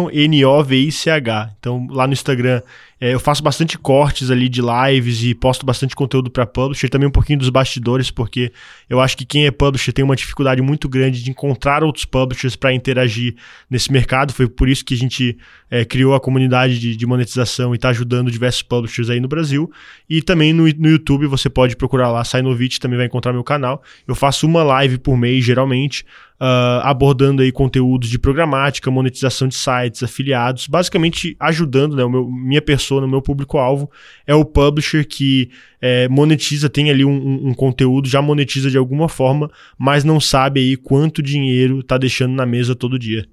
Então 1.58 1.88
lá 1.90 2.06
no 2.06 2.14
Instagram 2.14 2.62
é, 3.04 3.14
eu 3.14 3.20
faço 3.20 3.44
bastante 3.44 3.78
cortes 3.78 4.32
ali 4.32 4.48
de 4.48 4.62
lives 4.62 5.22
e 5.24 5.36
posto 5.36 5.66
bastante 5.66 5.94
conteúdo 5.94 6.32
para 6.32 6.46
publisher, 6.46 6.88
também 6.88 7.06
um 7.06 7.12
pouquinho 7.12 7.38
dos 7.38 7.50
bastidores, 7.50 8.10
porque 8.10 8.50
eu 8.90 9.02
acho 9.02 9.18
que 9.18 9.26
quem 9.26 9.46
é 9.46 9.52
publisher 9.52 9.92
tem 9.92 10.06
uma 10.06 10.16
dificuldade 10.16 10.62
muito 10.62 10.88
grande 10.88 11.22
de 11.22 11.30
encontrar 11.30 11.84
outros 11.84 12.06
publishers 12.06 12.56
para 12.56 12.72
interagir 12.72 13.36
nesse 13.70 13.92
mercado. 13.92 14.32
Foi 14.32 14.48
por 14.48 14.70
isso 14.70 14.86
que 14.86 14.94
a 14.94 14.98
gente 14.98 15.38
é, 15.70 15.84
criou 15.84 16.16
a 16.16 16.20
comunidade 16.22 16.80
de, 16.80 16.96
de 16.96 17.06
monetização 17.06 17.74
e 17.74 17.76
está 17.76 17.90
ajudando 17.90 18.32
diversos 18.32 18.62
publishers 18.62 19.10
aí 19.10 19.20
no 19.20 19.28
Brasil. 19.28 19.70
E 20.10 20.22
também 20.22 20.54
no, 20.54 20.64
no 20.64 20.88
YouTube 20.88 21.28
você 21.28 21.50
pode 21.50 21.76
procurar 21.76 22.10
lá, 22.10 22.24
Sainovich, 22.24 22.80
também 22.80 22.96
vai 22.96 23.08
encontrar 23.08 23.34
meu 23.34 23.44
canal. 23.44 23.84
Eu 24.08 24.16
faço 24.16 24.48
uma 24.48 24.64
live 24.64 24.98
por 24.98 25.18
mês, 25.18 25.44
geralmente, 25.44 26.06
uh, 26.44 26.84
abordando 26.84 27.42
aí 27.42 27.54
conteúdos 27.54 28.10
de 28.10 28.20
programática, 28.20 28.92
monetização 28.92 29.48
de 29.48 29.56
sites, 29.56 30.04
afiliados, 30.04 30.68
basicamente 30.68 31.38
ajudando, 31.40 31.96
né, 31.96 32.04
o 32.04 32.10
meu, 32.10 32.30
minha 32.30 32.62
persona, 32.62 33.08
o 33.08 33.10
meu 33.10 33.22
público-alvo 33.22 33.90
é 34.28 34.36
o 34.36 34.44
publisher 34.44 35.08
que 35.08 35.50
é, 35.82 36.10
monetiza, 36.10 36.70
tem 36.70 36.90
ali 36.90 37.06
um, 37.06 37.12
um, 37.12 37.48
um, 37.50 37.54
conteúdo, 37.54 38.10
já 38.10 38.22
monetiza 38.22 38.70
de 38.70 38.78
alguma 38.78 39.08
forma, 39.08 39.50
mas 39.78 40.04
não 40.04 40.20
sabe 40.20 40.60
aí 40.60 40.76
quanto 40.76 41.24
dinheiro 41.24 41.80
está 41.80 41.98
deixando 41.98 42.34
na 42.34 42.46
mesa 42.46 42.76
todo 42.76 43.00
dia. 43.00 43.26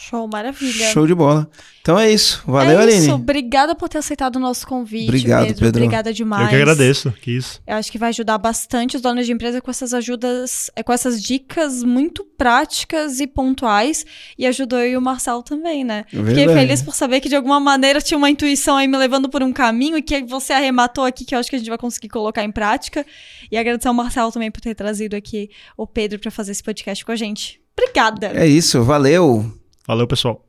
Show, 0.00 0.28
maravilha. 0.28 0.92
Show 0.92 1.08
de 1.08 1.14
bola. 1.14 1.50
Então 1.82 1.98
é 1.98 2.10
isso. 2.10 2.42
Valeu, 2.46 2.80
é 2.80 2.86
isso. 2.86 3.12
Obrigada 3.14 3.74
por 3.74 3.88
ter 3.88 3.98
aceitado 3.98 4.36
o 4.36 4.38
nosso 4.38 4.64
convite. 4.64 5.08
Obrigado, 5.08 5.46
Pedro. 5.46 5.64
Pedro. 5.64 5.82
Obrigada 5.82 6.12
demais. 6.12 6.44
Eu 6.44 6.48
que 6.50 6.54
agradeço. 6.54 7.12
Que 7.20 7.32
isso. 7.32 7.60
Eu 7.66 7.76
acho 7.76 7.90
que 7.90 7.98
vai 7.98 8.10
ajudar 8.10 8.38
bastante 8.38 8.94
os 8.94 9.02
donos 9.02 9.26
de 9.26 9.32
empresa 9.32 9.60
com 9.60 9.70
essas 9.70 9.92
ajudas, 9.92 10.70
é, 10.76 10.84
com 10.84 10.92
essas 10.92 11.20
dicas 11.20 11.82
muito 11.82 12.24
práticas 12.24 13.18
e 13.18 13.26
pontuais. 13.26 14.06
E 14.38 14.46
ajudou 14.46 14.78
eu 14.78 14.92
e 14.92 14.96
o 14.96 15.02
Marcelo 15.02 15.42
também, 15.42 15.82
né? 15.82 16.04
É 16.12 16.24
Fiquei 16.24 16.46
feliz 16.46 16.80
por 16.80 16.94
saber 16.94 17.20
que 17.20 17.28
de 17.28 17.34
alguma 17.34 17.58
maneira 17.58 18.00
tinha 18.00 18.16
uma 18.16 18.30
intuição 18.30 18.76
aí 18.76 18.86
me 18.86 18.96
levando 18.96 19.28
por 19.28 19.42
um 19.42 19.52
caminho 19.52 19.98
e 19.98 20.02
que 20.02 20.22
você 20.22 20.52
arrematou 20.52 21.04
aqui, 21.04 21.24
que 21.24 21.34
eu 21.34 21.40
acho 21.40 21.50
que 21.50 21.56
a 21.56 21.58
gente 21.58 21.68
vai 21.68 21.78
conseguir 21.78 22.08
colocar 22.08 22.44
em 22.44 22.52
prática. 22.52 23.04
E 23.50 23.56
agradecer 23.56 23.88
ao 23.88 23.94
Marcelo 23.94 24.30
também 24.30 24.50
por 24.50 24.60
ter 24.60 24.76
trazido 24.76 25.16
aqui 25.16 25.50
o 25.76 25.86
Pedro 25.86 26.20
para 26.20 26.30
fazer 26.30 26.52
esse 26.52 26.62
podcast 26.62 27.04
com 27.04 27.10
a 27.10 27.16
gente. 27.16 27.60
Obrigada. 27.76 28.32
É 28.34 28.46
isso, 28.46 28.82
valeu. 28.82 29.58
Valeu, 29.88 30.06
pessoal. 30.06 30.47